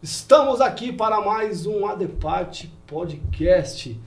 Estamos 0.00 0.60
aqui 0.60 0.92
para 0.92 1.20
mais 1.20 1.66
um 1.66 1.88
Adeparte 1.88 2.72
Podcast. 2.86 4.00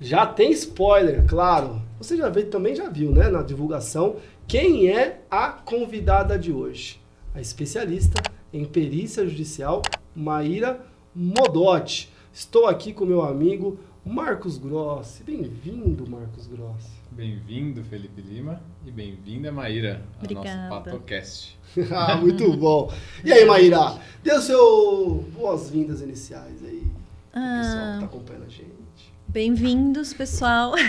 Já 0.00 0.26
tem 0.26 0.50
spoiler, 0.50 1.24
claro. 1.24 1.80
Você 1.98 2.16
já 2.16 2.28
viu, 2.28 2.50
também 2.50 2.74
já 2.74 2.88
viu, 2.88 3.12
né, 3.12 3.28
na 3.28 3.42
divulgação, 3.42 4.16
quem 4.48 4.90
é 4.90 5.20
a 5.30 5.50
convidada 5.50 6.36
de 6.36 6.50
hoje. 6.50 7.00
A 7.32 7.40
especialista 7.40 8.20
em 8.52 8.64
perícia 8.64 9.24
judicial, 9.24 9.82
Maíra 10.16 10.84
Modotti. 11.14 12.17
Estou 12.38 12.68
aqui 12.68 12.92
com 12.92 13.04
meu 13.04 13.22
amigo 13.22 13.80
Marcos 14.06 14.58
Grossi. 14.58 15.24
Bem-vindo, 15.24 16.08
Marcos 16.08 16.46
Grossi. 16.46 16.92
Bem-vindo, 17.10 17.82
Felipe 17.82 18.22
Lima, 18.22 18.62
e 18.86 18.92
bem-vinda, 18.92 19.50
Maíra, 19.50 20.04
ao 20.18 20.22
Obrigada. 20.22 20.68
nosso 20.68 20.84
Patocast. 20.84 21.58
ah, 21.90 22.14
muito 22.14 22.56
bom. 22.56 22.94
E 23.24 23.32
aí, 23.32 23.44
Maíra? 23.44 24.00
Dê 24.22 24.32
o 24.32 24.40
seu 24.40 25.26
boas-vindas 25.32 26.00
iniciais 26.00 26.62
aí. 26.64 26.86
pro 27.32 27.40
Pessoal 27.42 27.74
que 27.74 27.96
Ah, 27.96 27.96
tá 27.98 28.04
acompanhando 28.04 28.44
a 28.44 28.48
gente. 28.48 29.12
Bem-vindos, 29.26 30.14
pessoal. 30.14 30.74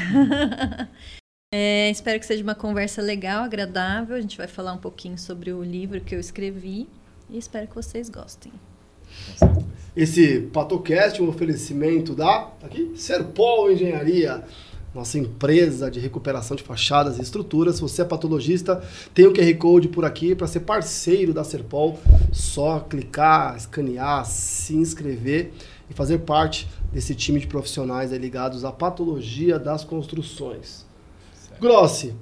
É, 1.52 1.90
espero 1.90 2.20
que 2.20 2.28
seja 2.28 2.44
uma 2.44 2.54
conversa 2.54 3.02
legal, 3.02 3.44
agradável. 3.44 4.16
A 4.16 4.22
gente 4.22 4.38
vai 4.38 4.48
falar 4.48 4.72
um 4.72 4.78
pouquinho 4.78 5.18
sobre 5.18 5.52
o 5.52 5.64
livro 5.64 6.00
que 6.00 6.14
eu 6.14 6.20
escrevi 6.20 6.88
e 7.28 7.40
espero 7.40 7.68
que 7.68 7.74
vocês 7.74 8.08
gostem. 8.08 8.52
Com 8.52 9.36
certeza. 9.36 9.79
Esse 9.96 10.42
Patocast 10.54 11.20
é 11.20 11.24
um 11.24 11.30
oferecimento 11.30 12.14
da 12.14 12.42
tá 12.42 12.68
aqui, 12.68 12.92
Serpol 12.96 13.72
Engenharia, 13.72 14.44
nossa 14.94 15.18
empresa 15.18 15.90
de 15.90 16.00
recuperação 16.00 16.56
de 16.56 16.64
fachadas 16.64 17.18
e 17.18 17.22
estruturas. 17.22 17.76
Se 17.76 17.82
você 17.82 18.04
é 18.04 18.06
patologista, 18.06 18.84
tem 19.14 19.26
o 19.26 19.34
QR 19.34 19.54
Code 19.58 19.88
por 19.88 20.06
aqui 20.06 20.36
para 20.36 20.48
ser 20.48 20.62
parceiro 20.62 21.34
da 21.34 21.44
Serpol. 21.44 22.00
Só 22.32 22.80
clicar, 22.80 23.56
escanear, 23.58 24.26
se 24.26 24.76
inscrever 24.76 25.52
e 25.90 25.94
fazer 25.94 26.20
parte 26.20 26.68
desse 26.92 27.16
time 27.16 27.40
de 27.40 27.48
profissionais 27.48 28.12
ligados 28.12 28.64
à 28.64 28.72
patologia 28.72 29.58
das 29.58 29.84
construções. 29.84 30.86
Certo. 31.34 31.62
Grossi, 31.62 32.14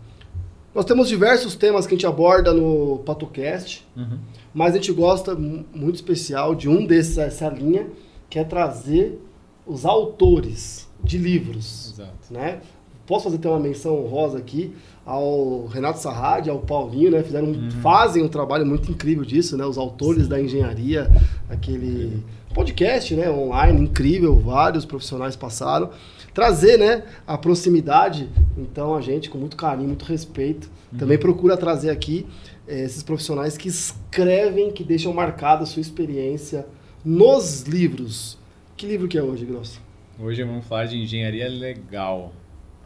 nós 0.73 0.85
temos 0.85 1.07
diversos 1.07 1.55
temas 1.55 1.87
que 1.87 1.95
a 1.95 1.97
gente 1.97 2.05
aborda 2.05 2.53
no 2.53 2.99
Patocast. 2.99 3.85
Uhum. 3.95 4.19
Mas 4.58 4.73
a 4.73 4.77
gente 4.77 4.91
gosta 4.91 5.36
mu- 5.36 5.63
muito 5.72 5.94
especial 5.95 6.55
de 6.55 6.67
um 6.67 6.83
desses, 6.83 7.16
essa 7.19 7.47
linha, 7.47 7.86
que 8.27 8.39
é 8.39 8.44
trazer 8.44 9.22
os 9.67 9.86
autores 9.86 10.88
de 11.03 11.19
livros, 11.19 11.94
Exato. 11.94 12.33
né? 12.33 12.59
Posso 13.05 13.25
fazer 13.25 13.36
até 13.38 13.47
uma 13.47 13.59
menção 13.59 14.03
honrosa 14.03 14.39
aqui 14.39 14.73
ao 15.05 15.67
Renato 15.67 15.99
Sarrad, 15.99 16.47
ao 16.49 16.58
Paulinho, 16.59 17.11
né? 17.11 17.22
Fizeram, 17.22 17.49
um- 17.49 17.69
fazem 17.83 18.23
um 18.23 18.27
trabalho 18.27 18.66
muito 18.66 18.91
incrível 18.91 19.23
disso, 19.23 19.55
né? 19.55 19.64
Os 19.64 19.77
autores 19.77 20.27
da 20.27 20.41
engenharia, 20.41 21.08
aquele 21.47 22.23
podcast, 22.55 23.16
né? 23.16 23.30
Online, 23.30 23.80
incrível, 23.80 24.36
vários 24.39 24.86
profissionais 24.86 25.36
passaram. 25.36 25.92
Trazer, 26.33 26.77
né? 26.77 27.03
A 27.27 27.38
proximidade, 27.38 28.27
então 28.58 28.95
a 28.95 29.02
gente, 29.02 29.30
com 29.30 29.38
muito 29.38 29.55
carinho, 29.55 29.88
muito 29.88 30.03
respeito, 30.03 30.67
também 30.97 31.17
procura 31.19 31.55
trazer 31.55 31.92
aqui 31.92 32.25
esses 32.67 33.01
profissionais 33.03 33.57
que 33.57 33.67
escrevem, 33.67 34.71
que 34.71 34.83
deixam 34.83 35.13
marcada 35.13 35.63
a 35.63 35.65
sua 35.65 35.81
experiência 35.81 36.65
nos 37.03 37.61
livros. 37.63 38.37
Que 38.75 38.85
livro 38.85 39.07
que 39.07 39.17
é 39.17 39.23
hoje, 39.23 39.45
Grosso? 39.45 39.81
Hoje 40.19 40.43
vamos 40.43 40.65
falar 40.65 40.85
de 40.85 40.97
engenharia 40.97 41.47
legal, 41.47 42.33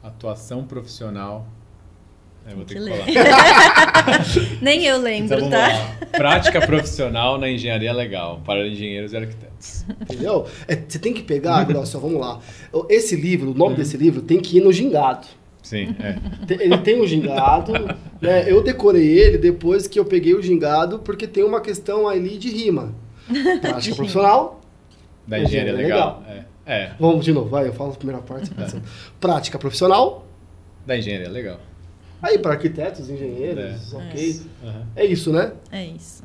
atuação 0.03 0.63
profissional. 0.65 1.47
É, 2.45 2.55
vou 2.55 2.65
ter 2.65 2.75
que 2.75 2.83
Que 3.05 3.13
falar. 3.23 4.25
Nem 4.61 4.85
eu 4.85 4.97
lembro, 4.99 5.25
Então 5.37 5.49
vamos 5.49 5.51
tá? 5.51 5.67
lá. 5.67 5.95
Prática 6.17 6.65
profissional 6.65 7.37
na 7.37 7.49
engenharia 7.49 7.93
legal, 7.93 8.41
para 8.43 8.67
engenheiros 8.67 9.13
e 9.13 9.17
arquitetos. 9.17 9.85
Entendeu? 10.01 10.47
É, 10.67 10.75
você 10.75 10.97
tem 10.97 11.13
que 11.13 11.21
pegar, 11.21 11.63
Grosso, 11.65 11.99
vamos 11.99 12.19
lá. 12.19 12.39
Esse 12.89 13.15
livro, 13.15 13.51
o 13.51 13.53
nome 13.53 13.75
desse 13.75 13.95
livro, 13.95 14.21
tem 14.21 14.39
que 14.39 14.57
ir 14.57 14.61
no 14.61 14.73
gingado. 14.73 15.27
Sim, 15.61 15.95
é. 15.99 16.17
Ele 16.63 16.77
tem 16.79 16.99
um 17.01 17.05
gingado, 17.07 17.73
né? 18.19 18.51
Eu 18.51 18.63
decorei 18.63 19.07
ele 19.19 19.37
depois 19.37 19.87
que 19.87 19.99
eu 19.99 20.05
peguei 20.05 20.33
o 20.33 20.41
gingado, 20.41 20.99
porque 20.99 21.27
tem 21.27 21.43
uma 21.43 21.61
questão 21.61 22.07
ali 22.07 22.37
de 22.37 22.49
rima. 22.49 22.93
Prática 23.61 23.93
profissional. 23.95 24.59
Da 25.27 25.39
engenharia 25.39 25.71
Engenharia 25.73 25.95
legal. 25.95 26.23
É. 26.27 26.43
é, 26.65 26.91
Vamos 26.99 27.23
de 27.23 27.31
novo, 27.31 27.47
vai, 27.49 27.67
eu 27.67 27.73
falo 27.73 27.91
a 27.91 27.95
primeira 27.95 28.21
parte. 28.21 28.47
segunda. 28.47 28.81
Prática 29.19 29.59
profissional. 29.59 30.25
da 30.85 30.97
engenharia 30.97 31.29
legal. 31.29 31.59
Aí, 32.21 32.37
para 32.37 32.51
arquitetos, 32.53 33.09
engenheiros, 33.09 33.93
É. 33.93 33.97
ok. 33.97 34.41
Uhum. 34.63 34.81
É 34.95 35.05
isso, 35.05 35.31
né? 35.31 35.53
É 35.71 35.85
isso. 35.85 36.23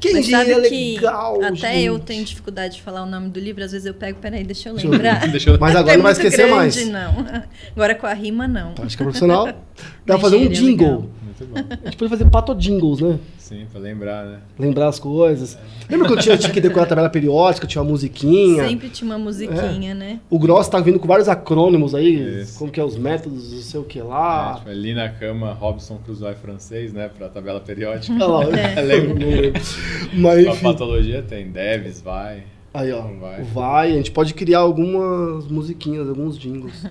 Que 0.00 0.12
Mas 0.12 0.26
que 0.26 0.34
legal, 0.34 1.42
até 1.42 1.80
eu 1.82 1.94
gente. 1.94 2.04
tenho 2.06 2.24
dificuldade 2.24 2.76
de 2.76 2.82
falar 2.82 3.02
o 3.02 3.06
nome 3.06 3.28
do 3.28 3.38
livro, 3.40 3.62
às 3.62 3.72
vezes 3.72 3.86
eu 3.86 3.94
pego, 3.94 4.18
peraí, 4.18 4.44
deixa 4.44 4.68
eu 4.68 4.74
Deixa 4.74 4.86
eu 4.86 4.90
lembrar. 4.92 5.28
Deixa 5.28 5.50
eu... 5.50 5.58
Mas 5.60 5.76
agora 5.76 5.94
É 5.94 5.96
não 5.96 6.02
vai 6.04 6.12
esquecer 6.12 6.46
grande, 6.48 6.54
mais. 6.54 6.88
não. 6.88 7.26
Agora 7.74 7.94
com 7.94 8.06
a 8.06 8.12
rima, 8.14 8.48
não. 8.48 8.72
Prática 8.72 9.04
profissional. 9.04 9.46
Dá 10.06 10.14
pra 10.14 10.18
fazer 10.18 10.36
um 10.36 10.48
jingle. 10.48 10.86
legal. 10.88 11.06
Muito 11.22 11.44
bom. 11.46 11.76
A 11.82 11.84
gente 11.86 11.96
pode 11.96 12.10
fazer 12.10 12.24
pato 12.26 12.54
jingles, 12.54 13.00
né? 13.00 13.18
Sim, 13.38 13.66
pra 13.72 13.80
lembrar, 13.80 14.24
né? 14.26 14.38
Lembrar 14.58 14.88
as 14.88 14.98
coisas. 14.98 15.58
Lembra 15.88 16.06
que 16.06 16.12
eu 16.14 16.18
tinha, 16.18 16.36
tinha 16.36 16.52
que 16.52 16.60
decorar 16.60 16.84
a 16.84 16.86
tabela 16.86 17.08
periódica, 17.10 17.66
tinha 17.66 17.82
uma 17.82 17.90
musiquinha? 17.90 18.68
Sempre 18.68 18.88
tinha 18.90 19.10
uma 19.10 19.18
musiquinha, 19.18 19.92
né? 19.94 20.20
O 20.28 20.38
Gross 20.38 20.68
tá 20.68 20.78
vindo 20.80 21.00
com 21.00 21.08
vários 21.08 21.28
acrônimos 21.28 21.94
aí, 21.94 22.42
Isso. 22.42 22.58
como 22.58 22.70
que 22.70 22.78
é 22.78 22.84
os 22.84 22.96
métodos, 22.96 23.52
não 23.52 23.60
sei 23.60 23.80
o 23.80 23.84
que 23.84 23.98
É, 23.98 24.02
lá. 24.04 24.54
tipo, 24.58 24.70
ali 24.70 24.94
na 24.94 25.08
cama, 25.08 25.52
Robson 25.52 25.98
Crusoe 26.04 26.34
francês, 26.34 26.92
né? 26.92 27.10
Pra 27.16 27.28
tabela 27.28 27.58
periódica. 27.60 28.12
Olha 28.24 28.50
lá, 28.50 28.58
É. 28.58 28.80
lembro, 28.82 29.18
não 29.18 29.26
lembro. 29.28 29.59
Mas 30.12 30.46
enfim, 30.46 30.62
patologia 30.62 31.22
tem 31.22 31.50
Deves, 31.50 32.00
vai. 32.00 32.44
aí 32.72 32.92
ó, 32.92 33.02
vai. 33.02 33.42
vai, 33.42 33.92
a 33.92 33.96
gente 33.96 34.10
pode 34.10 34.34
criar 34.34 34.60
algumas 34.60 35.46
musiquinhas, 35.46 36.08
alguns 36.08 36.38
jingles. 36.38 36.84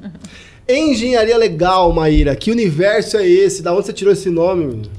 Engenharia 0.67 1.37
legal, 1.37 1.91
Maíra, 1.91 2.35
que 2.35 2.51
universo 2.51 3.17
é 3.17 3.27
esse? 3.27 3.63
Da 3.63 3.73
onde 3.73 3.85
você 3.85 3.93
tirou 3.93 4.13
esse 4.13 4.29
nome? 4.29 4.65
menino? 4.65 4.89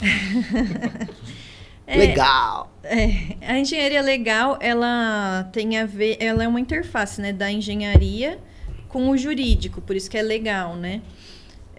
É, 1.90 1.96
Legal. 1.96 2.70
É, 2.84 3.34
a 3.40 3.58
engenharia 3.58 4.02
legal, 4.02 4.58
ela 4.60 5.48
tem 5.54 5.78
a 5.78 5.86
ver, 5.86 6.18
ela 6.20 6.44
é 6.44 6.48
uma 6.48 6.60
interface, 6.60 7.18
né, 7.18 7.32
da 7.32 7.50
engenharia 7.50 8.38
com 8.90 9.08
o 9.08 9.16
jurídico, 9.16 9.80
por 9.80 9.96
isso 9.96 10.10
que 10.10 10.18
é 10.18 10.22
legal, 10.22 10.76
né? 10.76 11.00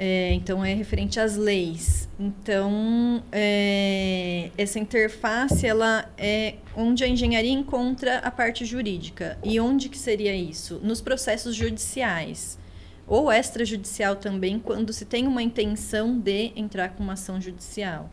É, 0.02 0.32
então 0.34 0.64
é 0.64 0.74
referente 0.74 1.20
às 1.20 1.36
leis. 1.36 2.08
Então 2.18 3.22
é, 3.34 4.50
essa 4.58 4.80
interface, 4.80 5.68
ela 5.68 6.10
é 6.18 6.56
onde 6.74 7.04
a 7.04 7.08
engenharia 7.08 7.52
encontra 7.52 8.20
a 8.20 8.32
parte 8.32 8.64
jurídica. 8.64 9.38
E 9.44 9.60
onde 9.60 9.90
que 9.90 9.98
seria 9.98 10.34
isso? 10.34 10.80
Nos 10.82 11.02
processos 11.02 11.54
judiciais 11.54 12.58
ou 13.06 13.30
extrajudicial 13.30 14.16
também, 14.16 14.58
quando 14.58 14.94
se 14.94 15.04
tem 15.04 15.28
uma 15.28 15.44
intenção 15.44 16.18
de 16.18 16.54
entrar 16.56 16.90
com 16.90 17.04
uma 17.04 17.14
ação 17.14 17.42
judicial. 17.42 18.10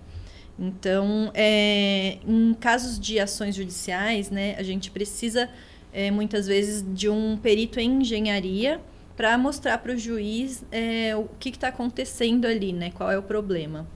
Então, 0.59 1.31
é, 1.35 2.17
em 2.27 2.55
casos 2.55 2.99
de 2.99 3.21
ações 3.21 3.55
judiciais, 3.55 4.31
né, 4.31 4.57
a 4.59 4.63
gente 4.63 4.91
precisa 4.91 5.51
é, 5.93 6.11
muitas 6.11 6.47
vezes 6.47 6.85
de 6.95 7.09
um 7.09 7.37
perito 7.37 7.79
em 7.79 8.01
engenharia 8.01 8.81
para 9.17 9.37
mostrar 9.39 9.79
para 9.79 9.93
o 9.93 9.99
juiz 9.99 10.65
é, 10.71 11.17
o 11.17 11.25
que 11.39 11.49
está 11.49 11.69
acontecendo 11.69 12.47
ali, 12.47 12.73
né, 12.73 12.91
qual 12.91 13.11
é 13.11 13.19
o 13.19 13.23
problema. 13.23 13.87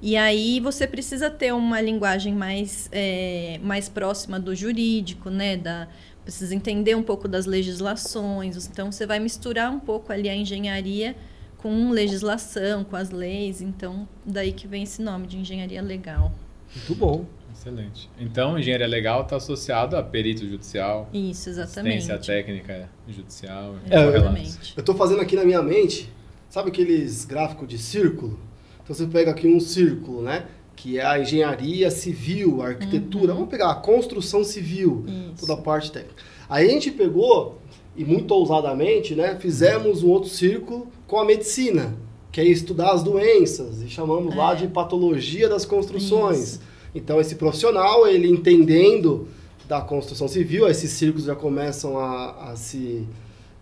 E 0.00 0.16
aí 0.16 0.60
você 0.60 0.86
precisa 0.86 1.30
ter 1.30 1.52
uma 1.52 1.80
linguagem 1.80 2.34
mais, 2.34 2.88
é, 2.92 3.58
mais 3.62 3.88
próxima 3.88 4.38
do 4.38 4.54
jurídico, 4.54 5.30
né, 5.30 5.56
da, 5.56 5.88
precisa 6.22 6.54
entender 6.54 6.94
um 6.94 7.02
pouco 7.02 7.26
das 7.28 7.46
legislações. 7.46 8.66
Então 8.66 8.92
você 8.92 9.06
vai 9.06 9.18
misturar 9.18 9.70
um 9.70 9.80
pouco 9.80 10.12
ali 10.12 10.28
a 10.28 10.34
engenharia 10.34 11.16
com 11.58 11.90
legislação, 11.90 12.84
com 12.84 12.96
as 12.96 13.10
leis. 13.10 13.60
Então 13.60 14.08
daí 14.24 14.52
que 14.52 14.66
vem 14.66 14.82
esse 14.82 15.02
nome 15.02 15.26
de 15.26 15.38
engenharia 15.38 15.82
legal. 15.82 16.32
Muito 16.74 16.94
bom. 16.94 17.24
Excelente. 17.66 18.10
Então, 18.20 18.58
engenharia 18.58 18.86
legal 18.86 19.22
está 19.22 19.36
associado 19.36 19.96
a 19.96 20.02
perito 20.02 20.46
judicial, 20.46 21.08
Isso, 21.14 21.48
exatamente. 21.48 21.96
assistência 22.10 22.18
técnica 22.18 22.90
judicial. 23.08 23.76
É. 23.90 24.06
Exatamente. 24.08 24.74
Eu 24.76 24.82
tô 24.82 24.94
fazendo 24.94 25.20
aqui 25.22 25.34
na 25.34 25.44
minha 25.44 25.62
mente, 25.62 26.12
sabe 26.50 26.68
aqueles 26.68 27.24
gráficos 27.24 27.66
de 27.66 27.78
círculo? 27.78 28.38
Então 28.82 28.94
você 28.94 29.06
pega 29.06 29.30
aqui 29.30 29.48
um 29.48 29.60
círculo, 29.60 30.22
né? 30.22 30.44
Que 30.76 30.98
é 30.98 31.06
a 31.06 31.18
engenharia 31.18 31.90
civil, 31.90 32.60
a 32.60 32.66
arquitetura. 32.68 33.32
Vamos 33.32 33.48
pegar 33.48 33.70
a 33.70 33.74
construção 33.76 34.44
civil, 34.44 35.04
Isso. 35.32 35.46
toda 35.46 35.54
a 35.58 35.62
parte 35.62 35.90
técnica. 35.90 36.22
Aí 36.48 36.66
a 36.68 36.70
gente 36.70 36.90
pegou, 36.90 37.58
e 37.96 38.04
muito 38.04 38.30
ousadamente, 38.34 39.14
né? 39.14 39.36
Fizemos 39.40 40.02
um 40.02 40.08
outro 40.10 40.28
círculo 40.28 40.88
com 41.06 41.18
a 41.18 41.24
medicina, 41.24 41.94
que 42.30 42.40
é 42.40 42.44
estudar 42.44 42.90
as 42.92 43.02
doenças, 43.02 43.80
e 43.80 43.88
chamamos 43.88 44.34
lá 44.36 44.52
É. 44.52 44.56
de 44.56 44.68
patologia 44.68 45.48
das 45.48 45.64
construções. 45.64 46.38
Isso. 46.54 46.73
Então 46.94 47.20
esse 47.20 47.34
profissional, 47.34 48.06
ele 48.06 48.28
entendendo 48.28 49.26
da 49.68 49.80
construção 49.80 50.28
civil, 50.28 50.68
esses 50.68 50.90
círculos 50.90 51.24
já 51.26 51.34
começam 51.34 51.98
a, 51.98 52.50
a 52.50 52.56
se 52.56 53.06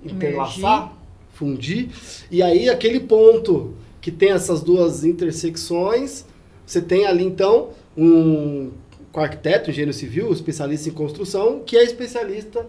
interlaçar, 0.05 0.93
fundir, 1.33 1.89
e 2.31 2.43
aí 2.43 2.69
aquele 2.69 3.01
ponto 3.01 3.75
que 4.01 4.11
tem 4.11 4.31
essas 4.33 4.61
duas 4.61 5.05
intersecções, 5.05 6.25
você 6.67 6.81
tem 6.83 7.07
ali 7.07 7.25
então 7.25 7.69
um 7.97 8.71
arquiteto, 9.15 9.71
engenheiro 9.71 9.93
civil, 9.93 10.33
especialista 10.33 10.89
em 10.89 10.93
construção, 10.93 11.61
que 11.65 11.77
é 11.77 11.85
especialista 11.85 12.67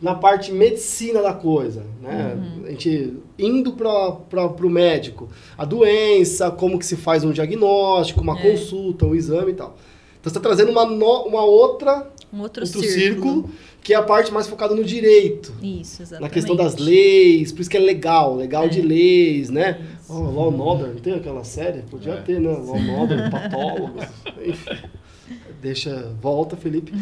na 0.00 0.14
parte 0.14 0.52
medicina 0.52 1.22
da 1.22 1.32
coisa, 1.32 1.84
né? 2.02 2.38
A 2.66 2.70
gente 2.70 3.14
indo 3.38 3.72
para 3.72 4.46
o 4.46 4.70
médico, 4.70 5.28
a 5.56 5.64
doença, 5.64 6.50
como 6.50 6.78
que 6.78 6.84
se 6.84 6.96
faz 6.96 7.24
um 7.24 7.32
diagnóstico, 7.32 8.20
uma 8.20 8.38
É. 8.38 8.50
consulta, 8.50 9.06
um 9.06 9.14
exame 9.14 9.52
e 9.52 9.54
tal. 9.54 9.76
Então 10.26 10.32
você 10.32 10.38
está 10.38 10.40
trazendo 10.40 10.72
uma, 10.72 10.84
no- 10.84 11.22
uma 11.26 11.44
outra 11.44 12.10
Um 12.32 12.40
outro, 12.40 12.64
outro 12.64 12.80
círculo. 12.80 12.90
círculo, 12.92 13.50
que 13.80 13.94
é 13.94 13.96
a 13.96 14.02
parte 14.02 14.32
mais 14.32 14.48
focada 14.48 14.74
no 14.74 14.82
direito, 14.82 15.52
Isso, 15.62 16.02
exatamente. 16.02 16.22
na 16.22 16.28
questão 16.28 16.56
das 16.56 16.74
leis, 16.76 17.52
por 17.52 17.60
isso 17.60 17.70
que 17.70 17.76
é 17.76 17.80
legal, 17.80 18.34
legal 18.34 18.64
É. 18.64 18.68
de 18.68 18.82
leis, 18.82 19.50
né? 19.50 19.80
Isso. 20.00 20.12
Oh, 20.12 20.18
Law 20.32 20.50
and 20.52 20.60
Order, 20.60 20.88
não 20.88 20.96
tem 20.96 21.14
aquela 21.14 21.44
série? 21.44 21.82
Podia 21.82 22.14
É. 22.14 22.16
ter, 22.22 22.40
né? 22.40 22.48
Law 22.50 22.74
and 22.74 23.00
Order, 23.00 23.30
patólogos, 23.30 24.04
enfim. 24.44 24.76
Deixa, 25.62 26.12
volta, 26.20 26.56
Felipe. 26.56 26.92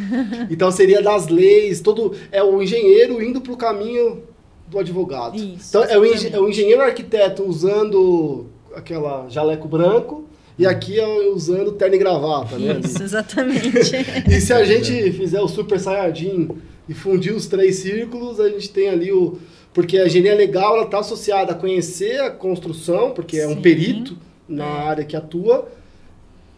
Então 0.50 0.70
seria 0.70 1.00
das 1.02 1.28
leis, 1.28 1.80
todo 1.80 2.14
é 2.30 2.42
o 2.42 2.62
engenheiro 2.62 3.22
indo 3.22 3.40
para 3.40 3.52
o 3.52 3.56
caminho 3.56 4.22
do 4.68 4.78
advogado. 4.78 5.36
Isso, 5.36 5.68
então 5.70 5.82
é 5.84 5.96
o, 5.98 6.04
é 6.04 6.38
o 6.40 6.48
engenheiro 6.48 6.82
arquiteto 6.82 7.42
usando 7.42 8.46
aquela 8.74 9.28
jaleco 9.30 9.66
branco 9.66 10.24
e 10.58 10.66
aqui 10.66 10.98
é 10.98 11.06
usando 11.28 11.72
terno 11.72 11.94
e 11.96 11.98
gravata, 11.98 12.58
né? 12.58 12.80
Isso, 12.84 13.02
exatamente. 13.02 13.70
E 14.30 14.40
se 14.40 14.52
a 14.52 14.64
gente 14.64 15.12
fizer 15.12 15.40
o 15.40 15.48
Super 15.48 15.80
Saiyajin 15.80 16.48
e 16.88 16.94
fundir 16.94 17.34
os 17.34 17.46
três 17.46 17.76
círculos, 17.76 18.38
a 18.40 18.48
gente 18.48 18.70
tem 18.70 18.88
ali 18.88 19.12
o. 19.12 19.38
Porque 19.72 19.98
a 19.98 20.06
engenharia 20.06 20.36
legal 20.36 20.76
ela 20.76 20.84
está 20.84 21.00
associada 21.00 21.52
a 21.52 21.54
conhecer 21.54 22.20
a 22.20 22.30
construção, 22.30 23.10
porque 23.10 23.38
é 23.38 23.46
um 23.48 23.54
Sim. 23.56 23.62
perito 23.62 24.16
na 24.48 24.64
É. 24.64 24.68
área 24.88 25.04
que 25.04 25.16
atua. 25.16 25.68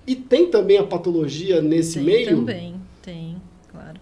E 0.07 0.15
tem 0.15 0.51
também 0.51 0.77
a 0.79 0.85
patologia 0.85 1.63
nesse 1.63 1.95
tem 1.95 2.03
meio. 2.05 2.37
Também, 2.37 2.75
tem, 3.03 3.37
claro. 3.73 3.99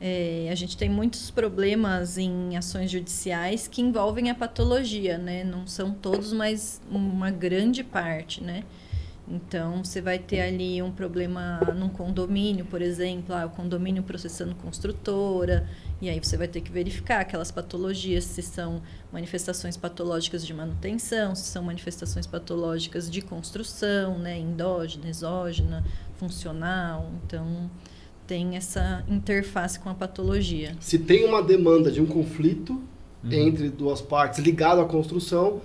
É, 0.00 0.48
a 0.50 0.54
gente 0.54 0.76
tem 0.76 0.88
muitos 0.88 1.30
problemas 1.30 2.16
em 2.18 2.56
ações 2.56 2.90
judiciais 2.90 3.66
que 3.66 3.82
envolvem 3.82 4.30
a 4.30 4.34
patologia, 4.34 5.18
né? 5.18 5.42
Não 5.42 5.66
são 5.66 5.90
todos, 5.90 6.32
mas 6.32 6.80
uma 6.90 7.30
grande 7.30 7.82
parte, 7.82 8.42
né? 8.42 8.62
Então, 9.28 9.84
você 9.84 10.00
vai 10.00 10.18
ter 10.18 10.40
ali 10.40 10.80
um 10.80 10.92
problema 10.92 11.58
num 11.76 11.88
condomínio, 11.88 12.64
por 12.64 12.80
exemplo, 12.80 13.34
ah, 13.34 13.46
o 13.46 13.50
condomínio 13.50 14.02
processando 14.02 14.54
construtora, 14.54 15.68
e 16.00 16.08
aí 16.08 16.18
você 16.20 16.36
vai 16.36 16.46
ter 16.46 16.60
que 16.60 16.70
verificar 16.70 17.20
aquelas 17.20 17.50
patologias, 17.50 18.24
se 18.24 18.40
são 18.40 18.80
manifestações 19.12 19.76
patológicas 19.76 20.46
de 20.46 20.54
manutenção, 20.54 21.34
se 21.34 21.44
são 21.44 21.64
manifestações 21.64 22.26
patológicas 22.26 23.10
de 23.10 23.20
construção, 23.20 24.16
né, 24.18 24.38
endógena, 24.38 25.08
exógena, 25.08 25.84
funcional. 26.16 27.10
Então, 27.24 27.68
tem 28.28 28.56
essa 28.56 29.04
interface 29.08 29.78
com 29.80 29.88
a 29.88 29.94
patologia. 29.94 30.76
Se 30.80 30.98
tem 30.98 31.24
uma 31.24 31.42
demanda 31.42 31.90
de 31.90 32.00
um 32.00 32.06
conflito 32.06 32.80
Uhum. 33.24 33.32
entre 33.32 33.68
duas 33.70 34.00
partes 34.00 34.38
ligado 34.38 34.80
à 34.80 34.84
construção, 34.84 35.60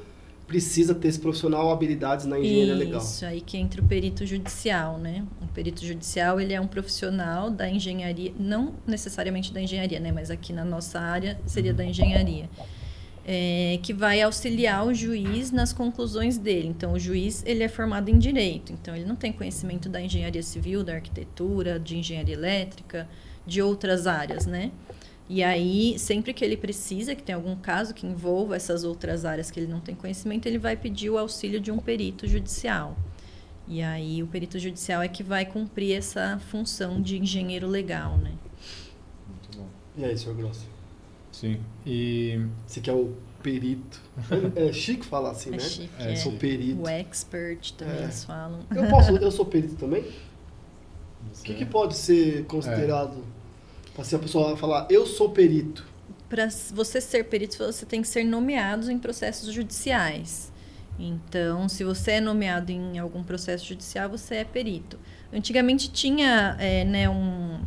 precisa 0.52 0.94
ter 0.94 1.08
esse 1.08 1.18
profissional 1.20 1.72
habilidades 1.72 2.26
na 2.26 2.38
engenharia 2.38 2.76
legal. 2.76 3.02
Isso, 3.02 3.26
aí 3.26 3.40
que 3.40 3.58
entra 3.58 3.82
o 3.82 3.86
perito 3.86 4.26
judicial, 4.26 4.98
né? 4.98 5.24
O 5.42 5.48
perito 5.48 5.86
judicial, 5.86 6.42
ele 6.42 6.54
é 6.54 6.60
um 6.60 6.68
profissional 6.68 7.50
da 7.50 7.70
engenharia, 7.70 8.34
não 8.38 8.74
necessariamente 8.86 9.54
da 9.54 9.62
engenharia, 9.62 9.98
né? 9.98 10.12
Mas 10.12 10.30
aqui 10.30 10.52
na 10.52 10.66
nossa 10.66 11.00
área 11.00 11.40
seria 11.46 11.74
da 11.74 11.86
engenharia. 11.86 12.50
É, 13.26 13.80
que 13.82 13.94
vai 13.94 14.22
auxiliar 14.22 14.86
o 14.86 14.94
juiz 14.94 15.52
nas 15.52 15.72
conclusões 15.72 16.38
dele. 16.38 16.68
Então, 16.68 16.94
o 16.94 17.00
juiz, 17.00 17.44
ele 17.46 17.64
é 17.64 17.70
formado 17.70 18.10
em 18.10 18.20
direito. 18.20 18.74
Então, 18.74 18.94
ele 18.94 19.06
não 19.06 19.16
tem 19.16 19.32
conhecimento 19.32 19.88
da 19.88 20.02
engenharia 20.02 20.44
civil, 20.44 20.84
da 20.84 20.96
arquitetura, 20.96 21.80
de 21.80 21.98
engenharia 21.98 22.34
elétrica, 22.34 23.08
de 23.48 23.62
outras 23.62 24.06
áreas, 24.06 24.46
né? 24.46 24.72
E 25.34 25.42
aí, 25.42 25.98
sempre 25.98 26.34
que 26.34 26.44
ele 26.44 26.58
precisa, 26.58 27.16
que 27.16 27.24
tem 27.24 27.34
algum 27.34 27.56
caso 27.56 27.94
que 27.94 28.06
envolva 28.06 28.54
essas 28.54 28.84
outras 28.84 29.24
áreas 29.24 29.50
que 29.50 29.62
ele 29.62 29.72
não 29.72 29.80
tem 29.80 29.96
conhecimento, 29.96 30.46
ele 30.46 30.58
vai 30.58 30.76
pedir 30.76 31.10
o 31.10 31.18
auxílio 31.18 31.58
de 31.58 31.72
um 31.72 31.78
perito 31.78 32.28
judicial. 32.28 32.98
E 33.66 33.82
aí, 33.82 34.22
o 34.22 34.28
perito 34.28 34.60
judicial 34.60 35.02
é 35.02 35.08
que 35.08 35.24
vai 35.24 35.46
cumprir 35.46 35.96
essa 35.96 36.38
função 36.50 37.02
de 37.02 37.18
engenheiro 37.18 37.66
legal, 37.66 38.18
né? 38.18 38.34
Muito 39.26 39.58
bom. 39.58 39.68
E 39.98 40.04
aí, 40.04 40.18
senhor 40.18 40.36
Grosso? 40.36 40.68
Sim. 41.32 41.62
E 41.86 42.42
Você 42.68 42.82
que 42.82 42.90
é 42.90 42.94
o 42.94 43.16
perito. 43.42 44.02
É, 44.58 44.68
é 44.68 44.74
chique 44.74 45.06
falar 45.06 45.32
assim, 45.32 45.52
É 45.52 45.54
né? 45.54 45.60
chique, 45.60 45.90
É, 45.98 46.12
é. 46.12 46.16
Sou 46.18 46.34
perito. 46.34 46.82
O 46.82 46.90
expert 46.90 47.72
também 47.78 48.00
É. 48.00 48.04
eles 48.04 48.26
falam. 48.26 48.66
Eu 48.76 48.86
posso, 48.90 49.16
eu 49.16 49.32
sou 49.32 49.46
perito 49.46 49.76
também? 49.76 50.04
O 50.04 51.44
que, 51.44 51.54
que 51.54 51.66
pode 51.66 51.96
ser 51.96 52.44
considerado 52.48 53.24
se 54.04 54.16
a 54.16 54.20
pessoa 54.20 54.58
falar 54.58 54.88
eu 54.90 55.06
sou 55.06 55.30
perito? 55.30 55.86
Para 56.30 56.48
você 56.74 57.02
ser 57.02 57.26
perito, 57.26 57.58
você 57.58 57.86
tem 57.86 58.02
que 58.02 58.08
ser 58.08 58.24
nomeado 58.24 58.90
em 58.90 58.98
processos 58.98 59.54
judiciais. 59.54 60.52
Então, 60.98 61.68
se 61.68 61.84
você 61.84 62.12
é 62.12 62.22
nomeado 62.22 62.72
em 62.72 63.00
algum 63.00 63.24
processo 63.24 63.66
judicial, 63.66 64.10
você 64.10 64.36
é 64.36 64.44
perito. 64.44 65.00
Antigamente 65.34 65.92
tinha 65.92 66.56
é, 66.60 66.86
né, 66.86 67.10
um, 67.10 67.60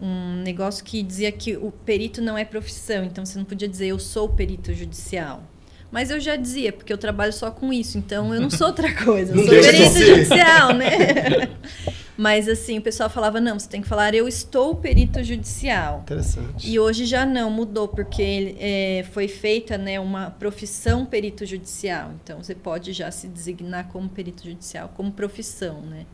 um 0.00 0.36
negócio 0.42 0.84
que 0.84 1.02
dizia 1.02 1.30
que 1.30 1.56
o 1.56 1.70
perito 1.70 2.22
não 2.22 2.38
é 2.38 2.44
profissão, 2.44 3.04
então 3.04 3.24
você 3.24 3.38
não 3.38 3.44
podia 3.44 3.68
dizer 3.68 3.88
eu 3.88 3.98
sou 3.98 4.28
perito 4.28 4.72
judicial. 4.72 5.42
Mas 5.90 6.10
eu 6.10 6.20
já 6.20 6.36
dizia, 6.36 6.72
porque 6.72 6.92
eu 6.92 6.98
trabalho 6.98 7.32
só 7.32 7.50
com 7.50 7.72
isso, 7.72 7.96
então 7.96 8.34
eu 8.34 8.40
não 8.40 8.50
sou 8.50 8.66
outra 8.66 8.94
coisa, 8.94 9.34
eu 9.34 9.38
sou 9.38 9.48
perito 9.48 9.98
judicial, 9.98 10.74
né? 10.74 11.48
Mas 12.18 12.48
assim, 12.48 12.78
o 12.78 12.82
pessoal 12.82 13.08
falava, 13.08 13.40
não, 13.40 13.56
você 13.56 13.68
tem 13.68 13.80
que 13.80 13.86
falar 13.86 14.12
eu 14.12 14.26
estou 14.26 14.74
perito 14.74 15.22
judicial. 15.22 16.00
Interessante. 16.00 16.68
E 16.68 16.76
hoje 16.76 17.06
já 17.06 17.24
não, 17.24 17.48
mudou, 17.48 17.86
porque 17.86 18.56
é, 18.58 19.06
foi 19.12 19.28
feita 19.28 19.78
né, 19.78 20.00
uma 20.00 20.28
profissão 20.28 21.06
perito 21.06 21.46
judicial. 21.46 22.12
Então, 22.20 22.42
você 22.42 22.56
pode 22.56 22.92
já 22.92 23.08
se 23.12 23.28
designar 23.28 23.86
como 23.92 24.08
perito 24.08 24.44
judicial, 24.44 24.92
como 24.96 25.12
profissão, 25.12 25.80
né? 25.82 26.06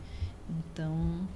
Então, 0.49 0.95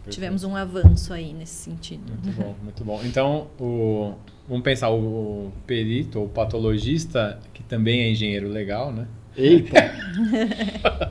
tivemos 0.10 0.44
um 0.44 0.56
avanço 0.56 1.14
aí 1.14 1.34
nesse 1.34 1.54
sentido. 1.56 2.12
Muito 2.24 2.38
bom, 2.38 2.56
muito 2.62 2.84
bom. 2.84 3.02
Então, 3.04 3.48
o, 3.60 4.14
vamos 4.48 4.64
pensar, 4.64 4.90
o, 4.92 5.52
perito 5.66 6.20
ou 6.20 6.28
patologista, 6.30 7.40
que 7.54 7.64
também 7.64 8.02
é 8.02 8.12
engenheiro 8.12 8.48
legal, 8.50 8.92
né? 8.92 9.08
Eita! 9.36 9.94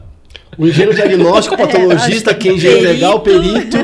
O 0.56 0.66
engenheiro 0.66 0.92
diagnóstico, 0.92 1.56
patologista, 1.56 2.30
acho 2.32 2.40
que 2.40 2.48
é 2.48 2.52
engenheiro 2.52 2.82
perito. 2.82 2.96
legal, 2.96 3.20
perito, 3.20 3.76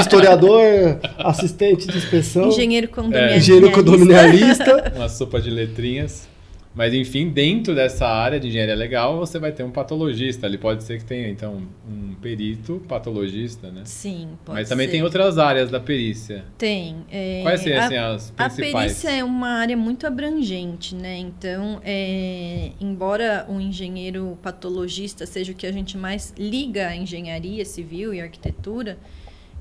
historiador, 0.00 0.98
assistente 1.18 1.86
de 1.86 1.98
inspeção, 1.98 2.48
Engenheiro 2.48 2.88
condominialista. 2.88 3.36
engenheiro 3.36 3.70
condominialista. 3.70 4.92
Uma 4.96 5.10
sopa 5.10 5.42
de 5.42 5.50
letrinhas. 5.50 6.26
Mas, 6.74 6.94
enfim, 6.94 7.28
dentro 7.28 7.74
dessa 7.74 8.06
área 8.08 8.40
de 8.40 8.48
engenharia 8.48 8.74
legal, 8.74 9.18
você 9.18 9.38
vai 9.38 9.52
ter 9.52 9.62
um 9.62 9.70
patologista. 9.70 10.46
Ali 10.46 10.56
pode 10.56 10.82
ser 10.84 10.98
que 10.98 11.04
tenha, 11.04 11.28
então, 11.28 11.62
um 11.86 12.14
perito 12.14 12.82
patologista, 12.88 13.70
né? 13.70 13.82
Sim, 13.84 14.30
pode 14.42 14.58
Mas 14.60 14.68
também 14.70 14.86
ser. 14.86 14.92
tem 14.92 15.02
outras 15.02 15.36
áreas 15.38 15.70
da 15.70 15.78
perícia. 15.78 16.44
Tem. 16.56 16.96
é, 17.10 17.40
Quais 17.42 17.60
seriam, 17.60 17.80
a- 17.82 17.84
assim, 17.84 17.96
as 17.96 18.32
A 18.38 18.48
principais? 18.48 18.72
perícia 18.94 19.10
é 19.10 19.22
uma 19.22 19.48
área 19.50 19.76
muito 19.76 20.06
abrangente, 20.06 20.94
né? 20.94 21.18
Então, 21.18 21.78
é, 21.84 22.70
embora 22.80 23.44
o 23.50 23.60
engenheiro 23.60 24.38
patologista 24.42 25.26
seja 25.26 25.52
o 25.52 25.54
que 25.54 25.66
a 25.66 25.72
gente 25.72 25.98
mais 25.98 26.32
liga 26.38 26.88
à 26.88 26.96
engenharia 26.96 27.64
civil 27.66 28.14
e 28.14 28.20
arquitetura, 28.22 28.96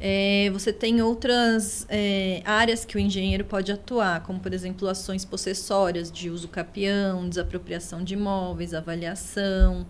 é, 0.04 0.50
você 0.52 0.74
tem 0.74 1.00
outras 1.00 1.86
é, 1.88 2.42
áreas 2.44 2.84
que 2.84 2.98
o 2.98 3.00
engenheiro 3.00 3.46
pode 3.46 3.72
atuar, 3.72 4.24
como, 4.24 4.40
por 4.40 4.52
exemplo, 4.52 4.88
ações 4.88 5.24
possessórias 5.24 6.12
de 6.12 6.28
uso 6.28 6.48
capião, 6.48 7.30
desapropriação 7.30 8.04
de 8.04 8.16
imóveis, 8.16 8.74
avaliação, 8.74 9.86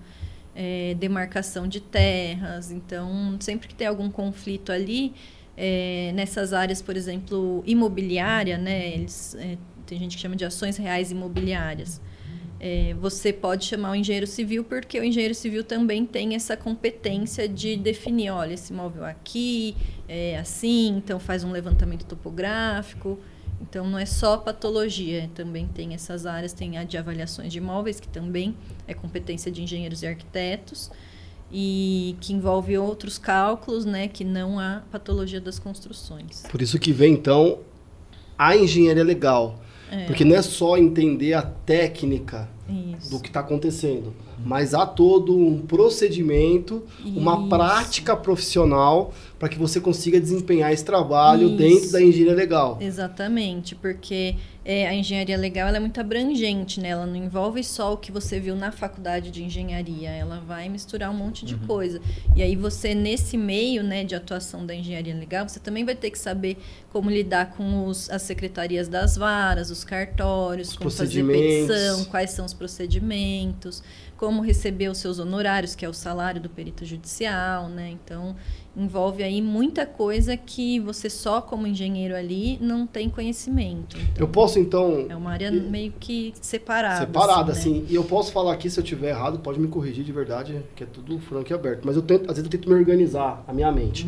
é, 0.53 0.95
demarcação 0.99 1.65
de 1.65 1.79
terras. 1.79 2.71
Então, 2.71 3.37
sempre 3.39 3.69
que 3.69 3.73
tem 3.73 3.87
algum 3.87 4.11
conflito 4.11 4.73
ali, 4.73 5.13
é, 5.55 6.11
nessas 6.13 6.51
áreas, 6.51 6.81
por 6.81 6.97
exemplo, 6.97 7.63
imobiliária, 7.65 8.57
né? 8.57 8.93
Eles, 8.93 9.33
é, 9.35 9.57
tem 9.85 9.97
gente 9.97 10.17
que 10.17 10.21
chama 10.21 10.35
de 10.35 10.43
ações 10.43 10.75
reais 10.75 11.09
imobiliárias. 11.09 12.01
É, 12.63 12.93
você 13.01 13.33
pode 13.33 13.65
chamar 13.65 13.89
o 13.89 13.95
engenheiro 13.95 14.27
civil 14.27 14.63
porque 14.63 14.99
o 14.99 15.03
engenheiro 15.03 15.33
civil 15.33 15.63
também 15.63 16.05
tem 16.05 16.35
essa 16.35 16.55
competência 16.55 17.49
de 17.49 17.75
definir, 17.75 18.29
olha, 18.29 18.53
esse 18.53 18.71
imóvel 18.71 19.03
aqui 19.03 19.75
é 20.07 20.37
assim, 20.37 20.89
então 20.89 21.19
faz 21.19 21.43
um 21.43 21.51
levantamento 21.51 22.05
topográfico. 22.05 23.17
Então 23.59 23.87
não 23.87 23.97
é 23.97 24.05
só 24.05 24.37
patologia, 24.37 25.27
também 25.33 25.67
tem 25.67 25.95
essas 25.95 26.27
áreas, 26.27 26.53
tem 26.53 26.77
a 26.77 26.83
de 26.83 26.99
avaliações 26.99 27.51
de 27.51 27.57
imóveis, 27.57 27.99
que 27.99 28.07
também 28.07 28.55
é 28.87 28.93
competência 28.93 29.51
de 29.51 29.63
engenheiros 29.63 30.03
e 30.03 30.07
arquitetos, 30.07 30.91
e 31.51 32.15
que 32.21 32.31
envolve 32.31 32.77
outros 32.77 33.17
cálculos, 33.17 33.85
né, 33.85 34.07
que 34.07 34.23
não 34.23 34.59
a 34.59 34.83
patologia 34.91 35.41
das 35.41 35.57
construções. 35.57 36.43
Por 36.51 36.61
isso 36.61 36.77
que 36.77 36.91
vem, 36.91 37.13
então, 37.13 37.59
a 38.37 38.55
engenharia 38.55 39.03
legal. 39.03 39.59
É. 39.91 40.05
Porque 40.05 40.23
não 40.23 40.35
é 40.35 40.41
só 40.41 40.77
entender 40.77 41.33
a 41.33 41.41
técnica 41.41 42.49
Isso. 42.97 43.11
do 43.11 43.19
que 43.19 43.27
está 43.27 43.41
acontecendo, 43.41 44.13
mas 44.43 44.73
há 44.73 44.85
todo 44.85 45.37
um 45.37 45.59
procedimento, 45.59 46.83
uma 47.05 47.37
Isso. 47.37 47.49
prática 47.49 48.15
profissional 48.15 49.13
para 49.37 49.49
que 49.49 49.59
você 49.59 49.81
consiga 49.81 50.19
desempenhar 50.19 50.71
esse 50.71 50.85
trabalho 50.85 51.47
Isso. 51.47 51.57
dentro 51.57 51.91
da 51.91 52.01
engenharia 52.01 52.33
legal. 52.33 52.77
Exatamente, 52.79 53.75
porque 53.75 54.35
é, 54.63 54.87
a 54.87 54.93
engenharia 54.93 55.35
legal 55.37 55.67
ela 55.67 55.77
é 55.77 55.79
muito 55.79 55.99
abrangente, 55.99 56.79
né? 56.79 56.89
Ela 56.89 57.07
não 57.07 57.15
envolve 57.15 57.63
só 57.63 57.93
o 57.93 57.97
que 57.97 58.11
você 58.11 58.39
viu 58.39 58.55
na 58.55 58.71
faculdade 58.71 59.31
de 59.31 59.43
engenharia, 59.43 60.09
ela 60.11 60.39
vai 60.39 60.69
misturar 60.69 61.09
um 61.09 61.15
monte 61.15 61.43
de 61.45 61.55
coisa. 61.55 61.99
E 62.35 62.43
aí 62.43 62.55
você, 62.55 62.93
nesse 62.93 63.37
meio 63.37 63.83
né, 63.83 64.03
de 64.03 64.13
atuação 64.13 64.63
da 64.63 64.75
engenharia 64.75 65.15
legal, 65.15 65.49
você 65.49 65.59
também 65.59 65.83
vai 65.83 65.95
ter 65.95 66.11
que 66.11 66.19
saber 66.19 66.57
como 66.91 67.09
lidar 67.09 67.51
com 67.51 67.87
os, 67.87 68.07
as 68.11 68.21
secretarias 68.21 68.87
das 68.87 69.17
varas, 69.17 69.71
os 69.71 69.83
cartórios, 69.83 70.69
Os 70.69 70.77
como 70.77 70.91
fazer 70.91 71.25
petição, 71.25 72.05
quais 72.05 72.29
são 72.29 72.45
os 72.45 72.53
procedimentos, 72.53 73.81
como 74.15 74.43
receber 74.43 74.89
os 74.89 74.99
seus 74.99 75.17
honorários, 75.17 75.73
que 75.73 75.83
é 75.83 75.89
o 75.89 75.93
salário 75.93 76.39
do 76.39 76.49
perito 76.49 76.85
judicial, 76.85 77.67
né? 77.67 77.89
Então, 77.89 78.35
envolve 78.75 79.21
aí 79.21 79.41
muita 79.41 79.85
coisa 79.85 80.37
que 80.37 80.79
você 80.79 81.09
só 81.09 81.41
como 81.41 81.67
engenheiro 81.67 82.15
ali 82.15 82.57
não 82.61 82.87
tem 82.87 83.09
conhecimento. 83.09 83.97
Então, 83.97 84.13
Eu 84.17 84.27
posso 84.27 84.59
então 84.59 85.05
é 85.09 85.15
uma 85.15 85.31
área 85.31 85.51
meio 85.51 85.93
que 85.99 86.33
separada. 86.41 87.05
separada 87.05 87.51
assim, 87.51 87.73
né? 87.73 87.77
assim, 87.79 87.93
e 87.93 87.95
eu 87.95 88.03
posso 88.03 88.31
falar 88.31 88.53
aqui 88.53 88.69
se 88.69 88.79
eu 88.79 88.83
tiver 88.83 89.09
errado, 89.09 89.39
pode 89.39 89.59
me 89.59 89.67
corrigir 89.67 90.03
de 90.03 90.11
verdade, 90.11 90.61
que 90.75 90.83
é 90.83 90.87
tudo 90.87 91.19
franco 91.19 91.51
e 91.51 91.53
aberto, 91.53 91.81
mas 91.85 91.95
eu 91.95 92.01
tento, 92.01 92.21
às 92.29 92.37
vezes 92.37 92.43
eu 92.45 92.49
tento 92.49 92.69
me 92.69 92.75
organizar 92.75 93.43
a 93.47 93.53
minha 93.53 93.71
mente. 93.71 94.07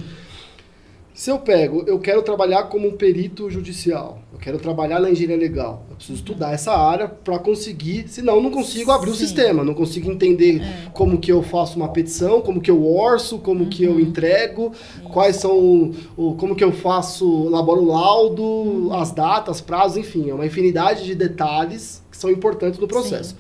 Se 1.14 1.30
eu 1.30 1.38
pego, 1.38 1.84
eu 1.86 2.00
quero 2.00 2.24
trabalhar 2.24 2.64
como 2.64 2.88
um 2.88 2.94
perito 2.98 3.48
judicial, 3.48 4.18
eu 4.34 4.40
quero 4.40 4.58
trabalhar 4.58 5.00
na 5.00 5.12
engenharia 5.12 5.38
legal, 5.38 5.86
eu 5.92 5.96
preciso 5.96 6.18
estudar 6.18 6.54
essa 6.54 6.72
área 6.76 7.08
para 7.08 7.38
conseguir, 7.38 8.08
senão 8.08 8.38
eu 8.38 8.42
não 8.42 8.50
consigo 8.50 8.90
abrir 8.90 9.12
o 9.12 9.14
Sim. 9.14 9.20
sistema, 9.28 9.64
não 9.64 9.76
consigo 9.76 10.12
entender 10.12 10.60
É. 10.64 10.90
como 10.92 11.20
que 11.20 11.32
eu 11.32 11.44
faço 11.44 11.78
uma 11.78 11.90
petição, 11.90 12.42
como 12.42 12.60
que 12.60 12.72
eu 12.72 12.84
orço, 12.84 13.38
como 13.38 13.68
que 13.68 13.86
Uhum. 13.86 13.94
eu 13.94 14.00
entrego, 14.00 14.72
quais 15.12 15.36
são 15.36 15.92
o, 16.18 16.34
como 16.34 16.56
que 16.56 16.64
eu 16.64 16.72
faço, 16.72 17.46
elaboro 17.46 17.84
o 17.84 17.86
laudo, 17.90 18.42
Uhum. 18.44 18.94
as 18.94 19.12
datas, 19.12 19.62
prazos, 19.62 19.98
enfim, 19.98 20.32
é 20.32 20.34
uma 20.34 20.48
infinidade 20.48 21.06
de 21.06 21.14
detalhes 21.14 22.02
que 22.10 22.18
são 22.18 22.32
importantes 22.32 22.80
no 22.80 22.88
processo. 22.88 23.38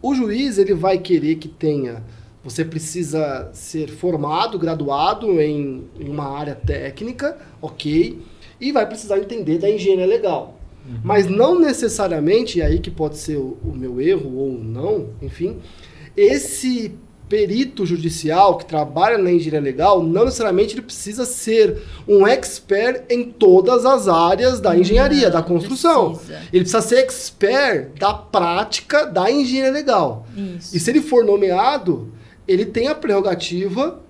O 0.00 0.14
juiz 0.14 0.56
ele 0.56 0.72
vai 0.72 0.98
querer 0.98 1.34
que 1.34 1.48
tenha, 1.48 2.02
você 2.42 2.64
precisa 2.64 3.50
ser 3.52 3.88
formado, 3.88 4.58
graduado 4.58 5.40
em, 5.40 5.84
em 5.98 6.08
uma 6.08 6.38
área 6.38 6.54
técnica, 6.54 7.36
ok, 7.60 8.18
e 8.60 8.72
vai 8.72 8.86
precisar 8.86 9.18
entender 9.18 9.58
da 9.58 9.70
engenharia 9.70 10.06
legal. 10.06 10.56
Mas 11.04 11.26
não 11.28 11.58
necessariamente, 11.60 12.58
e 12.58 12.62
aí 12.62 12.78
que 12.80 12.90
pode 12.90 13.18
ser 13.18 13.36
o, 13.36 13.58
o 13.62 13.72
meu 13.76 14.00
erro 14.00 14.34
ou 14.38 14.52
não, 14.52 15.10
enfim, 15.22 15.58
esse 16.16 16.94
perito 17.28 17.86
judicial 17.86 18.58
que 18.58 18.64
trabalha 18.66 19.16
na 19.16 19.30
engenharia 19.30 19.60
legal, 19.60 20.02
não 20.02 20.24
necessariamente 20.24 20.74
ele 20.74 20.82
precisa 20.82 21.24
ser 21.24 21.80
um 22.08 22.26
expert 22.26 23.04
em 23.08 23.22
todas 23.30 23.86
as 23.86 24.08
áreas 24.08 24.58
da 24.58 24.76
engenharia, 24.76 25.26
Não, 25.28 25.34
da 25.34 25.42
construção. 25.42 26.14
precisa. 26.14 26.40
Ele 26.52 26.64
precisa 26.64 26.80
ser 26.80 26.96
expert 26.96 27.90
da 28.00 28.12
prática 28.12 29.04
da 29.06 29.30
engenharia 29.30 29.70
legal. 29.72 30.26
Isso. 30.36 30.76
E 30.76 30.80
se 30.80 30.90
ele 30.90 31.00
for 31.00 31.24
nomeado, 31.24 32.08
ele 32.50 32.66
tem 32.66 32.88
a 32.88 32.94
prerrogativa 32.94 34.00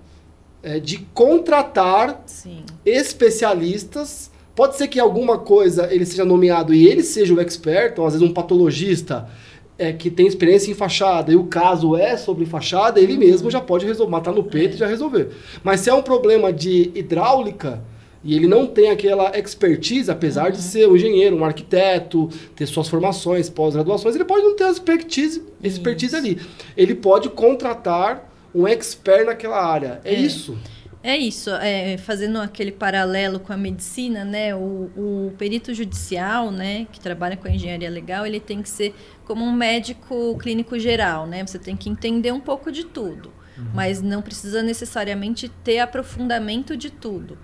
é, 0.63 0.79
de 0.79 0.97
contratar 1.13 2.23
Sim. 2.25 2.63
especialistas. 2.85 4.31
Pode 4.55 4.77
ser 4.77 4.87
que 4.87 4.99
alguma 4.99 5.37
coisa 5.37 5.93
ele 5.93 6.05
seja 6.05 6.25
nomeado 6.25 6.73
e 6.73 6.87
ele 6.87 7.03
seja 7.03 7.33
o 7.33 7.39
expert, 7.39 7.93
então 7.93 8.05
às 8.05 8.13
vezes 8.13 8.27
um 8.27 8.33
patologista 8.33 9.29
é, 9.77 9.93
que 9.93 10.09
tem 10.09 10.27
experiência 10.27 10.71
em 10.71 10.73
fachada 10.73 11.31
e 11.31 11.35
o 11.35 11.45
caso 11.45 11.95
é 11.95 12.17
sobre 12.17 12.45
fachada, 12.45 12.99
ele 12.99 13.17
mesmo 13.17 13.49
já 13.49 13.61
pode 13.61 13.85
resolver, 13.85 14.11
matar 14.11 14.33
no 14.33 14.43
peito 14.43 14.75
e 14.75 14.77
já 14.77 14.87
resolver. 14.87 15.29
Mas 15.63 15.81
se 15.81 15.89
é 15.89 15.93
um 15.93 16.01
problema 16.01 16.51
de 16.51 16.91
hidráulica 16.95 17.81
e 18.23 18.35
ele 18.35 18.47
não 18.47 18.67
tem 18.67 18.89
aquela 18.89 19.37
expertise, 19.37 20.11
apesar 20.11 20.51
de 20.51 20.61
ser 20.61 20.87
um 20.87 20.95
engenheiro, 20.95 21.35
um 21.35 21.45
arquiteto, 21.45 22.29
ter 22.55 22.67
suas 22.67 22.87
formações, 22.87 23.49
pós-graduações, 23.49 24.15
ele 24.15 24.25
pode 24.25 24.43
não 24.43 24.55
ter 24.55 24.65
a 24.65 24.71
expertise, 24.71 25.43
expertise 25.63 26.15
ali. 26.15 26.39
Ele 26.77 26.93
pode 26.93 27.29
contratar 27.29 28.30
um 28.53 28.67
expert 28.67 29.25
naquela 29.25 29.63
área. 29.63 30.01
É, 30.03 30.13
É. 30.13 30.19
isso. 30.19 30.57
É 31.03 31.17
isso, 31.17 31.49
é, 31.49 31.97
fazendo 31.97 32.39
aquele 32.39 32.71
paralelo 32.71 33.39
com 33.39 33.51
a 33.51 33.57
medicina, 33.57 34.23
né? 34.23 34.53
O, 34.55 34.91
o 34.95 35.33
perito 35.35 35.73
judicial, 35.73 36.51
né, 36.51 36.85
que 36.91 36.99
trabalha 36.99 37.35
com 37.35 37.47
a 37.47 37.51
engenharia 37.51 37.89
legal, 37.89 38.23
ele 38.23 38.39
tem 38.39 38.61
que 38.61 38.69
ser 38.69 38.93
como 39.25 39.43
um 39.43 39.51
médico 39.51 40.37
clínico 40.37 40.77
geral, 40.77 41.25
né? 41.25 41.43
Você 41.43 41.57
tem 41.57 41.75
que 41.75 41.89
entender 41.89 42.31
um 42.31 42.39
pouco 42.39 42.71
de 42.71 42.83
tudo, 42.85 43.33
mas 43.73 43.99
não 43.99 44.21
precisa 44.21 44.61
necessariamente 44.61 45.49
ter 45.63 45.79
aprofundamento 45.79 46.77
de 46.77 46.91
tudo. 46.91 47.35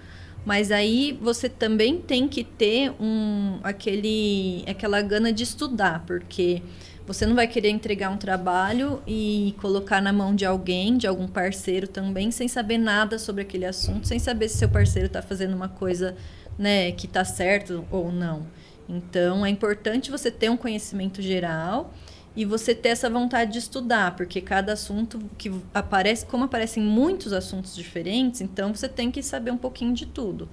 Mas 0.45 0.71
aí 0.71 1.17
você 1.19 1.49
também 1.49 1.99
tem 1.99 2.27
que 2.27 2.43
ter 2.43 2.91
um, 2.99 3.59
aquele, 3.63 4.63
aquela 4.67 5.01
gana 5.01 5.33
de 5.33 5.43
estudar, 5.43 6.03
porque 6.05 6.61
você 7.07 7.25
não 7.25 7.35
vai 7.35 7.47
querer 7.47 7.69
entregar 7.69 8.09
um 8.09 8.17
trabalho 8.17 9.01
e 9.07 9.55
colocar 9.61 10.01
na 10.01 10.11
mão 10.11 10.35
de 10.35 10.45
alguém, 10.45 10.97
de 10.97 11.07
algum 11.07 11.25
parceiro 11.25 11.87
também, 11.87 12.31
sem 12.31 12.49
saber 12.49 12.77
nada 12.77 13.17
sobre 13.17 13.43
aquele 13.43 13.65
assunto, 13.65 14.05
sem 14.05 14.19
saber 14.19 14.49
se 14.49 14.57
seu 14.57 14.67
parceiro 14.67 15.07
está 15.07 15.21
fazendo 15.21 15.55
uma 15.55 15.69
coisa 15.69 16.17
né, 16.59 16.91
que 16.91 17.05
está 17.05 17.23
certo 17.23 17.85
ou 17.89 18.11
não. 18.11 18.45
Então, 18.89 19.45
é 19.45 19.49
importante 19.49 20.11
você 20.11 20.29
ter 20.29 20.49
um 20.49 20.57
conhecimento 20.57 21.21
geral 21.21 21.93
e 22.35 22.43
você 22.43 22.75
ter 22.75 22.89
essa 22.89 23.09
vontade 23.09 23.53
de 23.53 23.59
estudar, 23.59 24.15
porque 24.17 24.41
cada 24.41 24.73
assunto 24.73 25.17
que 25.37 25.49
aparece, 25.73 26.25
como 26.25 26.43
aparecem 26.43 26.83
muitos 26.83 27.31
assuntos 27.31 27.73
diferentes, 27.73 28.41
então 28.41 28.75
você 28.75 28.89
tem 28.89 29.09
que 29.09 29.23
saber 29.23 29.51
um 29.51 29.57
pouquinho 29.57 29.93
de 29.93 30.05
tudo. 30.05 30.49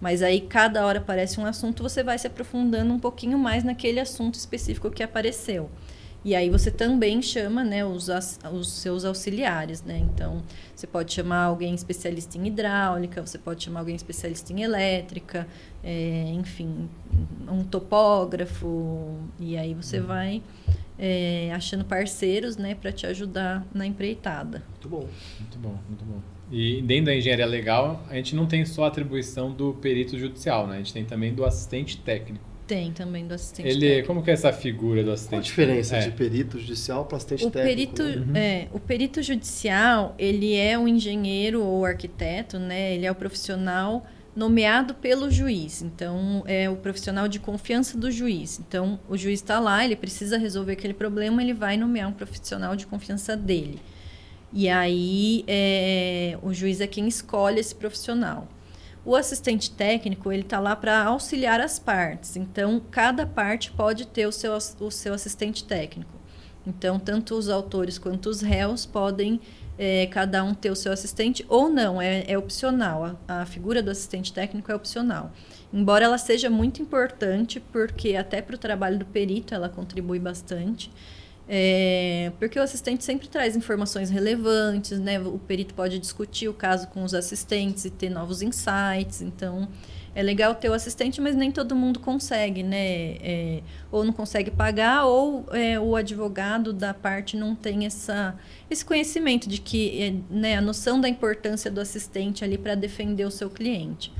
Mas 0.00 0.20
aí, 0.20 0.40
cada 0.40 0.84
hora 0.84 0.98
aparece 0.98 1.38
um 1.38 1.46
assunto, 1.46 1.80
você 1.80 2.02
vai 2.02 2.18
se 2.18 2.26
aprofundando 2.26 2.92
um 2.92 2.98
pouquinho 2.98 3.38
mais 3.38 3.62
naquele 3.62 4.00
assunto 4.00 4.34
específico 4.34 4.90
que 4.90 5.00
apareceu. 5.00 5.70
E 6.24 6.34
aí 6.34 6.48
você 6.48 6.70
também 6.70 7.20
chama 7.20 7.64
né, 7.64 7.84
os, 7.84 8.08
os 8.52 8.72
seus 8.72 9.04
auxiliares, 9.04 9.82
né? 9.82 9.98
Então, 9.98 10.42
você 10.74 10.86
pode 10.86 11.12
chamar 11.12 11.44
alguém 11.44 11.74
especialista 11.74 12.38
em 12.38 12.46
hidráulica, 12.46 13.24
você 13.24 13.38
pode 13.38 13.64
chamar 13.64 13.80
alguém 13.80 13.96
especialista 13.96 14.52
em 14.52 14.62
elétrica, 14.62 15.48
é, 15.82 16.30
enfim, 16.32 16.88
um 17.50 17.64
topógrafo, 17.64 19.18
e 19.40 19.56
aí 19.56 19.74
você 19.74 19.98
vai 19.98 20.42
é, 20.98 21.50
achando 21.52 21.84
parceiros, 21.84 22.56
né, 22.56 22.76
para 22.76 22.92
te 22.92 23.06
ajudar 23.06 23.66
na 23.74 23.84
empreitada. 23.84 24.62
Muito 24.68 24.88
bom. 24.88 25.08
Muito 25.40 25.58
bom, 25.58 25.78
muito 25.88 26.04
bom. 26.04 26.20
E 26.52 26.82
dentro 26.82 27.06
da 27.06 27.16
engenharia 27.16 27.46
legal, 27.46 28.04
a 28.08 28.14
gente 28.14 28.36
não 28.36 28.46
tem 28.46 28.64
só 28.64 28.84
a 28.84 28.88
atribuição 28.88 29.50
do 29.50 29.72
perito 29.74 30.18
judicial, 30.18 30.66
né? 30.66 30.74
A 30.74 30.78
gente 30.78 30.92
tem 30.92 31.04
também 31.04 31.34
do 31.34 31.44
assistente 31.44 31.98
técnico. 31.98 32.51
Tem 32.74 32.90
também 32.90 33.26
do 33.26 33.34
assistente 33.34 33.68
Ele, 33.68 33.80
técnico. 33.86 34.06
como 34.06 34.22
que 34.22 34.30
é 34.30 34.34
essa 34.34 34.50
figura 34.50 35.04
do 35.04 35.10
assistente? 35.12 35.30
Qual 35.30 35.40
a 35.40 35.42
diferença 35.42 35.96
É. 35.96 36.00
de 36.00 36.10
perito 36.12 36.58
judicial 36.58 37.04
para 37.04 37.18
assistente 37.18 37.44
O 37.44 37.50
técnico? 37.50 37.96
perito, 37.96 38.20
né? 38.30 38.40
é, 38.62 38.68
o 38.72 38.80
perito 38.80 39.22
judicial, 39.22 40.14
ele 40.18 40.54
é 40.56 40.78
um 40.78 40.88
engenheiro 40.88 41.62
ou 41.62 41.84
arquiteto, 41.84 42.58
né? 42.58 42.94
Ele 42.94 43.04
é 43.04 43.10
o 43.10 43.14
profissional 43.14 44.06
nomeado 44.34 44.94
pelo 44.94 45.30
juiz. 45.30 45.82
Então, 45.82 46.42
é 46.46 46.70
o 46.70 46.76
profissional 46.76 47.28
de 47.28 47.38
confiança 47.38 47.98
do 47.98 48.10
juiz. 48.10 48.58
Então, 48.58 48.98
o 49.06 49.18
juiz 49.18 49.40
está 49.40 49.60
lá, 49.60 49.84
ele 49.84 49.94
precisa 49.94 50.38
resolver 50.38 50.72
aquele 50.72 50.94
problema, 50.94 51.42
ele 51.42 51.52
vai 51.52 51.76
nomear 51.76 52.08
um 52.08 52.12
profissional 52.12 52.74
de 52.74 52.86
confiança 52.86 53.36
dele. 53.36 53.78
E 54.50 54.68
aí, 54.70 55.44
é, 55.46 56.38
o 56.42 56.54
juiz 56.54 56.80
é 56.80 56.86
quem 56.86 57.06
escolhe 57.06 57.60
esse 57.60 57.74
profissional. 57.74 58.48
O 59.04 59.16
assistente 59.16 59.70
técnico, 59.70 60.30
ele 60.30 60.42
está 60.42 60.60
lá 60.60 60.76
para 60.76 61.04
auxiliar 61.04 61.60
as 61.60 61.78
partes. 61.78 62.36
Então, 62.36 62.80
cada 62.90 63.26
parte 63.26 63.72
pode 63.72 64.06
ter 64.06 64.26
o 64.26 64.32
seu, 64.32 64.52
o 64.54 64.90
seu 64.90 65.12
assistente 65.12 65.64
técnico. 65.64 66.22
Então, 66.64 66.98
tanto 67.00 67.34
os 67.34 67.48
autores 67.48 67.98
quanto 67.98 68.28
os 68.28 68.40
réus 68.40 68.86
podem 68.86 69.40
é, 69.76 70.06
cada 70.06 70.44
um 70.44 70.54
ter 70.54 70.70
o 70.70 70.76
seu 70.76 70.92
assistente 70.92 71.44
ou 71.48 71.68
não, 71.68 72.00
é, 72.00 72.24
é 72.28 72.38
opcional. 72.38 73.18
A, 73.26 73.42
a 73.42 73.46
figura 73.46 73.82
do 73.82 73.90
assistente 73.90 74.32
técnico 74.32 74.70
é 74.70 74.74
opcional. 74.74 75.32
Embora 75.72 76.04
ela 76.04 76.18
seja 76.18 76.48
muito 76.48 76.80
importante, 76.80 77.58
porque 77.58 78.14
até 78.14 78.40
para 78.40 78.54
o 78.54 78.58
trabalho 78.58 78.98
do 78.98 79.06
perito 79.06 79.54
ela 79.54 79.68
contribui 79.68 80.20
bastante. 80.20 80.90
É, 81.48 82.32
porque 82.38 82.58
o 82.58 82.62
assistente 82.62 83.04
sempre 83.04 83.28
traz 83.28 83.56
informações 83.56 84.10
relevantes, 84.10 84.98
né? 84.98 85.20
O 85.20 85.38
perito 85.38 85.74
pode 85.74 85.98
discutir 85.98 86.48
o 86.48 86.54
caso 86.54 86.88
com 86.88 87.02
os 87.02 87.14
assistentes 87.14 87.84
e 87.84 87.90
ter 87.90 88.08
novos 88.08 88.42
insights. 88.42 89.20
Então, 89.20 89.68
é 90.14 90.22
legal 90.22 90.54
ter 90.54 90.68
o 90.68 90.72
assistente, 90.72 91.20
mas 91.20 91.34
nem 91.34 91.50
todo 91.50 91.74
mundo 91.74 91.98
consegue, 91.98 92.62
né? 92.62 93.16
É, 93.20 93.62
ou 93.90 94.04
não 94.04 94.12
consegue 94.12 94.50
pagar, 94.50 95.04
ou 95.06 95.46
é, 95.52 95.80
o 95.80 95.96
advogado 95.96 96.72
da 96.72 96.94
parte 96.94 97.36
não 97.36 97.54
tem 97.54 97.86
essa, 97.86 98.34
esse 98.70 98.84
conhecimento 98.84 99.48
de 99.48 99.60
que, 99.60 100.02
é, 100.02 100.34
né, 100.34 100.56
a 100.56 100.60
noção 100.60 101.00
da 101.00 101.08
importância 101.08 101.70
do 101.70 101.80
assistente 101.80 102.44
ali 102.44 102.58
para 102.58 102.74
defender 102.74 103.24
o 103.24 103.30
seu 103.30 103.50
cliente. 103.50 104.12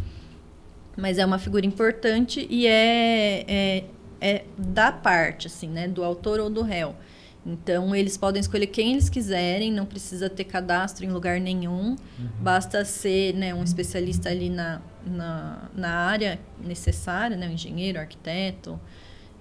Mas 0.97 1.19
é 1.19 1.25
uma 1.25 1.39
figura 1.39 1.65
importante 1.65 2.47
e 2.51 2.67
é, 2.67 3.45
é, 3.49 3.85
é 4.21 4.45
da 4.59 4.91
parte, 4.91 5.47
assim, 5.47 5.69
né? 5.69 5.89
Do 5.89 6.03
autor 6.03 6.41
ou 6.41 6.51
do 6.51 6.63
réu. 6.63 6.95
Então, 7.45 7.95
eles 7.95 8.17
podem 8.17 8.41
escolher 8.41 8.69
quem 8.69 8.93
eles 8.93 9.09
quiserem, 9.09 9.73
não 9.73 9.85
precisa 9.85 10.31
ter 10.31 10.45
cadastro 10.45 11.05
em 11.05 11.11
lugar 11.11 11.41
nenhum, 11.41 11.91
uhum. 11.91 12.29
basta 12.41 12.85
ser 12.85 13.35
né, 13.35 13.53
um 13.53 13.65
especialista 13.65 14.29
ali 14.29 14.49
na, 14.49 14.81
na, 15.05 15.69
na 15.75 15.91
área 15.91 16.39
necessária, 16.65 17.37
né, 17.37 17.49
um 17.49 17.53
engenheiro, 17.53 17.99
arquiteto. 17.99 18.79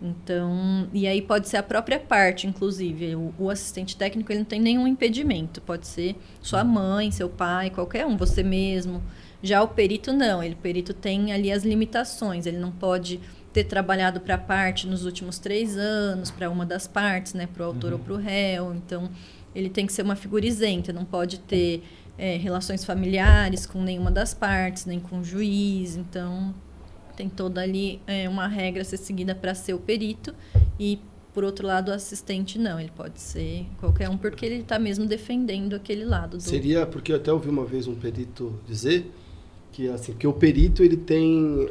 Então, 0.02 0.90
e 0.92 1.08
aí 1.08 1.22
pode 1.22 1.48
ser 1.48 1.58
a 1.58 1.64
própria 1.64 2.00
parte, 2.00 2.48
inclusive. 2.48 3.16
O, 3.16 3.36
o, 3.38 3.50
assistente 3.52 3.96
técnico 3.96 4.32
ele 4.32 4.40
não 4.40 4.46
tem 4.46 4.60
nenhum 4.60 4.88
impedimento, 4.88 5.62
pode 5.62 5.86
ser 5.86 6.16
sua 6.42 6.64
mãe, 6.64 7.12
seu 7.12 7.30
pai, 7.30 7.70
qualquer 7.70 8.08
um, 8.08 8.18
você 8.18 8.42
mesmo. 8.42 9.04
Já 9.44 9.62
o 9.62 9.68
perito 9.68 10.12
não, 10.12 10.42
ele, 10.42 10.56
o 10.56 10.58
perito 10.58 10.92
tem 10.92 11.32
ali 11.32 11.52
as 11.52 11.64
limitações, 11.64 12.48
ele 12.48 12.58
não 12.58 12.72
pode 12.72 13.20
ter 13.54 13.66
trabalhado 13.66 14.20
para 14.22 14.36
a 14.36 14.38
parte 14.38 14.88
nos 14.88 15.06
últimos 15.06 15.38
três 15.38 15.78
anos, 15.78 16.32
para 16.32 16.50
uma 16.50 16.66
das 16.66 16.88
partes, 16.88 17.34
né, 17.34 17.48
para 17.48 17.64
o 17.64 17.66
autor 17.66 17.92
uhum. 17.92 18.00
ou 18.00 18.04
para 18.04 18.14
o 18.14 18.18
réu. 18.18 18.74
Então, 18.74 19.10
ele 19.54 19.70
tem 19.70 19.86
que 19.86 19.94
ser 19.94 20.04
uma 20.04 20.16
figura 20.16 20.46
isenta, 20.46 20.94
não 20.94 21.04
pode 21.04 21.40
ter 21.40 21.84
é, 22.18 22.38
relações 22.38 22.86
familiares 22.86 23.66
com 23.66 23.82
nenhuma 23.82 24.12
das 24.12 24.34
partes, 24.34 24.86
nem 24.86 25.00
com 25.00 25.20
o 25.20 25.24
juiz. 25.24 25.98
Então, 25.98 26.54
tem 27.16 27.30
toda 27.30 27.62
ali 27.62 28.02
é, 28.08 28.28
uma 28.28 28.48
regra 28.48 28.82
a 28.82 28.86
ser 28.86 28.98
seguida 28.98 29.36
para 29.36 29.54
ser 29.54 29.74
o 29.74 29.80
perito 29.80 30.34
e 30.80 31.00
por 31.34 31.44
outro 31.44 31.66
lado 31.66 31.90
o 31.90 31.94
assistente 31.94 32.60
não 32.60 32.80
ele 32.80 32.92
pode 32.96 33.20
ser 33.20 33.66
qualquer 33.80 34.10
um 34.10 34.18
porque 34.18 34.46
ele 34.46 34.56
está 34.56 34.78
mesmo 34.80 35.06
defendendo 35.06 35.76
aquele 35.76 36.04
lado 36.04 36.38
do... 36.38 36.44
seria 36.44 36.86
porque 36.86 37.12
eu 37.12 37.16
até 37.16 37.32
ouvi 37.32 37.48
uma 37.48 37.64
vez 37.64 37.88
um 37.88 37.96
perito 37.96 38.60
dizer 38.68 39.12
que 39.72 39.88
assim 39.88 40.14
que 40.14 40.28
o 40.28 40.34
perito 40.34 40.84
ele 40.84 40.98
tem 40.98 41.70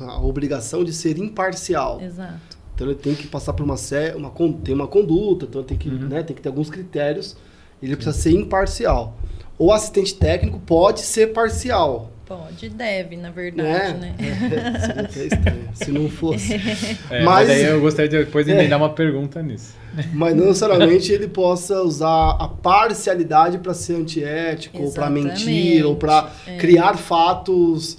a 0.00 0.20
obrigação 0.20 0.84
de 0.84 0.92
ser 0.92 1.18
imparcial. 1.18 2.00
Exato. 2.00 2.56
Então 2.74 2.86
ele 2.86 2.96
tem 2.96 3.14
que 3.14 3.26
passar 3.26 3.52
por 3.54 3.64
uma 3.64 3.76
uma 4.16 4.32
tem 4.62 4.74
uma 4.74 4.86
conduta, 4.86 5.46
então 5.46 5.62
tem 5.62 5.78
que, 5.78 5.88
uhum. 5.88 6.08
né, 6.08 6.22
tem 6.22 6.36
que 6.36 6.42
ter 6.42 6.48
alguns 6.48 6.68
critérios. 6.68 7.36
Ele 7.82 7.96
precisa 7.96 8.16
ser 8.16 8.32
imparcial. 8.32 9.16
O 9.58 9.72
assistente 9.72 10.14
técnico 10.14 10.58
pode 10.60 11.00
ser 11.00 11.28
parcial. 11.28 12.12
Pode, 12.26 12.68
deve, 12.70 13.16
na 13.16 13.30
verdade, 13.30 14.00
né? 14.00 14.14
né? 14.18 15.08
É, 15.14 15.26
estranho, 15.26 15.68
se 15.72 15.92
não 15.92 16.10
fosse. 16.10 16.54
É, 17.08 17.22
mas, 17.22 17.48
mas 17.48 17.50
aí 17.50 17.64
eu 17.64 17.80
gostaria 17.80 18.08
de 18.08 18.24
depois 18.24 18.48
é, 18.48 18.66
dar 18.66 18.78
uma 18.78 18.90
pergunta 18.90 19.40
nisso. 19.40 19.74
Mas 20.12 20.34
não 20.34 20.46
necessariamente 20.46 21.12
ele 21.12 21.28
possa 21.28 21.80
usar 21.82 22.30
a 22.32 22.48
parcialidade 22.48 23.58
para 23.58 23.72
ser 23.72 23.94
antiético, 23.94 24.82
ou 24.82 24.92
para 24.92 25.08
mentir, 25.08 25.86
ou 25.86 25.94
para 25.94 26.32
é. 26.46 26.56
criar 26.56 26.96
fatos 26.96 27.96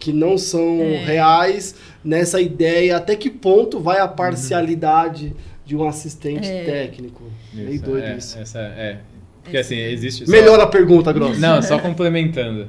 que 0.00 0.12
não 0.12 0.38
são 0.38 0.80
é. 0.80 1.04
reais 1.04 1.76
nessa 2.02 2.40
ideia. 2.40 2.96
Até 2.96 3.14
que 3.14 3.30
ponto 3.30 3.78
vai 3.78 4.00
a 4.00 4.08
parcialidade 4.08 5.26
uhum. 5.26 5.34
de 5.66 5.76
um 5.76 5.86
assistente 5.86 6.48
é. 6.48 6.64
técnico? 6.64 7.22
Isso, 7.52 7.62
Meio 7.62 7.82
doido 7.82 8.04
é, 8.04 8.16
isso. 8.16 8.38
Essa, 8.38 8.58
é. 8.58 8.98
Porque 9.44 9.58
assim, 9.58 9.76
existe. 9.76 10.24
Só... 10.24 10.32
Melhor 10.32 10.58
a 10.58 10.66
pergunta, 10.66 11.12
Grosso. 11.12 11.38
Não, 11.38 11.60
só 11.62 11.78
complementando. 11.78 12.68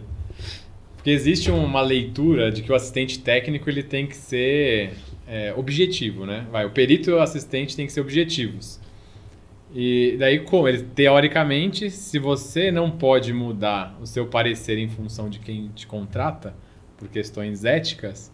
Porque 0.97 1.09
existe 1.09 1.49
uma 1.49 1.81
leitura 1.81 2.51
de 2.51 2.61
que 2.61 2.71
o 2.71 2.75
assistente 2.75 3.17
técnico 3.19 3.67
ele 3.67 3.81
tem 3.81 4.05
que 4.05 4.15
ser 4.15 4.91
é, 5.27 5.51
objetivo, 5.55 6.25
né? 6.25 6.45
Vai, 6.51 6.65
o 6.65 6.69
perito 6.69 7.09
e 7.09 7.13
o 7.13 7.21
assistente 7.21 7.75
têm 7.75 7.87
que 7.87 7.93
ser 7.93 8.01
objetivos. 8.01 8.79
E 9.73 10.17
daí, 10.19 10.39
como? 10.39 10.67
Ele, 10.67 10.83
teoricamente, 10.83 11.89
se 11.89 12.19
você 12.19 12.71
não 12.71 12.91
pode 12.91 13.33
mudar 13.33 13.97
o 14.01 14.05
seu 14.05 14.27
parecer 14.27 14.77
em 14.77 14.89
função 14.89 15.29
de 15.29 15.39
quem 15.39 15.69
te 15.73 15.87
contrata, 15.87 16.53
por 17.01 17.09
questões 17.09 17.65
éticas, 17.65 18.31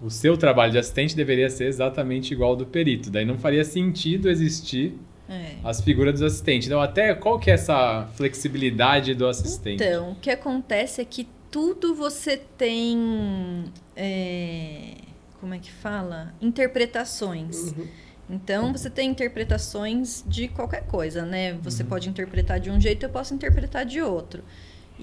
o 0.00 0.08
seu 0.08 0.36
trabalho 0.36 0.72
de 0.72 0.78
assistente 0.78 1.14
deveria 1.14 1.50
ser 1.50 1.66
exatamente 1.66 2.32
igual 2.32 2.50
ao 2.50 2.56
do 2.56 2.64
perito. 2.64 3.10
Daí 3.10 3.24
não 3.26 3.36
faria 3.36 3.64
sentido 3.64 4.30
existir 4.30 4.98
é. 5.28 5.56
as 5.62 5.82
figuras 5.82 6.14
dos 6.14 6.22
assistentes. 6.22 6.66
Então, 6.66 6.80
até 6.80 7.14
qual 7.14 7.38
que 7.38 7.50
é 7.50 7.54
essa 7.54 8.08
flexibilidade 8.14 9.14
do 9.14 9.26
assistente? 9.26 9.84
Então, 9.84 10.12
o 10.12 10.14
que 10.16 10.30
acontece 10.30 11.02
é 11.02 11.04
que 11.04 11.28
tudo 11.50 11.94
você 11.94 12.38
tem. 12.38 13.66
É, 13.94 14.94
como 15.38 15.52
é 15.52 15.58
que 15.58 15.70
fala? 15.70 16.34
Interpretações. 16.40 17.72
Uhum. 17.72 17.86
Então, 18.30 18.72
você 18.72 18.88
tem 18.88 19.10
interpretações 19.10 20.24
de 20.26 20.48
qualquer 20.48 20.86
coisa, 20.86 21.26
né? 21.26 21.52
Você 21.62 21.82
uhum. 21.82 21.90
pode 21.90 22.08
interpretar 22.08 22.58
de 22.58 22.70
um 22.70 22.80
jeito, 22.80 23.04
eu 23.04 23.10
posso 23.10 23.34
interpretar 23.34 23.84
de 23.84 24.00
outro. 24.00 24.42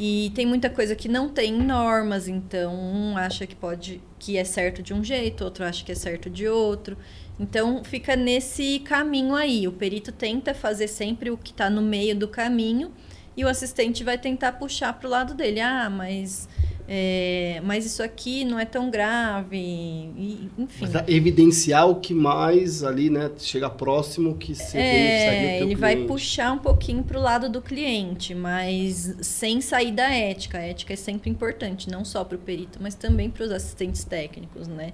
E 0.01 0.31
tem 0.33 0.45
muita 0.45 0.69
coisa 0.69 0.95
que 0.95 1.09
não 1.09 1.27
tem 1.27 1.51
normas, 1.51 2.29
então 2.29 2.73
um 2.73 3.17
acha 3.17 3.45
que 3.45 3.53
pode 3.53 4.01
que 4.17 4.37
é 4.37 4.45
certo 4.45 4.81
de 4.81 4.93
um 4.93 5.03
jeito, 5.03 5.43
outro 5.43 5.65
acha 5.65 5.83
que 5.83 5.91
é 5.91 5.95
certo 5.95 6.29
de 6.29 6.47
outro. 6.47 6.97
Então 7.37 7.83
fica 7.83 8.15
nesse 8.15 8.79
caminho 8.79 9.35
aí. 9.35 9.67
O 9.67 9.73
perito 9.73 10.13
tenta 10.13 10.53
fazer 10.53 10.87
sempre 10.87 11.29
o 11.29 11.37
que 11.37 11.51
está 11.51 11.69
no 11.69 11.81
meio 11.81 12.15
do 12.15 12.29
caminho 12.29 12.93
e 13.35 13.43
o 13.43 13.49
assistente 13.49 14.01
vai 14.01 14.17
tentar 14.17 14.53
puxar 14.53 14.93
para 14.93 15.05
o 15.05 15.11
lado 15.11 15.33
dele. 15.33 15.59
Ah, 15.59 15.89
mas 15.89 16.47
é, 16.91 17.61
mas 17.63 17.85
isso 17.85 18.01
aqui 18.01 18.43
não 18.43 18.57
é 18.57 18.65
tão 18.65 18.89
grave, 18.89 19.55
e, 19.55 20.49
enfim. 20.57 20.87
Mas 20.91 21.07
evidenciar 21.07 21.87
o 21.87 21.97
que 21.97 22.15
mais 22.15 22.83
ali, 22.83 23.11
né, 23.11 23.29
chega 23.37 23.69
próximo 23.69 24.35
que 24.35 24.55
se 24.55 24.75
é, 24.75 25.61
Ele 25.61 25.75
vai 25.75 25.97
puxar 26.07 26.51
um 26.51 26.57
pouquinho 26.57 27.03
para 27.03 27.19
o 27.19 27.21
lado 27.21 27.47
do 27.47 27.61
cliente, 27.61 28.33
mas 28.33 29.15
sem 29.21 29.61
sair 29.61 29.91
da 29.91 30.11
ética. 30.11 30.57
A 30.57 30.61
ética 30.61 30.93
é 30.93 30.95
sempre 30.95 31.29
importante, 31.29 31.87
não 31.91 32.03
só 32.03 32.23
para 32.23 32.37
o 32.37 32.39
perito, 32.39 32.79
mas 32.81 32.95
também 32.95 33.29
para 33.29 33.43
os 33.43 33.51
assistentes 33.51 34.03
técnicos, 34.03 34.67
né? 34.67 34.93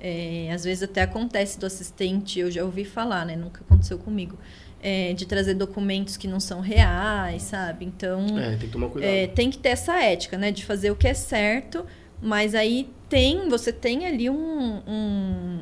É, 0.00 0.50
às 0.50 0.64
vezes 0.64 0.82
até 0.82 1.02
acontece 1.02 1.60
do 1.60 1.66
assistente, 1.66 2.38
eu 2.38 2.50
já 2.50 2.64
ouvi 2.64 2.86
falar, 2.86 3.26
né? 3.26 3.36
Nunca 3.36 3.60
aconteceu 3.60 3.98
comigo 3.98 4.38
é, 4.84 5.14
de 5.14 5.24
trazer 5.24 5.54
documentos 5.54 6.18
que 6.18 6.28
não 6.28 6.38
são 6.38 6.60
reais, 6.60 7.42
sabe? 7.44 7.86
Então. 7.86 8.38
É, 8.38 8.50
tem 8.50 8.58
que 8.58 8.68
tomar 8.68 8.88
cuidado. 8.90 9.10
É, 9.10 9.26
tem 9.26 9.50
que 9.50 9.56
ter 9.56 9.70
essa 9.70 9.98
ética, 9.98 10.36
né? 10.36 10.52
De 10.52 10.62
fazer 10.62 10.90
o 10.90 10.96
que 10.96 11.08
é 11.08 11.14
certo, 11.14 11.86
mas 12.20 12.54
aí 12.54 12.90
tem, 13.08 13.48
você 13.48 13.72
tem 13.72 14.06
ali 14.06 14.28
um, 14.28 14.82
um 14.86 15.60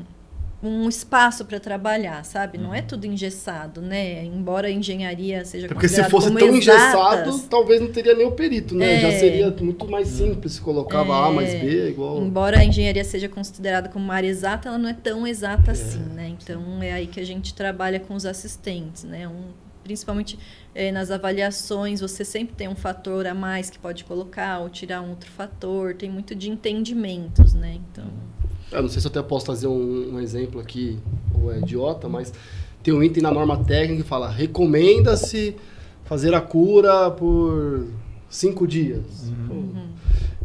um 0.63 0.87
espaço 0.87 1.43
para 1.43 1.59
trabalhar, 1.59 2.23
sabe? 2.23 2.57
Não 2.57 2.73
é 2.73 2.79
uhum. 2.79 2.87
tudo 2.87 3.05
engessado, 3.05 3.81
né? 3.81 4.23
Embora 4.23 4.67
a 4.69 4.71
engenharia 4.71 5.43
seja 5.43 5.67
Porque 5.67 5.89
se 5.89 6.01
fosse 6.05 6.31
tão 6.33 6.55
engessado, 6.55 7.37
talvez 7.49 7.81
não 7.81 7.91
teria 7.91 8.15
nem 8.15 8.25
o 8.25 8.31
perito, 8.31 8.73
né? 8.73 8.95
É, 8.95 8.99
Já 9.01 9.19
seria 9.19 9.51
muito 9.59 9.85
mais 9.89 10.07
simples, 10.07 10.53
se 10.53 10.61
colocava 10.61 11.13
é, 11.13 11.27
A 11.27 11.31
mais 11.31 11.53
B 11.53 11.89
igual. 11.89 12.17
Embora 12.23 12.59
a 12.59 12.63
engenharia 12.63 13.03
seja 13.03 13.27
considerada 13.27 13.89
como 13.89 14.05
uma 14.05 14.13
área 14.13 14.27
exata, 14.27 14.69
ela 14.69 14.77
não 14.77 14.89
é 14.89 14.93
tão 14.93 15.27
exata 15.27 15.71
é, 15.71 15.73
assim, 15.73 15.99
né? 16.13 16.33
Então 16.41 16.81
é 16.81 16.93
aí 16.93 17.07
que 17.07 17.19
a 17.19 17.25
gente 17.25 17.53
trabalha 17.53 17.99
com 17.99 18.13
os 18.13 18.25
assistentes, 18.25 19.03
né? 19.03 19.27
Um, 19.27 19.62
principalmente 19.83 20.39
é, 20.73 20.91
nas 20.91 21.11
avaliações, 21.11 21.99
você 21.99 22.23
sempre 22.23 22.55
tem 22.55 22.67
um 22.67 22.75
fator 22.75 23.27
a 23.27 23.33
mais 23.33 23.69
que 23.69 23.77
pode 23.77 24.03
colocar 24.03 24.59
ou 24.59 24.69
tirar 24.69 25.01
um 25.01 25.09
outro 25.09 25.29
fator, 25.29 25.93
tem 25.93 26.09
muito 26.09 26.33
de 26.33 26.49
entendimentos, 26.49 27.53
né? 27.53 27.77
Então. 27.91 28.05
Eu 28.71 28.81
não 28.81 28.89
sei 28.89 29.01
se 29.01 29.07
eu 29.07 29.11
até 29.11 29.21
posso 29.21 29.45
trazer 29.45 29.67
um, 29.67 30.15
um 30.15 30.19
exemplo 30.19 30.59
aqui, 30.59 30.97
ou 31.33 31.53
é 31.53 31.59
idiota, 31.59 32.09
mas 32.09 32.33
tem 32.81 32.93
um 32.93 33.03
item 33.03 33.21
na 33.21 33.31
norma 33.31 33.63
técnica 33.63 34.03
que 34.03 34.09
fala: 34.09 34.29
recomenda-se 34.29 35.55
fazer 36.03 36.33
a 36.33 36.41
cura 36.41 37.11
por 37.11 37.87
cinco 38.29 38.67
dias. 38.67 39.31
Uhum. 39.49 39.89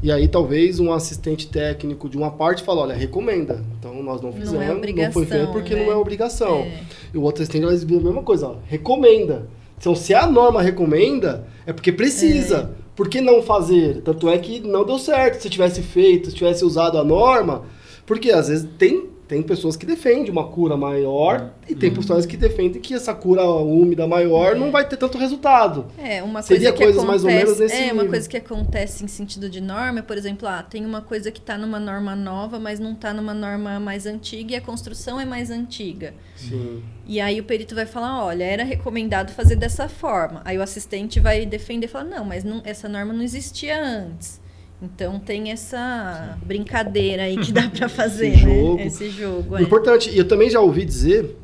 E 0.02 0.12
aí 0.12 0.28
talvez 0.28 0.78
um 0.78 0.92
assistente 0.92 1.48
técnico 1.48 2.08
de 2.08 2.16
uma 2.16 2.30
parte 2.30 2.62
fala, 2.62 2.82
olha, 2.82 2.94
recomenda. 2.94 3.64
Então 3.78 4.02
nós 4.02 4.20
não 4.20 4.32
fizemos, 4.32 4.54
não, 4.54 4.62
é 4.62 4.92
não 5.06 5.12
foi 5.12 5.26
feito 5.26 5.50
porque 5.50 5.74
né? 5.74 5.84
não 5.84 5.92
é 5.92 5.96
obrigação. 5.96 6.58
É. 6.58 6.82
E 7.12 7.18
o 7.18 7.22
outro 7.22 7.42
assistente 7.42 7.64
vai 7.64 7.74
dizer 7.74 7.86
a 7.86 8.00
mesma 8.00 8.22
coisa, 8.22 8.48
ó, 8.48 8.56
recomenda. 8.64 9.48
Então 9.76 9.94
se 9.94 10.14
a 10.14 10.26
norma 10.26 10.62
recomenda, 10.62 11.46
é 11.66 11.72
porque 11.72 11.92
precisa. 11.92 12.70
É. 12.74 12.88
Por 12.94 13.08
que 13.08 13.20
não 13.20 13.42
fazer? 13.42 14.02
Tanto 14.02 14.28
é 14.28 14.36
que 14.38 14.58
não 14.58 14.84
deu 14.84 14.98
certo. 14.98 15.40
Se 15.40 15.48
tivesse 15.48 15.82
feito, 15.82 16.30
se 16.30 16.34
tivesse 16.34 16.64
usado 16.64 16.98
a 16.98 17.04
norma, 17.04 17.62
porque 18.04 18.32
às 18.32 18.48
vezes 18.48 18.68
tem, 18.76 19.06
tem 19.28 19.42
pessoas 19.42 19.76
que 19.76 19.84
defendem 19.84 20.30
uma 20.30 20.48
cura 20.48 20.74
maior 20.74 21.50
e 21.68 21.74
tem 21.74 21.90
uhum. 21.90 21.96
pessoas 21.96 22.24
que 22.24 22.34
defendem 22.34 22.80
que 22.80 22.94
essa 22.94 23.14
cura 23.14 23.44
úmida 23.44 24.06
maior 24.06 24.56
não 24.56 24.70
vai 24.72 24.88
ter 24.88 24.96
tanto 24.96 25.18
resultado. 25.18 25.86
É, 25.98 26.22
uma 26.22 26.40
coisa 26.40 26.48
Seria 26.48 26.72
que 26.72 26.78
coisas 26.78 27.02
acontece, 27.02 27.06
mais 27.06 27.24
ou 27.24 27.30
menos 27.30 27.60
nesse 27.60 27.74
É, 27.74 27.80
nível. 27.82 27.94
uma 27.96 28.06
coisa 28.06 28.26
que 28.26 28.36
acontece 28.38 29.04
em 29.04 29.08
sentido 29.08 29.50
de 29.50 29.60
norma, 29.60 30.02
por 30.02 30.16
exemplo, 30.16 30.48
ah, 30.48 30.62
tem 30.62 30.86
uma 30.86 31.02
coisa 31.02 31.30
que 31.30 31.40
está 31.40 31.58
numa 31.58 31.78
norma 31.78 32.16
nova, 32.16 32.58
mas 32.58 32.80
não 32.80 32.92
está 32.92 33.12
numa 33.12 33.34
norma 33.34 33.78
mais 33.78 34.06
antiga 34.06 34.54
e 34.54 34.56
a 34.56 34.62
construção 34.62 35.20
é 35.20 35.26
mais 35.26 35.50
antiga. 35.50 36.14
Sim. 36.34 36.82
E 37.06 37.20
aí 37.20 37.38
o 37.38 37.44
perito 37.44 37.74
vai 37.74 37.84
falar, 37.84 38.24
olha, 38.24 38.44
era 38.44 38.64
recomendado 38.64 39.30
fazer 39.32 39.56
dessa 39.56 39.90
forma. 39.90 40.40
Aí 40.42 40.56
o 40.56 40.62
assistente 40.62 41.20
vai 41.20 41.44
defender 41.44 41.84
e 41.84 41.88
falar, 41.88 42.04
não, 42.04 42.24
mas 42.24 42.44
não, 42.44 42.62
essa 42.64 42.88
norma 42.88 43.12
não 43.12 43.22
existia 43.22 43.78
antes. 43.78 44.40
Então 44.80 45.18
tem 45.18 45.50
essa 45.50 46.38
brincadeira 46.44 47.24
aí 47.24 47.36
que 47.36 47.52
dá 47.52 47.68
para 47.68 47.88
fazer, 47.88 48.28
Esse 48.28 48.46
né? 48.46 48.54
Jogo. 48.54 48.80
Esse 48.80 49.10
jogo. 49.10 49.56
É. 49.56 49.62
Importante, 49.62 50.10
e 50.10 50.18
eu 50.18 50.26
também 50.26 50.48
já 50.48 50.60
ouvi 50.60 50.84
dizer 50.84 51.36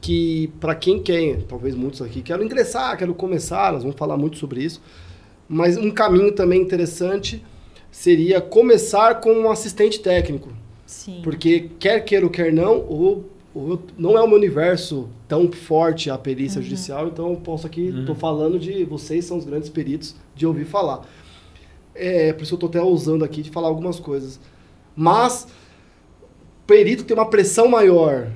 que 0.00 0.50
para 0.58 0.74
quem 0.74 1.02
quer, 1.02 1.42
talvez 1.42 1.74
muitos 1.74 2.00
aqui, 2.00 2.22
quero 2.22 2.42
ingressar, 2.42 2.96
quero 2.96 3.14
começar, 3.14 3.72
nós 3.72 3.82
vamos 3.82 3.98
falar 3.98 4.16
muito 4.16 4.38
sobre 4.38 4.64
isso, 4.64 4.80
mas 5.46 5.76
um 5.76 5.90
caminho 5.90 6.32
também 6.32 6.60
interessante 6.60 7.44
seria 7.90 8.40
começar 8.40 9.20
com 9.20 9.32
um 9.32 9.50
assistente 9.50 10.00
técnico. 10.00 10.48
Sim. 10.86 11.20
Porque 11.22 11.70
quer 11.78 12.00
queira 12.00 12.24
ou 12.24 12.30
quer 12.30 12.52
não, 12.52 12.78
o, 12.78 13.24
o, 13.54 13.78
não 13.98 14.16
é 14.16 14.22
o 14.22 14.26
meu 14.26 14.36
universo 14.36 15.08
tão 15.28 15.52
forte 15.52 16.08
a 16.08 16.16
perícia 16.16 16.62
judicial, 16.62 17.08
então 17.08 17.30
eu 17.30 17.36
posso 17.36 17.66
aqui, 17.66 17.88
estou 17.88 18.14
falando 18.14 18.58
de 18.58 18.84
vocês 18.84 19.24
são 19.24 19.36
os 19.36 19.44
grandes 19.44 19.68
peritos 19.68 20.16
de 20.34 20.46
ouvir 20.46 20.64
falar. 20.64 21.06
É, 22.00 22.32
por 22.32 22.42
isso 22.42 22.54
eu 22.54 22.56
estou 22.56 22.68
até 22.68 22.80
ousando 22.80 23.24
aqui 23.24 23.42
de 23.42 23.50
falar 23.50 23.68
algumas 23.68 24.00
coisas. 24.00 24.40
Mas 24.96 25.46
perito 26.66 27.04
tem 27.04 27.16
uma 27.16 27.28
pressão 27.28 27.68
maior. 27.68 28.30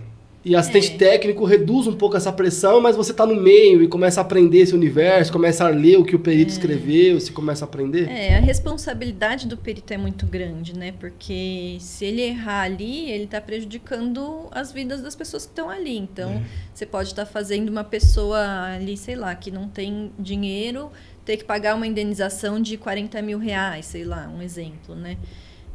E 0.44 0.54
assistente 0.54 0.92
É. 0.92 0.98
técnico 0.98 1.44
reduz 1.44 1.87
um 1.87 1.94
pouco 1.94 2.16
essa 2.18 2.30
pressão, 2.30 2.78
mas 2.78 2.94
você 2.96 3.12
está 3.12 3.24
no 3.24 3.35
meio 3.35 3.83
e 3.83 3.88
começa 3.88 4.20
a 4.20 4.22
aprender 4.22 4.59
esse 4.59 4.74
universo, 4.74 5.33
começa 5.33 5.64
a 5.64 5.68
ler 5.68 5.96
o 5.98 6.04
que 6.04 6.14
o 6.14 6.18
perito 6.18 6.52
escreveu, 6.52 7.18
você 7.18 7.33
começa 7.33 7.64
a 7.64 7.66
aprender. 7.66 8.11
É, 8.11 8.37
a 8.37 8.40
responsabilidade 8.40 9.46
do 9.48 9.57
perito 9.57 9.94
é 9.94 9.96
muito 9.96 10.26
grande, 10.26 10.76
né? 10.76 10.92
Porque 11.00 11.78
se 11.80 12.04
ele 12.04 12.20
errar 12.20 12.62
ali, 12.62 13.11
ele 13.11 13.24
está 13.24 13.40
prejudicando 13.40 14.46
as 14.50 14.70
vidas 14.70 15.00
das 15.00 15.16
pessoas 15.16 15.46
que 15.46 15.52
estão 15.52 15.70
ali. 15.70 15.96
Então, 15.96 16.42
você 16.74 16.85
pode 16.85 17.09
estar 17.09 17.24
fazendo 17.24 17.70
uma 17.70 17.85
pessoa 17.85 18.38
ali, 18.74 18.96
sei 18.98 19.16
lá, 19.16 19.35
que 19.35 19.50
não 19.50 19.66
tem 19.68 20.12
dinheiro, 20.18 20.90
ter 21.24 21.38
que 21.38 21.44
pagar 21.44 21.74
uma 21.74 21.87
indenização 21.87 22.61
de 22.61 22.76
40 22.76 23.22
mil 23.22 23.38
reais, 23.38 23.87
sei 23.87 24.04
lá, 24.04 24.28
um 24.28 24.42
exemplo, 24.42 24.94
né? 24.94 25.16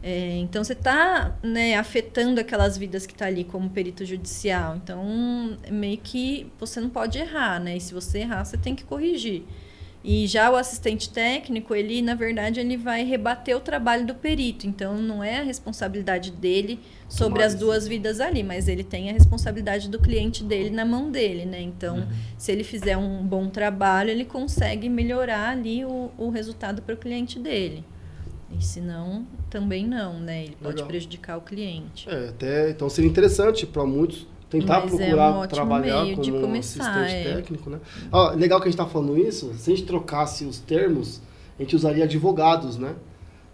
É, 0.02 0.38
então, 0.38 0.64
você 0.64 0.74
está 0.74 1.38
né, 1.44 1.76
afetando 1.76 2.40
aquelas 2.40 2.78
vidas 2.78 3.06
que 3.06 3.12
estão 3.12 3.28
ali 3.28 3.44
como 3.44 3.70
perito 3.70 4.06
judicial. 4.06 4.78
Então, 4.78 5.58
meio 5.70 5.98
que 5.98 6.52
você 6.58 6.80
não 6.80 6.90
pode 6.90 7.18
errar, 7.18 7.60
né? 7.60 7.76
E 7.78 7.82
se 7.82 7.94
você 7.94 8.20
errar, 8.20 8.46
você 8.46 8.58
tem 8.58 8.76
que 8.76 8.84
corrigir. 8.84 9.44
E 10.02 10.26
já 10.28 10.50
o 10.50 10.56
assistente 10.56 11.10
técnico, 11.10 11.76
ele, 11.76 12.02
na 12.02 12.16
verdade, 12.16 12.62
ele 12.62 12.78
vai 12.78 13.04
rebater 13.04 13.56
o 13.58 13.60
trabalho 13.60 14.06
do 14.08 14.16
perito. 14.16 14.66
Então, 14.66 14.98
não 14.98 15.22
é 15.22 15.40
a 15.40 15.44
responsabilidade 15.44 16.32
dele 16.32 16.80
sobre 17.10 17.44
as 17.44 17.54
duas 17.54 17.86
vidas 17.86 18.22
ali, 18.22 18.42
mas 18.42 18.70
ele 18.70 18.84
tem 18.84 19.10
a 19.10 19.14
responsabilidade 19.14 19.90
do 19.90 20.00
cliente 20.00 20.42
dele 20.42 20.70
na 20.70 20.86
mão 20.86 21.12
dele, 21.12 21.46
né? 21.46 21.62
Então, 21.62 22.08
se 22.38 22.50
ele 22.50 22.64
fizer 22.64 22.96
um 22.96 23.22
bom 23.26 23.50
trabalho, 23.50 24.10
ele 24.10 24.24
consegue 24.24 24.88
melhorar 24.88 25.50
ali 25.50 25.84
o, 25.84 26.10
o 26.18 26.30
resultado 26.30 26.82
para 26.82 26.96
o 26.96 26.98
cliente 26.98 27.38
dele. 27.38 27.84
E 28.58 28.64
se 28.64 28.82
não, 28.82 29.26
também 29.50 29.88
não, 29.88 30.20
né? 30.20 30.44
Ele 30.44 30.56
pode 30.62 30.76
Legal. 30.76 30.88
prejudicar 30.88 31.38
o 31.38 31.42
cliente. 31.42 32.10
É, 32.10 32.30
até, 32.30 32.70
então 32.72 32.90
seria 32.90 33.10
interessante 33.10 33.66
para 33.66 33.86
muitos 33.86 34.28
tentar 34.50 34.82
Mas 34.82 34.92
é 34.92 34.96
um 34.96 34.98
procurar 34.98 35.48
trabalhar 35.48 36.04
meio 36.04 36.16
como 36.16 36.24
de 36.24 36.32
um 36.32 36.42
começar, 36.42 36.84
assistente 36.84 37.28
é. 37.28 37.36
técnico, 37.36 37.70
né? 37.70 37.80
Ah, 38.12 38.32
legal 38.32 38.60
que 38.60 38.68
a 38.68 38.72
gente 38.72 38.80
está 38.80 38.92
falando 38.92 39.18
isso. 39.18 39.54
Se 39.54 39.72
a 39.72 39.76
gente 39.76 39.86
trocasse 39.86 40.44
os 40.46 40.60
termos, 40.60 41.22
a 41.58 41.62
gente 41.62 41.76
usaria 41.76 42.06
advogados, 42.06 42.78
né? 42.78 42.96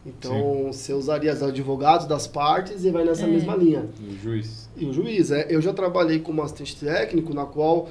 Então, 0.05 0.67
você 0.71 0.93
usaria 0.93 1.33
os 1.33 1.41
advogados 1.41 2.05
das 2.05 2.27
partes 2.27 2.85
e 2.85 2.91
vai 2.91 3.03
nessa 3.03 3.23
É. 3.23 3.27
mesma 3.27 3.55
linha. 3.55 3.89
O 3.99 4.15
juiz. 4.15 4.69
E 4.77 4.85
o 4.85 4.93
juiz, 4.93 5.31
é, 5.31 5.47
eu 5.49 5.59
já 5.59 5.73
trabalhei 5.73 6.19
como 6.19 6.43
assistente 6.43 6.75
técnico, 6.77 7.33
na 7.33 7.45
qual 7.45 7.89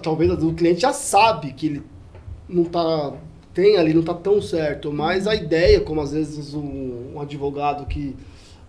talvez 0.00 0.30
o 0.42 0.52
cliente 0.54 0.80
já 0.82 0.92
sabe 0.92 1.52
que 1.52 1.66
ele 1.66 1.82
não 2.48 2.64
tá 2.64 3.14
tem 3.54 3.76
ali 3.76 3.92
não 3.94 4.02
tá 4.02 4.14
tão 4.14 4.40
certo, 4.40 4.92
mas 4.92 5.26
a 5.26 5.34
ideia, 5.34 5.80
como 5.80 6.00
às 6.00 6.12
vezes 6.12 6.54
um, 6.54 7.12
um 7.14 7.20
advogado 7.20 7.84
que 7.86 8.14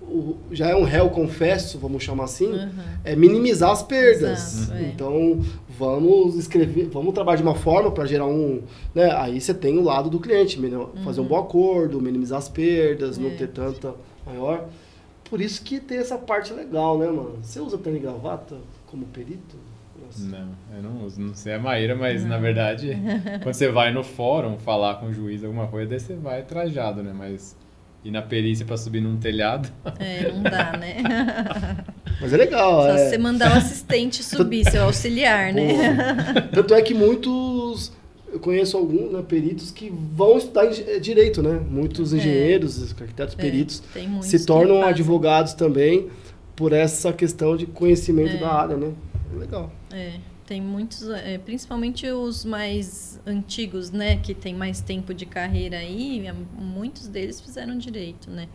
o- 0.02 0.36
já 0.52 0.68
é 0.70 0.76
um 0.76 0.84
réu 0.84 1.10
confesso, 1.12 1.78
vamos 1.78 2.02
chamar 2.04 2.24
assim, 2.24 2.52
Uhum. 2.52 2.70
é 3.04 3.16
minimizar 3.16 3.70
as 3.70 3.84
perdas. 3.84 4.64
Exato, 4.64 4.74
é. 4.80 4.84
Então, 4.88 5.40
vamos 5.78 6.36
escrever, 6.36 6.88
vamos 6.92 7.14
trabalhar 7.14 7.38
de 7.38 7.44
uma 7.44 7.54
forma 7.54 7.92
para 7.92 8.06
gerar 8.06 8.26
um, 8.26 8.62
né, 8.96 9.12
aí 9.12 9.40
você 9.40 9.54
tem 9.54 9.78
o 9.78 9.84
lado 9.84 10.10
do 10.10 10.20
cliente, 10.20 10.60
melhor- 10.60 10.90
fazer 11.04 11.22
um 11.22 11.26
bom 11.26 11.38
acordo, 11.38 12.02
minimizar 12.02 12.40
as 12.40 12.50
perdas, 12.50 13.18
não 13.20 13.28
Uhum. 13.28 13.34
É. 13.34 13.38
ter 13.38 13.48
tanta 13.50 13.94
maior. 14.26 14.68
Por 15.30 15.40
isso 15.40 15.62
que 15.64 15.80
tem 15.80 16.00
essa 16.00 16.18
parte 16.18 16.52
legal, 16.52 16.98
né, 16.98 17.06
mano? 17.06 17.36
Você 17.42 17.60
usa 17.60 17.78
terno 17.78 17.98
e 18.00 18.02
gravata 18.02 18.58
como 18.88 19.06
perito? 19.06 19.56
Não, 20.20 20.50
eu 20.76 20.84
não 20.84 21.06
uso. 21.06 21.20
Não 21.22 21.34
sei 21.34 21.54
a 21.54 21.60
Maíra, 21.60 21.96
mas 21.96 22.26
na 22.26 22.38
verdade, 22.38 22.98
quando 23.44 23.54
você 23.56 23.70
vai 23.70 23.92
no 23.92 24.04
fórum 24.04 24.58
falar 24.58 24.96
com 24.96 25.08
o 25.08 25.14
juiz 25.14 25.44
alguma 25.44 25.68
coisa, 25.68 25.90
daí 25.90 26.00
você 26.00 26.16
vai 26.16 26.42
trajado, 26.44 27.02
né? 27.04 27.14
Mas 27.16 27.56
ir 28.04 28.12
na 28.12 28.22
perícia 28.22 28.66
pra 28.66 28.78
subir 28.78 29.00
num 29.02 29.18
telhado. 29.18 29.70
É, 30.00 30.32
não 30.32 30.42
dá, 30.44 30.76
né? 30.78 30.98
Mas 32.20 32.34
é 32.34 32.38
legal, 32.38 32.84
Só 32.84 32.90
é. 32.90 32.98
se 32.98 33.10
você 33.10 33.18
mandar 33.18 33.52
o 33.52 33.58
assistente 33.58 34.24
subir, 34.24 34.70
seu 34.70 34.84
auxiliar, 34.84 35.54
né? 35.54 35.68
Porra. 35.74 36.42
Tanto 36.54 36.74
é 36.74 36.82
que 36.82 36.94
muitos. 36.94 37.92
Eu 38.32 38.40
conheço 38.40 38.78
alguns 38.78 39.12
né, 39.12 39.22
peritos 39.28 39.72
que 39.72 39.92
vão 39.92 40.38
estudar 40.38 40.66
eh, 40.66 41.00
direito, 41.00 41.44
né? 41.44 41.60
Muitos 41.70 42.14
engenheiros, 42.14 42.94
arquitetos, 43.00 43.36
É, 43.38 43.42
peritos 43.42 43.80
tem 43.94 44.08
muitos 44.08 44.30
se 44.30 44.46
tornam 44.46 44.82
advogados 44.84 45.54
também 45.54 46.08
por 46.56 46.72
essa 46.72 47.12
questão 47.12 47.58
de 47.58 47.66
conhecimento 47.66 48.36
É. 48.36 48.40
da 48.40 48.50
área, 48.54 48.78
né? 48.78 48.92
Legal. 49.38 49.70
É, 49.94 50.14
tem 50.46 50.62
muitos, 50.62 51.10
é, 51.10 51.38
principalmente 51.38 52.06
os 52.08 52.44
mais 52.44 53.20
antigos, 53.26 53.92
né, 53.92 54.18
que 54.18 54.34
tem 54.34 54.54
mais 54.54 54.82
tempo 54.82 55.14
de 55.14 55.26
carreira 55.26 55.78
aí, 55.78 56.28
é, 56.28 56.34
muitos 56.58 57.08
deles 57.08 57.40
fizeram 57.40 57.78
direito, 57.78 58.30
né? 58.30 58.48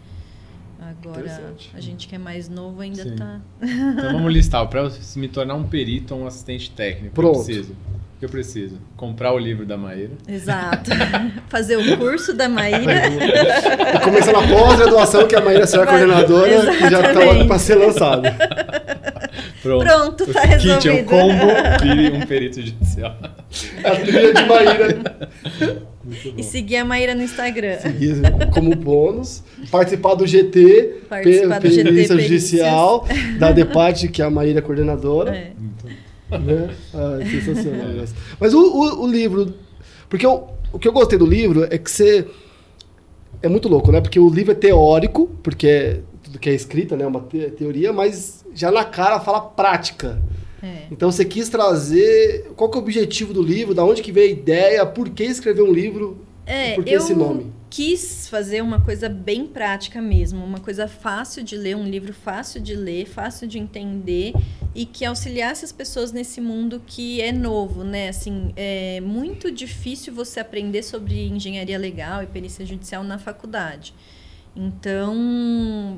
Agora, 0.78 1.54
a 1.72 1.80
gente 1.80 2.06
que 2.06 2.14
é 2.14 2.18
mais 2.18 2.48
novo 2.50 2.82
ainda 2.82 3.02
Sim. 3.02 3.16
tá. 3.16 3.40
Então 3.62 4.12
vamos 4.12 4.32
listar. 4.32 4.66
Pra 4.68 4.82
eu 4.82 4.92
me 5.16 5.26
tornar 5.26 5.54
um 5.54 5.64
perito 5.64 6.14
ou 6.14 6.20
um 6.22 6.26
assistente 6.26 6.70
técnico, 6.70 7.14
Pronto. 7.14 7.38
eu 7.38 7.44
preciso. 7.44 7.72
O 7.72 8.18
que 8.18 8.24
eu 8.24 8.28
preciso? 8.28 8.78
Comprar 8.96 9.32
o 9.32 9.38
livro 9.38 9.66
da 9.66 9.76
Maíra. 9.76 10.12
Exato. 10.28 10.90
Fazer 11.48 11.76
o 11.76 11.98
curso 11.98 12.34
da 12.34 12.48
Maíra. 12.48 13.08
E 13.08 14.00
começando 14.00 14.36
a 14.36 14.48
pós-graduação, 14.48 15.26
que 15.26 15.36
a 15.36 15.40
Maíra 15.40 15.66
será 15.66 15.86
coordenadora, 15.86 16.72
que 16.76 16.80
já 16.80 16.86
está 16.86 17.10
Exatamente. 17.10 17.46
para 17.46 17.58
ser 17.58 17.74
lançado. 17.74 18.22
Pronto. 19.66 19.84
Pronto, 19.84 20.32
tá 20.32 20.40
Kit 20.42 20.52
é 20.52 20.56
resolvido. 20.56 21.04
combo, 21.06 21.46
vire 21.82 22.16
um 22.16 22.26
perito 22.26 22.60
judicial. 22.62 23.16
A 23.84 23.90
trilha 23.96 24.32
de 24.34 24.44
Maíra. 24.46 25.30
E 26.36 26.42
seguir 26.42 26.76
a 26.76 26.84
Maíra 26.84 27.14
no 27.14 27.22
Instagram. 27.22 27.78
E 28.00 28.46
como 28.50 28.74
bônus, 28.76 29.42
participar 29.70 30.14
do 30.14 30.26
GT, 30.26 31.00
Participar 31.08 31.60
do 31.60 31.68
GT 31.68 31.84
Perícia 31.84 32.14
Perícias. 32.16 32.22
Judicial, 32.28 33.06
da 33.38 33.50
DEPAT, 33.52 34.08
que 34.08 34.22
é 34.22 34.24
a 34.24 34.30
Maíra 34.30 34.62
coordenadora. 34.62 35.34
É. 35.36 35.52
Né? 36.38 36.70
Ah, 36.94 37.18
é 37.20 37.24
sensacional. 37.26 37.86
Mas, 37.96 38.14
mas 38.40 38.54
o, 38.54 38.60
o, 38.60 39.02
o 39.04 39.06
livro. 39.10 39.54
Porque 40.08 40.24
eu- 40.26 40.48
o 40.72 40.78
que 40.78 40.86
eu 40.88 40.92
gostei 40.92 41.18
do 41.18 41.26
livro 41.26 41.66
é 41.70 41.76
que 41.78 41.90
você. 41.90 42.26
É 43.42 43.48
muito 43.48 43.68
louco, 43.68 43.92
né? 43.92 44.00
Porque 44.00 44.18
o 44.18 44.28
livro 44.30 44.52
é 44.52 44.54
teórico, 44.54 45.28
porque 45.42 45.66
é 45.66 46.00
tudo 46.22 46.38
que 46.38 46.48
é 46.50 46.54
escrita, 46.54 46.96
né? 46.96 47.04
É 47.04 47.06
uma 47.06 47.20
te- 47.20 47.50
teoria, 47.50 47.92
mas 47.92 48.44
já 48.56 48.70
na 48.70 48.84
cara 48.84 49.20
fala 49.20 49.40
prática. 49.40 50.20
É. 50.62 50.86
Então 50.90 51.12
você 51.12 51.24
quis 51.24 51.48
trazer. 51.48 52.50
Qual 52.56 52.70
que 52.70 52.76
é 52.76 52.80
o 52.80 52.82
objetivo 52.82 53.32
do 53.32 53.42
livro? 53.42 53.74
Da 53.74 53.84
onde 53.84 54.02
que 54.02 54.10
veio 54.10 54.28
a 54.28 54.32
ideia? 54.32 54.86
Por 54.86 55.10
que 55.10 55.22
escrever 55.22 55.62
um 55.62 55.72
livro? 55.72 56.18
É, 56.46 56.74
Por 56.74 56.84
que 56.84 56.92
eu 56.92 56.98
esse 56.98 57.14
nome? 57.14 57.52
quis 57.68 58.28
fazer 58.28 58.62
uma 58.62 58.80
coisa 58.80 59.08
bem 59.08 59.46
prática 59.46 60.00
mesmo, 60.00 60.42
uma 60.44 60.60
coisa 60.60 60.86
fácil 60.88 61.42
de 61.42 61.56
ler, 61.56 61.76
um 61.76 61.84
livro 61.84 62.14
fácil 62.14 62.60
de 62.60 62.74
ler, 62.74 63.06
fácil 63.06 63.46
de 63.46 63.58
entender 63.58 64.32
e 64.74 64.86
que 64.86 65.04
auxiliasse 65.04 65.64
as 65.64 65.72
pessoas 65.72 66.12
nesse 66.12 66.40
mundo 66.40 66.80
que 66.86 67.20
é 67.20 67.32
novo, 67.32 67.82
né? 67.82 68.08
Assim, 68.08 68.52
é 68.56 69.00
muito 69.02 69.50
difícil 69.50 70.14
você 70.14 70.40
aprender 70.40 70.82
sobre 70.82 71.26
engenharia 71.26 71.76
legal 71.76 72.22
e 72.22 72.26
perícia 72.26 72.64
judicial 72.64 73.02
na 73.02 73.18
faculdade. 73.18 73.92
Então, 74.56 75.14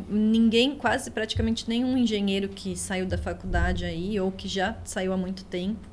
ninguém, 0.08 0.74
quase 0.74 1.12
praticamente 1.12 1.68
nenhum 1.68 1.96
engenheiro 1.96 2.48
que 2.48 2.74
saiu 2.76 3.06
da 3.06 3.16
faculdade 3.16 3.84
aí 3.84 4.18
ou 4.18 4.32
que 4.32 4.48
já 4.48 4.76
saiu 4.84 5.12
há 5.12 5.16
muito 5.16 5.44
tempo 5.44 5.88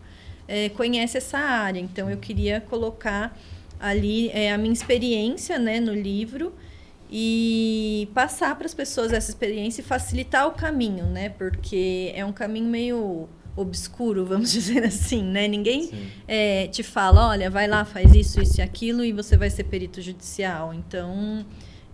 é, 0.47 0.69
conhece 0.69 1.17
essa 1.17 1.38
área. 1.38 1.80
Então, 1.80 2.10
eu 2.10 2.17
queria 2.17 2.60
colocar 2.60 3.38
ali 3.80 4.30
é, 4.30 4.51
a 4.51 4.58
minha 4.58 4.73
experiência 4.73 5.60
né, 5.60 5.80
no 5.80 5.93
livro 5.93 6.54
e 7.12 8.10
passar 8.13 8.56
para 8.56 8.65
as 8.65 8.73
pessoas 8.73 9.13
essa 9.13 9.30
experiência 9.30 9.82
e 9.82 9.84
facilitar 9.84 10.47
o 10.47 10.51
caminho, 10.51 11.06
né? 11.06 11.30
Porque 11.30 12.12
é 12.15 12.25
um 12.25 12.34
caminho 12.34 12.67
meio 12.67 13.30
obscuro, 13.56 14.25
vamos 14.25 14.51
dizer 14.54 14.84
assim, 14.84 15.23
né? 15.23 15.47
Ninguém 15.47 15.91
é, 16.28 16.67
te 16.67 16.82
fala, 16.82 17.30
olha, 17.30 17.49
vai 17.49 17.67
lá, 17.67 17.86
faz 17.86 18.13
isso, 18.15 18.41
isso 18.41 18.60
e 18.60 18.62
aquilo 18.62 19.04
e 19.04 19.12
você 19.12 19.38
vai 19.38 19.49
ser 19.49 19.65
perito 19.65 20.01
judicial. 20.01 20.73
Então, 20.73 21.45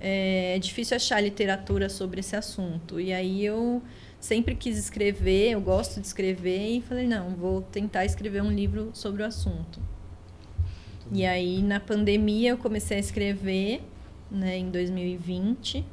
é, 0.02 0.56
é 0.56 0.60
difícil 0.60 0.98
achar 0.98 1.22
literatura 1.22 1.88
sobre 1.88 2.20
esse 2.20 2.36
assunto. 2.36 3.00
E 3.00 3.14
aí 3.14 3.46
eu 3.46 3.82
sempre 4.20 4.56
quis 4.56 4.78
escrever, 4.78 5.52
eu 5.52 5.62
gosto 5.62 6.02
de 6.02 6.08
escrever 6.08 6.78
e 6.78 6.82
falei, 6.82 7.08
não, 7.08 7.30
vou 7.30 7.62
tentar 7.62 8.04
escrever 8.04 8.42
um 8.42 8.52
livro 8.52 8.90
sobre 8.94 9.22
o 9.22 9.26
assunto. 9.26 9.80
E 11.14 11.26
aí, 11.26 11.62
na 11.62 11.80
pandemia, 11.80 12.52
eu 12.52 12.58
comecei 12.58 12.98
a 12.98 13.00
escrever, 13.00 13.82
né, 14.30 14.58
em 14.58 14.70
2020. 14.70 15.86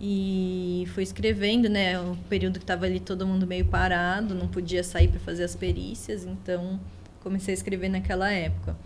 E 0.00 0.84
fui 0.94 1.02
escrevendo, 1.02 1.68
né? 1.68 1.98
O 1.98 2.16
período 2.28 2.58
que 2.58 2.64
estava 2.64 2.84
ali 2.84 3.00
todo 3.00 3.26
mundo 3.26 3.46
meio 3.46 3.64
parado, 3.64 4.34
não 4.34 4.46
podia 4.46 4.84
sair 4.84 5.08
para 5.08 5.18
fazer 5.18 5.44
as 5.44 5.56
perícias, 5.56 6.24
então 6.24 6.78
comecei 7.20 7.52
a 7.52 7.56
escrever 7.56 7.88
naquela 7.88 8.30
época. 8.30 8.76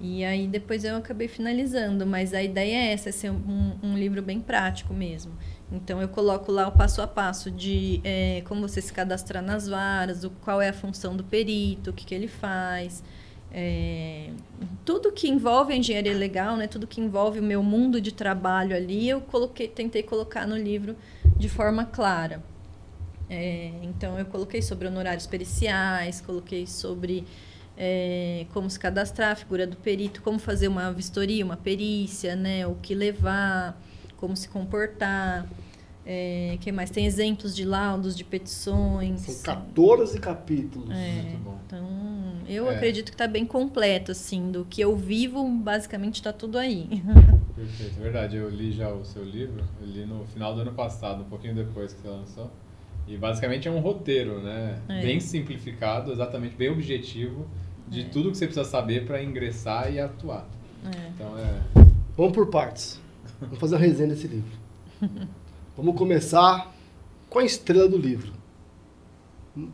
E 0.00 0.24
aí 0.24 0.46
depois 0.46 0.84
eu 0.84 0.96
acabei 0.96 1.28
finalizando, 1.28 2.06
mas 2.06 2.34
a 2.34 2.42
ideia 2.42 2.76
é 2.76 2.92
essa, 2.92 3.08
é 3.08 3.12
ser 3.12 3.30
um, 3.30 3.78
um 3.82 3.96
livro 3.96 4.20
bem 4.20 4.40
prático 4.40 4.92
mesmo. 4.92 5.32
Então 5.70 6.00
eu 6.00 6.08
coloco 6.08 6.50
lá 6.52 6.68
o 6.68 6.72
passo 6.72 7.00
a 7.00 7.06
passo 7.06 7.50
de 7.50 8.00
é, 8.04 8.42
como 8.46 8.60
você 8.60 8.80
se 8.80 8.92
cadastrar 8.92 9.42
nas 9.42 9.68
varas, 9.68 10.24
o, 10.24 10.30
qual 10.30 10.60
é 10.60 10.68
a 10.68 10.72
função 10.72 11.16
do 11.16 11.24
perito, 11.24 11.90
o 11.90 11.92
que, 11.92 12.04
que 12.04 12.14
ele 12.14 12.28
faz. 12.28 13.02
É, 13.52 14.30
tudo 14.84 15.12
que 15.12 15.28
envolve 15.28 15.72
a 15.72 15.76
engenharia 15.76 16.12
legal, 16.12 16.56
né, 16.56 16.66
tudo 16.66 16.88
que 16.88 17.00
envolve 17.00 17.38
o 17.38 17.42
meu 17.42 17.62
mundo 17.62 18.00
de 18.00 18.12
trabalho 18.12 18.74
ali, 18.74 19.08
eu 19.08 19.20
coloquei, 19.20 19.68
tentei 19.68 20.02
colocar 20.02 20.44
no 20.44 20.56
livro 20.56 20.96
de 21.36 21.48
forma 21.48 21.84
clara. 21.84 22.42
É, 23.30 23.70
então 23.82 24.18
eu 24.18 24.26
coloquei 24.26 24.60
sobre 24.60 24.88
honorários 24.88 25.26
periciais, 25.26 26.20
coloquei 26.20 26.66
sobre 26.66 27.24
é, 27.76 28.46
como 28.52 28.70
se 28.70 28.78
cadastrar, 28.78 29.32
a 29.32 29.34
figura 29.34 29.66
do 29.66 29.76
perito, 29.76 30.22
como 30.22 30.38
fazer 30.38 30.68
uma 30.68 30.92
vistoria, 30.92 31.44
uma 31.44 31.56
perícia, 31.56 32.36
né, 32.36 32.66
o 32.66 32.76
que 32.76 32.94
levar, 32.94 33.80
como 34.16 34.36
se 34.36 34.48
comportar. 34.48 35.46
É, 36.06 36.58
que 36.60 36.70
mais? 36.70 36.90
Tem 36.90 37.06
exemplos 37.06 37.56
de 37.56 37.64
laudos, 37.64 38.14
de 38.14 38.24
petições. 38.24 39.22
São 39.22 39.42
14 39.42 40.20
capítulos. 40.20 40.90
É, 40.90 41.22
Muito 41.22 41.38
bom. 41.42 41.58
Então, 41.66 41.88
eu 42.46 42.70
é. 42.70 42.74
acredito 42.74 43.06
que 43.06 43.14
está 43.14 43.26
bem 43.26 43.46
completo, 43.46 44.12
assim, 44.12 44.50
do 44.50 44.66
que 44.66 44.82
eu 44.82 44.94
vivo, 44.94 45.48
basicamente 45.48 46.16
está 46.16 46.30
tudo 46.30 46.58
aí. 46.58 47.02
Perfeito, 47.56 47.94
verdade. 47.98 48.36
Eu 48.36 48.50
li 48.50 48.70
já 48.70 48.90
o 48.90 49.02
seu 49.02 49.24
livro, 49.24 49.64
eu 49.80 49.86
li 49.86 50.04
no 50.04 50.26
final 50.26 50.54
do 50.54 50.60
ano 50.60 50.72
passado, 50.72 51.22
um 51.22 51.28
pouquinho 51.28 51.54
depois 51.54 51.94
que 51.94 52.02
você 52.02 52.08
lançou. 52.08 52.50
E 53.08 53.16
basicamente 53.16 53.66
é 53.66 53.70
um 53.70 53.80
roteiro, 53.80 54.42
né? 54.42 54.78
É. 54.88 55.00
Bem 55.00 55.20
simplificado, 55.20 56.12
exatamente 56.12 56.54
bem 56.54 56.70
objetivo 56.70 57.46
de 57.88 58.02
é. 58.02 58.04
tudo 58.04 58.30
que 58.30 58.36
você 58.36 58.46
precisa 58.46 58.68
saber 58.68 59.06
para 59.06 59.22
ingressar 59.22 59.92
e 59.92 60.00
atuar. 60.00 60.46
É. 60.84 61.08
Então 61.14 61.38
é. 61.38 61.60
Vamos 62.16 62.32
por 62.32 62.46
partes. 62.48 63.00
Vamos 63.40 63.58
fazer 63.58 63.76
a 63.76 63.78
resenha 63.78 64.08
desse 64.08 64.26
livro. 64.26 64.52
Vamos 65.76 65.96
começar 65.96 66.72
com 67.28 67.40
a 67.40 67.44
estrela 67.44 67.88
do 67.88 67.96
livro. 67.96 68.32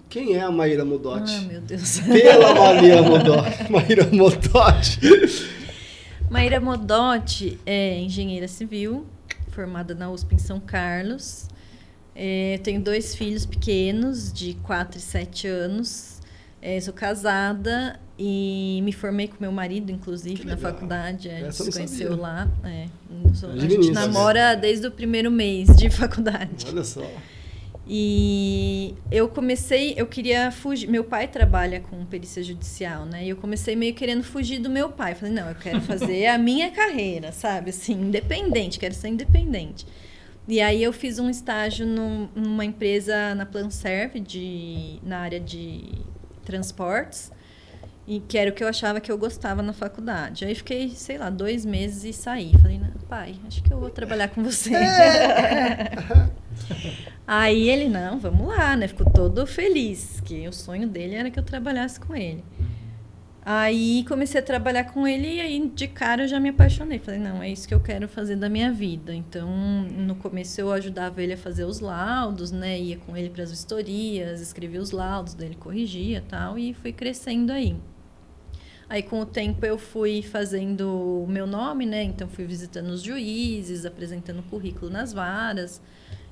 Quem 0.09 0.35
é 0.35 0.43
a 0.43 0.51
Maíra 0.51 0.85
Modotti? 0.85 1.33
Ah, 1.35 1.41
meu 1.43 1.61
Deus. 1.61 2.01
Pela 2.01 2.55
Maria 2.55 3.03
Modotti. 3.03 3.65
Maíra 3.73 4.09
Modotti. 4.11 5.01
Maíra 6.31 6.61
Modotti 6.61 7.59
é 7.65 7.99
engenheira 7.99 8.47
civil, 8.47 9.07
formada 9.49 9.95
na 9.95 10.11
USP 10.11 10.35
em 10.35 10.39
São 10.39 10.61
Carlos. 10.61 11.49
É, 12.15 12.61
tenho 12.63 12.81
dois 12.83 13.15
filhos 13.15 13.47
pequenos, 13.47 14.33
de 14.33 14.55
4 14.63 14.99
e 14.99 15.01
7 15.01 15.49
anos. 15.49 16.20
É, 16.63 16.79
sou 16.81 16.93
casada 16.93 17.99
e 18.19 18.81
me 18.83 18.93
formei 18.93 19.29
com 19.29 19.37
meu 19.41 19.51
marido, 19.51 19.91
inclusive, 19.91 20.45
na 20.45 20.57
faculdade. 20.57 21.31
A 21.31 21.39
gente 21.39 21.55
se 21.55 21.73
conheceu 21.73 22.17
lá. 22.17 22.51
É, 22.65 22.87
a 23.51 23.59
gente 23.59 23.91
namora 23.93 24.55
desde 24.55 24.87
o 24.87 24.91
primeiro 24.91 25.31
mês 25.31 25.75
de 25.75 25.89
faculdade. 25.91 26.67
Olha 26.69 26.85
só. 26.85 27.03
E 27.93 28.95
eu 29.11 29.27
comecei, 29.27 29.95
eu 29.97 30.07
queria 30.07 30.51
fugir. 30.53 30.87
Meu 30.87 31.03
pai 31.03 31.27
trabalha 31.27 31.81
com 31.81 32.05
perícia 32.05 32.43
judicial, 32.43 33.05
né? 33.07 33.25
E 33.25 33.31
eu 33.31 33.37
comecei 33.37 33.75
meio 33.75 33.95
querendo 33.95 34.23
fugir 34.23 34.61
do 34.61 34.69
meu 34.69 34.91
pai. 34.91 35.15
Falei, 35.15 35.35
não, 35.35 35.49
eu 35.49 35.57
quero 35.57 35.81
fazer 35.81 36.27
a 36.27 36.39
minha 36.39 36.71
carreira, 36.71 37.33
sabe? 37.33 37.71
Assim, 37.71 37.95
independente, 37.95 38.79
quero 38.79 38.95
ser 38.95 39.09
independente. 39.09 39.87
E 40.47 40.61
aí 40.61 40.83
eu 40.83 40.93
fiz 40.93 41.19
um 41.19 41.31
estágio 41.31 41.87
num, 41.87 42.29
numa 42.35 42.65
empresa 42.65 43.35
na 43.35 43.47
Planserve, 43.47 44.21
de, 44.21 44.99
na 45.03 45.19
área 45.19 45.41
de 45.41 45.89
transportes, 46.51 47.31
e 48.07 48.19
que 48.19 48.37
era 48.37 48.51
o 48.51 48.53
que 48.53 48.65
eu 48.65 48.69
achava 48.69 49.01
que 49.01 49.13
eu 49.13 49.17
gostava 49.17 49.63
na 49.63 49.73
faculdade. 49.73 50.45
Aí 50.45 50.55
fiquei, 50.55 50.91
sei 50.91 51.17
lá, 51.17 51.31
dois 51.31 51.65
meses 51.65 52.03
e 52.03 52.13
saí. 52.13 52.53
Falei, 52.61 52.79
não, 52.79 52.91
pai, 53.09 53.37
acho 53.47 53.63
que 53.63 53.73
eu 53.73 53.79
vou 53.79 53.89
trabalhar 53.89 54.29
com 54.29 54.43
você. 54.43 54.73
aí 57.25 57.71
ele, 57.71 57.89
não, 57.89 58.19
vamos 58.19 58.49
lá, 58.49 58.75
né? 58.75 58.89
Ficou 58.89 59.09
todo 59.13 59.47
feliz, 59.47 60.21
que 60.25 60.49
o 60.49 60.53
sonho 60.53 60.89
dele 60.89 61.15
era 61.15 61.31
que 61.31 61.39
eu 61.39 61.45
trabalhasse 61.45 62.01
com 62.01 62.17
ele. 62.17 62.43
Aí 63.43 64.05
comecei 64.07 64.39
a 64.39 64.45
trabalhar 64.45 64.85
com 64.85 65.09
ele 65.09 65.37
e 65.37 65.41
aí 65.41 65.69
de 65.75 65.89
cara 65.89 66.25
eu 66.25 66.29
já 66.29 66.39
me 66.39 66.51
apaixonei. 66.51 66.99
Falei, 66.99 67.21
não, 67.21 67.43
é 67.43 67.51
isso 67.51 67.67
que 67.67 67.75
eu 67.75 67.81
quero 67.81 68.07
fazer 68.07 68.37
da 68.37 68.49
minha 68.49 68.71
vida. 68.71 69.15
Então, 69.15 69.49
no 69.97 70.15
começo 70.15 70.61
eu 70.61 70.71
ajudava 70.71 71.23
ele 71.23 71.33
a 71.33 71.39
fazer 71.39 71.65
os 71.65 71.81
laudos, 71.81 72.53
né? 72.53 72.79
Ia 72.79 72.99
com 72.99 73.17
ele 73.17 73.31
para 73.31 73.43
as 73.43 73.51
vistorias, 73.51 74.41
escrevia 74.41 74.81
os 74.81 74.91
laudos, 74.91 75.33
dele 75.35 75.55
corrigia 75.55 76.23
tal, 76.29 76.59
e 76.59 76.75
fui 76.75 76.93
crescendo 76.93 77.51
aí. 77.51 77.77
Aí 78.91 79.03
com 79.03 79.21
o 79.21 79.25
tempo 79.25 79.65
eu 79.65 79.79
fui 79.79 80.21
fazendo 80.21 81.23
o 81.23 81.27
meu 81.27 81.47
nome, 81.47 81.87
né? 81.87 82.03
Então 82.03 82.29
fui 82.29 82.45
visitando 82.45 82.89
os 82.89 83.01
juízes, 83.03 83.87
apresentando 83.87 84.41
o 84.41 84.43
currículo 84.43 84.91
nas 84.91 85.13
varas. 85.13 85.81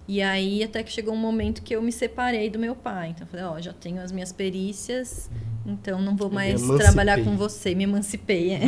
E 0.09 0.21
aí 0.21 0.65
até 0.65 0.83
que 0.83 0.91
chegou 0.91 1.15
um 1.15 1.19
momento 1.19 1.63
que 1.63 1.77
eu 1.77 1.81
me 1.81 1.93
separei 1.93 2.51
do 2.51 2.59
meu 2.59 2.75
pai. 2.75 3.11
Então 3.11 3.27
eu 3.27 3.31
falei, 3.31 3.45
ó, 3.47 3.55
oh, 3.55 3.63
já 3.63 3.73
tenho 3.73 4.03
as 4.03 4.11
minhas 4.11 4.33
perícias, 4.33 5.31
então 5.69 6.01
não 6.01 6.17
vou 6.17 6.31
mais 6.31 6.63
trabalhar 6.63 7.23
com 7.23 7.37
você, 7.37 7.75
me 7.75 7.85
emancipei. 7.85 8.53
É. 8.53 8.61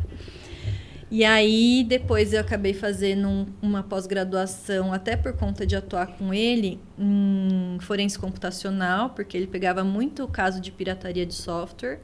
e 1.10 1.24
aí 1.24 1.84
depois 1.86 2.32
eu 2.32 2.40
acabei 2.40 2.72
fazendo 2.72 3.28
um, 3.28 3.46
uma 3.60 3.82
pós-graduação, 3.82 4.92
até 4.92 5.16
por 5.16 5.34
conta 5.34 5.66
de 5.66 5.76
atuar 5.76 6.06
com 6.06 6.32
ele, 6.32 6.80
em 6.98 7.76
forense 7.80 8.18
computacional, 8.18 9.10
porque 9.10 9.36
ele 9.36 9.46
pegava 9.46 9.84
muito 9.84 10.24
o 10.24 10.28
caso 10.28 10.60
de 10.60 10.72
pirataria 10.72 11.26
de 11.26 11.34
software. 11.34 12.00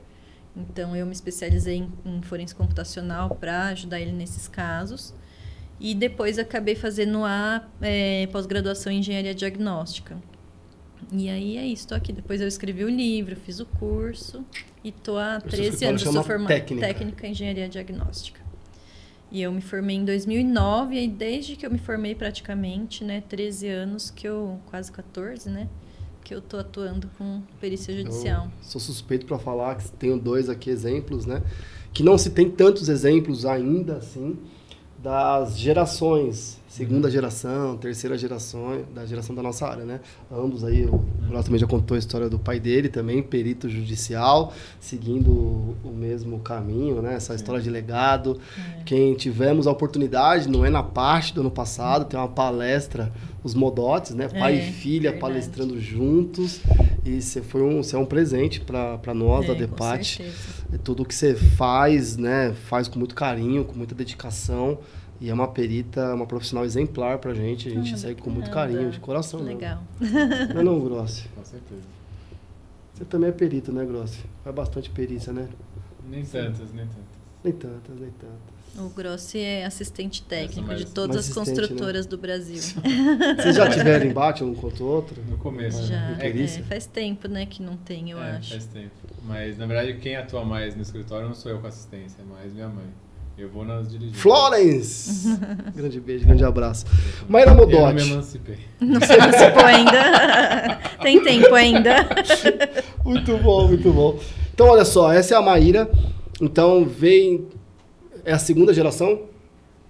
Então 0.55 0.94
eu 0.94 1.07
me 1.07 1.12
especializei 1.12 1.77
em, 1.79 1.92
em 2.05 2.20
forense 2.20 2.55
computacional 2.55 3.31
para 3.31 3.68
ajudar 3.68 3.98
ele 3.98 4.12
nesses 4.12 4.46
casos. 4.46 5.14
E 5.81 5.94
depois 5.94 6.38
acabei 6.38 6.77
fazendo 6.77 7.25
a 7.25 7.66
é, 7.81 8.29
pós-graduação 8.31 8.92
em 8.92 8.98
engenharia 8.98 9.35
diagnóstica. 9.35 10.16
E 11.11 11.29
aí 11.29 11.57
é 11.57 11.67
isso, 11.67 11.83
estou 11.83 11.97
aqui. 11.97 12.12
Depois 12.12 12.41
eu 12.41 12.49
escrevi 12.49 12.85
o 12.85 12.88
livro, 12.88 13.37
fiz 13.37 13.61
o 13.61 13.67
curso 13.67 14.45
e 14.85 14.91
estou 14.91 15.19
há 15.19 15.41
13 15.41 15.85
anos. 15.85 16.05
Eu 16.05 16.12
sou 16.12 16.23
formada 16.23 16.55
técnica. 16.55 16.87
técnica 16.87 17.27
em 17.27 17.31
engenharia 17.31 17.69
diagnóstica. 17.69 18.41
E 19.31 19.41
eu 19.41 19.51
me 19.51 19.62
formei 19.62 19.97
em 19.97 20.05
2009 20.05 21.05
e 21.05 21.09
desde 21.09 21.57
que 21.57 21.65
eu 21.65 21.71
me 21.71 21.79
formei 21.79 22.15
praticamente, 22.15 23.03
né, 23.03 23.23
13 23.27 23.67
anos 23.67 24.11
que 24.11 24.29
eu 24.29 24.61
quase 24.67 24.93
14, 24.93 25.49
né, 25.49 25.69
que 26.23 26.35
eu 26.35 26.43
tô 26.43 26.59
atuando 26.59 27.09
com 27.17 27.41
perícia 27.59 27.97
judicial. 27.97 28.51
Sou 28.61 28.79
suspeito 28.79 29.25
para 29.25 29.38
falar 29.38 29.77
que 29.77 29.91
tenho 29.93 30.19
dois 30.19 30.51
aqui 30.51 30.69
exemplos, 30.69 31.25
né, 31.25 31.43
que 31.95 32.03
não 32.03 32.19
se 32.19 32.29
tem 32.29 32.51
tantos 32.51 32.91
exemplos 32.91 33.47
ainda 33.47 33.97
assim 33.97 34.38
das 34.99 35.59
gerações, 35.59 36.61
segunda 36.73 37.11
geração, 37.11 37.77
terceira 37.77 38.17
geração, 38.17 38.83
da 38.95 39.05
geração 39.05 39.35
da 39.35 39.43
nossa 39.43 39.67
área, 39.67 39.85
né? 39.85 40.01
Ambos 40.33 40.65
aí, 40.65 40.87
o 40.87 40.97
Bruno 40.97 41.45
também 41.45 41.59
já 41.59 41.67
contou 41.67 41.95
a 41.95 41.99
história 41.99 42.31
do 42.31 42.39
pai 42.39 42.59
dele 42.59 42.89
também, 42.89 43.23
perito 43.23 43.69
judicial, 43.69 44.55
seguindo 44.81 45.31
o 45.85 45.93
mesmo 45.95 46.41
caminho, 46.41 47.03
né? 47.03 47.17
Essa 47.17 47.35
história 47.35 47.61
de 47.61 47.69
legado. 47.69 48.41
É. 48.57 48.85
Quem 48.85 49.15
tivemos 49.15 49.67
a 49.67 49.71
oportunidade, 49.71 50.49
não 50.49 50.65
é 50.65 50.71
na 50.71 50.83
parte 50.83 51.35
do 51.35 51.43
ano 51.43 51.51
passado, 51.51 52.07
tem 52.07 52.19
uma 52.19 52.27
palestra, 52.29 53.13
os 53.45 53.55
Modotes, 53.55 54.15
né? 54.15 54.29
Pai 54.29 54.57
é, 54.57 54.67
e 54.67 54.73
filha 54.73 55.11
verdade. 55.11 55.21
palestrando 55.21 55.79
juntos. 55.79 56.63
E 57.05 57.21
você 57.21 57.43
foi 57.43 57.61
um, 57.61 57.83
você 57.83 57.97
é 57.97 57.99
um 57.99 58.07
presente 58.07 58.63
para 58.63 59.13
nós 59.13 59.45
é, 59.45 59.49
da 59.49 59.55
Depate. 59.55 60.25
Tudo 60.83 61.05
que 61.05 61.15
você 61.15 61.35
faz, 61.35 62.17
né? 62.17 62.55
Faz 62.67 62.89
com 62.89 62.99
muito 62.99 63.15
carinho, 63.15 63.63
com 63.63 63.75
muita 63.75 63.95
dedicação. 63.95 64.79
E 65.23 65.31
é 65.31 65.33
uma 65.33 65.47
perita, 65.47 66.13
uma 66.17 66.27
profissional 66.27 66.65
exemplar 66.65 67.17
pra 67.19 67.33
gente. 67.33 67.69
A 67.69 67.71
gente 67.71 67.95
ah, 67.95 67.97
segue 67.97 68.21
com 68.21 68.29
muito 68.29 68.51
carinho, 68.51 68.91
de 68.91 68.99
coração. 68.99 69.39
Né? 69.39 69.53
Legal. 69.53 69.81
Não 70.53 70.61
é 70.61 70.65
não, 70.65 70.81
Grossi? 70.81 71.29
Com 71.29 71.45
certeza. 71.45 71.83
Você 72.93 73.05
também 73.05 73.29
é 73.29 73.33
perito, 73.33 73.71
né, 73.71 73.85
Grossi? 73.85 74.19
Faz 74.43 74.57
bastante 74.57 74.91
perícia, 74.91 75.33
né? 75.33 75.49
Nem 76.11 76.25
tantas, 76.25 76.73
nem 76.73 76.85
tantas. 76.87 77.05
Nem 77.45 77.53
tantas, 77.53 78.01
nem 78.01 78.11
tantas. 78.11 78.85
O 78.85 78.89
Grossi 78.89 79.39
é 79.39 79.65
assistente 79.65 80.25
técnico 80.25 80.67
mais, 80.67 80.81
de 80.81 80.87
todas 80.87 81.17
as 81.19 81.29
né? 81.29 81.35
construtoras 81.35 82.07
né? 82.07 82.11
do 82.11 82.19
Brasil. 82.19 82.61
Vocês 83.37 83.55
já 83.55 83.71
tiveram 83.71 84.07
embate 84.07 84.43
um 84.43 84.53
contra 84.57 84.83
o 84.83 84.89
outro? 84.89 85.23
No 85.29 85.39
começo. 85.39 85.85
Já. 85.85 86.19
É, 86.19 86.31
é, 86.31 86.63
faz 86.65 86.87
tempo, 86.87 87.29
né, 87.29 87.47
que 87.47 87.63
não 87.63 87.77
tem, 87.77 88.11
eu 88.11 88.21
é, 88.21 88.39
acho. 88.39 88.51
faz 88.51 88.67
tempo. 88.67 88.91
Mas, 89.23 89.57
na 89.57 89.67
verdade, 89.67 89.99
quem 89.99 90.17
atua 90.17 90.45
mais 90.45 90.75
no 90.75 90.83
escritório 90.83 91.29
não 91.29 91.35
sou 91.35 91.53
eu 91.53 91.61
com 91.61 91.69
assistência, 91.69 92.21
é 92.21 92.25
mais 92.25 92.53
minha 92.53 92.69
mãe. 92.69 92.89
Eu 93.37 93.49
vou 93.49 93.64
nas 93.64 93.90
dirigentes. 93.90 94.21
Florence! 94.21 95.29
grande 95.75 96.01
beijo, 96.01 96.27
grande 96.27 96.45
abraço. 96.45 96.85
Mayra 97.29 97.55
Modotti. 97.55 97.77
Eu 97.77 97.87
não 97.87 97.95
me 97.95 98.12
emancipei. 98.12 98.59
Não 98.81 99.01
se 99.01 99.12
emancipou 99.12 99.64
ainda. 99.64 100.81
Tem 101.03 101.23
tempo 101.23 101.55
ainda. 101.55 102.09
muito 103.05 103.37
bom, 103.38 103.68
muito 103.68 103.92
bom. 103.92 104.18
Então, 104.53 104.68
olha 104.68 104.85
só, 104.85 105.11
essa 105.12 105.35
é 105.35 105.38
a 105.38 105.42
Maíra. 105.42 105.90
Então, 106.40 106.85
vem... 106.85 107.49
É 108.25 108.33
a 108.33 108.38
segunda 108.38 108.73
geração? 108.73 109.33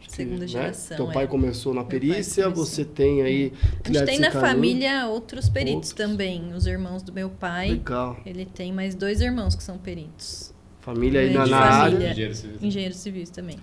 Segunda 0.09 0.40
né? 0.40 0.46
geração. 0.46 0.96
Teu 0.96 1.07
pai 1.11 1.24
é. 1.24 1.26
começou 1.26 1.72
na 1.72 1.85
perícia, 1.85 2.48
você 2.48 2.85
tem 2.85 3.22
aí. 3.22 3.52
A 3.85 3.92
gente 3.92 4.05
tem 4.05 4.18
na 4.18 4.31
família 4.31 5.07
outros 5.09 5.48
peritos 5.48 5.90
outros. 5.90 5.92
também. 5.92 6.52
Os 6.55 6.66
irmãos 6.66 7.02
do 7.02 7.12
meu 7.12 7.31
pai. 7.31 7.70
Legal. 7.70 8.18
Ele 8.26 8.44
tem 8.44 8.72
mais 8.72 8.94
dois 8.94 9.20
irmãos 9.20 9.55
que 9.55 9.62
são 9.62 9.78
peritos. 9.78 10.52
Família 10.83 11.21
aí 11.21 11.33
na, 11.33 11.47
na 11.47 11.59
área. 11.59 12.11
Engenheiro 12.11 12.35
civil. 12.35 12.57
Engenheiros 12.61 12.97
civis 12.99 13.31
também. 13.31 13.57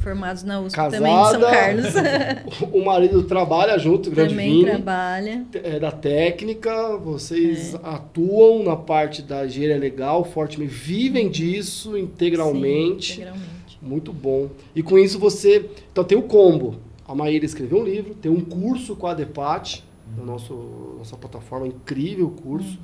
Formados 0.00 0.42
na 0.44 0.60
USP 0.60 0.76
Casada. 0.76 0.98
também, 0.98 1.16
de 1.24 1.30
São 1.30 2.02
Carlos. 2.02 2.70
O 2.72 2.84
marido 2.84 3.22
trabalha 3.24 3.78
junto, 3.78 4.10
grande 4.10 4.30
também 4.34 4.50
Vini. 4.58 4.64
trabalha. 4.66 5.44
é, 5.54 5.80
da 5.80 5.90
técnica, 5.90 6.96
vocês 6.98 7.74
É. 7.74 7.78
atuam 7.82 8.62
na 8.62 8.76
parte 8.76 9.22
da 9.22 9.46
engenharia 9.46 9.78
legal, 9.78 10.22
fortemente, 10.22 10.72
vivem 10.72 11.28
disso 11.30 11.96
integralmente. 11.96 13.14
Sim, 13.14 13.22
integralmente. 13.22 13.78
Muito 13.80 14.12
bom. 14.12 14.50
E 14.74 14.82
com 14.82 14.98
isso 14.98 15.18
você. 15.18 15.68
Então 15.90 16.04
tem 16.04 16.16
o 16.18 16.22
combo. 16.22 16.76
A 17.08 17.14
Maíra 17.14 17.44
escreveu 17.46 17.78
um 17.78 17.84
livro, 17.84 18.14
tem 18.14 18.30
um 18.30 18.40
curso 18.40 18.96
com 18.96 19.06
a 19.06 19.14
Depate, 19.14 19.82
na 20.16 20.24
nosso, 20.24 20.96
nossa 20.98 21.16
plataforma, 21.16 21.66
incrível 21.66 22.28
curso. 22.42 22.78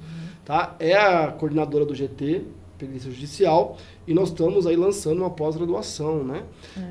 Tá? 0.45 0.75
É 0.81 0.95
a 0.97 1.29
coordenadora 1.31 1.85
do 1.85 1.95
GT, 1.95 2.43
Perícia 2.87 3.13
Judicial, 3.13 3.77
e 4.09 4.13
nós 4.13 4.31
estamos 4.31 4.67
aí 4.67 4.75
lançando 4.75 5.19
uma 5.19 5.31
pós-graduação, 5.31 6.25
né? 6.25 6.43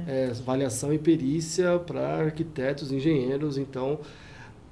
É, 0.07 0.27
avaliação 0.29 0.93
e 0.93 0.97
perícia 0.97 1.77
para 1.79 2.23
arquitetos 2.23 2.93
engenheiros. 2.93 3.57
Então, 3.57 3.99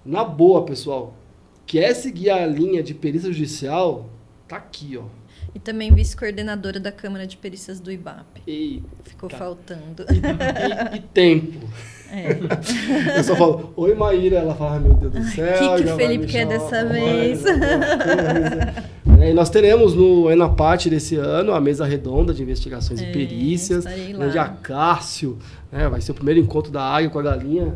na 0.05 0.23
boa, 0.23 0.63
pessoal, 0.63 1.13
quer 1.65 1.93
seguir 1.93 2.29
a 2.29 2.45
linha 2.45 2.81
de 2.81 2.93
perícia 2.93 3.33
judicial, 3.33 4.09
tá 4.47 4.55
aqui, 4.55 4.97
ó. 4.97 5.03
E 5.53 5.59
também 5.59 5.91
vice-coordenadora 5.93 6.79
da 6.79 6.91
Câmara 6.91 7.25
de 7.25 7.35
Perícias 7.37 7.79
do 7.79 7.91
IBAP. 7.91 8.41
E, 8.47 8.83
Ficou 9.03 9.27
Tá. 9.29 9.37
faltando. 9.37 10.05
e- 10.11 10.95
e 10.97 10.99
tempo. 11.13 11.67
É. 12.11 12.37
Eu 13.19 13.23
só 13.23 13.35
falo, 13.35 13.73
oi 13.75 13.93
Maíra, 13.95 14.37
ela 14.37 14.55
fala, 14.55 14.79
meu 14.79 14.93
Deus 14.93 15.13
do 15.13 15.23
céu. 15.23 15.75
que 15.77 15.83
que 15.83 15.89
o 15.91 15.95
Felipe 15.95 16.27
quer 16.27 16.45
dessa 16.47 16.85
vez? 16.85 17.43
É, 19.21 19.31
e 19.31 19.33
nós 19.33 19.49
teremos 19.49 19.93
no 19.93 20.31
Enapate 20.31 20.89
desse 20.89 21.17
ano 21.17 21.53
a 21.53 21.59
mesa 21.59 21.83
redonda 21.85 22.33
de 22.33 22.41
investigações 22.41 23.01
É, 23.01 23.09
e 23.09 23.11
perícias. 23.11 23.79
estarei 23.79 24.13
lá. 24.13 24.19
Grande 24.19 24.37
Acácio, 24.39 25.37
né? 25.69 25.89
Vai 25.89 25.99
ser 25.99 26.11
o 26.11 26.15
primeiro 26.15 26.39
encontro 26.39 26.71
da 26.71 26.81
águia 26.81 27.09
com 27.09 27.19
a 27.19 27.21
galinha 27.23 27.75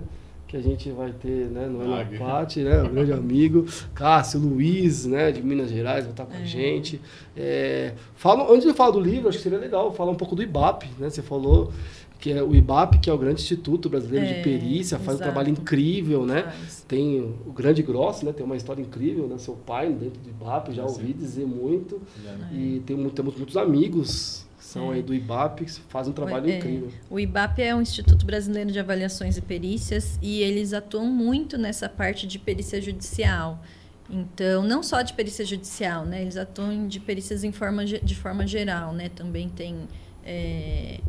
que 0.54 0.58
a 0.58 0.62
gente 0.62 0.92
vai 0.92 1.12
ter 1.12 1.48
né, 1.48 1.66
no 1.66 1.82
Águia. 1.96 2.16
Enapate, 2.18 2.60
né? 2.60 2.84
O 2.84 2.90
grande 2.90 3.12
amigo. 3.12 3.66
Cássio, 3.96 4.40
Luiz, 4.40 5.04
né, 5.04 5.32
de 5.32 5.42
Minas 5.42 5.72
Gerais, 5.72 6.04
vai 6.04 6.12
estar 6.14 6.26
com 6.28 6.34
a 6.34 6.42
É. 6.42 6.46
gente. 6.46 7.02
É, 7.36 7.94
fala, 8.16 8.52
antes 8.54 8.68
de 8.68 8.74
falar 8.76 8.92
do 8.92 9.00
livro, 9.00 9.30
acho 9.30 9.40
que 9.40 9.44
seria 9.44 9.58
legal 9.58 9.92
falar 9.92 10.12
um 10.12 10.16
pouco 10.16 10.36
do 10.36 10.44
IBAP, 10.44 10.86
né? 11.00 11.10
Você 11.10 11.24
falou 11.24 11.72
que 12.20 12.32
é 12.32 12.44
o 12.44 12.56
IBAP, 12.56 13.00
que 13.00 13.10
é 13.10 13.14
o 13.14 13.18
grande 13.18 13.42
Instituto 13.42 13.90
Brasileiro 13.90 14.28
É, 14.28 14.34
de 14.34 14.44
Perícia, 14.44 14.98
faz 15.00 15.08
um 15.18 15.22
exato. 15.22 15.24
trabalho 15.32 15.50
incrível, 15.50 16.24
né? 16.24 16.44
Faz. 16.44 16.86
Tem 16.88 17.20
o 17.48 17.52
Grande 17.52 17.82
Grosso, 17.82 18.24
né? 18.24 18.32
Tem 18.32 18.46
uma 18.46 18.56
história 18.56 18.82
incrível, 18.82 19.28
né? 19.28 19.40
Seu 19.40 19.56
pai 19.56 19.90
dentro 19.92 20.22
do 20.22 20.30
IBAP, 20.30 20.72
já 20.72 20.84
ouvi 20.84 21.14
dizer 21.14 21.48
muito. 21.48 22.00
Já- 22.24 22.54
E 22.56 22.80
tem, 22.86 22.96
mu- 22.96 23.10
temos 23.10 23.36
muitos 23.36 23.58
amigos 23.58 24.46
são 24.74 24.92
É. 24.92 24.96
aí 24.96 25.04
do 25.04 25.14
IBAP, 25.14 25.66
que 25.66 25.72
fazem 25.88 26.12
um 26.12 26.16
trabalho 26.16 26.50
É, 26.50 26.58
incrível. 26.58 26.92
O 27.10 27.20
IBAP 27.20 27.60
é 27.62 27.76
o 27.76 27.82
Instituto 27.82 28.26
Brasileiro 28.26 28.72
de 28.72 28.80
Avaliações 28.80 29.38
e 29.38 29.42
Perícias 29.42 30.18
e 30.22 30.42
eles 30.42 30.74
atuam 30.74 31.06
muito 31.06 31.58
nessa 31.58 31.88
parte 31.88 32.26
de 32.26 32.40
perícia 32.40 32.82
judicial. 32.82 33.62
Então, 34.10 34.64
não 34.64 34.84
só 34.84 35.02
de 35.02 35.14
perícia 35.14 35.46
judicial, 35.46 36.06
né? 36.06 36.22
Eles 36.22 36.36
atuam 36.38 36.88
de 36.88 37.00
perícias 37.00 37.44
em 37.44 37.52
forma, 37.52 37.86
de 37.86 38.16
forma 38.16 38.46
geral, 38.46 38.94
né? 38.94 39.10
Também 39.10 39.48
tem 39.48 39.88
é, 40.26 41.00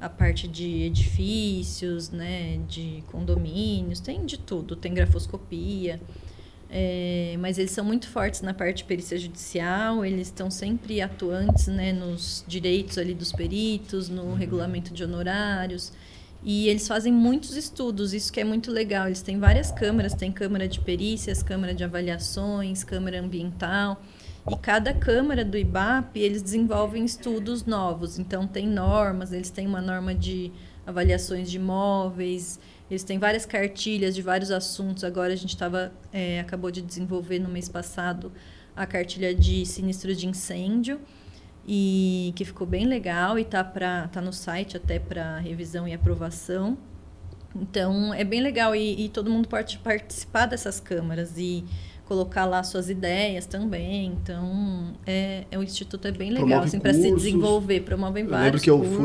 a 0.00 0.08
parte 0.08 0.46
de 0.46 0.82
edifícios, 0.82 2.10
né? 2.10 2.60
De 2.68 3.02
condomínios, 3.10 4.00
tem 4.00 4.24
de 4.24 4.38
tudo. 4.38 4.76
Tem 4.76 4.94
grafoscopia. 4.94 6.00
É, 6.68 7.36
mas 7.38 7.58
eles 7.58 7.70
são 7.70 7.84
muito 7.84 8.08
fortes 8.08 8.42
na 8.42 8.52
parte 8.52 8.78
de 8.78 8.84
perícia 8.84 9.16
judicial, 9.16 10.04
eles 10.04 10.28
estão 10.28 10.50
sempre 10.50 11.00
atuantes 11.00 11.68
né, 11.68 11.92
nos 11.92 12.44
direitos 12.46 12.98
ali 12.98 13.14
dos 13.14 13.32
peritos, 13.32 14.08
no 14.08 14.34
regulamento 14.34 14.92
de 14.92 15.04
honorários. 15.04 15.92
E 16.42 16.68
eles 16.68 16.86
fazem 16.86 17.12
muitos 17.12 17.56
estudos, 17.56 18.12
isso 18.12 18.32
que 18.32 18.40
é 18.40 18.44
muito 18.44 18.70
legal. 18.70 19.06
Eles 19.06 19.22
têm 19.22 19.38
várias 19.38 19.70
câmaras, 19.72 20.14
tem 20.14 20.30
câmara 20.30 20.68
de 20.68 20.80
perícias, 20.80 21.42
câmara 21.42 21.74
de 21.74 21.82
avaliações, 21.82 22.84
câmara 22.84 23.20
ambiental. 23.20 24.00
E 24.48 24.56
cada 24.56 24.94
câmara 24.94 25.44
do 25.44 25.58
IBAP, 25.58 26.16
eles 26.16 26.42
desenvolvem 26.42 27.04
estudos 27.04 27.64
novos. 27.64 28.16
Então, 28.18 28.46
tem 28.46 28.64
normas, 28.64 29.32
eles 29.32 29.50
têm 29.50 29.66
uma 29.66 29.80
norma 29.80 30.14
de 30.14 30.52
avaliações 30.86 31.50
de 31.50 31.56
imóveis, 31.56 32.60
eles 32.90 33.02
têm 33.02 33.18
várias 33.18 33.44
cartilhas 33.44 34.14
de 34.14 34.22
vários 34.22 34.50
assuntos. 34.50 35.02
Agora, 35.02 35.32
a 35.32 35.36
gente 35.36 35.50
estava 35.50 35.92
é, 36.12 36.40
acabou 36.40 36.70
de 36.70 36.80
desenvolver 36.80 37.38
no 37.38 37.48
mês 37.48 37.68
passado 37.68 38.32
a 38.74 38.86
cartilha 38.86 39.34
de 39.34 39.66
sinistro 39.66 40.14
de 40.14 40.26
incêndio 40.26 41.00
e 41.66 42.32
que 42.36 42.44
ficou 42.44 42.66
bem 42.66 42.86
legal 42.86 43.38
e 43.38 43.44
tá 43.44 43.64
para 43.64 44.06
tá 44.08 44.20
no 44.20 44.32
site 44.32 44.76
até 44.76 44.98
para 44.98 45.38
revisão 45.38 45.88
e 45.88 45.92
aprovação. 45.92 46.78
Então 47.54 48.12
é 48.14 48.22
bem 48.22 48.40
legal 48.40 48.76
e, 48.76 49.06
e 49.06 49.08
todo 49.08 49.30
mundo 49.30 49.48
pode 49.48 49.78
participar 49.78 50.46
dessas 50.46 50.78
câmaras 50.78 51.36
e 51.36 51.64
colocar 52.06 52.44
lá 52.46 52.62
suas 52.62 52.88
ideias 52.88 53.46
também. 53.46 54.06
Então 54.06 54.94
é, 55.06 55.44
é 55.50 55.58
o 55.58 55.62
instituto 55.62 56.08
é 56.08 56.12
bem 56.12 56.30
legal 56.30 56.46
Promove 56.46 56.66
assim 56.68 56.80
para 56.80 56.94
se 56.94 57.12
desenvolver, 57.12 57.80
promovem 57.80 58.24
Eu 58.24 58.30
vários 58.30 58.44
lembro 58.46 58.60
que 58.60 58.70
eu 58.70 58.78
cursos. 58.78 58.96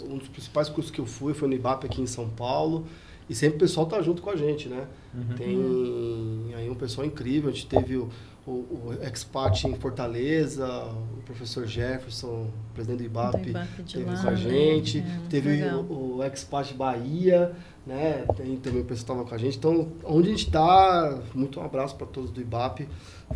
fui, 0.00 0.12
um 0.12 0.18
dos 0.18 0.28
principais 0.28 0.68
cursos 0.68 0.90
que 0.90 1.00
eu 1.00 1.06
fui 1.06 1.32
foi 1.34 1.48
no 1.48 1.54
IBAP 1.54 1.86
aqui 1.86 2.02
em 2.02 2.06
São 2.06 2.28
Paulo. 2.28 2.86
E 3.30 3.34
sempre 3.34 3.56
o 3.56 3.60
pessoal 3.60 3.86
tá 3.86 4.00
junto 4.00 4.22
com 4.22 4.30
a 4.30 4.36
gente, 4.36 4.68
né? 4.68 4.86
Uhum. 5.14 5.36
Tem 5.36 6.54
aí 6.56 6.70
um 6.70 6.74
pessoal 6.74 7.06
incrível. 7.06 7.50
A 7.50 7.52
gente 7.52 7.66
teve 7.66 7.96
o, 7.96 8.08
o, 8.46 8.50
o 8.50 8.98
Expat 9.02 9.66
em 9.66 9.74
Fortaleza, 9.74 10.66
o 10.66 11.22
professor 11.26 11.66
Jefferson, 11.66 12.50
presidente 12.72 13.00
do 13.00 13.04
IBAP, 13.04 13.42
Do 13.42 13.48
IBAP 13.50 13.82
teve 13.82 14.04
lá, 14.06 14.22
com 14.22 14.28
a 14.28 14.30
né? 14.30 14.36
gente. 14.36 14.98
É, 14.98 15.02
muito 15.02 15.28
teve 15.28 15.50
legal. 15.50 15.80
o, 15.80 16.16
o 16.16 16.24
Expat 16.24 16.72
Bahia, 16.72 17.52
né? 17.88 18.24
Tem 18.36 18.56
também 18.56 18.82
o 18.82 18.84
pessoal 18.84 19.18
estava 19.18 19.24
com 19.24 19.34
a 19.34 19.38
gente. 19.38 19.56
Então, 19.56 19.88
onde 20.04 20.28
a 20.28 20.30
gente 20.30 20.46
está, 20.46 21.18
muito 21.34 21.58
um 21.58 21.64
abraço 21.64 21.96
para 21.96 22.06
todos 22.06 22.30
do 22.30 22.40
IBAP, 22.40 22.86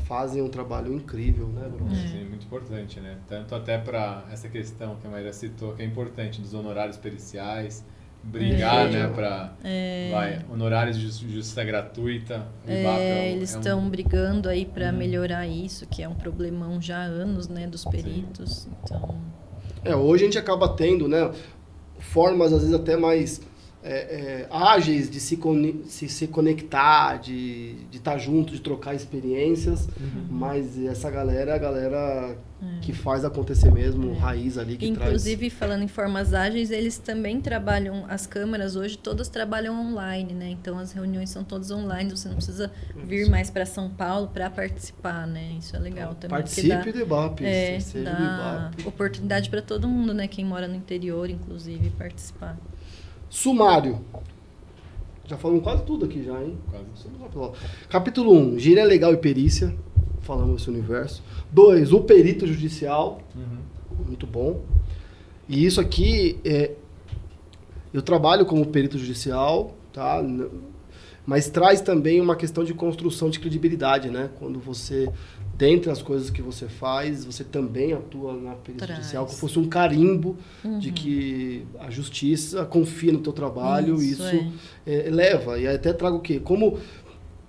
fazem 0.05 0.43
um 0.43 0.49
trabalho 0.49 0.93
incrível, 0.93 1.49
né, 1.49 1.69
Bruno? 1.69 1.95
Sim, 1.95 2.27
muito 2.29 2.45
importante, 2.45 3.01
né? 3.01 3.17
Tanto 3.29 3.55
até 3.55 3.79
para 3.79 4.25
essa 4.31 4.49
questão 4.49 4.97
que 4.97 5.07
a 5.07 5.11
Maíra 5.11 5.33
citou, 5.33 5.73
que 5.73 5.83
é 5.83 5.85
importante, 5.87 6.41
dos 6.41 6.53
honorários 6.55 6.97
periciais, 6.99 7.85
brigar, 8.25 8.87
É. 8.87 8.91
né, 8.91 9.09
para 9.09 9.53
vai, 10.13 10.45
honorários 10.49 10.97
de 10.97 11.09
ju- 11.11 11.29
justiça 11.29 11.65
gratuita. 11.65 12.47
IBAP 12.65 13.01
É, 13.01 13.15
um- 13.15 13.37
eles 13.37 13.53
é 13.53 13.57
um- 13.57 13.61
estão 13.61 13.89
brigando 13.91 14.49
aí 14.49 14.65
para 14.65 14.91
Uhum. 14.93 14.97
melhorar 14.99 15.47
isso, 15.49 15.87
que 15.89 16.03
é 16.03 16.09
um 16.09 16.15
problemão 16.15 16.81
já 16.81 16.99
há 16.99 17.05
anos, 17.05 17.49
né, 17.49 17.67
dos 17.67 17.85
peritos. 17.85 18.69
Então, 18.85 19.17
É, 19.85 19.97
hoje 19.97 20.23
a 20.23 20.27
gente 20.27 20.39
acaba 20.39 20.69
tendo, 20.69 21.09
né, 21.09 21.33
formas 21.99 22.53
às 22.53 22.61
vezes 22.61 22.75
até 22.75 22.97
mais 22.97 23.41
é, 23.85 23.93
é, 23.93 24.49
ágeis 24.51 25.11
de 25.11 25.19
se, 25.19 25.39
se, 25.87 26.09
se 26.09 26.27
conectar, 26.29 27.17
de 27.19 27.77
estar 27.93 28.17
junto, 28.19 28.53
de 28.53 28.61
trocar 28.61 28.95
experiências, 28.95 29.87
Uhum. 30.01 30.27
mas 30.31 30.79
essa 30.85 31.11
galera 31.11 31.51
é 31.53 31.55
a 31.55 31.59
galera 31.59 32.37
que 32.81 32.93
faz 32.93 33.25
acontecer 33.25 33.73
mesmo, 33.73 34.15
raiz 34.15 34.57
ali, 34.57 34.77
que 34.77 34.87
Inclusive, 34.87 35.51
falando 35.51 35.83
em 35.83 35.89
formas 35.89 36.33
ágeis, 36.33 36.71
eles 36.71 36.97
também 36.97 37.41
trabalham, 37.41 38.05
as 38.09 38.25
câmaras 38.25 38.77
hoje 38.77 38.97
todas 38.97 39.29
trabalham 39.29 39.75
online, 39.89 40.33
né? 40.33 40.51
Então 40.51 40.79
as 40.79 40.93
reuniões 40.93 41.29
são 41.29 41.43
todas 41.43 41.73
online, 41.73 42.09
você 42.11 42.29
não 42.29 42.37
precisa 42.37 42.71
vir 43.05 43.29
mais 43.29 43.51
para 43.51 43.67
São 43.67 43.91
Paulo 43.91 44.29
para 44.29 44.49
participar, 44.49 45.27
né? 45.27 45.57
Isso 45.59 45.75
é 45.75 45.81
legal 45.81 46.15
traz. 46.15 46.21
também. 46.21 46.39
Participe 46.39 46.93
do 46.93 47.01
IBAP, 47.01 47.45
é, 47.45 47.81
seja 47.81 48.11
do 48.11 48.17
dá 48.17 48.71
IBAP. 48.77 48.87
oportunidade 48.89 49.51
para 49.51 49.61
todo 49.61 49.89
mundo, 49.89 50.15
né? 50.15 50.29
Quem 50.29 50.45
mora 50.45 50.69
no 50.69 50.77
interior, 50.77 51.29
inclusive, 51.29 51.91
participar. 51.91 52.57
Sumário. 53.33 53.99
Já 55.25 55.39
falamos 55.39 55.63
quase 55.63 55.83
tudo 55.85 56.05
aqui 56.05 56.23
já, 56.23 56.39
hein? 56.39 56.59
Quase. 56.71 57.57
Capítulo 57.89 58.31
1, 58.31 58.59
gíria 58.59 58.85
legal 58.85 59.15
e 59.15 59.17
perícia. 59.17 59.75
Falamos 60.21 60.61
esse 60.61 60.71
universo. 60.71 61.23
2, 61.51 61.95
o 61.95 62.03
perito 62.03 62.47
judicial. 62.47 63.23
Uhum. 63.35 64.05
Muito 64.07 64.27
bom. 64.27 64.61
E 65.49 65.65
isso 65.65 65.81
aqui, 65.81 66.39
é, 66.45 66.73
eu 67.91 68.03
trabalho 68.03 68.45
como 68.45 68.67
perito 68.67 68.99
judicial, 68.99 69.75
tá? 69.95 70.23
Mas 71.25 71.49
traz 71.49 71.81
também 71.81 72.21
uma 72.21 72.35
questão 72.35 72.65
de 72.65 72.75
construção 72.75 73.31
de 73.31 73.39
credibilidade, 73.39 74.11
né? 74.11 74.29
Quando 74.41 74.59
você, 74.59 75.09
dentre 75.57 75.89
as 75.91 76.03
coisas 76.03 76.31
que 76.31 76.43
você 76.43 76.67
faz, 76.67 77.25
você 77.25 77.45
também 77.45 77.93
atua 77.93 78.33
na 78.35 78.55
perícia 78.55 78.87
Traz. 78.87 78.99
judicial, 79.01 79.25
como 79.25 79.35
se 79.35 79.41
fosse 79.41 79.59
um 79.59 79.69
carimbo 79.69 80.37
de 80.81 80.89
Uhum. 80.89 80.95
que 80.95 81.67
a 81.79 81.91
justiça 81.91 82.65
confia 82.65 83.13
no 83.13 83.21
teu 83.21 83.33
trabalho, 83.33 83.95
isso, 84.03 84.23
Isso, 84.25 84.53
é, 84.85 85.09
leva. 85.11 85.59
E 85.61 85.67
até 85.69 85.93
trago 85.93 86.17
o 86.17 86.21
quê? 86.21 86.41
Como 86.41 86.79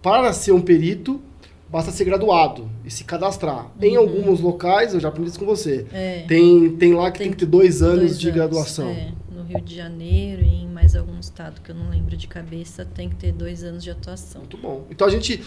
para 0.04 0.32
ser 0.34 0.52
um 0.52 0.62
perito, 0.62 1.20
basta 1.68 1.90
ser 1.92 2.06
graduado 2.06 2.70
e 2.86 2.92
se 2.92 3.04
cadastrar. 3.04 3.72
Em 3.82 3.96
alguns 3.96 4.40
locais, 4.40 4.94
eu 4.94 5.00
já 5.00 5.08
aprendi 5.10 5.30
isso 5.32 5.40
com 5.40 5.46
você, 5.48 5.78
Uhum. 5.82 5.88
É. 5.94 6.26
tem, 6.28 6.70
tem 6.76 6.94
lá 6.94 7.10
que 7.10 7.18
tem, 7.18 7.28
Tem 7.30 7.32
que 7.34 7.40
ter 7.40 7.46
dois 7.50 7.82
anos 7.82 7.98
Dois 8.02 8.20
de 8.20 8.30
graduação. 8.30 8.90
É, 8.90 9.12
no 9.36 9.44
Rio 9.46 9.62
de 9.62 9.76
Janeiro 9.76 10.44
e 10.44 10.64
em 10.64 10.68
mais 10.94 10.96
algum 10.96 11.20
estado 11.20 11.62
que 11.62 11.72
eu 11.72 11.76
não 11.76 11.90
lembro 11.90 12.16
de 12.16 12.28
cabeça, 12.28 12.86
tem 12.86 13.10
que 13.10 13.16
ter 13.16 13.32
dois 13.32 13.64
anos 13.64 13.84
de 13.84 13.90
atuação. 13.90 14.42
Muito 14.42 14.58
bom. 14.58 14.86
Então 14.90 15.08
a 15.08 15.10
gente 15.10 15.44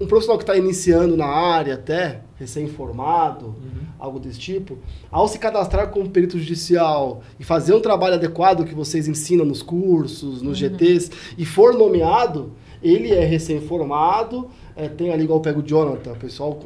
um 0.00 0.06
profissional 0.06 0.36
que 0.36 0.42
está 0.42 0.56
iniciando 0.56 1.16
na 1.16 1.26
área 1.26 1.74
até, 1.74 2.22
recém-formado, 2.36 3.54
algo 3.98 4.18
desse 4.18 4.38
tipo, 4.38 4.78
ao 5.10 5.28
se 5.28 5.38
cadastrar 5.38 5.90
como 5.90 6.10
perito 6.10 6.38
judicial 6.38 7.22
e 7.38 7.44
fazer 7.44 7.74
um 7.74 7.80
trabalho 7.80 8.14
adequado 8.14 8.64
que 8.64 8.74
vocês 8.74 9.06
ensinam 9.06 9.44
nos 9.44 9.62
cursos, 9.62 10.42
nos 10.42 10.58
GTs, 10.58 11.10
e 11.38 11.44
for 11.44 11.74
nomeado, 11.74 12.52
ele 12.82 13.12
é 13.12 13.24
recém-formado, 13.24 14.48
é, 14.74 14.88
tem 14.88 15.12
ali 15.12 15.22
igual 15.22 15.40
pega 15.40 15.60
o 15.60 15.62
Jonathan, 15.62 16.12
o 16.12 16.16
pessoal, 16.16 16.58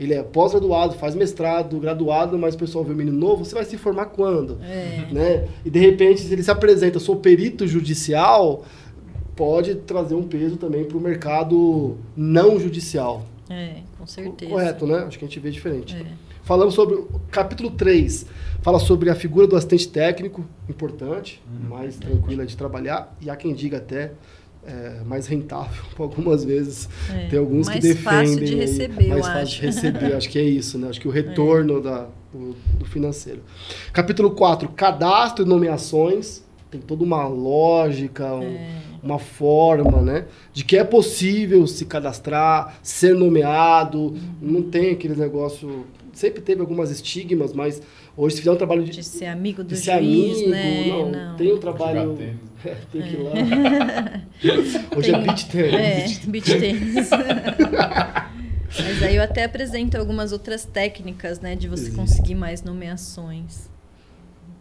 ele 0.00 0.14
é 0.14 0.22
pós-graduado, 0.22 0.94
faz 0.94 1.14
mestrado, 1.14 1.78
graduado, 1.78 2.38
mas 2.38 2.54
o 2.54 2.58
pessoal 2.58 2.82
vê 2.82 2.92
o 2.94 2.96
menino 2.96 3.18
novo, 3.18 3.44
você 3.44 3.54
vai 3.54 3.66
se 3.66 3.76
formar 3.76 4.06
quando? 4.06 4.58
É. 4.62 5.06
Né? 5.12 5.48
E 5.62 5.68
de 5.68 5.78
repente, 5.78 6.22
se 6.22 6.32
ele 6.32 6.42
se 6.42 6.50
apresenta, 6.50 6.98
sou 6.98 7.16
perito 7.16 7.66
judicial, 7.66 8.64
pode 9.36 9.74
trazer 9.74 10.14
um 10.14 10.22
peso 10.22 10.56
também 10.56 10.84
para 10.84 10.96
o 10.96 11.00
mercado 11.00 11.98
não 12.16 12.58
judicial. 12.58 13.26
É, 13.50 13.82
com 13.98 14.06
certeza. 14.06 14.50
Correto, 14.50 14.86
né? 14.86 15.04
Acho 15.06 15.18
que 15.18 15.24
a 15.24 15.28
gente 15.28 15.38
vê 15.38 15.50
diferente. 15.50 15.94
É. 15.94 16.30
Falamos 16.44 16.72
sobre 16.72 16.94
o 16.94 17.20
capítulo 17.30 17.70
3, 17.70 18.24
fala 18.62 18.78
sobre 18.78 19.10
a 19.10 19.14
figura 19.14 19.46
do 19.46 19.54
assistente 19.54 19.86
técnico, 19.88 20.44
importante, 20.68 21.42
mais 21.68 21.96
tranquila 21.96 22.46
de 22.46 22.56
trabalhar, 22.56 23.14
e 23.20 23.28
há 23.28 23.36
quem 23.36 23.54
diga 23.54 23.76
até 23.76 24.12
é, 24.66 25.00
mais 25.06 25.26
rentável, 25.26 25.82
algumas 25.98 26.44
vezes. 26.44 26.88
É, 27.12 27.26
Tem 27.28 27.38
alguns 27.38 27.66
mais 27.66 27.80
que 27.80 27.88
defendem. 27.88 28.26
fácil 28.26 28.36
de 28.44 28.52
aí, 28.54 28.60
receber, 28.60 29.08
mais 29.08 29.18
eu 29.18 29.24
fácil 29.24 29.42
acho. 29.42 29.60
de 29.60 29.66
receber, 29.66 30.12
acho 30.14 30.28
que 30.28 30.38
é 30.38 30.42
isso, 30.44 30.78
né? 30.78 30.88
Acho 30.88 31.00
que 31.00 31.08
o 31.08 31.10
retorno 31.10 31.80
da, 31.80 32.08
do, 32.32 32.54
do 32.78 32.84
financeiro. 32.84 33.40
Capítulo 33.92 34.30
4, 34.32 34.68
cadastro 34.70 35.44
e 35.44 35.48
nomeações. 35.48 36.42
Tem 36.70 36.80
toda 36.80 37.02
uma 37.02 37.26
lógica, 37.26 38.32
um- 38.32 38.42
É. 38.44 38.70
uma 39.02 39.18
forma, 39.18 40.00
né? 40.02 40.26
De 40.52 40.64
que 40.64 40.76
é 40.76 40.84
possível 40.84 41.66
se 41.66 41.84
cadastrar, 41.84 42.78
ser 42.80 43.12
nomeado. 43.14 44.14
Não 44.40 44.62
tem 44.62 44.92
aquele 44.92 45.16
negócio. 45.16 45.84
Sempre 46.12 46.40
teve 46.42 46.60
algumas 46.60 46.90
estigmas, 46.92 47.52
mas 47.52 47.82
hoje 48.16 48.36
se 48.36 48.40
fizer 48.42 48.52
um 48.52 48.56
trabalho 48.56 48.84
de, 48.84 48.90
De 48.92 49.02
ser 49.02 49.26
amigo 49.26 49.64
do 49.64 49.68
de 49.68 49.74
juiz, 49.74 49.84
ser 49.84 49.90
amigo, 49.92 50.48
né? 50.50 51.26
não, 51.30 51.36
tem 51.36 51.52
um 51.52 51.58
trabalho. 51.58 52.02
Jogar 52.02 52.16
tênis. 52.18 52.49
É, 52.64 52.76
tem 52.92 53.02
que 53.02 53.14
ir 53.14 53.22
lá. 53.22 53.32
Hoje 54.96 55.10
é 55.10 55.12
Tem- 55.14 55.22
beat 55.22 55.44
tênis. 55.48 55.74
É, 55.74 56.26
beach 56.26 56.58
tênis. 56.58 57.10
Mas 58.78 59.02
aí 59.02 59.16
eu 59.16 59.22
até 59.22 59.44
apresento 59.44 59.96
algumas 59.98 60.32
outras 60.32 60.64
técnicas, 60.64 61.40
né? 61.40 61.56
De 61.56 61.68
você 61.68 61.84
Existe. 61.84 61.96
conseguir 61.96 62.34
mais 62.34 62.62
nomeações. 62.62 63.68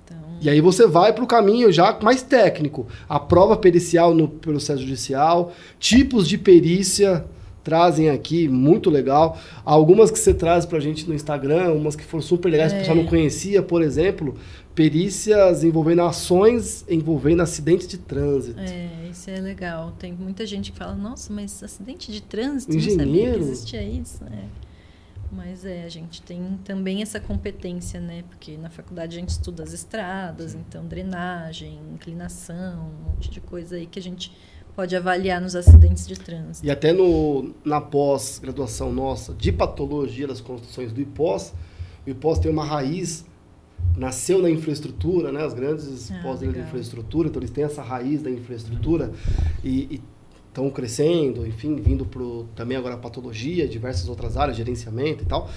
Então, 0.04 0.18
E 0.42 0.50
aí 0.50 0.60
você 0.62 0.88
vai 0.88 1.14
para 1.14 1.24
o 1.24 1.28
caminho 1.28 1.72
já 1.72 1.98
mais 2.02 2.24
técnico. 2.24 2.88
A 3.08 3.20
prova 3.20 3.56
pericial 3.56 4.14
no 4.14 4.28
processo 4.28 4.82
judicial, 4.82 5.54
tipos 5.80 6.28
de 6.28 6.38
perícia 6.38 7.26
trazem 7.64 8.10
aqui, 8.10 8.48
muito 8.48 8.90
legal. 8.90 9.38
Algumas 9.64 10.10
que 10.10 10.18
você 10.18 10.34
traz 10.34 10.66
para 10.66 10.80
a 10.80 10.82
gente 10.82 11.08
no 11.08 11.14
Instagram, 11.14 11.74
umas 11.74 11.96
que 11.96 12.04
foram 12.04 12.22
super 12.24 12.50
legais, 12.50 12.72
que 12.72 12.78
o 12.78 12.82
pessoal 12.82 12.98
não 12.98 13.06
conhecia, 13.06 13.62
por 13.62 13.84
exemplo, 13.84 14.36
perícias 14.80 15.62
envolvendo 15.62 16.04
ações 16.04 16.86
envolvendo 16.88 17.42
acidentes 17.42 17.86
de 17.86 17.98
trânsito. 17.98 18.58
é, 18.58 19.10
isso 19.12 19.30
é 19.30 19.42
legal. 19.42 19.92
Tem 20.00 20.14
muita 20.14 20.46
gente 20.46 20.72
que 20.72 20.78
fala, 20.78 20.96
nossa, 20.96 21.34
mas 21.34 21.62
acidente 21.62 22.10
de 22.14 22.22
trânsito, 22.22 22.74
Engenheiro. 22.74 23.06
não 23.06 23.14
sabia 23.14 23.34
que 23.34 23.40
existia 23.40 23.84
isso. 23.84 24.24
É. 24.24 24.46
Mas 25.30 25.66
é, 25.66 25.84
a 25.84 25.90
gente 25.90 26.22
tem 26.22 26.58
também 26.64 27.02
essa 27.02 27.20
competência, 27.20 28.00
né? 28.00 28.24
Porque 28.30 28.56
na 28.56 28.70
faculdade 28.70 29.18
a 29.18 29.20
gente 29.20 29.32
estuda 29.32 29.64
as 29.64 29.74
estradas, 29.74 30.56
então 30.56 30.86
drenagem, 30.86 31.78
inclinação, 31.94 32.90
um 32.90 33.10
monte 33.10 33.30
de 33.30 33.42
coisa 33.42 33.76
aí 33.76 33.86
que 33.86 34.00
a 34.00 34.02
gente 34.02 34.32
pode 34.78 34.96
avaliar 34.96 35.42
nos 35.42 35.58
acidentes 35.58 36.08
de 36.08 36.18
trânsito. 36.18 36.66
E 36.66 36.72
até 36.72 36.94
no, 36.94 37.54
na 37.66 37.82
pós-graduação 37.82 38.94
nossa 38.94 39.34
de 39.34 39.52
patologia 39.52 40.26
das 40.26 40.40
construções 40.40 40.94
do 40.94 41.02
IPOS, 41.02 41.54
o 42.08 42.10
IPOS 42.10 42.40
tem 42.40 42.50
uma 42.50 42.64
raiz, 42.64 43.26
nasceu 43.98 44.42
na 44.42 44.50
infraestrutura, 44.50 45.32
né? 45.32 45.44
As 45.44 45.54
grandes 45.54 46.12
Ah, 46.12 46.20
pós 46.24 46.40
de 46.40 46.48
infraestrutura, 46.48 47.28
então 47.28 47.40
eles 47.40 47.52
têm 47.52 47.64
essa 47.64 47.82
raiz 47.82 48.22
da 48.22 48.30
infraestrutura 48.30 49.12
e 49.64 50.02
estão 50.48 50.70
crescendo, 50.70 51.46
enfim, 51.46 51.76
vindo 51.76 52.06
pro 52.06 52.48
também 52.56 52.78
agora 52.78 52.98
patologia, 52.98 53.68
diversas 53.68 54.08
outras 54.10 54.38
áreas, 54.38 54.58
gerenciamento 54.58 55.24
e 55.24 55.28
tal. 55.28 55.50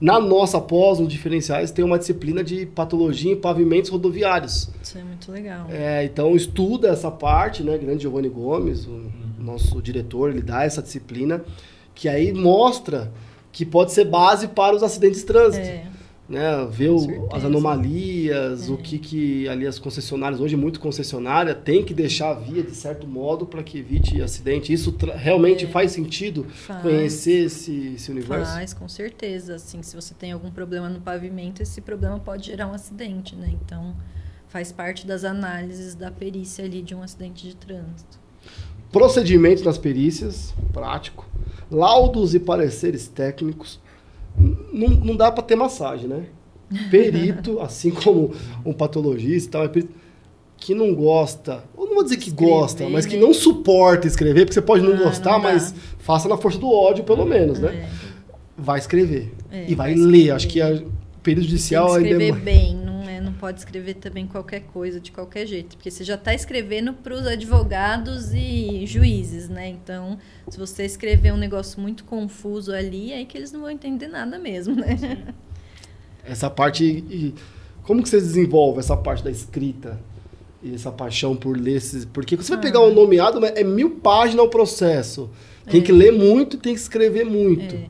Na 0.00 0.18
nossa 0.18 0.60
pós, 0.60 0.98
nos 0.98 1.08
diferenciais, 1.08 1.70
tem 1.70 1.84
uma 1.84 1.98
disciplina 1.98 2.42
de 2.42 2.66
patologia 2.66 3.32
em 3.32 3.36
pavimentos 3.36 3.90
rodoviários. 3.90 4.68
Isso 4.82 4.98
é 4.98 5.04
muito 5.04 5.30
legal. 5.30 5.66
É, 5.70 6.04
então 6.04 6.34
estuda 6.34 6.88
essa 6.88 7.10
parte, 7.10 7.62
né? 7.62 7.78
Grande 7.78 8.02
Giovanni 8.02 8.28
Gomes, 8.28 8.86
o 8.86 9.10
nosso 9.38 9.80
diretor, 9.80 10.30
ele 10.30 10.42
dá 10.42 10.64
essa 10.64 10.82
disciplina 10.82 11.44
que 11.94 12.08
aí 12.08 12.32
mostra 12.32 13.12
que 13.52 13.64
pode 13.64 13.92
ser 13.92 14.04
base 14.04 14.48
para 14.48 14.74
os 14.74 14.82
acidentes 14.82 15.20
de 15.20 15.26
trânsito. 15.26 15.64
É, 15.64 15.86
Né? 16.26 16.66
Ver 16.70 16.88
o- 16.88 17.28
as 17.30 17.44
anomalias, 17.44 18.68
É. 18.68 18.72
o 18.72 18.78
que, 18.78 18.98
que 18.98 19.46
ali 19.46 19.66
as 19.66 19.78
concessionárias, 19.78 20.40
hoje 20.40 20.56
muito 20.56 20.80
concessionária, 20.80 21.54
tem 21.54 21.84
que 21.84 21.92
deixar 21.92 22.30
a 22.30 22.34
via 22.34 22.62
de 22.62 22.70
certo 22.74 23.06
modo 23.06 23.44
para 23.44 23.62
que 23.62 23.78
evite 23.78 24.22
acidente. 24.22 24.72
Isso 24.72 24.94
realmente 25.16 25.66
É. 25.66 25.68
faz 25.68 25.92
sentido 25.92 26.44
faz, 26.44 26.80
conhecer 26.82 27.44
esse, 27.44 27.92
esse 27.96 28.10
universo? 28.10 28.52
Faz, 28.54 28.72
com 28.72 28.88
certeza. 28.88 29.56
Assim, 29.56 29.82
se 29.82 29.94
você 29.94 30.14
tem 30.14 30.32
algum 30.32 30.50
problema 30.50 30.88
no 30.88 30.98
pavimento, 31.00 31.62
esse 31.62 31.82
problema 31.82 32.18
pode 32.18 32.46
gerar 32.46 32.68
um 32.68 32.72
acidente, 32.72 33.36
né? 33.36 33.50
Então, 33.62 33.94
faz 34.48 34.72
parte 34.72 35.06
das 35.06 35.24
análises 35.24 35.94
da 35.94 36.10
perícia 36.10 36.64
ali 36.64 36.80
de 36.80 36.94
um 36.94 37.02
acidente 37.02 37.46
de 37.46 37.54
trânsito. 37.54 38.18
Procedimentos 38.90 39.62
nas 39.62 39.76
perícias, 39.76 40.54
prático. 40.72 41.28
Laudos 41.70 42.34
e 42.34 42.38
pareceres 42.40 43.08
técnicos. 43.08 43.78
Não, 44.72 44.88
não 44.88 45.16
dá 45.16 45.30
para 45.30 45.42
ter 45.42 45.54
massagem, 45.56 46.08
né? 46.08 46.24
Perito, 46.90 47.60
assim 47.62 47.90
como 47.90 48.32
um 48.64 48.72
patologista 48.72 49.48
e 49.48 49.50
tal, 49.52 49.64
é 49.64 49.68
perito 49.68 49.92
que 50.56 50.74
não 50.74 50.94
gosta, 50.94 51.62
ou 51.76 51.86
não 51.86 51.94
vou 51.94 52.02
dizer 52.04 52.16
que 52.16 52.28
Escrever, 52.30 52.50
gosta, 52.52 52.88
mas 52.88 53.04
que 53.04 53.16
não 53.18 53.34
suporta 53.34 54.06
escrever, 54.06 54.44
porque 54.46 54.54
você 54.54 54.62
pode 54.62 54.82
não 54.82 54.94
Ah, 54.94 55.04
gostar, 55.04 55.32
não 55.32 55.40
mas 55.42 55.74
faça 55.98 56.26
na 56.28 56.38
força 56.38 56.58
do 56.58 56.70
ódio, 56.70 57.04
pelo 57.04 57.26
menos, 57.26 57.58
né? 57.58 57.88
Vai 58.56 58.78
escrever. 58.78 59.32
É, 59.50 59.64
e 59.68 59.74
vai, 59.74 59.94
vai 59.94 59.94
ler. 59.94 60.04
escrever. 60.18 60.30
Acho 60.30 60.48
que 60.48 60.60
a 60.62 60.66
período 61.22 61.42
Tem 61.42 61.50
judicial 61.50 61.86
que 61.88 61.96
ainda 61.96 62.08
é 62.08 62.10
escrever 62.12 62.32
mais- 62.32 62.44
bem, 62.44 62.76
não, 63.24 63.32
é, 63.32 63.34
pode 63.38 63.58
escrever 63.58 63.94
também 63.94 64.26
qualquer 64.26 64.60
coisa, 64.60 65.00
de 65.00 65.10
qualquer 65.12 65.46
jeito. 65.46 65.76
Porque 65.76 65.90
você 65.90 66.04
já 66.04 66.14
está 66.14 66.32
escrevendo 66.34 66.92
para 66.92 67.14
os 67.14 67.26
advogados 67.26 68.32
e 68.34 68.84
juízes, 68.86 69.48
né? 69.48 69.68
Então, 69.68 70.18
se 70.48 70.58
você 70.58 70.84
escrever 70.84 71.32
um 71.32 71.36
negócio 71.36 71.80
muito 71.80 72.04
confuso 72.04 72.72
ali, 72.72 73.12
é 73.12 73.16
aí 73.16 73.26
que 73.26 73.36
eles 73.36 73.50
não 73.52 73.60
vão 73.60 73.70
entender 73.70 74.08
nada 74.08 74.38
mesmo, 74.38 74.74
né? 74.76 74.96
Essa 76.24 76.48
parte. 76.48 76.84
e 76.84 77.34
como 77.82 78.02
que 78.02 78.08
você 78.08 78.18
desenvolve 78.18 78.78
essa 78.78 78.96
parte 78.96 79.22
da 79.22 79.30
escrita? 79.30 80.00
E 80.62 80.74
essa 80.74 80.90
paixão 80.90 81.36
por 81.36 81.54
ler 81.54 81.76
esses. 81.76 82.06
Porque 82.06 82.34
você 82.34 82.52
vai 82.54 82.60
pegar 82.62 82.78
Ah. 82.78 82.86
um 82.86 82.94
nomeado, 82.94 83.38
mas 83.38 83.52
é 83.54 83.62
mil 83.62 83.96
páginas 83.96 84.46
o 84.46 84.48
processo. 84.48 85.28
Tem 85.70 85.82
que 85.82 85.92
ler 85.92 86.10
muito 86.12 86.56
e 86.56 86.58
tem 86.58 86.74
que 86.74 86.80
escrever 86.80 87.24
muito. 87.24 87.74
É. 87.74 87.86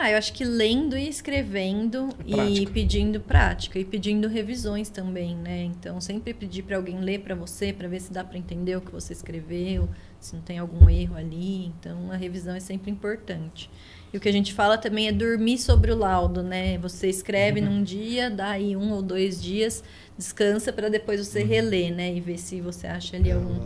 Ah, 0.00 0.12
eu 0.12 0.16
acho 0.16 0.32
que 0.32 0.44
lendo 0.44 0.96
e 0.96 1.08
escrevendo 1.08 2.10
e 2.24 2.32
Prática. 2.32 2.70
pedindo 2.72 3.18
prática 3.18 3.80
e 3.80 3.84
pedindo 3.84 4.28
revisões 4.28 4.88
também, 4.88 5.34
né? 5.34 5.64
Então, 5.64 6.00
sempre 6.00 6.32
pedir 6.32 6.62
para 6.62 6.76
alguém 6.76 7.00
ler 7.00 7.18
para 7.18 7.34
você, 7.34 7.72
para 7.72 7.88
ver 7.88 8.00
se 8.00 8.12
dá 8.12 8.22
para 8.22 8.38
entender 8.38 8.76
o 8.76 8.80
que 8.80 8.92
você 8.92 9.12
escreveu, 9.12 9.88
se 10.20 10.36
não 10.36 10.42
tem 10.42 10.56
algum 10.56 10.88
erro 10.88 11.16
ali. 11.16 11.66
Então, 11.66 12.12
a 12.12 12.16
revisão 12.16 12.54
é 12.54 12.60
sempre 12.60 12.92
importante. 12.92 13.68
E 14.12 14.16
o 14.16 14.20
que 14.20 14.28
a 14.28 14.32
gente 14.32 14.54
fala 14.54 14.78
também 14.78 15.08
é 15.08 15.12
dormir 15.12 15.58
sobre 15.58 15.90
o 15.90 15.96
laudo, 15.96 16.44
né? 16.44 16.78
Você 16.78 17.08
escreve 17.08 17.60
num 17.60 17.82
dia, 17.82 18.30
dá 18.30 18.50
aí 18.50 18.76
um 18.76 18.92
ou 18.92 19.02
dois 19.02 19.42
dias, 19.42 19.82
descansa 20.18 20.72
para 20.72 20.88
depois 20.90 21.24
você 21.26 21.42
reler, 21.44 21.94
né? 21.94 22.12
E 22.12 22.20
ver 22.20 22.36
se 22.38 22.60
você 22.60 22.86
acha 22.86 23.16
ali 23.16 23.30
algum, 23.30 23.60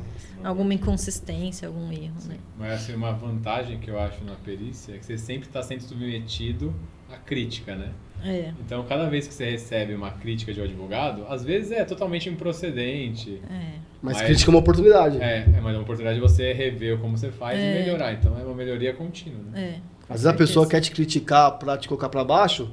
alguma 0.44 0.74
inconsistência, 0.74 1.66
algum 1.66 1.90
erro, 1.90 2.14
né? 2.26 2.36
Mas 2.58 2.72
assim, 2.74 2.94
uma 2.94 3.12
vantagem 3.12 3.78
que 3.78 3.90
eu 3.90 3.98
acho 3.98 4.22
na 4.24 4.34
perícia 4.34 4.94
é 4.94 4.98
que 4.98 5.06
você 5.06 5.16
sempre 5.18 5.48
está 5.48 5.62
sendo 5.62 5.82
submetido 5.82 6.74
à 7.10 7.16
crítica, 7.16 7.74
né? 7.74 7.90
É, 8.24 8.52
Então, 8.64 8.84
cada 8.84 9.08
vez 9.08 9.26
que 9.26 9.34
você 9.34 9.50
recebe 9.50 9.94
uma 9.94 10.12
crítica 10.12 10.52
de 10.52 10.60
um 10.60 10.64
advogado, 10.64 11.26
às 11.28 11.42
vezes 11.42 11.72
é 11.72 11.84
totalmente 11.84 12.28
improcedente. 12.28 13.40
é. 13.50 13.80
Mas, 14.00 14.16
Mas- 14.16 14.26
crítica 14.26 14.50
é 14.50 14.52
uma 14.54 14.58
oportunidade. 14.58 15.20
É, 15.22 15.44
é 15.56 15.60
mais 15.60 15.76
uma 15.76 15.82
oportunidade 15.82 16.16
de 16.16 16.20
você 16.20 16.52
rever 16.52 16.98
como 16.98 17.16
você 17.16 17.30
faz 17.30 17.56
É. 17.58 17.70
e 17.70 17.84
melhorar. 17.84 18.12
Então, 18.12 18.36
é 18.38 18.42
uma 18.42 18.54
melhoria 18.54 18.92
contínua, 18.92 19.40
né? 19.52 19.60
É, 19.60 19.80
Às 20.08 20.22
vezes 20.22 20.26
a 20.26 20.32
pessoa 20.34 20.68
quer 20.68 20.80
te 20.80 20.90
criticar 20.90 21.52
pra 21.58 21.78
te 21.78 21.86
colocar 21.88 22.08
pra 22.08 22.24
baixo, 22.24 22.70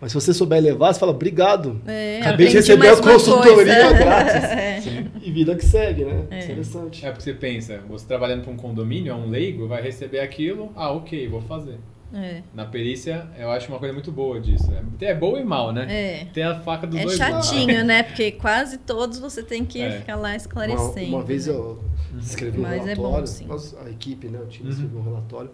mas 0.00 0.12
se 0.12 0.14
você 0.20 0.32
souber 0.32 0.62
levar, 0.62 0.92
você 0.92 0.98
fala, 1.00 1.12
obrigado. 1.12 1.80
É, 1.86 2.20
Acabei 2.20 2.48
de 2.48 2.54
receber 2.54 2.88
a 2.88 2.94
uma 2.94 3.02
consultoria 3.02 3.54
coisa. 3.54 3.92
grátis. 3.98 4.44
É. 4.44 4.80
E 5.22 5.30
vida 5.30 5.54
que 5.54 5.64
segue, 5.64 6.04
né? 6.04 6.24
É. 6.30 6.44
Interessante. 6.44 7.04
É 7.04 7.10
porque 7.10 7.22
você 7.24 7.34
pensa, 7.34 7.80
você 7.88 8.06
trabalhando 8.06 8.42
para 8.42 8.52
um 8.52 8.56
condomínio, 8.56 9.12
é 9.12 9.14
um 9.14 9.28
leigo, 9.28 9.68
vai 9.68 9.82
receber 9.82 10.20
aquilo, 10.20 10.72
ah, 10.74 10.90
ok, 10.92 11.28
vou 11.28 11.42
fazer. 11.42 11.78
É. 12.12 12.42
Na 12.52 12.64
perícia, 12.64 13.28
eu 13.38 13.50
acho 13.50 13.68
uma 13.68 13.78
coisa 13.78 13.92
muito 13.94 14.10
boa 14.10 14.40
disso. 14.40 14.68
né? 14.68 14.82
É 15.02 15.14
boa 15.14 15.38
e 15.38 15.44
mal, 15.44 15.72
né? 15.72 15.86
É. 15.88 16.24
Tem 16.32 16.42
a 16.42 16.58
faca 16.58 16.84
dos 16.86 16.98
É 16.98 17.04
dois 17.04 17.16
lados. 17.18 17.46
chatinho, 17.48 17.84
né? 17.86 18.02
Porque 18.02 18.32
quase 18.32 18.78
todos 18.78 19.20
você 19.20 19.42
tem 19.44 19.64
que 19.64 19.80
É. 19.80 19.92
ficar 20.00 20.16
lá 20.16 20.30
Uma, 20.30 20.36
esclarecendo. 20.36 21.06
uma 21.06 21.22
vez 21.22 21.46
né? 21.46 21.52
eu 21.54 21.78
escrevi 22.20 22.58
um 22.58 22.62
Mas 22.62 22.84
é 22.84 22.94
relatório, 22.94 23.20
bom, 23.20 23.26
sim. 23.26 23.46
nós- 23.46 23.76
a 23.86 23.88
equipe, 23.88 24.26
né, 24.28 24.40
o 24.42 24.46
time 24.48 24.66
Uhum. 24.68 24.72
escreveu 24.74 24.98
um 25.00 25.04
relatório, 25.04 25.50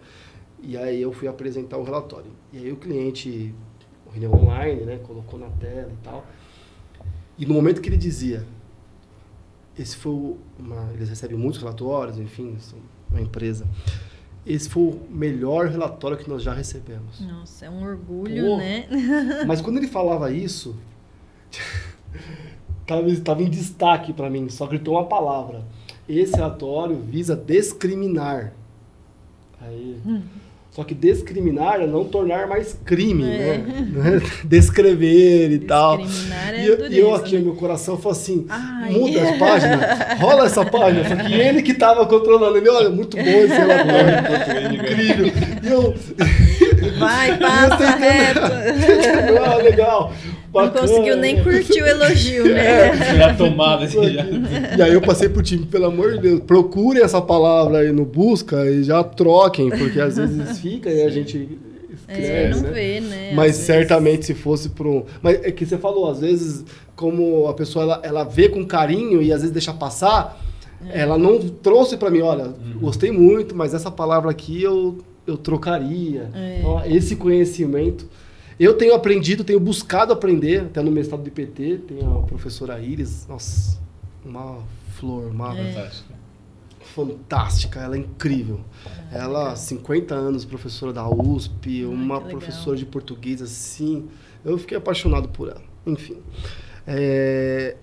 E 0.63 0.75
aí 0.79 1.03
eu 1.03 1.13
fui 1.13 1.29
apresentar 1.29 1.77
o 1.77 1.83
relatório. 1.85 2.31
E 2.51 2.57
aí 2.57 2.73
o 2.73 2.77
cliente, 2.77 3.55
reunião 4.19 4.33
online, 4.33 4.83
né, 4.83 4.99
colocou 5.03 5.39
na 5.39 5.49
tela 5.49 5.91
e 5.93 6.05
tal. 6.05 6.25
E 7.39 7.45
no 7.45 7.55
momento 7.55 7.81
que 7.81 7.89
ele 7.89 7.97
dizia, 7.97 8.45
esse 9.79 9.97
foi 9.97 10.37
uma, 10.59 10.91
eles 10.95 11.09
recebem 11.09 11.37
muitos 11.37 11.61
relatórios, 11.61 12.19
enfim, 12.19 12.57
são 12.59 12.79
uma 13.11 13.21
empresa. 13.21 13.67
Esse 14.47 14.69
foi 14.69 14.83
o 14.85 15.01
melhor 15.11 15.67
relatório 15.67 16.17
que 16.17 16.29
nós 16.29 16.43
já 16.43 16.55
recebemos. 16.55 17.21
Nossa, 17.21 17.67
é 17.67 17.71
um 17.71 17.83
orgulho, 17.83 18.47
Pô, 18.47 18.57
né? 18.57 18.87
Mas 19.47 19.61
quando 19.61 19.77
ele 19.77 19.89
falava 19.89 20.31
isso, 20.31 20.77
estava 23.09 23.43
em 23.43 23.51
destaque 23.51 24.12
para 24.12 24.31
mim, 24.31 24.49
só 24.49 24.67
gritou 24.67 24.95
uma 24.95 25.05
palavra. 25.05 25.64
Esse 26.09 26.37
relatório 26.37 26.97
visa 26.97 27.35
discriminar. 27.35 28.53
Aí, 29.61 30.01
Só 30.77 30.85
que 30.85 30.95
discriminar 30.95 31.81
é 31.81 31.87
não 31.87 32.05
tornar 32.05 32.47
mais 32.47 32.79
crime, 32.85 33.24
É. 33.24 33.57
né? 33.57 33.89
Não 33.95 34.05
é 34.07 34.20
Descrever 34.45 35.51
e 35.51 35.59
tal. 35.61 35.97
Discriminar 35.97 36.55
é 36.55 36.62
E 36.62 36.66
eu, 36.66 36.87
e 36.93 36.99
eu 36.99 37.14
aqui, 37.14 37.37
né? 37.37 37.43
meu 37.45 37.55
coração 37.55 37.97
falou 37.97 38.12
assim, 38.12 38.45
Ai. 38.51 38.93
muda 38.93 39.22
as 39.22 39.39
páginas, 39.39 39.81
rola 40.20 40.45
essa 40.45 40.66
página. 40.66 41.09
Só 41.09 41.16
que 41.16 41.33
ele 41.33 41.62
que 41.62 41.72
estava 41.72 42.05
controlando. 42.05 42.59
Ele, 42.59 42.68
olha, 42.68 42.91
muito 42.91 43.16
bom 43.16 43.22
esse 43.22 43.55
relatório, 43.55 44.74
incrível. 44.77 45.27
E 45.62 45.66
eu, 45.72 45.95
Vai, 46.99 47.37
passa 47.41 47.91
reto. 47.97 48.41
ah, 49.45 49.57
legal, 49.57 50.12
Não 50.57 50.69
bacana. 50.69 50.89
conseguiu 50.89 51.17
nem 51.17 51.43
curtir 51.43 51.83
o 51.83 51.87
elogio, 51.87 52.45
né? 52.53 53.17
Já 53.17 53.35
tomada 53.35 53.85
assim 53.85 54.11
já. 54.13 54.25
E 54.79 54.83
aí 54.83 54.93
eu 54.93 55.01
passei 55.01 55.29
pro 55.29 55.43
time, 55.43 55.67
pelo 55.67 55.87
amor 55.87 56.13
de 56.15 56.21
Deus, 56.21 56.41
procurem 56.41 57.03
essa 57.03 57.21
palavra 57.23 57.79
aí 57.79 57.93
no 57.93 58.05
busca 58.05 58.65
e 58.71 58.83
já 58.83 59.03
troquem, 59.05 59.71
porque 59.71 60.01
às 60.01 60.17
vezes 60.17 60.59
fica 60.61 60.91
e 60.91 61.03
a 61.03 61.09
gente 61.11 61.59
esquece, 61.93 62.31
É, 62.31 62.51
não 62.51 62.61
né? 62.61 62.71
vê, 62.71 63.01
né? 63.01 63.33
Mas 63.35 63.51
às 63.53 63.57
vezes. 63.59 63.67
certamente 63.67 64.27
se 64.27 64.35
fosse 64.35 64.69
para 64.71 64.89
um... 64.89 65.05
Mas 65.23 65.41
é 65.45 65.51
que 65.51 65.65
você 65.67 65.79
falou, 65.79 66.11
às 66.11 66.21
vezes, 66.21 66.65
como 66.95 67.47
a 67.49 67.55
pessoa 67.55 67.83
ela, 67.85 68.01
ela 68.03 68.25
vê 68.25 68.49
com 68.49 68.65
carinho 68.65 69.21
e 69.23 69.33
às 69.33 69.41
vezes 69.41 69.53
deixa 69.53 69.73
passar, 69.73 70.41
É. 70.93 71.01
ela 71.01 71.17
não 71.19 71.39
trouxe 71.41 71.97
para 71.97 72.11
mim, 72.11 72.21
olha, 72.21 72.45
Uhum. 72.45 72.81
gostei 72.81 73.11
muito, 73.11 73.55
mas 73.57 73.73
essa 73.75 73.91
palavra 73.91 74.31
aqui 74.31 74.63
eu, 74.63 74.99
eu 75.27 75.37
trocaria. 75.37 76.29
É. 76.35 76.59
Então, 76.61 76.83
esse 76.87 77.17
conhecimento... 77.17 78.07
Eu 78.59 78.75
tenho 78.77 78.95
aprendido, 78.95 79.45
tenho 79.45 79.61
buscado 79.61 80.13
aprender, 80.13 80.63
até 80.63 80.83
no 80.83 80.91
mestrado 80.91 81.23
do 81.23 81.29
IPT, 81.29 81.83
tem 81.87 81.99
a 82.07 82.23
professora 82.23 82.81
Iris, 82.81 83.27
nossa, 83.29 83.79
uma 84.25 84.59
flor, 84.99 85.31
uma 85.31 85.57
É. 85.57 85.91
Fantástica, 86.95 87.81
ela 87.81 87.95
é 87.97 87.99
incrível. 87.99 88.61
ela, 89.13 89.55
50 89.55 90.15
anos, 90.15 90.45
professora 90.47 90.93
da 90.93 91.07
USP, 91.09 91.85
uma 91.85 92.19
que 92.19 92.27
legal. 92.27 92.41
professora 92.41 92.77
de 92.77 92.87
português 92.87 93.43
assim. 93.43 94.09
Eu 94.45 94.57
fiquei 94.57 94.79
apaixonado 94.79 95.29
por 95.29 95.49
ela. 95.49 95.63
Enfim. 95.87 96.17
É... 96.87 97.77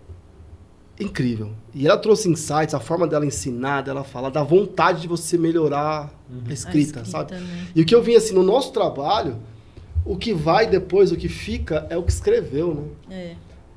Incrível. 0.99 1.51
E 1.73 1.85
ela 1.85 1.97
trouxe 1.97 2.29
insights, 2.29 2.73
a 2.73 2.79
forma 2.79 3.07
dela 3.07 3.25
ensinar, 3.25 3.81
dela 3.81 4.03
falar, 4.03 4.29
da 4.29 4.43
vontade 4.43 5.01
de 5.01 5.07
você 5.07 5.37
melhorar 5.37 6.11
a, 6.47 6.53
escrita, 6.53 7.01
A 7.01 7.05
sabe? 7.05 7.33
né? 7.35 7.67
E 7.75 7.81
o 7.81 7.85
que 7.85 7.93
eu 7.93 8.01
vi 8.01 8.15
assim, 8.15 8.33
no 8.33 8.43
nosso 8.43 8.71
trabalho, 8.71 9.37
o 10.05 10.17
que 10.17 10.33
vai 10.33 10.67
depois, 10.67 11.11
o 11.11 11.15
que 11.15 11.29
fica, 11.29 11.87
é 11.89 11.97
o 11.97 12.03
que 12.03 12.11
escreveu, 12.11 12.73
né? 12.73 12.83
É. 13.09 13.35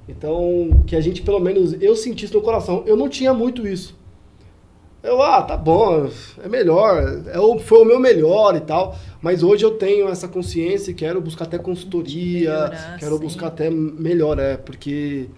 Então, 0.08 0.82
que 0.86 0.94
a 0.94 1.00
gente, 1.00 1.22
pelo 1.22 1.40
menos, 1.40 1.74
eu 1.80 1.96
senti 1.96 2.24
isso 2.24 2.34
no 2.34 2.40
coração. 2.40 2.84
Eu 2.86 2.96
não 2.96 3.08
tinha 3.08 3.34
muito 3.34 3.66
isso. 3.66 3.96
Eu, 5.02 5.22
ah, 5.22 5.42
tá 5.42 5.56
bom, 5.56 6.08
é 6.42 6.48
melhor, 6.48 7.22
é 7.32 7.38
o, 7.38 7.60
foi 7.60 7.80
o 7.80 7.84
meu 7.84 8.00
melhor 8.00 8.56
e 8.56 8.60
tal. 8.60 8.96
Mas 9.20 9.42
hoje 9.42 9.64
eu 9.64 9.72
tenho 9.72 10.08
essa 10.08 10.26
consciência 10.26 10.90
e 10.90 10.94
quero 10.94 11.20
buscar 11.20 11.44
até 11.44 11.58
consultoria, 11.58 12.52
Melhorar, 12.52 12.96
quero 12.98 13.16
sim. 13.16 13.22
buscar 13.22 13.46
até 13.48 13.70
melhor, 13.70 14.38
é, 14.38 14.56
porque 14.56 15.28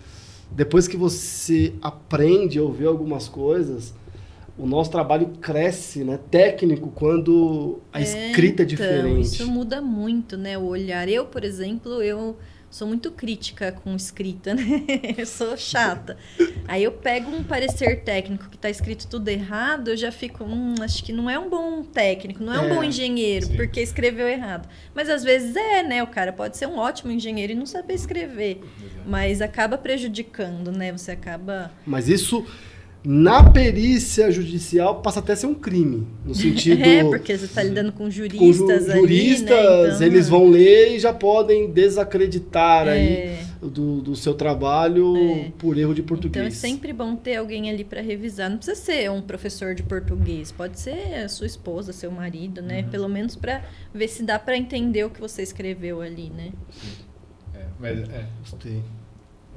depois 0.51 0.89
que 0.89 0.97
você 0.97 1.75
aprende 1.83 2.59
a 2.59 2.63
ouvir 2.63 2.87
algumas 2.87 3.29
coisas, 3.29 3.95
o 4.59 4.67
nosso 4.67 4.91
trabalho 4.91 5.29
cresce, 5.41 6.03
né? 6.03 6.19
Técnico, 6.31 6.91
quando 6.91 7.81
a 7.93 8.01
escrita 8.01 8.63
é 8.63 8.65
então, 8.65 8.67
diferente. 8.67 9.25
Isso 9.27 9.47
muda 9.47 9.81
muito, 9.81 10.37
né? 10.37 10.59
O 10.59 10.65
olhar. 10.65 11.09
Eu, 11.09 11.27
por 11.27 11.45
exemplo, 11.45 12.03
eu 12.03 12.37
sou 12.71 12.87
muito 12.87 13.11
crítica 13.13 13.73
com 13.73 13.95
escrita, 13.95 14.53
né? 14.55 14.63
Eu 15.17 15.25
sou 15.25 15.57
chata. 15.57 16.17
Aí 16.67 16.85
eu 16.85 16.93
pego 16.93 17.31
um 17.31 17.43
parecer 17.43 18.03
técnico 18.03 18.49
que 18.51 18.59
tá 18.59 18.69
escrito 18.69 19.07
tudo 19.07 19.29
errado, 19.29 19.89
eu 19.89 19.97
já 19.97 20.13
fico, 20.13 20.45
hum, 20.45 20.75
acho 20.81 21.03
que 21.03 21.13
não 21.13 21.31
é 21.31 21.39
um 21.39 21.49
bom 21.49 21.83
técnico, 21.83 22.43
não 22.43 22.53
é, 22.53 22.61
um 22.61 22.65
É, 22.65 22.75
bom 22.75 22.85
engenheiro, 22.85 23.47
sim. 23.47 23.57
porque 23.57 23.81
escreveu 23.81 24.29
errado. 24.29 24.69
Mas 24.95 25.09
às 25.09 25.23
vezes 25.23 25.57
é, 25.57 25.83
né? 25.83 26.03
O 26.03 26.09
cara 26.09 26.33
pode 26.33 26.57
ser 26.57 26.67
um 26.67 26.77
ótimo 26.79 27.11
engenheiro 27.13 27.53
e 27.53 27.57
não 27.57 27.65
saber 27.67 27.95
escrever. 27.95 28.61
Mas 29.07 29.41
acaba 29.41 29.79
prejudicando, 29.79 30.71
né? 30.71 30.93
Você 30.93 31.13
acaba. 31.13 31.71
Mas 31.87 32.09
isso, 32.09 32.45
na 33.05 33.43
perícia 33.51 34.31
judicial, 34.31 35.01
passa 35.01 35.21
até 35.21 35.33
a 35.33 35.37
ser 35.37 35.47
um 35.47 35.55
crime. 35.55 36.07
No 36.25 36.35
sentido. 36.35 36.83
É, 36.83 37.05
porque 37.05 37.37
você 37.39 37.45
está 37.45 37.63
lidando 37.63 37.93
com 37.93 37.99
com 38.05 38.11
ju- 38.11 38.25
juristas 38.25 38.89
ali, 38.91 39.01
juristas, 39.01 39.49
né? 39.49 39.95
Então, 39.95 40.03
eles 40.07 40.29
vão 40.29 40.49
ler 40.49 40.95
e 40.97 40.99
já 40.99 41.13
podem 41.13 41.71
desacreditar 41.71 42.89
aí 42.89 43.07
É. 43.07 43.45
do, 43.63 44.01
do 44.01 44.15
seu 44.17 44.35
trabalho 44.35 45.17
É. 45.17 45.53
por 45.59 45.77
erro 45.79 45.95
de 45.95 46.03
português. 46.03 46.37
Então 46.37 46.47
é 46.47 46.51
sempre 46.51 46.93
bom 46.93 47.15
ter 47.17 47.37
alguém 47.37 47.71
ali 47.71 47.85
para 47.85 48.01
revisar. 48.01 48.51
Não 48.51 48.57
precisa 48.59 48.77
ser 48.77 49.11
um 49.11 49.23
professor 49.23 49.75
de 49.75 49.83
português, 49.83 50.51
pode 50.53 50.79
ser 50.81 51.15
a 51.25 51.29
sua 51.29 51.47
esposa, 51.47 51.93
seu 51.93 52.11
marido, 52.11 52.61
né? 52.63 52.83
Uhum. 52.83 52.89
Pelo 52.91 53.09
menos 53.09 53.35
para 53.37 53.63
ver 53.95 54.09
se 54.09 54.23
dá 54.23 54.39
para 54.39 54.57
entender 54.57 55.05
o 55.05 55.11
que 55.11 55.21
você 55.21 55.43
escreveu 55.43 56.01
ali, 56.01 56.31
né? 56.37 56.51
É, 57.55 57.65
mas 57.81 57.99
é, 58.11 58.27
Gostei. 58.41 58.83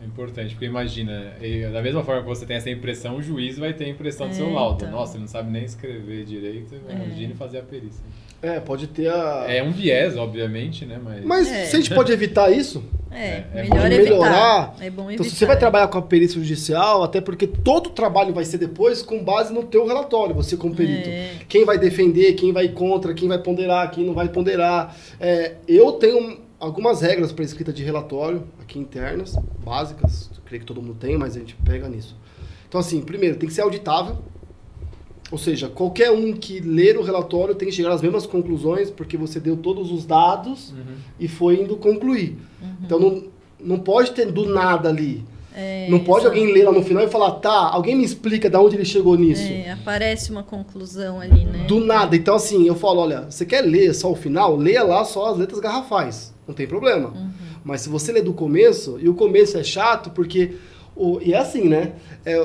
É 0.02 0.06
importante, 0.06 0.54
porque 0.56 0.66
imagina, 0.66 1.34
da 1.72 1.82
mesma 1.82 2.04
forma 2.04 2.22
que 2.22 2.28
você 2.28 2.46
tem 2.46 2.56
essa 2.58 2.70
impressão, 2.70 3.18
o 3.18 3.22
juiz 3.22 3.58
vai 3.58 3.74
ter 3.74 3.86
a 3.86 3.90
impressão 3.90 4.28
do 4.28 4.34
É, 4.34 4.36
seu 4.36 4.52
laudo. 4.52 4.84
então. 4.86 4.92
Nossa, 4.98 5.14
ele 5.16 5.22
não 5.22 5.28
sabe 5.28 5.52
nem 5.52 5.64
escrever 5.64 6.26
direito, 6.26 6.76
imagine 6.90 7.34
fazer 7.36 7.60
a 7.60 7.64
perícia. 7.64 8.02
É, 8.44 8.60
pode 8.60 8.88
ter 8.88 9.08
a. 9.08 9.46
É 9.48 9.62
um 9.62 9.72
viés, 9.72 10.18
obviamente, 10.18 10.84
né? 10.84 11.00
Mas, 11.04 11.24
Mas 11.24 11.52
É. 11.52 11.66
se 11.66 11.76
a 11.76 11.80
gente 11.80 11.94
pode 11.94 12.12
evitar 12.12 12.52
isso, 12.52 12.84
É, 13.14 13.18
É, 13.28 13.46
é 13.56 13.62
melhor 13.64 13.86
evitar. 13.92 14.04
melhorar. 14.04 14.76
É 14.80 14.90
bom 14.90 15.02
evitar. 15.04 15.14
então 15.16 15.26
se 15.26 15.36
você 15.36 15.46
vai 15.46 15.60
trabalhar 15.60 15.90
com 15.90 15.98
a 15.98 16.02
perícia 16.02 16.40
judicial, 16.40 17.04
até 17.04 17.20
porque 17.20 17.46
todo 17.46 17.88
o 17.88 17.90
trabalho 17.90 18.34
vai 18.34 18.46
ser 18.46 18.58
depois 18.58 19.02
com 19.04 19.22
base 19.22 19.54
no 19.54 19.64
teu 19.64 19.86
relatório, 19.86 20.34
você 20.34 20.56
como 20.56 20.74
perito. 20.74 21.10
É. 21.10 21.32
Quem 21.48 21.66
vai 21.66 21.78
defender, 21.78 22.34
quem 22.34 22.54
vai 22.54 22.70
contra, 22.70 23.14
quem 23.14 23.28
vai 23.28 23.38
ponderar, 23.38 23.92
quem 23.92 24.06
não 24.06 24.14
vai 24.14 24.30
ponderar. 24.30 24.96
É, 25.20 25.56
eu 25.68 25.92
tenho 25.92 26.38
algumas 26.62 27.02
regras 27.02 27.32
para 27.32 27.44
escrita 27.44 27.74
de 27.74 27.84
relatório 27.84 28.44
aqui 28.62 28.80
internas, 28.80 29.36
básicas, 29.66 30.30
creio 30.46 30.62
que 30.62 30.66
todo 30.68 30.82
mundo 30.82 30.96
tem, 31.00 31.18
mas 31.18 31.36
a 31.36 31.40
gente 31.40 31.56
pega 31.56 31.90
nisso. 31.90 32.16
Então, 32.70 32.80
assim, 32.80 33.02
primeiro, 33.02 33.36
tem 33.38 33.50
que 33.50 33.54
ser 33.56 33.62
auditável. 33.62 34.18
Ou 35.32 35.38
seja, 35.38 35.70
qualquer 35.70 36.12
um 36.12 36.34
que 36.34 36.60
ler 36.60 36.98
o 36.98 37.02
relatório 37.04 37.56
tem 37.56 37.68
que 37.70 37.74
chegar 37.74 37.92
às 37.94 38.02
mesmas 38.02 38.26
conclusões, 38.26 38.90
porque 38.90 39.16
você 39.18 39.40
deu 39.40 39.56
todos 39.58 39.92
os 39.92 40.06
dados 40.06 40.72
Uhum. 40.72 40.96
e 41.20 41.28
foi 41.28 41.62
indo 41.62 41.78
concluir. 41.78 42.38
Então, 42.84 43.00
não, 43.00 43.24
não 43.60 43.80
pode 43.80 44.12
ter 44.12 44.30
do 44.32 44.46
nada 44.46 44.90
ali. 44.90 45.24
É, 45.56 45.88
não 45.90 46.00
pode 46.00 46.26
alguém 46.26 46.52
ler 46.54 46.64
lá 46.66 46.72
no 46.72 46.82
final 46.84 47.04
e 47.04 47.08
falar, 47.10 47.32
tá, 47.32 47.52
alguém 47.52 47.96
me 47.96 48.04
explica 48.06 48.50
de 48.50 48.56
onde 48.56 48.76
ele 48.78 48.86
chegou 48.86 49.18
nisso. 49.18 49.42
É, 49.44 49.72
aparece 49.72 50.32
uma 50.32 50.44
conclusão 50.44 51.20
ali, 51.20 51.44
né? 51.46 51.66
Do 51.68 51.80
nada. 51.80 52.16
Então, 52.16 52.36
assim, 52.36 52.66
eu 52.66 52.76
falo, 52.76 53.02
olha, 53.02 53.30
você 53.30 53.46
quer 53.46 53.62
ler 53.62 53.94
só 53.94 54.12
o 54.12 54.16
final? 54.16 54.56
Leia 54.56 54.84
lá 54.84 55.04
só 55.04 55.32
as 55.32 55.38
letras 55.38 55.60
garrafais. 55.60 56.34
Não 56.48 56.56
tem 56.56 56.66
problema. 56.68 57.10
Uhum. 57.10 57.30
Mas 57.64 57.82
se 57.82 57.90
você 57.90 58.12
ler 58.12 58.24
do 58.24 58.34
começo, 58.34 58.98
e 59.02 59.10
o 59.10 59.14
começo 59.14 59.58
é 59.58 59.64
chato, 59.64 60.10
porque. 60.12 60.54
O, 60.96 61.20
e 61.22 61.34
é 61.34 61.38
assim, 61.38 61.68
né? 61.68 61.94
É, 62.26 62.40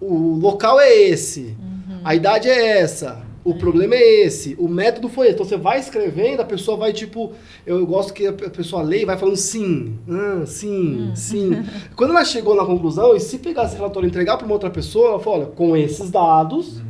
o 0.00 0.36
local 0.38 0.78
é 0.80 0.92
esse, 0.92 1.56
Uhum. 1.58 2.00
a 2.04 2.14
idade 2.14 2.48
é 2.48 2.78
essa, 2.80 3.22
o 3.48 3.54
problema 3.54 3.94
é 3.94 4.26
esse, 4.26 4.54
o 4.58 4.68
método 4.68 5.08
foi 5.08 5.28
esse. 5.28 5.34
Então 5.34 5.46
você 5.46 5.56
vai 5.56 5.78
escrevendo, 5.78 6.40
a 6.40 6.44
pessoa 6.44 6.76
vai 6.76 6.92
tipo. 6.92 7.32
Eu 7.66 7.86
gosto 7.86 8.12
que 8.12 8.26
a 8.26 8.32
pessoa 8.32 8.82
lê 8.82 9.02
e 9.02 9.04
vai 9.06 9.16
falando 9.16 9.36
sim, 9.36 9.96
ah, 10.08 10.44
sim, 10.44 11.12
sim. 11.14 11.64
Quando 11.96 12.10
ela 12.10 12.24
chegou 12.24 12.54
na 12.54 12.64
conclusão, 12.64 13.16
e 13.16 13.20
se 13.20 13.38
pegar 13.38 13.64
esse 13.64 13.76
relatório 13.76 14.06
e 14.06 14.10
entregar 14.10 14.36
para 14.36 14.44
uma 14.44 14.54
outra 14.54 14.68
pessoa, 14.68 15.10
ela 15.10 15.20
fala: 15.20 15.36
olha, 15.36 15.46
com 15.46 15.74
esses 15.74 16.10
dados, 16.10 16.82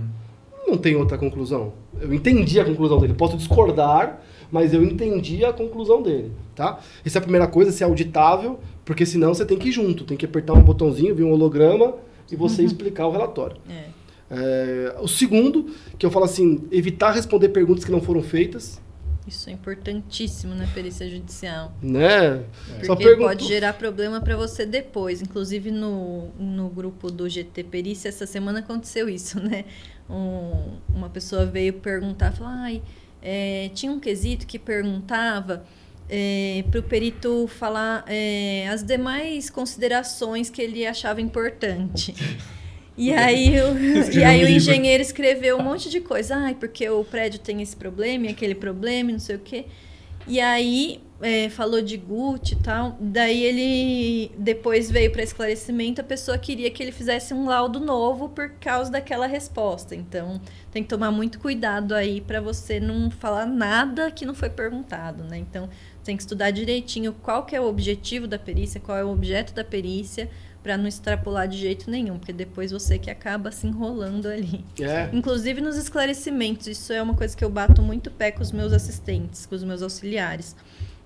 não 0.67 0.77
tem 0.77 0.97
outra 0.97 1.17
conclusão. 1.17 1.73
Eu 2.01 2.13
entendi 2.13 2.59
a 2.59 2.65
conclusão 2.65 2.99
dele. 2.99 3.15
Posso 3.15 3.37
discordar, 3.37 4.21
mas 4.51 4.75
eu 4.75 4.83
entendi 4.83 5.45
a 5.45 5.53
conclusão 5.53 6.03
dele, 6.03 6.33
tá? 6.57 6.81
Essa 7.05 7.19
é 7.19 7.21
a 7.21 7.23
primeira 7.23 7.47
coisa, 7.47 7.71
ser 7.71 7.85
auditável, 7.85 8.59
porque 8.85 9.07
senão 9.07 9.33
você 9.33 9.45
tem 9.45 9.59
que 9.59 9.69
ir 9.69 9.73
junto, 9.73 10.05
tem 10.05 10.17
que 10.17 10.25
apertar 10.25 10.55
um 10.55 10.63
botãozinho, 10.63 11.15
vir 11.15 11.25
um 11.25 11.33
holograma 11.33 11.95
e 12.31 12.35
você 12.35 12.63
explicar 12.63 13.07
o 13.07 13.11
relatório. 13.13 13.57
É. 13.71 13.98
É, 14.31 14.95
o 15.01 15.09
segundo, 15.09 15.75
que 15.99 16.05
eu 16.05 16.11
falo 16.11 16.25
assim, 16.27 16.67
evitar 16.71 17.13
responder 17.13 17.49
perguntas 17.49 17.85
que 17.85 17.91
não 17.91 18.01
foram 18.01 18.23
feitas, 18.23 18.81
Isso 19.27 19.49
é 19.51 19.53
importantíssimo 19.53 20.55
na 20.55 20.67
perícia 20.67 21.09
judicial. 21.09 21.73
né? 21.83 22.45
Porque 22.87 23.05
perguntou- 23.05 23.29
pode 23.29 23.47
gerar 23.47 23.73
problema 23.75 24.21
para 24.21 24.37
você 24.37 24.65
depois. 24.67 25.21
Inclusive 25.23 25.71
no, 25.71 26.29
no 26.39 26.69
grupo 26.71 27.11
do 27.11 27.29
GT 27.29 27.65
Perícia, 27.65 28.09
essa 28.09 28.27
semana 28.27 28.61
aconteceu 28.61 29.09
isso, 29.09 29.39
né? 29.45 29.65
Um- 30.09 30.77
uma 30.95 31.11
pessoa 31.11 31.45
veio 31.47 31.75
perguntar, 31.75 32.33
falou, 32.33 32.53
ai, 32.55 32.83
é, 33.23 33.71
tinha 33.75 33.93
um 33.93 34.01
quesito 34.01 34.47
que 34.47 34.59
perguntava 34.59 35.65
é, 36.09 36.65
para 36.71 36.81
o 36.81 36.83
perito 36.83 37.47
falar 37.49 38.03
é, 38.07 38.67
as 38.71 38.83
demais 38.83 39.51
considerações 39.51 40.49
que 40.49 40.63
ele 40.63 40.87
achava 40.87 41.21
importante. 41.21 42.15
E 43.09 43.13
aí, 43.13 43.55
o, 43.61 44.11
e 44.13 44.25
aí 44.25 44.45
o 44.45 44.49
engenheiro 44.49 45.01
escreveu 45.01 45.57
um 45.57 45.63
monte 45.63 45.89
de 45.89 46.01
coisa. 46.01 46.35
Ai, 46.35 46.55
porque 46.55 46.89
o 46.91 47.05
prédio 47.05 47.39
tem 47.39 47.63
esse 47.63 47.77
problema 47.77 48.27
e 48.27 48.31
aquele 48.31 48.57
problema 48.57 49.11
e 49.11 49.13
não 49.13 49.21
sei 49.21 49.37
o 49.37 49.39
quê. 49.39 49.67
E 50.27 50.41
aí 50.41 51.01
é, 51.21 51.49
falou 51.49 51.81
de 51.81 51.97
Gucci 51.97 52.55
e 52.55 52.57
tal. 52.57 52.97
Daí 53.01 53.43
ele 53.43 54.33
depois 54.37 54.91
veio 54.91 55.11
para 55.11 55.23
esclarecimento. 55.23 56.01
A 56.01 56.05
pessoa 56.05 56.37
queria 56.37 56.71
que 56.71 56.83
ele 56.83 56.93
fizesse 56.93 57.33
um 57.33 57.47
laudo 57.47 57.81
novo 57.81 58.29
por 58.29 58.51
causa 58.61 58.91
daquela 58.91 59.27
resposta. 59.27 59.95
Então 59.95 60.41
tem 60.71 60.83
que 60.83 60.89
tomar 60.89 61.11
muito 61.11 61.39
cuidado 61.39 61.95
aí 61.95 62.21
para 62.21 62.41
você 62.41 62.79
não 62.79 63.11
falar 63.11 63.47
nada 63.47 64.11
que 64.11 64.27
não 64.27 64.35
foi 64.35 64.51
perguntado, 64.51 65.25
né? 65.25 65.39
Então 65.39 65.69
tem 66.05 66.17
que 66.17 66.23
estudar 66.23 66.51
direitinho 66.51 67.13
qual 67.13 67.45
que 67.45 67.55
é 67.55 67.61
o 67.61 67.65
objetivo 67.65 68.27
da 68.27 68.39
perícia, 68.39 68.81
qual 68.81 68.99
é 68.99 69.05
o 69.05 69.11
objeto 69.11 69.55
da 69.55 69.65
perícia 69.65 70.29
para 70.69 70.77
não 70.77 70.87
extrapolar 70.87 71.49
de 71.49 71.57
jeito 71.57 71.91
nenhum, 71.91 72.19
porque 72.19 72.31
depois 72.31 72.71
você 72.71 72.99
que 72.99 73.11
acaba 73.11 73.51
se 73.51 73.67
enrolando 73.67 74.27
ali. 74.29 74.63
É. 74.79 75.09
Inclusive 75.15 75.63
nos 75.63 75.79
esclarecimentos, 75.79 76.67
isso 76.67 76.93
é 76.93 77.01
uma 77.01 77.15
coisa 77.15 77.35
que 77.35 77.43
eu 77.43 77.49
bato 77.49 77.81
muito 77.81 78.11
pé 78.11 78.31
com 78.31 78.43
os 78.43 78.53
meus 78.53 78.75
assistentes, 78.75 79.47
com 79.47 79.55
os 79.55 79.65
meus 79.65 79.81
auxiliares. 79.81 80.55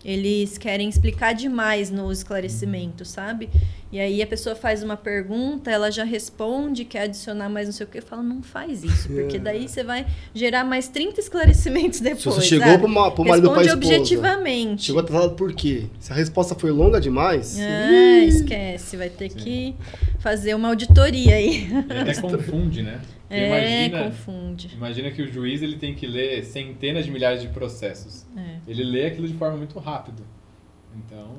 Eles 0.05 0.59
querem 0.59 0.89
explicar 0.89 1.33
demais 1.33 1.91
no 1.91 2.11
esclarecimento, 2.11 3.05
sabe? 3.05 3.49
E 3.93 4.01
aí 4.01 4.23
a 4.23 4.27
pessoa 4.27 4.57
faz 4.57 4.83
uma 4.83 4.97
pergunta, 4.97 5.71
ela 5.71 5.91
já 5.91 6.03
responde, 6.03 6.83
quer 6.85 7.03
adicionar 7.03 7.51
mais 7.51 7.67
não 7.67 7.75
sei 7.75 7.85
o 7.85 7.89
que, 7.89 7.99
eu 7.99 8.03
falo, 8.03 8.23
não 8.23 8.43
faz 8.43 8.83
isso, 8.83 9.07
porque 9.13 9.39
daí 9.39 9.69
você 9.69 9.85
vai 9.85 10.07
gerar 10.35 10.65
mais 10.65 10.89
30 10.89 11.21
esclarecimentos 11.21 12.01
depois. 12.01 12.23
Se 12.23 12.29
você 12.29 12.41
chegou 12.41 12.79
para 12.79 13.11
pro 13.11 13.25
marido 13.25 13.49
Responde 13.49 13.53
pra 13.53 13.63
esposa, 13.63 13.75
objetivamente. 13.75 14.85
Chegou 14.85 15.03
atrasado 15.03 15.35
por 15.35 15.53
quê? 15.53 15.85
Se 16.01 16.11
a 16.11 16.17
resposta 16.17 16.55
foi 16.55 16.71
longa 16.71 16.99
demais. 16.99 17.59
É, 17.59 18.25
esquece, 18.25 18.97
vai 18.97 19.11
ter 19.11 19.31
Sim. 19.31 19.37
que 19.37 19.75
fazer 20.21 20.55
uma 20.55 20.69
auditoria 20.69 21.35
aí. 21.35 21.69
E 21.71 21.99
até 21.99 22.15
confunde, 22.19 22.83
né? 22.83 22.99
É, 23.37 23.87
imagina, 23.87 24.05
confunde. 24.05 24.71
Imagina 24.75 25.11
que 25.11 25.23
o 25.23 25.27
juiz 25.27 25.63
ele 25.63 25.77
tem 25.77 25.95
que 25.95 26.07
ler 26.07 26.45
centenas 26.45 27.05
de 27.05 27.11
milhares 27.11 27.43
de 27.43 27.49
processos. 27.49 28.27
É. 28.37 28.57
Ele 28.67 28.85
lê 28.85 29.07
aquilo 29.07 29.27
de 29.27 29.35
forma 29.35 29.57
muito 29.57 29.79
rápida. 29.79 30.23
Então. 30.97 31.31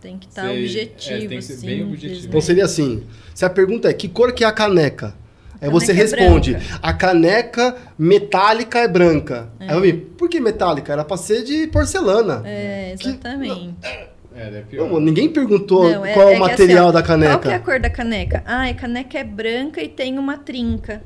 Tem 0.00 0.18
que 0.18 0.26
estar 0.26 0.42
tá 0.42 0.50
objetivo. 0.50 1.14
É, 1.14 1.28
tem 1.28 1.38
que 1.38 1.44
ser 1.44 1.54
simples, 1.54 1.62
bem 1.62 1.84
objetivo. 1.84 2.26
Então 2.26 2.40
seria 2.40 2.64
assim: 2.64 3.04
se 3.34 3.44
a 3.44 3.50
pergunta 3.50 3.88
é 3.88 3.92
que 3.92 4.08
cor 4.08 4.32
que 4.32 4.42
é 4.42 4.46
a 4.46 4.52
caneca? 4.52 5.14
Aí 5.60 5.70
você 5.70 5.92
é 5.92 5.94
responde, 5.94 6.56
é 6.56 6.60
a 6.82 6.92
caneca 6.92 7.76
metálica 7.96 8.80
é 8.80 8.88
branca. 8.88 9.48
É. 9.60 9.68
Aí 9.68 9.76
eu 9.76 9.80
vi, 9.80 9.92
por 9.92 10.28
que 10.28 10.40
metálica? 10.40 10.92
Era 10.92 11.04
pra 11.04 11.16
ser 11.16 11.44
de 11.44 11.68
porcelana. 11.68 12.42
É, 12.44 12.94
exatamente. 12.94 13.76
Que, 13.80 13.86
é, 14.34 14.64
é 14.72 14.76
não, 14.76 14.98
ninguém 14.98 15.28
perguntou 15.28 15.88
não, 15.88 16.04
é, 16.04 16.14
qual 16.14 16.30
é, 16.30 16.36
o 16.36 16.40
material 16.40 16.86
assim, 16.86 16.94
da 16.94 17.02
caneca. 17.02 17.38
Qual 17.38 17.52
é 17.52 17.56
a 17.56 17.60
cor 17.60 17.78
da 17.78 17.90
caneca? 17.90 18.42
Ah, 18.44 18.68
a 18.68 18.74
caneca 18.74 19.18
é 19.18 19.22
branca 19.22 19.80
e 19.80 19.88
tem 19.88 20.18
uma 20.18 20.36
trinca. 20.36 21.00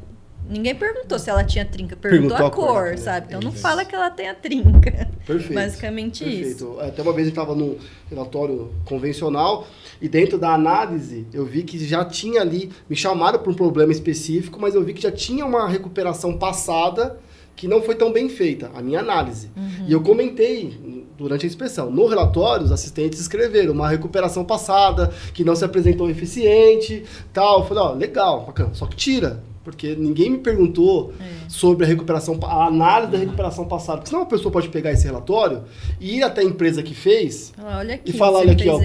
Ninguém 0.49 0.74
perguntou 0.74 1.18
se 1.18 1.28
ela 1.28 1.42
tinha 1.44 1.64
trinca, 1.64 1.97
perguntou, 1.97 2.36
perguntou 2.36 2.47
a, 2.47 2.51
cor, 2.51 2.88
cor 2.90 2.99
sabe? 2.99 3.26
Então 3.28 3.40
não 3.40 3.53
fala 3.53 3.84
que 3.84 3.94
ela 3.94 4.11
tem 4.11 4.28
a 4.28 4.34
trinca. 4.34 5.09
Perfeito. 5.26 5.55
Basicamente 5.55 6.24
Perfeito. 6.24 6.49
isso. 6.49 6.76
Até 6.80 7.03
uma 7.03 7.12
vez 7.12 7.26
gente 7.26 7.38
estava 7.38 7.55
num 7.55 7.76
relatório 8.09 8.72
convencional 8.84 9.66
e 10.01 10.09
dentro 10.09 10.38
da 10.38 10.55
análise 10.55 11.26
eu 11.32 11.44
vi 11.44 11.62
que 11.62 11.84
já 11.84 12.05
tinha 12.05 12.40
ali, 12.40 12.70
me 12.88 12.94
chamaram 12.94 13.38
para 13.38 13.51
um 13.51 13.55
problema 13.55 13.90
específico, 13.90 14.61
mas 14.61 14.74
eu 14.74 14.84
vi 14.84 14.94
que 14.94 15.03
já 15.03 15.11
tinha 15.11 15.44
uma 15.44 15.68
recuperação 15.68 16.38
passada 16.38 17.18
que 17.57 17.66
não 17.66 17.82
foi 17.82 17.94
tão 17.94 18.12
bem 18.12 18.28
feita, 18.28 18.70
a 18.74 18.82
minha 18.82 19.01
análise. 19.01 19.51
Uhum. 19.57 19.86
E 19.88 19.92
eu 19.92 20.03
comentei 20.03 21.07
durante 21.16 21.47
a 21.47 21.49
inspeção. 21.49 21.90
No 21.90 22.07
relatório, 22.07 22.66
os 22.66 22.70
assistentes 22.70 23.18
escreveram 23.18 23.72
uma 23.72 23.88
recuperação 23.88 24.44
passada, 24.44 25.11
que 25.32 25.42
não 25.42 25.57
se 25.57 25.64
apresentou 25.64 26.11
eficiente, 26.11 27.03
tal. 27.32 27.61
Eu 27.61 27.64
falei, 27.64 27.82
ó, 27.82 27.92
legal, 27.92 28.44
bacana, 28.44 28.74
só 28.74 28.84
que 28.84 28.94
tira 28.94 29.42
porque 29.67 29.97
ninguém 29.97 30.31
me 30.31 30.39
perguntou 30.39 31.12
é. 31.21 31.25
sobre 31.49 31.85
a 31.85 31.89
recuperação, 31.89 32.39
a 32.45 32.67
análise 32.69 33.11
da 33.11 33.19
recuperação 33.19 33.64
passada. 33.64 33.99
Porque 33.99 34.11
senão 34.11 34.21
uma 34.21 34.29
pessoa 34.29 34.53
pode 34.53 34.69
pegar 34.69 34.93
esse 34.93 35.05
relatório 35.05 35.64
e 36.01 36.19
ir 36.19 36.23
até 36.23 36.41
a 36.41 36.45
empresa 36.45 36.85
que 36.85 36.95
fez 36.95 37.53
aqui, 37.93 38.11
e 38.11 38.12
falar, 38.12 38.39
olha 38.39 38.53
aqui, 38.53 38.69
ó, 38.69 38.79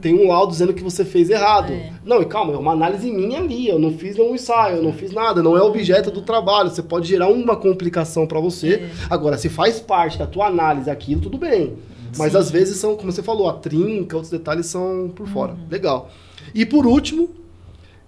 tem 0.00 0.14
um 0.14 0.28
laudo 0.28 0.50
dizendo 0.50 0.72
que 0.72 0.82
você 0.82 1.04
fez 1.04 1.28
errado. 1.28 1.74
É. 1.74 1.92
Não, 2.02 2.22
e 2.22 2.24
calma, 2.24 2.54
é 2.54 2.56
uma 2.56 2.72
análise 2.72 3.10
minha 3.10 3.40
ali, 3.40 3.68
eu 3.68 3.78
não 3.78 3.92
fiz 3.92 4.16
nenhum 4.16 4.34
ensaio, 4.34 4.78
eu 4.78 4.82
não 4.82 4.94
fiz 4.94 5.12
nada, 5.12 5.42
não 5.42 5.54
é 5.54 5.60
objeto 5.60 6.10
do 6.10 6.22
trabalho, 6.22 6.70
você 6.70 6.82
pode 6.82 7.06
gerar 7.06 7.28
uma 7.28 7.54
complicação 7.54 8.26
para 8.26 8.40
você. 8.40 8.76
É. 8.76 8.90
Agora, 9.10 9.36
se 9.36 9.50
faz 9.50 9.80
parte 9.80 10.18
da 10.18 10.26
tua 10.26 10.46
análise 10.46 10.88
aquilo, 10.88 11.20
tudo 11.20 11.36
bem. 11.36 11.74
Mas 12.16 12.32
Sim. 12.32 12.38
às 12.38 12.50
vezes 12.50 12.78
são, 12.78 12.96
como 12.96 13.12
você 13.12 13.22
falou, 13.22 13.50
a 13.50 13.52
trinca, 13.52 14.16
outros 14.16 14.30
detalhes 14.30 14.64
são 14.64 15.12
por 15.14 15.28
fora. 15.28 15.52
Uhum. 15.52 15.66
Legal. 15.70 16.10
E 16.54 16.64
por 16.64 16.86
último, 16.86 17.28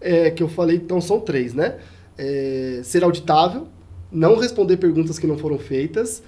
é, 0.00 0.30
que 0.30 0.42
eu 0.42 0.48
falei, 0.48 0.76
então 0.76 1.02
são 1.02 1.20
três, 1.20 1.52
né? 1.52 1.76
É, 2.16 2.80
ser 2.82 3.04
auditável, 3.04 3.68
não 4.10 4.36
responder 4.36 4.76
perguntas 4.76 5.18
que 5.18 5.26
não 5.26 5.36
foram 5.36 5.58
feitas 5.58 6.22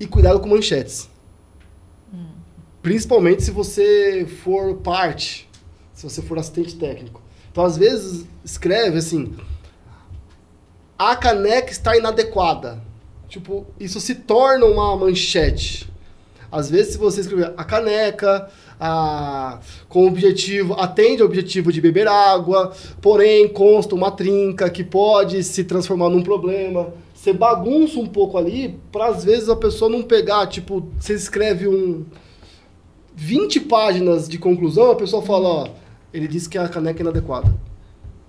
e 0.00 0.06
cuidado 0.06 0.40
com 0.40 0.48
manchetes. 0.48 1.08
Hum. 2.12 2.26
Principalmente 2.82 3.42
se 3.42 3.50
você 3.50 4.26
for 4.42 4.76
parte, 4.76 5.48
se 5.94 6.02
você 6.02 6.22
for 6.22 6.38
assistente 6.38 6.76
técnico. 6.76 7.22
Então, 7.50 7.64
às 7.64 7.76
vezes, 7.76 8.26
escreve 8.44 8.98
assim: 8.98 9.36
a 10.98 11.14
caneca 11.16 11.70
está 11.70 11.96
inadequada. 11.96 12.82
Tipo, 13.28 13.66
isso 13.78 14.00
se 14.00 14.14
torna 14.14 14.64
uma 14.64 14.96
manchete. 14.96 15.88
Às 16.50 16.70
vezes, 16.70 16.92
se 16.92 16.98
você 16.98 17.20
escrever 17.20 17.52
a 17.56 17.64
caneca 17.64 18.48
a, 18.80 19.58
com 19.88 20.04
o 20.04 20.08
objetivo, 20.08 20.74
atende 20.74 21.22
ao 21.22 21.28
objetivo 21.28 21.72
de 21.72 21.80
beber 21.80 22.06
água, 22.06 22.72
porém 23.00 23.48
consta 23.48 23.94
uma 23.94 24.10
trinca 24.10 24.70
que 24.70 24.84
pode 24.84 25.42
se 25.42 25.64
transformar 25.64 26.08
num 26.08 26.22
problema. 26.22 26.92
Você 27.14 27.32
bagunça 27.32 27.98
um 27.98 28.06
pouco 28.06 28.38
ali 28.38 28.78
para 28.92 29.06
às 29.08 29.24
vezes 29.24 29.48
a 29.48 29.56
pessoa 29.56 29.90
não 29.90 30.02
pegar, 30.02 30.46
tipo, 30.46 30.88
você 30.98 31.14
escreve 31.14 31.66
um 31.66 32.04
20 33.14 33.60
páginas 33.60 34.28
de 34.28 34.38
conclusão, 34.38 34.92
a 34.92 34.94
pessoa 34.94 35.20
fala, 35.20 35.48
ó, 35.48 35.68
ele 36.14 36.28
disse 36.28 36.48
que 36.48 36.56
a 36.56 36.68
caneca 36.68 37.00
é 37.00 37.02
inadequada. 37.02 37.52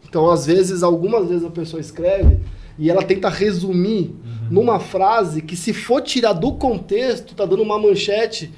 Então, 0.08 0.30
às 0.32 0.48
vezes, 0.48 0.82
algumas 0.82 1.30
vezes 1.30 1.46
a 1.46 1.52
pessoa 1.52 1.80
escreve 1.80 2.40
e 2.80 2.90
ela 2.90 3.04
tenta 3.04 3.30
resumir 3.30 4.16
uhum. 4.24 4.48
numa 4.50 4.80
frase 4.80 5.44
que 5.44 5.56
se 5.56 5.72
for 5.72 6.02
tirar 6.02 6.34
do 6.34 6.54
contexto, 6.54 7.36
tá 7.36 7.46
dando 7.46 7.62
uma 7.62 7.78
manchete 7.78 8.52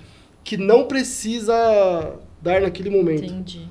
que 0.44 0.58
não 0.58 0.86
precisa 0.86 2.20
dar 2.42 2.62
naquele 2.62 2.90
momento. 2.90 3.24
Entendi. 3.24 3.68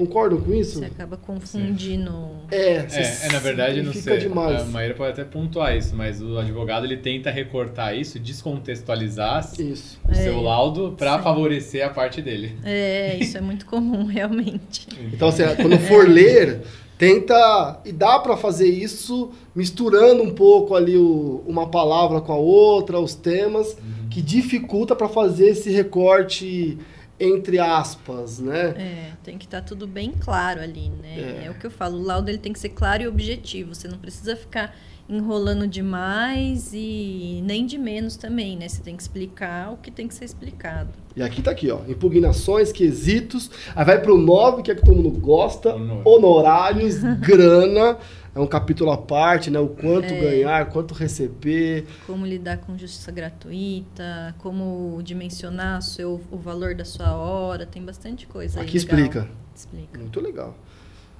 Concordam 0.00 0.40
com 0.40 0.54
isso? 0.54 0.78
Você 0.78 0.86
acaba 0.86 1.18
confundindo. 1.18 2.10
É, 2.50 2.76
é, 2.76 3.18
é, 3.24 3.32
na 3.32 3.38
verdade, 3.38 3.82
não 3.82 3.92
sei. 3.92 4.16
Demais. 4.16 4.62
A 4.62 4.64
Maíra 4.64 4.94
pode 4.94 5.12
até 5.12 5.24
pontuar 5.24 5.76
isso, 5.76 5.94
mas 5.94 6.22
o 6.22 6.38
advogado 6.38 6.86
ele 6.86 6.96
tenta 6.96 7.30
recortar 7.30 7.94
isso, 7.94 8.18
descontextualizar 8.18 9.46
isso. 9.58 10.00
o 10.08 10.14
seu 10.14 10.38
é. 10.38 10.40
laudo 10.40 10.94
para 10.96 11.18
favorecer 11.20 11.84
a 11.84 11.90
parte 11.90 12.22
dele. 12.22 12.56
É, 12.64 13.18
isso 13.20 13.36
é 13.36 13.42
muito 13.42 13.66
comum, 13.66 14.06
realmente. 14.08 14.88
Então, 15.12 15.28
assim, 15.28 15.42
quando 15.56 15.78
for 15.80 16.08
ler, 16.08 16.62
tenta. 16.96 17.82
E 17.84 17.92
dá 17.92 18.18
para 18.20 18.38
fazer 18.38 18.70
isso 18.70 19.32
misturando 19.54 20.22
um 20.22 20.30
pouco 20.30 20.74
ali 20.74 20.96
o, 20.96 21.44
uma 21.46 21.68
palavra 21.68 22.22
com 22.22 22.32
a 22.32 22.38
outra, 22.38 22.98
os 22.98 23.14
temas. 23.14 23.74
Uhum 23.74 23.99
que 24.10 24.20
dificulta 24.20 24.94
para 24.94 25.08
fazer 25.08 25.50
esse 25.50 25.70
recorte 25.70 26.78
entre 27.18 27.58
aspas, 27.58 28.40
né? 28.40 28.70
É, 28.78 29.12
tem 29.22 29.36
que 29.36 29.44
estar 29.44 29.60
tá 29.60 29.66
tudo 29.66 29.86
bem 29.86 30.12
claro 30.18 30.60
ali, 30.60 30.88
né? 30.88 31.42
É. 31.42 31.46
é. 31.46 31.50
o 31.50 31.54
que 31.54 31.66
eu 31.66 31.70
falo, 31.70 31.98
o 31.98 32.02
laudo 32.02 32.30
ele 32.30 32.38
tem 32.38 32.52
que 32.52 32.58
ser 32.58 32.70
claro 32.70 33.02
e 33.02 33.06
objetivo. 33.06 33.74
Você 33.74 33.86
não 33.86 33.98
precisa 33.98 34.34
ficar 34.34 34.74
enrolando 35.10 35.66
demais 35.66 36.70
e 36.72 37.42
nem 37.44 37.66
de 37.66 37.76
menos 37.76 38.16
também, 38.16 38.56
né? 38.56 38.68
Você 38.68 38.80
tem 38.80 38.96
que 38.96 39.02
explicar 39.02 39.72
o 39.72 39.76
que 39.76 39.90
tem 39.90 40.06
que 40.06 40.14
ser 40.14 40.24
explicado. 40.24 40.90
E 41.16 41.22
aqui 41.22 41.42
tá 41.42 41.50
aqui, 41.50 41.68
ó, 41.70 41.80
impugnações, 41.88 42.70
quesitos, 42.70 43.50
aí 43.74 43.84
vai 43.84 44.00
pro 44.00 44.16
9, 44.16 44.62
que 44.62 44.70
é 44.70 44.74
que 44.74 44.84
todo 44.84 44.94
mundo 44.94 45.10
gosta, 45.10 45.74
honorários, 46.04 47.02
grana, 47.18 47.98
é 48.32 48.38
um 48.38 48.46
capítulo 48.46 48.92
à 48.92 48.96
parte, 48.96 49.50
né? 49.50 49.58
O 49.58 49.68
quanto 49.68 50.14
é. 50.14 50.20
ganhar, 50.20 50.66
quanto 50.66 50.94
receber. 50.94 51.86
Como 52.06 52.24
lidar 52.24 52.58
com 52.58 52.78
justiça 52.78 53.10
gratuita, 53.10 54.36
como 54.38 55.00
dimensionar 55.02 55.80
o, 55.80 55.82
seu, 55.82 56.20
o 56.30 56.36
valor 56.36 56.76
da 56.76 56.84
sua 56.84 57.16
hora, 57.16 57.66
tem 57.66 57.84
bastante 57.84 58.28
coisa 58.28 58.60
Aqui 58.60 58.76
explica. 58.76 59.28
Explica. 59.54 59.98
Muito 59.98 60.20
legal. 60.20 60.56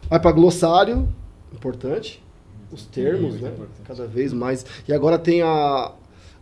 Vai 0.09 0.21
para 0.21 0.31
glossário, 0.31 1.09
importante. 1.53 2.23
Os 2.73 2.87
termos, 2.87 3.41
né? 3.41 3.49
Importante. 3.49 3.81
Cada 3.85 4.07
vez 4.07 4.33
mais. 4.33 4.65
E 4.87 4.93
agora 4.93 5.19
tem 5.19 5.43
a, 5.43 5.93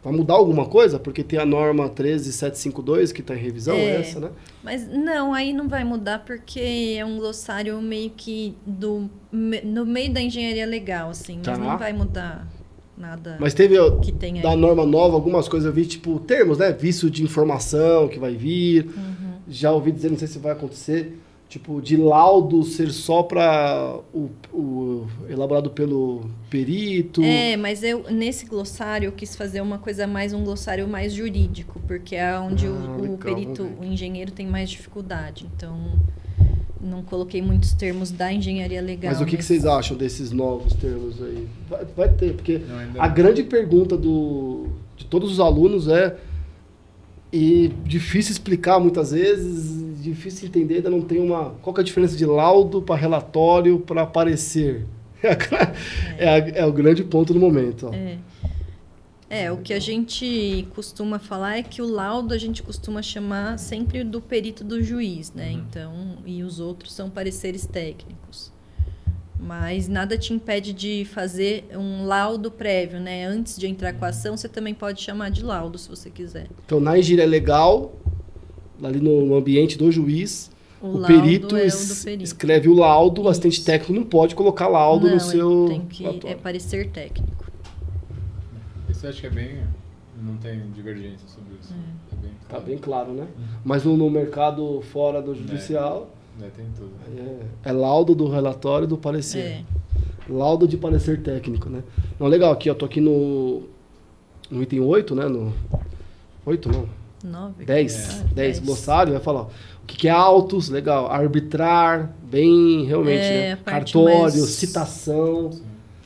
Vai 0.02 0.12
mudar 0.12 0.34
alguma 0.34 0.66
coisa? 0.66 0.98
Porque 0.98 1.24
tem 1.24 1.38
a 1.38 1.44
norma 1.44 1.88
13752 1.88 3.10
que 3.10 3.20
está 3.20 3.34
em 3.34 3.38
revisão, 3.38 3.74
é, 3.74 4.00
essa, 4.00 4.20
né? 4.20 4.30
Mas 4.62 4.86
não, 4.86 5.34
aí 5.34 5.52
não 5.52 5.68
vai 5.68 5.82
mudar 5.82 6.20
porque 6.20 6.96
é 6.96 7.04
um 7.04 7.18
glossário 7.18 7.80
meio 7.82 8.10
que 8.10 8.56
do, 8.64 9.10
no 9.30 9.84
meio 9.84 10.12
da 10.12 10.22
engenharia 10.22 10.66
legal, 10.66 11.10
assim. 11.10 11.40
Mas 11.44 11.46
tá. 11.46 11.58
não 11.58 11.76
vai 11.76 11.92
mudar 11.92 12.46
nada 12.96 13.36
Mas 13.40 13.54
teve 13.54 13.76
que 14.00 14.10
tenha. 14.10 14.42
da 14.42 14.56
norma 14.56 14.84
nova 14.84 15.14
algumas 15.14 15.48
coisas 15.48 15.66
eu 15.66 15.72
vi, 15.72 15.84
tipo, 15.84 16.18
termos, 16.20 16.58
né? 16.58 16.72
Vício 16.72 17.10
de 17.10 17.24
informação 17.24 18.06
que 18.06 18.20
vai 18.20 18.36
vir. 18.36 18.86
Uhum. 18.86 19.32
Já 19.48 19.72
ouvi 19.72 19.90
dizer, 19.90 20.10
não 20.10 20.18
sei 20.18 20.28
se 20.28 20.38
vai 20.38 20.52
acontecer, 20.52 21.18
tipo, 21.48 21.80
de 21.80 21.96
laudo 21.96 22.62
ser 22.62 22.90
só 22.90 23.22
para 23.22 23.98
o, 24.12 24.28
o 24.52 25.06
elaborado 25.30 25.70
pelo 25.70 26.28
perito. 26.50 27.22
É, 27.22 27.56
mas 27.56 27.82
eu 27.82 28.04
nesse 28.10 28.44
glossário 28.46 29.06
eu 29.06 29.12
quis 29.12 29.34
fazer 29.34 29.60
uma 29.62 29.78
coisa 29.78 30.06
mais 30.06 30.32
um 30.34 30.44
glossário 30.44 30.86
mais 30.86 31.12
jurídico, 31.14 31.80
porque 31.86 32.14
é 32.16 32.38
onde 32.38 32.66
Ah, 32.66 32.70
o, 32.70 32.74
o 32.98 33.00
legal, 33.00 33.16
perito, 33.18 33.66
o 33.80 33.84
engenheiro 33.84 34.30
tem 34.30 34.46
mais 34.46 34.68
dificuldade. 34.68 35.46
Então 35.56 35.76
não 36.80 37.02
coloquei 37.02 37.40
muitos 37.42 37.72
termos 37.72 38.10
da 38.10 38.32
engenharia 38.32 38.80
legal. 38.82 39.10
Mas 39.12 39.20
o 39.20 39.24
que, 39.24 39.30
que 39.32 39.36
nesse- 39.38 39.48
vocês 39.48 39.66
acham 39.66 39.96
desses 39.96 40.30
novos 40.30 40.74
termos 40.74 41.20
aí? 41.22 41.48
Vai, 41.68 41.84
vai 41.96 42.08
ter, 42.12 42.34
porque 42.34 42.58
Não, 42.58 43.02
a 43.02 43.08
não. 43.08 43.14
grande 43.14 43.42
pergunta 43.42 43.96
do, 43.96 44.66
de 44.96 45.04
todos 45.06 45.32
os 45.32 45.40
alunos 45.40 45.88
é 45.88 46.16
e 47.32 47.68
difícil 47.84 48.32
explicar 48.32 48.78
muitas 48.78 49.10
vezes, 49.10 49.82
difícil 50.02 50.48
entender, 50.48 50.76
ainda 50.76 50.90
não 50.90 51.00
tem 51.02 51.20
uma. 51.20 51.50
Qual 51.62 51.76
é 51.76 51.80
a 51.80 51.84
diferença 51.84 52.16
de 52.16 52.24
laudo 52.26 52.80
para 52.82 52.96
relatório 52.96 53.78
para 53.80 54.06
parecer? 54.06 54.86
É, 56.18 56.28
a- 56.28 56.38
é 56.60 56.66
o 56.66 56.72
grande 56.72 57.02
ponto 57.04 57.32
do 57.34 57.40
momento. 57.40 57.88
Ó. 57.88 57.94
É. 57.94 58.18
É, 59.30 59.52
o 59.52 59.58
que 59.58 59.74
a 59.74 59.78
gente 59.78 60.66
costuma 60.74 61.18
falar 61.18 61.58
é 61.58 61.62
que 61.62 61.82
o 61.82 61.86
laudo 61.86 62.32
a 62.32 62.38
gente 62.38 62.62
costuma 62.62 63.02
chamar 63.02 63.58
sempre 63.58 64.02
do 64.02 64.20
perito 64.22 64.64
do 64.64 64.82
juiz, 64.82 65.32
né? 65.34 65.50
Uhum. 65.50 65.58
Então, 65.68 65.94
e 66.24 66.42
os 66.42 66.60
outros 66.60 66.92
são 66.94 67.10
pareceres 67.10 67.66
técnicos. 67.66 68.50
Mas 69.38 69.86
nada 69.86 70.16
te 70.16 70.32
impede 70.32 70.72
de 70.72 71.04
fazer 71.04 71.66
um 71.72 72.06
laudo 72.06 72.50
prévio, 72.50 72.98
né? 72.98 73.24
Antes 73.26 73.56
de 73.58 73.66
entrar 73.68 73.92
com 73.92 74.04
a 74.04 74.08
ação, 74.08 74.36
você 74.36 74.48
também 74.48 74.72
pode 74.74 75.00
chamar 75.02 75.30
de 75.30 75.44
laudo, 75.44 75.76
se 75.78 75.88
você 75.90 76.08
quiser. 76.10 76.46
Então, 76.64 76.80
na 76.80 76.98
engenharia 76.98 77.26
legal, 77.30 77.92
ali 78.82 79.00
no, 79.00 79.34
ambiente 79.36 79.76
do 79.78 79.90
juiz, 79.90 80.50
O, 80.80 80.86
o, 80.86 80.92
laudo 80.98 81.06
perito, 81.06 81.56
é 81.56 81.66
es- 81.66 82.04
perito. 82.04 82.22
escreve 82.24 82.68
o 82.68 82.74
laudo, 82.74 83.22
o 83.22 83.28
assistente 83.28 83.54
Isso. 83.58 83.64
técnico 83.66 83.92
não 84.00 84.04
pode 84.04 84.34
colocar 84.34 84.68
laudo 84.68 85.06
Não, 85.06 85.14
no 85.14 85.20
seu. 85.20 85.66
Tem 85.68 85.80
que, 85.86 86.06
é 86.26 86.34
parecer 86.34 86.90
técnico. 86.90 87.44
Isso 88.88 89.04
eu 89.06 89.10
acho 89.10 89.20
que 89.20 89.26
é 89.26 89.30
bem. 89.30 89.58
Não 90.20 90.36
tem 90.36 90.60
divergência 90.74 91.28
sobre 91.28 91.54
isso. 91.60 91.72
É 92.12 92.16
bem 92.16 92.30
Tá 92.48 92.48
claro. 92.48 92.64
bem 92.64 92.78
claro, 92.78 93.12
né? 93.12 93.26
Mas 93.64 93.84
no, 93.84 93.96
no 93.96 94.10
mercado 94.10 94.80
fora 94.92 95.22
do 95.22 95.34
judicial, 95.34 96.10
É, 96.40 96.46
tem 96.48 96.66
tudo. 96.76 96.90
é, 97.64 97.68
é 97.68 97.72
laudo 97.72 98.14
do 98.14 98.28
relatório 98.28 98.84
e 98.84 98.88
do 98.88 98.96
parecer. 98.98 99.38
É. 99.38 99.64
Laudo 100.28 100.66
de 100.66 100.76
parecer 100.76 101.22
técnico, 101.22 101.70
né? 101.70 101.82
Não, 102.18 102.26
legal, 102.26 102.52
aqui, 102.52 102.68
ó, 102.68 102.74
tô 102.74 102.84
aqui 102.84 103.00
no, 103.00 103.62
no 104.50 104.62
item 104.62 104.80
8, 104.80 105.14
né? 105.14 105.26
No 105.28 105.52
8, 106.44 106.68
não, 106.70 106.88
Nove. 107.24 107.64
10, 107.64 107.94
Ah, 107.96 108.12
10, 108.22 108.34
dez. 108.34 108.58
glossário, 108.60 109.12
vai 109.12 109.22
falar, 109.22 109.40
ó, 109.40 109.44
o 109.44 109.86
que, 109.86 109.96
que 109.96 110.08
é 110.08 110.10
autos, 110.10 110.68
legal, 110.68 111.10
arbitrar, 111.10 112.14
bem, 112.30 112.84
realmente, 112.84 113.18
É, 113.24 113.50
né? 113.50 113.58
Cartório, 113.64 114.20
mais- 114.22 114.34
citação, 114.34 115.50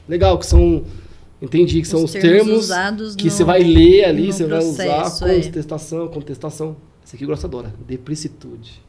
legal, 0.09 0.39
que 0.39 0.47
são, 0.47 0.85
entendi 1.41 1.81
que 1.83 1.89
são 1.89 2.03
os, 2.05 2.13
termos 2.13 2.31
termos 2.45 2.65
usados 2.65 3.15
que 3.17 3.25
no- 3.25 3.31
você 3.31 3.45
vai 3.45 3.63
ler 3.63 4.05
ali, 4.05 4.33
você 4.33 4.47
vai 4.47 4.59
usar 4.61 4.85
é. 5.29 5.41
contestação, 5.43 6.09
contestação. 6.09 6.77
Esse 7.05 7.17
aqui 7.17 7.25
eu 7.25 7.29
gosto 7.29 7.45
adora, 7.47 7.75
deplicitude. 7.87 8.81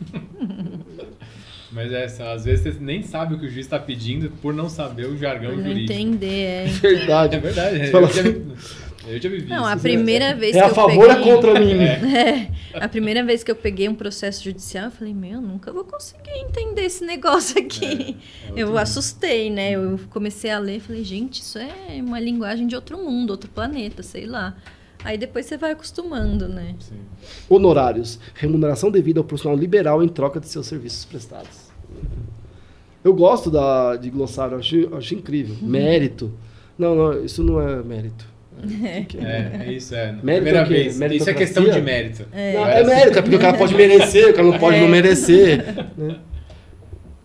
Mas 1.70 1.92
é, 1.92 2.08
só, 2.08 2.32
às 2.32 2.44
vezes 2.46 2.62
você 2.74 2.80
nem 2.82 3.02
sabe 3.02 3.34
o 3.34 3.38
que 3.38 3.44
o 3.46 3.48
juiz 3.50 3.66
está 3.66 3.78
pedindo 3.78 4.30
por 4.40 4.54
não 4.54 4.68
saber 4.70 5.06
o 5.06 5.18
jargão 5.18 5.54
não 5.54 5.62
jurídico. 5.64 5.92
entender, 5.92 6.26
é. 6.44 6.64
Verdade. 6.80 7.36
É 7.36 7.38
verdade. 7.40 7.78
Você 7.78 7.86
Eu 7.88 7.92
fala 7.92 8.06
assim- 8.06 8.46
eu 9.14 9.20
já 9.20 9.28
vivi 9.28 9.48
Não, 9.48 9.62
isso. 9.62 9.72
a 9.72 9.76
primeira 9.76 10.34
vez 10.34 10.56
É 10.56 10.60
que 10.60 10.64
a 10.64 10.68
eu 10.68 10.74
favor 10.74 11.08
ou 11.08 11.14
peguei... 11.14 11.32
é 11.32 11.34
contra 11.34 11.60
mim? 11.60 11.78
É, 12.18 12.50
a 12.74 12.88
primeira 12.88 13.24
vez 13.24 13.42
que 13.44 13.50
eu 13.50 13.56
peguei 13.56 13.88
um 13.88 13.94
processo 13.94 14.42
judicial, 14.42 14.86
eu 14.86 14.90
falei, 14.90 15.14
meu, 15.14 15.40
nunca 15.40 15.72
vou 15.72 15.84
conseguir 15.84 16.30
entender 16.30 16.82
esse 16.82 17.04
negócio 17.04 17.60
aqui. 17.60 18.16
É, 18.54 18.60
é 18.60 18.62
eu 18.62 18.76
assustei, 18.76 19.50
né? 19.50 19.72
Eu 19.72 19.98
comecei 20.10 20.50
a 20.50 20.58
ler 20.58 20.76
e 20.76 20.80
falei, 20.80 21.04
gente, 21.04 21.40
isso 21.40 21.58
é 21.58 22.00
uma 22.00 22.20
linguagem 22.20 22.66
de 22.66 22.74
outro 22.74 22.98
mundo, 22.98 23.30
outro 23.30 23.50
planeta, 23.50 24.02
sei 24.02 24.26
lá. 24.26 24.56
Aí 25.04 25.16
depois 25.16 25.46
você 25.46 25.56
vai 25.56 25.72
acostumando, 25.72 26.48
né? 26.48 26.74
Sim. 26.80 26.96
Honorários. 27.48 28.18
Remuneração 28.34 28.90
devida 28.90 29.20
ao 29.20 29.24
profissional 29.24 29.58
liberal 29.58 30.02
em 30.02 30.08
troca 30.08 30.40
de 30.40 30.48
seus 30.48 30.66
serviços 30.66 31.04
prestados. 31.04 31.68
Eu 33.04 33.14
gosto 33.14 33.50
da, 33.50 33.96
de 33.96 34.10
glossário, 34.10 34.54
eu 34.54 34.58
acho, 34.58 34.76
eu 34.76 34.96
acho 34.96 35.14
incrível. 35.14 35.56
Uhum. 35.62 35.68
Mérito. 35.68 36.32
Não, 36.76 36.94
não, 36.94 37.24
isso 37.24 37.42
não 37.42 37.60
é 37.60 37.82
mérito. 37.82 38.26
Que 39.08 39.18
É, 39.18 39.66
é 39.66 39.72
isso, 39.72 39.94
é. 39.94 40.06
Mérito 40.12 40.22
Primeira 40.22 40.58
é 40.60 40.64
vez. 40.64 41.00
Isso 41.12 41.30
é 41.30 41.34
questão 41.34 41.64
de 41.64 41.80
mérito. 41.80 42.26
Não, 42.32 42.66
é 42.66 42.84
mérito, 42.84 43.18
é 43.18 43.22
porque 43.22 43.36
o 43.36 43.40
cara 43.40 43.56
pode 43.58 43.74
merecer, 43.74 44.30
o 44.30 44.34
cara 44.34 44.48
não 44.48 44.58
pode 44.58 44.76
É. 44.76 44.80
não 44.80 44.88
merecer. 44.88 45.64
né? 45.96 46.16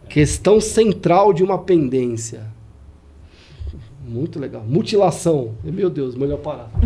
Questão 0.09 0.61
central 0.61 1.33
de 1.33 1.43
uma 1.43 1.57
pendência. 1.57 2.41
Muito 4.05 4.37
legal. 4.39 4.63
Mutilação. 4.67 5.55
Meu 5.63 5.89
Deus, 5.89 6.15
melhor 6.15 6.37
parar. 6.39 6.69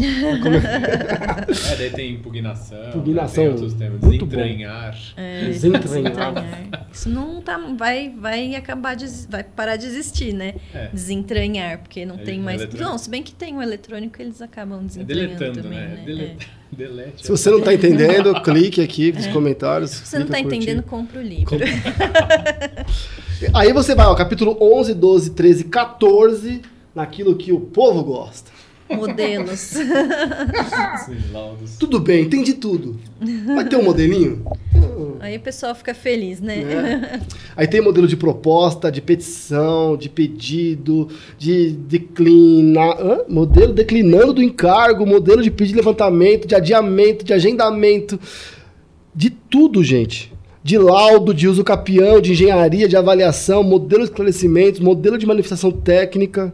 É, 1.72 1.76
daí 1.76 1.90
tem 1.90 2.14
impugnação. 2.14 2.78
né, 2.78 2.90
Impugnação, 2.90 3.44
Tem 3.44 3.54
outros 3.54 3.74
temas. 3.74 4.00
Desentranhar. 4.02 4.98
É, 5.16 5.46
Desentranhar. 5.46 5.82
desentranhar. 6.14 6.88
Isso 6.92 7.10
não 7.10 7.42
tá, 7.42 7.58
vai, 7.78 8.10
vai 8.18 8.56
acabar 8.56 8.96
de, 8.96 9.06
vai 9.30 9.44
parar 9.44 9.76
de 9.78 9.86
existir, 9.88 10.34
né? 10.34 10.56
É. 10.74 10.90
Desentranhar, 10.94 11.80
porque 11.80 12.06
não 12.06 12.16
É, 12.16 12.20
tem 12.20 12.40
mais. 12.40 12.62
eletrônico. 12.62 12.90
Não, 12.92 12.98
se 12.98 13.10
bem 13.10 13.24
que 13.24 13.34
tem 13.34 13.56
o 13.58 13.62
eletrônico, 13.62 14.22
eles 14.22 14.42
acabam 14.42 14.80
É 14.82 14.84
desentranhando 14.84 15.28
deletando, 15.38 15.62
também, 15.64 15.80
né? 15.80 15.88
né? 15.88 16.04
Deleta, 16.06 16.46
É. 16.46 16.76
delete. 16.76 17.26
Se 17.26 17.32
você 17.32 17.50
não 17.50 17.60
está 17.60 17.74
entendendo, 17.74 18.42
clique 18.42 18.82
aqui 18.82 19.12
nos 19.12 19.28
comentários. 19.28 19.92
Se 19.92 20.06
você 20.08 20.20
não 20.20 20.28
tá 20.28 20.38
curtir. 20.42 20.56
entendendo, 20.58 20.84
compra 20.84 21.20
o 21.20 21.24
livro. 21.24 21.58
Aí 23.54 23.72
você 23.74 23.94
vai, 23.96 24.06
ó, 24.06 24.16
capítulo 24.16 24.58
11, 24.60 24.94
12, 24.94 25.32
13, 25.32 25.64
14, 25.66 26.62
naquilo 26.98 27.36
que 27.36 27.52
o 27.52 27.60
povo 27.60 28.04
gosta. 28.04 28.52
Modelos. 28.90 29.74
Tudo 31.78 32.00
bem, 32.00 32.24
entendi 32.24 32.54
tudo. 32.54 32.98
Vai 33.46 33.68
ter 33.68 33.76
um 33.76 33.84
modelinho? 33.84 34.44
Aí 35.20 35.36
o 35.36 35.40
pessoal 35.40 35.76
fica 35.76 35.94
feliz, 35.94 36.40
né? 36.40 36.60
É. 36.60 37.20
Aí 37.56 37.68
tem 37.68 37.82
modelo 37.82 38.08
de 38.08 38.16
proposta, 38.16 38.92
de 38.92 39.02
petição, 39.02 39.98
de 39.98 40.10
pedido, 40.10 41.10
de 41.38 41.72
declinar. 41.72 42.98
hã? 43.00 43.20
Modelo 43.28 43.74
declinando 43.74 44.34
do 44.34 44.42
encargo, 44.42 45.06
modelo 45.06 45.44
de 45.44 45.52
pedido 45.52 45.76
de 45.76 45.82
levantamento, 45.82 46.48
de 46.48 46.56
adiamento, 46.56 47.26
de 47.26 47.34
agendamento. 47.34 48.20
De 49.14 49.30
tudo, 49.30 49.84
gente. 49.84 50.34
De 50.64 50.78
laudo, 50.78 51.34
de 51.34 51.48
uso 51.48 51.64
capião, 51.64 52.22
de 52.22 52.32
engenharia, 52.32 52.88
de 52.88 52.96
avaliação, 52.96 53.64
modelo 53.64 54.04
de 54.04 54.10
esclarecimentos, 54.10 54.80
modelo 54.80 55.18
de 55.18 55.26
manifestação 55.26 55.72
técnica. 55.72 56.54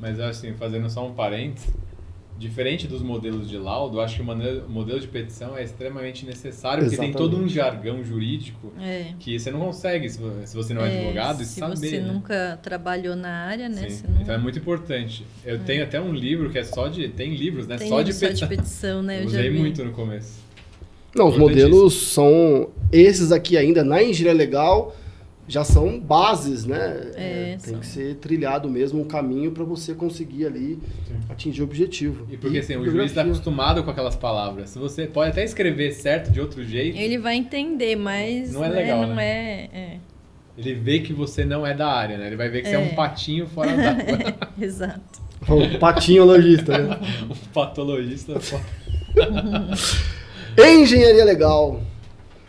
Mas 0.00 0.18
assim, 0.20 0.52
fazendo 0.54 0.88
só 0.88 1.06
um 1.06 1.12
parênteses, 1.12 1.68
diferente 2.38 2.86
dos 2.86 3.02
modelos 3.02 3.48
de 3.50 3.58
laudo, 3.58 3.96
eu 3.96 4.00
acho 4.00 4.14
que 4.14 4.22
o 4.22 4.24
modelo 4.68 5.00
de 5.00 5.08
petição 5.08 5.56
é 5.56 5.64
extremamente 5.64 6.24
necessário, 6.24 6.84
porque 6.84 6.96
tem 6.96 7.12
todo 7.12 7.36
um 7.36 7.44
Exatamente. 7.46 7.54
jargão 7.54 8.04
jurídico 8.04 8.72
É. 8.80 9.06
que 9.18 9.36
você 9.36 9.50
não 9.50 9.58
consegue, 9.58 10.08
se 10.08 10.20
vo- 10.20 10.32
se 10.44 10.54
você 10.56 10.72
não 10.72 10.82
é, 10.84 10.94
É, 10.94 10.98
advogado, 11.00 11.38
se 11.44 11.58
saber. 11.58 11.76
você 11.76 11.98
né? 12.00 12.12
nunca 12.12 12.56
trabalhou 12.62 13.16
na 13.16 13.28
área, 13.46 13.68
né? 13.68 13.88
Não... 14.08 14.20
Então 14.22 14.34
é 14.36 14.38
muito 14.38 14.56
importante. 14.60 15.26
Eu 15.44 15.58
tenho 15.58 15.82
até 15.82 16.00
um 16.00 16.12
livro 16.14 16.48
que 16.50 16.58
é 16.58 16.64
só 16.64 16.86
de. 16.86 17.08
Tem 17.08 17.34
livros, 17.34 17.66
né? 17.66 17.76
Tem 17.76 17.88
só, 17.88 18.02
de 18.02 18.12
só 18.12 18.28
de 18.28 18.46
petição. 18.46 19.02
né? 19.02 19.18
Eu 19.22 19.26
usei 19.26 19.50
vi. 19.50 19.58
muito 19.58 19.84
no 19.84 19.90
começo. 19.90 20.46
Não, 21.16 21.26
os 21.26 21.36
modelos 21.36 21.94
são. 22.12 22.68
Esses 22.92 23.32
aqui 23.32 23.56
ainda 23.56 23.82
na 23.82 24.00
engenharia 24.00 24.32
legal 24.38 24.94
já 25.48 25.64
são 25.64 25.98
bases, 25.98 26.64
né? 26.66 27.10
É, 27.16 27.44
tem 27.62 27.72
são. 27.72 27.80
que 27.80 27.86
ser 27.86 28.16
trilhado 28.16 28.68
mesmo 28.68 29.00
um 29.00 29.04
caminho 29.04 29.50
para 29.50 29.64
você 29.64 29.94
conseguir 29.94 30.44
ali 30.46 30.78
atingir 31.28 31.62
o 31.62 31.64
objetivo. 31.64 32.26
E 32.30 32.36
porque 32.36 32.58
assim, 32.58 32.74
o 32.74 32.84
juiz 32.84 32.86
bibliografia. 32.92 33.06
está 33.06 33.22
acostumado 33.22 33.82
com 33.82 33.90
aquelas 33.90 34.14
palavras. 34.14 34.70
Se 34.70 34.78
você 34.78 35.06
pode 35.06 35.30
até 35.30 35.42
escrever 35.42 35.92
certo 35.92 36.30
de 36.30 36.40
outro 36.40 36.62
jeito, 36.64 36.96
Ele 36.98 37.16
vai 37.18 37.34
entender, 37.36 37.96
mas 37.96 38.52
Não 38.52 38.62
é 38.64 38.68
né, 38.68 38.74
legal, 38.76 39.00
não 39.06 39.14
né? 39.14 39.24
é, 39.24 39.70
é. 39.72 39.98
ele 40.58 40.74
vê 40.74 40.98
que 41.00 41.12
você 41.12 41.44
não 41.44 41.66
é 41.66 41.72
da 41.74 41.88
área, 41.88 42.18
né? 42.18 42.26
Ele 42.26 42.36
vai 42.36 42.48
ver 42.50 42.62
que 42.62 42.68
você 42.68 42.76
é 42.76 42.80
É. 42.80 42.92
um 42.92 42.94
patinho 42.94 43.46
fora 43.46 43.74
d'água. 43.76 44.18
Exato. 44.60 45.28
O 45.48 45.78
patinologista, 45.78 46.76
né? 46.76 46.98
um 47.30 47.52
patologista. 47.52 48.38
fora- 48.40 48.62
Engenharia 50.58 51.24
legal. 51.24 51.80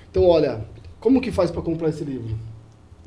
Então, 0.09 0.25
olha, 0.25 0.61
como 0.99 1.21
que 1.21 1.31
faz 1.31 1.51
para 1.51 1.61
comprar 1.61 1.89
esse 1.89 2.03
livro? 2.03 2.35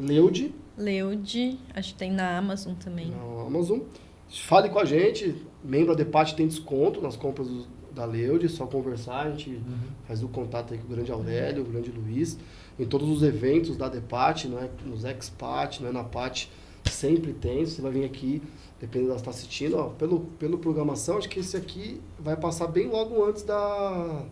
Leude, 0.06 0.54
Leude, 0.76 1.58
acho 1.74 1.92
que 1.92 1.98
tem 1.98 2.10
na 2.10 2.36
Amazon 2.38 2.74
também. 2.74 3.10
na 3.10 3.42
Amazon. 3.46 3.80
Fale 4.28 4.68
com 4.70 4.78
a 4.78 4.84
gente. 4.84 5.34
Membro 5.62 5.88
da 5.94 6.02
Depate 6.02 6.34
tem 6.34 6.46
desconto 6.48 7.00
nas 7.00 7.14
compras 7.16 7.46
do- 7.48 7.66
da 7.94 8.04
Leude. 8.04 8.46
É 8.46 8.48
só 8.48 8.66
conversar. 8.66 9.26
A 9.26 9.30
gente 9.30 9.60
faz 10.06 10.22
o 10.22 10.28
contato 10.28 10.72
aí 10.72 10.78
com 10.80 10.86
o 10.86 10.96
grande 10.96 11.12
Aurélio, 11.12 11.62
o 11.62 11.66
grande 11.66 11.90
Luiz. 11.90 12.38
Em 12.78 12.86
todos 12.86 13.08
os 13.08 13.22
eventos 13.22 13.76
da 13.76 13.88
Depate, 13.88 14.48
não 14.48 14.58
é? 14.58 14.68
nos 14.86 15.04
Expat, 15.04 15.80
não 15.82 15.90
é? 15.90 15.92
na 15.92 16.02
Pat. 16.04 16.46
Sempre 16.90 17.32
tem. 17.34 17.64
Você 17.66 17.80
vai 17.82 17.92
vir 17.92 18.04
aqui, 18.04 18.42
dependendo 18.80 19.10
da 19.10 19.16
está 19.16 19.30
assistindo, 19.30 19.76
ó, 19.76 19.90
pelo, 19.90 20.20
pelo 20.38 20.58
programação, 20.58 21.18
acho 21.18 21.28
que 21.28 21.38
esse 21.38 21.56
aqui 21.56 22.00
vai 22.18 22.36
passar 22.36 22.66
bem 22.66 22.88
logo 22.88 23.24
antes 23.24 23.42
da, 23.42 24.24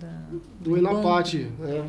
Da- 0.00 0.26
do 0.60 0.76
Enapate. 0.76 1.48
É. 1.62 1.84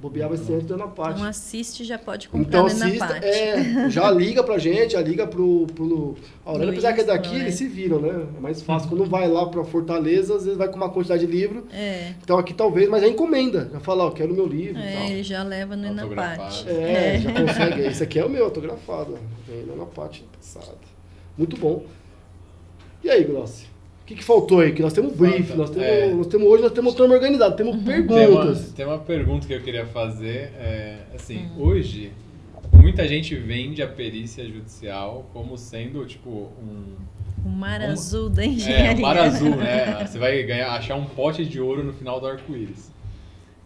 Bobear 0.00 0.30
vai 0.30 0.38
ser 0.38 0.54
antes 0.54 0.66
do 0.66 0.74
Enapate. 0.74 1.16
Então 1.16 1.24
assiste 1.28 1.84
já 1.84 1.98
pode 1.98 2.28
comprar 2.30 2.48
Então 2.48 2.66
né, 2.66 2.74
na 2.74 2.86
assista, 2.86 3.06
parte. 3.06 3.26
é, 3.26 3.90
já 3.90 4.10
liga 4.10 4.42
pra 4.42 4.56
gente, 4.56 4.92
já 4.92 5.00
liga 5.02 5.26
pro. 5.26 5.66
pro 5.74 6.16
a 6.46 6.50
Aurélio, 6.50 6.72
apesar 6.72 6.94
que 6.94 7.02
é 7.02 7.04
daqui, 7.04 7.34
né? 7.34 7.40
eles 7.40 7.54
se 7.56 7.68
viram, 7.68 8.00
né? 8.00 8.26
É 8.36 8.40
mais 8.40 8.62
fácil. 8.62 8.88
Quando 8.88 9.04
vai 9.04 9.28
lá 9.28 9.44
pra 9.46 9.62
Fortaleza, 9.62 10.36
às 10.36 10.44
vezes 10.44 10.56
vai 10.56 10.68
com 10.68 10.76
uma 10.76 10.88
quantidade 10.88 11.26
de 11.26 11.30
livro. 11.30 11.66
É, 11.70 12.14
Então 12.22 12.38
aqui 12.38 12.54
talvez, 12.54 12.88
mas 12.88 13.02
é 13.02 13.08
encomenda. 13.08 13.68
Já 13.72 13.80
fala, 13.80 14.04
ó, 14.04 14.10
quero 14.10 14.32
o 14.32 14.34
meu 14.34 14.46
livro 14.46 14.80
e 14.80 14.82
é, 14.82 14.92
tal. 14.94 15.04
ele 15.04 15.22
já 15.22 15.42
leva 15.42 15.76
no 15.76 15.88
Autografado. 15.88 16.32
Enapate. 16.40 16.68
É, 16.70 17.20
já 17.20 17.32
consegue. 17.32 17.80
Esse 17.82 18.02
aqui 18.02 18.18
é 18.18 18.24
o 18.24 18.30
meu 18.30 18.44
autografado. 18.44 19.18
Vem 19.46 19.64
lá 19.66 19.76
na 19.76 19.86
parte 19.86 20.24
passada. 20.36 20.78
Muito 21.36 21.56
bom. 21.58 21.84
E 23.04 23.10
aí, 23.10 23.22
Grossi? 23.24 23.66
O 24.10 24.12
que, 24.12 24.16
que 24.16 24.24
faltou 24.24 24.58
aí? 24.58 24.72
Que 24.72 24.82
nós 24.82 24.92
temos 24.92 25.12
brief, 25.14 25.44
Falta, 25.44 25.56
nós 25.56 25.70
temos, 25.70 25.86
é. 25.86 26.12
nós 26.14 26.26
temos 26.26 26.48
hoje 26.48 26.62
nós 26.64 26.72
temos 26.72 26.92
um 26.92 26.96
trama 26.96 27.14
organizado, 27.14 27.54
temos 27.54 27.76
Uhum. 27.76 27.84
Tem 27.84 28.00
uma, 28.00 28.08
perguntas. 28.16 28.72
tem 28.72 28.84
uma 28.86 28.98
pergunta 28.98 29.46
que 29.46 29.52
eu 29.54 29.60
queria 29.62 29.86
fazer. 29.86 30.52
É, 30.58 30.96
assim, 31.14 31.46
Hum. 31.56 31.60
hoje, 31.62 32.10
muita 32.74 33.06
gente 33.06 33.36
vende 33.36 33.80
a 33.82 33.86
perícia 33.86 34.44
judicial 34.44 35.30
como 35.32 35.56
sendo, 35.56 36.04
tipo, 36.06 36.48
um... 36.60 36.96
O 37.44 37.48
mar 37.48 37.78
Como- 37.80 37.92
azul 37.92 38.28
da 38.28 38.42
É, 38.42 38.46
engenharia. 38.46 38.96
um 38.98 39.00
mar 39.00 39.16
azul, 39.16 39.54
né? 39.56 40.04
Você 40.04 40.18
vai 40.18 40.42
ganhar, 40.42 40.72
achar 40.72 40.96
um 40.96 41.04
pote 41.04 41.44
de 41.44 41.60
ouro 41.60 41.84
no 41.84 41.92
final 41.92 42.18
do 42.20 42.26
arco-íris. 42.26 42.90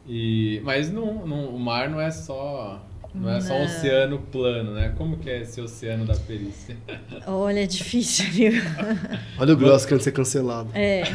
E, 0.06 0.60
mas 0.62 0.92
não, 0.92 1.26
não- 1.26 1.46
o 1.54 1.58
mar 1.58 1.88
não 1.88 1.98
é 2.00 2.10
só... 2.10 2.82
Não 3.14 3.30
é 3.30 3.40
só 3.40 3.54
um 3.54 3.64
oceano 3.64 4.18
plano, 4.18 4.72
né? 4.72 4.92
Como 4.98 5.16
que 5.18 5.30
é 5.30 5.42
esse 5.42 5.60
oceano 5.60 6.04
da 6.04 6.14
perícia? 6.16 6.76
Olha, 7.26 7.60
é 7.62 7.66
difícil, 7.66 8.26
viu? 8.30 8.52
Olha 9.38 9.54
o 9.54 9.56
Grossi 9.56 9.86
querendo 9.86 10.02
ser 10.02 10.12
cancelado. 10.12 10.68
É. 10.74 11.04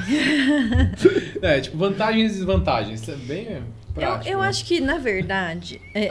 É, 1.42 1.62
tipo, 1.62 1.78
vantagens 1.78 2.32
e 2.34 2.36
desvantagens. 2.36 3.02
Isso 3.02 3.12
é 3.12 3.16
bem 3.16 3.48
Eu, 3.50 3.62
prático. 3.94 4.30
eu 4.30 4.40
né? 4.42 4.48
acho 4.48 4.66
que, 4.66 4.82
na 4.82 4.98
verdade. 4.98 5.80
é- 5.96 6.08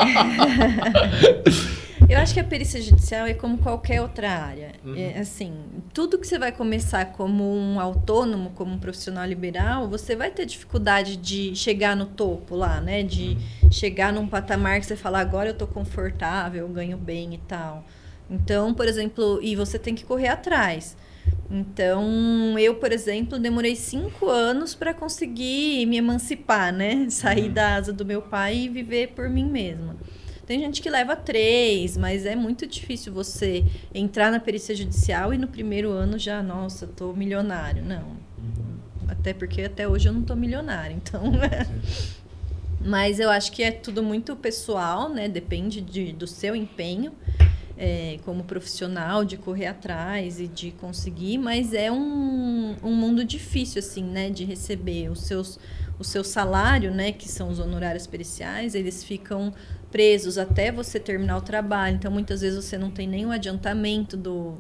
eu 2.09 2.19
acho 2.19 2.35
que 2.35 2.41
a 2.41 2.45
perícia 2.45 2.81
judicial 2.83 3.27
é 3.27 3.35
como 3.35 3.59
qualquer 3.59 4.01
outra 4.03 4.31
área. 4.31 4.73
Uhum. 4.85 4.95
É, 4.97 5.19
assim, 5.19 5.55
tudo 5.95 6.19
que 6.19 6.27
você 6.27 6.39
vai 6.39 6.53
começar 6.53 7.07
como 7.13 7.45
um 7.55 7.81
autônomo, 7.81 8.51
como 8.51 8.73
um 8.75 8.79
profissional 8.79 9.25
liberal, 9.27 9.89
você 9.89 10.15
vai 10.15 10.31
ter 10.31 10.45
dificuldade 10.47 11.17
de 11.17 11.55
chegar 11.57 11.97
no 11.97 12.07
topo 12.07 12.55
lá, 12.55 12.81
né? 12.81 13.03
De 13.03 13.37
chegar 13.71 14.13
num 14.13 14.27
patamar 14.27 14.81
que 14.81 14.87
você 14.87 14.97
fala, 14.97 15.19
agora 15.21 15.51
eu 15.51 15.55
tô 15.55 15.67
confortável, 15.67 16.67
eu 16.67 16.69
ganho 16.69 16.97
bem 16.99 17.35
e 17.35 17.39
tal. 17.39 17.85
Então, 18.31 18.75
por 18.75 18.87
exemplo, 18.87 19.39
e 19.43 19.57
você 19.57 19.79
tem 19.79 19.95
que 19.95 20.05
correr 20.05 20.29
atrás. 20.29 20.97
Então, 21.51 22.59
eu, 22.59 22.75
por 22.75 22.93
exemplo, 22.93 23.39
demorei 23.39 23.75
cinco 23.75 24.29
anos 24.29 24.75
para 24.75 24.93
conseguir 24.93 25.87
me 25.87 25.97
emancipar, 25.97 26.73
né? 26.73 27.07
Sair 27.11 27.49
Uhum. 27.49 27.53
da 27.55 27.75
asa 27.77 27.93
do 27.93 28.05
meu 28.05 28.21
pai 28.23 28.57
e 28.57 28.69
viver 28.69 29.09
por 29.09 29.29
mim 29.29 29.47
mesma. 29.47 29.97
Tem 30.49 30.61
gente 30.61 30.81
que 30.81 30.89
leva 30.89 31.15
três, 31.15 31.95
mas 31.99 32.25
é 32.25 32.35
muito 32.35 32.67
difícil 32.67 33.13
você 33.13 33.63
entrar 33.95 34.33
na 34.33 34.41
perícia 34.41 34.75
judicial 34.75 35.35
e 35.35 35.37
no 35.37 35.47
primeiro 35.47 35.91
ano 35.91 36.19
já, 36.19 36.43
nossa, 36.43 36.87
tô 36.87 37.13
milionário. 37.13 37.85
Não. 37.85 38.17
Uhum. 38.39 38.79
Até 39.09 39.35
porque 39.35 39.61
até 39.61 39.87
hoje 39.87 40.09
eu 40.09 40.13
não 40.15 40.23
tô 40.23 40.35
milionário, 40.35 40.97
então. 40.97 41.21
Mas 42.81 43.21
eu 43.21 43.29
acho 43.29 43.53
que 43.53 43.63
é 43.63 43.71
tudo 43.71 44.03
muito 44.03 44.35
pessoal, 44.37 45.11
né? 45.11 45.29
Depende 45.29 45.83
de, 45.83 46.13
do 46.15 46.27
seu 46.27 46.57
empenho 46.57 47.13
é, 47.77 48.19
como 48.25 48.43
profissional, 48.43 49.27
de 49.27 49.37
correr 49.37 49.67
atrás 49.67 50.41
e 50.41 50.49
de 50.49 50.73
conseguir, 50.73 51.39
mas 51.39 51.73
é 51.73 51.93
um, 51.93 52.75
um 52.83 52.95
mundo 52.95 53.25
difícil, 53.25 53.81
assim, 53.81 54.03
né? 54.03 54.31
De 54.31 54.45
receber 54.45 55.11
os 55.11 55.25
seus, 55.25 55.59
o 55.99 56.05
seu 56.05 56.25
salário, 56.25 56.91
né? 56.91 57.13
Que 57.13 57.29
são 57.29 57.51
os 57.51 57.59
honorários 57.59 58.07
periciais, 58.07 58.75
eles 58.75 59.05
ficam 59.05 59.53
presos 59.91 60.37
até 60.39 60.71
você 60.71 61.01
terminar 61.01 61.39
o 61.39 61.41
trabalho. 61.41 61.97
Então, 61.97 62.11
muitas 62.11 62.41
vezes 62.41 62.65
você 62.65 62.77
não 62.77 62.91
tem 62.91 63.07
nenhum 63.07 63.31
adiantamento 63.31 64.17
do... 64.17 64.55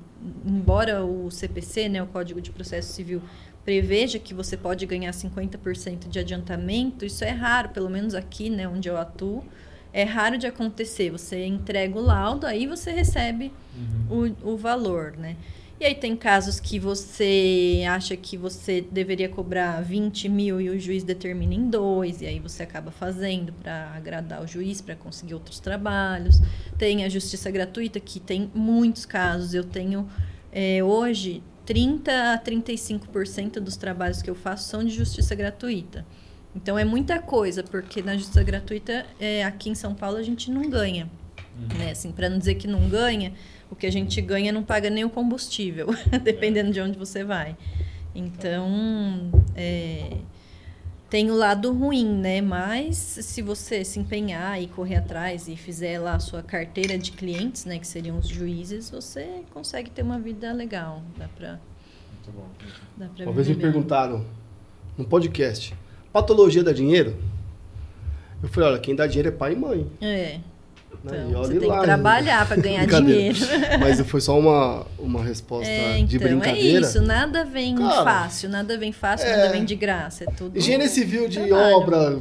Embora 0.45 1.05
o 1.05 1.31
CPC, 1.31 1.89
né? 1.89 2.03
O 2.03 2.07
Código 2.07 2.41
de 2.41 2.51
Processo 2.51 2.93
Civil 2.93 3.23
preveja 3.65 4.19
que 4.19 4.33
você 4.33 4.57
pode 4.57 4.87
ganhar 4.87 5.11
50% 5.11 6.09
de 6.09 6.19
adiantamento, 6.19 7.05
isso 7.05 7.23
é 7.23 7.31
raro, 7.31 7.69
pelo 7.69 7.91
menos 7.91 8.15
aqui, 8.15 8.49
né, 8.49 8.67
onde 8.67 8.89
eu 8.89 8.97
atuo, 8.97 9.45
é 9.93 10.05
raro 10.05 10.39
de 10.39 10.47
acontecer. 10.47 11.11
Você 11.11 11.45
entrega 11.45 11.99
o 11.99 12.01
laudo, 12.01 12.47
aí 12.47 12.67
você 12.67 12.91
recebe 12.93 13.53
Uhum. 13.77 14.35
o, 14.43 14.53
o 14.53 14.57
valor, 14.57 15.15
né? 15.19 15.37
E 15.81 15.85
aí 15.85 15.95
tem 15.95 16.17
casos 16.17 16.59
que 16.59 16.77
você 16.77 17.85
acha 17.89 18.17
que 18.17 18.37
você 18.37 18.81
deveria 18.81 19.29
cobrar 19.29 19.81
20 19.81 20.29
mil 20.29 20.61
e 20.61 20.69
o 20.71 20.81
juiz 20.81 21.05
determina 21.05 21.55
em 21.55 21.71
dois, 21.71 22.21
e 22.21 22.27
aí 22.27 22.41
você 22.41 22.65
acaba 22.65 22.91
fazendo 22.91 23.53
para 23.53 23.93
agradar 23.95 24.43
o 24.43 24.47
juiz, 24.47 24.81
para 24.81 24.97
conseguir 24.97 25.35
outros 25.35 25.61
trabalhos. 25.61 26.41
Tem 26.77 27.05
a 27.05 27.09
justiça 27.09 27.49
gratuita, 27.49 28.01
que 28.01 28.19
tem 28.19 28.51
muitos 28.53 29.07
casos. 29.07 29.55
Eu 29.55 29.63
tenho 29.63 30.09
é, 30.51 30.83
hoje 30.83 31.45
30 31.65 32.33
a 32.33 32.39
35% 32.39 33.61
dos 33.61 33.77
trabalhos 33.77 34.21
que 34.21 34.29
eu 34.29 34.35
faço 34.35 34.69
são 34.69 34.83
de 34.83 34.91
justiça 34.91 35.33
gratuita. 35.37 36.05
Então 36.57 36.77
é 36.77 36.85
muita 36.85 37.21
coisa, 37.21 37.63
porque 37.63 38.03
na 38.03 38.17
justiça 38.17 38.43
gratuita, 38.43 39.07
é, 39.21 39.45
aqui 39.45 39.71
em 39.71 39.77
São 39.77 39.95
Paulo, 39.95 40.17
a 40.17 40.25
gente 40.25 40.51
não 40.51 40.69
ganha. 40.69 41.09
Né? 41.79 41.93
Assim, 41.93 42.11
para 42.11 42.29
não 42.29 42.39
dizer 42.39 42.55
que 42.55 42.67
não 42.67 42.89
ganha, 42.89 43.33
o 43.71 43.77
que 43.77 43.87
a 43.87 43.93
gente 43.93 44.21
ganha 44.21 44.53
não 44.53 44.63
paga 44.63 44.89
nem 44.91 45.05
o 45.05 45.11
combustível, 45.11 45.89
dependendo 46.23 46.71
de 46.73 46.81
onde 46.81 46.99
você 46.99 47.25
vai. 47.25 47.57
Então, 48.15 49.31
é, 49.55 50.17
tem 51.11 51.31
o 51.31 51.35
lado 51.35 51.73
ruim, 51.73 52.07
né? 52.07 52.41
Mas 52.41 52.97
se 52.97 53.41
você 53.43 53.85
se 53.85 53.99
empenhar 54.01 54.61
e 54.61 54.67
correr 54.67 54.97
atrás 54.97 55.49
e 55.49 55.57
fizer 55.57 55.99
lá 55.99 56.15
a 56.15 56.21
sua 56.21 56.43
carteira 56.43 56.99
de 56.99 57.13
clientes, 57.13 57.65
né? 57.65 57.79
Que 57.79 57.87
seriam 57.87 58.19
os 58.19 58.27
juízes, 58.29 58.91
você 58.91 59.43
consegue 59.53 59.91
ter 59.91 60.03
uma 60.03 60.19
vida 60.19 60.53
legal. 60.53 61.03
Dá 61.17 61.29
pra, 61.29 61.61
Muito 62.13 62.31
bom. 62.35 62.47
dá 62.97 63.07
pra 63.09 63.25
Uma 63.25 63.33
vez 63.33 63.49
me 63.49 63.55
bem. 63.55 63.63
perguntaram 63.63 64.25
no 64.97 65.05
podcast, 65.05 65.75
patologia 66.13 66.65
dá 66.65 66.73
dinheiro? 66.73 67.17
Eu 68.43 68.49
falei, 68.49 68.71
olha, 68.71 68.79
quem 68.81 68.95
dá 68.95 69.07
dinheiro 69.07 69.29
é 69.29 69.33
pai 69.33 69.53
e 69.53 69.57
mãe. 69.57 69.87
É. 70.01 70.41
Né? 71.05 71.27
Então, 71.29 71.43
você 71.45 71.59
tem 71.59 71.69
lá, 71.69 71.79
que 71.79 71.85
trabalhar 71.85 72.47
para 72.49 72.57
ganhar 72.57 72.87
dinheiro. 72.89 73.39
Mas 73.81 74.01
foi 74.01 74.21
só 74.21 74.39
uma, 74.39 74.85
uma 74.99 75.23
resposta 75.23 75.71
É, 75.71 76.03
de 76.03 76.17
então, 76.17 76.29
é 76.29 76.31
brincadeira. 76.33 76.81
isso. 76.87 77.01
Nada 77.01 77.45
vem 77.45 77.77
Cara, 77.77 78.05
fácil, 78.05 78.49
nada 78.49 78.77
vem 78.77 78.93
fácil, 78.93 79.27
é. 79.27 79.37
nada 79.37 79.51
vem 79.53 79.65
de 79.65 79.75
graça. 79.77 80.25
É 80.25 80.27
tudo. 80.27 80.57
Higiene 80.59 80.89
civil 80.89 81.29
de 81.29 81.39
trabalho. 81.47 81.77
obra 81.77 82.19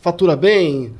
fatura 0.00 0.36
bem, 0.36 0.92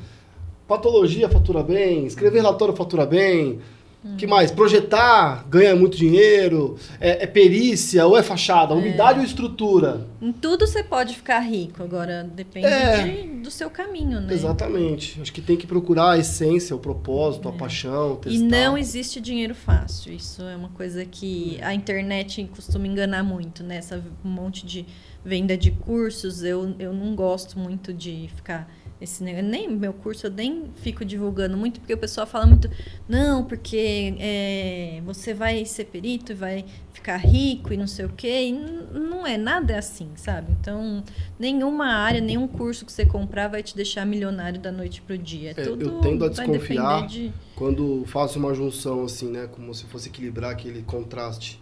patologia 0.67 1.29
fatura 1.29 1.63
bem, 1.63 2.07
escrever 2.07 2.39
relatório 2.39 2.75
fatura 2.75 3.07
bem. 3.07 3.61
Hum. 4.05 4.17
que 4.17 4.27
mais? 4.27 4.51
Projetar 4.51 5.47
ganha 5.49 5.77
muito 5.77 5.97
dinheiro, 5.97 6.77
é, 7.01 7.23
é 7.23 7.27
perícia 7.27 8.05
ou 8.07 8.17
é 8.17 8.23
fachada, 8.23 8.75
umidade 8.75 9.21
ou 9.21 9.25
estrutura. 9.25 10.07
Em 10.21 10.33
tudo 10.33 10.67
você 10.67 10.83
pode 10.83 11.15
ficar 11.15 11.39
rico, 11.41 11.83
agora 11.83 12.25
depende 12.35 12.67
É. 12.67 13.03
de- 13.03 13.29
do 13.43 13.51
seu 13.51 13.71
caminho, 13.71 14.21
né? 14.21 14.33
Exatamente. 14.35 15.21
Acho 15.21 15.33
que 15.33 15.41
tem 15.41 15.57
que 15.57 15.67
procurar 15.67 16.13
a 16.13 16.19
essência, 16.19 16.75
o 16.75 16.79
propósito, 16.79 17.49
a 17.49 17.53
paixão, 17.53 18.17
testar. 18.17 18.31
É. 18.31 18.35
E 18.35 18.43
não 18.43 18.77
existe 18.77 19.21
dinheiro 19.21 19.55
fácil. 19.55 20.13
Isso 20.13 20.43
é 20.43 20.57
uma 20.57 20.69
coisa 20.71 21.05
que 21.05 21.59
a 21.63 21.73
internet 21.75 22.49
costuma 22.55 22.87
enganar 22.87 23.23
muito, 23.23 23.63
né? 23.63 23.77
Essa 23.77 24.03
um 24.25 24.29
monte 24.29 24.67
de 24.67 24.85
venda 25.25 25.57
de 25.57 25.71
cursos, 25.71 26.43
eu, 26.43 26.75
eu 26.81 26.93
não 26.93 27.15
gosto 27.15 27.57
muito 27.59 27.93
de 27.93 28.29
ficar 28.35 28.69
esse 29.03 29.23
negócio. 29.23 29.49
Nem 29.49 29.69
meu 29.69 29.93
curso 29.93 30.27
eu 30.27 30.31
nem 30.31 30.65
fico 30.77 31.05
divulgando 31.05 31.57
muito, 31.57 31.81
porque 31.81 31.95
o 31.95 31.99
pessoal 31.99 32.27
fala 32.27 32.47
muito, 32.47 32.71
não, 33.09 33.45
porque 33.45 34.15
é, 34.19 35.03
você 35.05 35.35
vai 35.35 35.65
ser 35.65 35.87
perito 35.87 36.33
e 36.33 36.35
vai 36.35 36.65
ficar 36.93 37.17
rico 37.17 37.73
e 37.73 37.77
não 37.77 37.87
sei 37.87 38.05
o 38.05 38.09
quê. 38.11 38.49
E 38.49 38.53
não 38.53 39.27
é 39.27 39.37
nada 39.37 39.73
é 39.73 39.79
assim, 39.79 40.11
sabe? 40.17 40.53
Então, 40.61 41.03
nenhuma 41.39 41.87
área, 41.87 42.21
nenhum 42.21 42.47
curso 42.47 42.85
que 42.87 42.93
você 42.93 43.05
comprar 43.05 43.49
vai 43.49 43.63
te 43.63 43.75
deixar 43.75 44.07
milionário 44.07 44.61
da 44.61 44.71
noite 44.71 45.03
pro 45.03 45.19
dia. 45.19 45.53
É, 45.57 45.61
eu 45.61 45.77
Tudo 45.77 46.01
tendo 46.01 46.25
a 46.25 46.29
desconfiar 46.29 47.07
de 47.07 47.33
Quando 47.57 48.05
faço 48.07 48.39
uma 48.39 48.55
junção 48.55 49.05
assim, 49.05 49.31
né, 49.31 49.49
como 49.51 49.75
se 49.75 49.85
fosse 49.87 50.09
equilibrar 50.09 50.53
aquele 50.53 50.83
contraste, 50.83 51.61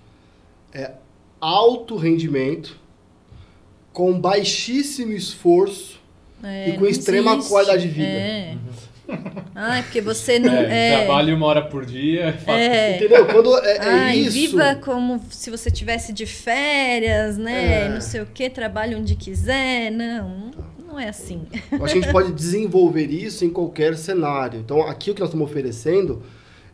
é 0.72 0.94
alto 1.40 1.96
rendimento 1.96 2.78
com 3.92 4.20
baixíssimo 4.20 5.12
esforço 5.12 5.99
É, 6.42 6.70
e 6.70 6.72
com 6.78 6.86
extrema 6.86 7.32
existe. 7.34 7.48
qualidade 7.50 7.82
de 7.82 7.88
vida. 7.88 8.06
É. 8.08 8.54
Ah, 9.54 9.78
é 9.78 9.82
porque 9.82 10.00
você 10.00 10.38
não. 10.38 10.52
É, 10.54 10.92
É, 10.92 10.96
Trabalhe 11.04 11.32
uma 11.32 11.46
hora 11.46 11.62
por 11.62 11.84
dia. 11.84 12.32
faça- 12.44 12.58
é. 12.58 12.96
Entendeu? 12.96 13.26
Quando 13.26 13.56
é, 13.58 13.76
é 13.76 13.80
Ai, 13.80 14.18
isso. 14.20 14.30
viva 14.32 14.76
como 14.76 15.20
se 15.30 15.50
você 15.50 15.70
tivesse 15.70 16.12
de 16.12 16.26
férias, 16.26 17.36
né? 17.36 17.86
É. 17.86 17.88
Não 17.88 18.00
sei 18.00 18.20
o 18.20 18.26
que, 18.26 18.48
trabalhe 18.48 18.94
onde 18.94 19.16
quiser. 19.16 19.90
Não, 19.90 20.52
não 20.86 20.98
é 20.98 21.08
assim. 21.08 21.42
Eu 21.72 21.84
acho 21.84 21.92
que 21.94 21.98
a 21.98 22.02
gente 22.02 22.12
pode 22.12 22.32
desenvolver 22.32 23.06
isso 23.10 23.44
em 23.44 23.50
qualquer 23.50 23.96
cenário. 23.96 24.60
Então, 24.60 24.82
aqui 24.82 25.10
o 25.10 25.14
que 25.14 25.20
nós 25.20 25.28
estamos 25.30 25.50
oferecendo 25.50 26.22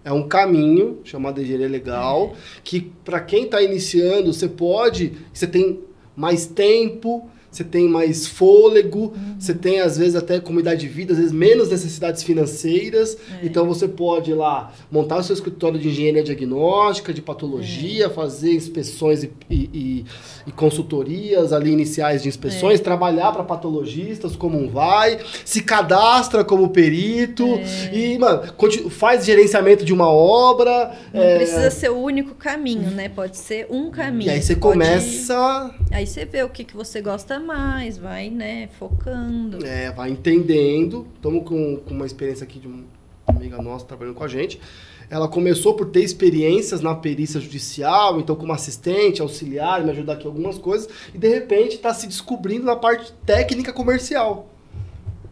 É 0.05 0.13
um 0.13 0.29
caminho 0.29 1.01
chamado 1.05 1.43
engenharia 1.43 1.69
legal, 1.69 2.35
que 2.63 2.93
para 3.05 3.19
quem 3.21 3.45
está 3.45 3.61
iniciando, 3.61 4.33
você 4.33 4.47
pode, 4.49 5.13
você 5.33 5.49
tem 5.49 5.81
mais 6.15 6.47
tempo, 6.47 7.29
você 7.57 7.65
tem 7.65 7.89
mais 7.89 8.27
fôlego, 8.27 9.15
você 9.39 9.55
tem 9.55 9.81
às 9.81 9.97
vezes 9.97 10.15
até 10.15 10.39
comunidade 10.41 10.81
de 10.83 10.89
vida, 10.89 11.13
às 11.13 11.19
vezes 11.19 11.33
menos 11.33 11.71
necessidades 11.71 12.23
financeiras. 12.23 13.17
Então 13.43 13.67
você 13.67 13.89
pode 13.89 14.31
ir 14.31 14.35
lá 14.35 14.73
montar 14.91 15.17
o 15.19 15.23
seu 15.23 15.35
escritório 15.35 15.79
de 15.79 15.89
engenharia 15.89 16.23
diagnóstica, 16.23 17.13
de 17.15 17.23
patologia, 17.23 18.11
fazer 18.11 18.53
inspeções 18.53 19.23
e, 19.25 19.31
e- 19.51 20.05
e- 20.47 20.53
consultorias 20.53 21.53
ali 21.53 21.71
iniciais 21.73 22.23
de 22.23 22.29
inspeções, 22.29 22.81
trabalhar 22.81 23.33
para 23.33 23.43
patologistas 23.45 24.35
como 24.37 24.59
um 24.59 24.69
vai, 24.69 25.19
se 25.45 25.63
cadastra 25.63 26.45
como 26.45 26.69
perito 26.71 27.45
e 27.93 28.19
mano, 28.19 28.43
faz 28.91 29.25
gerenciamento 29.25 29.85
de 29.85 29.93
uma 29.93 30.09
obra. 30.11 30.93
Não 31.13 31.23
é, 31.23 31.37
precisa 31.37 31.71
ser 31.71 31.91
o 31.91 31.97
único 31.99 32.35
caminho, 32.35 32.91
né? 32.91 33.09
Pode 33.09 33.37
ser 33.37 33.67
um 33.71 33.91
caminho. 33.91 34.29
e 34.29 34.35
aí 34.35 34.43
você 34.43 34.55
Pode- 34.57 34.75
começa 34.75 35.75
Aí 35.93 36.07
você 36.07 36.25
vê 36.25 36.43
o 36.43 36.49
que, 36.49 36.65
que 36.65 36.77
você 36.77 37.01
gosta 37.01 37.39
mais, 37.47 37.97
vai, 37.97 38.29
né, 38.29 38.69
focando. 38.79 39.65
É, 39.65 39.91
vai 39.93 40.11
entendendo. 40.11 41.07
Estamos 41.15 41.49
com, 41.49 41.77
com 41.77 41.95
uma 41.95 42.05
experiência 42.05 42.45
aqui 42.45 42.59
de 42.59 42.67
uma 42.67 42.85
amiga 43.27 43.63
nossa 43.63 43.87
trabalhando 43.87 44.15
com 44.17 44.25
a 44.25 44.29
gente. 44.29 44.61
Ela 45.09 45.29
começou 45.29 45.75
por 45.75 45.87
ter 45.87 46.03
experiências 46.03 46.81
na 46.81 46.95
perícia 46.95 47.41
judicial, 47.41 48.19
então 48.19 48.35
como 48.35 48.53
assistente, 48.53 49.23
auxiliar, 49.23 49.85
me 49.85 49.91
ajudar 49.91 50.15
aqui 50.15 50.25
em 50.25 50.27
algumas 50.27 50.59
coisas, 50.59 50.89
e 51.15 51.19
de 51.19 51.29
repente 51.29 51.77
está 51.77 51.95
se 51.95 52.09
descobrindo 52.09 52.67
na 52.67 52.75
parte 52.75 53.13
técnica 53.25 53.73
comercial. 53.73 54.51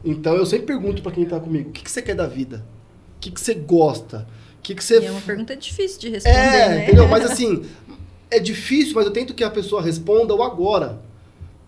Então 0.04 0.36
eu 0.36 0.46
sempre 0.46 0.66
pergunto 0.66 1.02
para 1.02 1.10
quem 1.10 1.24
está 1.24 1.40
comigo, 1.40 1.70
o 1.70 1.72
que, 1.72 1.82
que 1.82 1.90
você 1.90 2.00
quer 2.00 2.14
da 2.14 2.26
vida? 2.26 2.64
O 3.16 3.20
que, 3.20 3.32
que 3.32 3.40
você 3.40 3.54
gosta? 3.54 4.28
O 4.58 4.62
que, 4.62 4.76
que 4.76 4.84
você... 4.84 5.00
E 5.00 5.06
é 5.06 5.10
uma 5.10 5.20
pergunta 5.20 5.56
difícil 5.56 6.00
de 6.00 6.10
responder, 6.10 6.38
É, 6.38 6.68
né? 6.68 6.84
entendeu? 6.84 7.08
Mas 7.10 7.24
assim, 7.24 7.64
é 8.30 8.38
difícil, 8.38 8.94
mas 8.94 9.06
eu 9.06 9.12
tento 9.12 9.34
que 9.34 9.44
a 9.44 9.50
pessoa 9.50 9.82
responda 9.82 10.34
o 10.34 10.42
agora. 10.42 11.00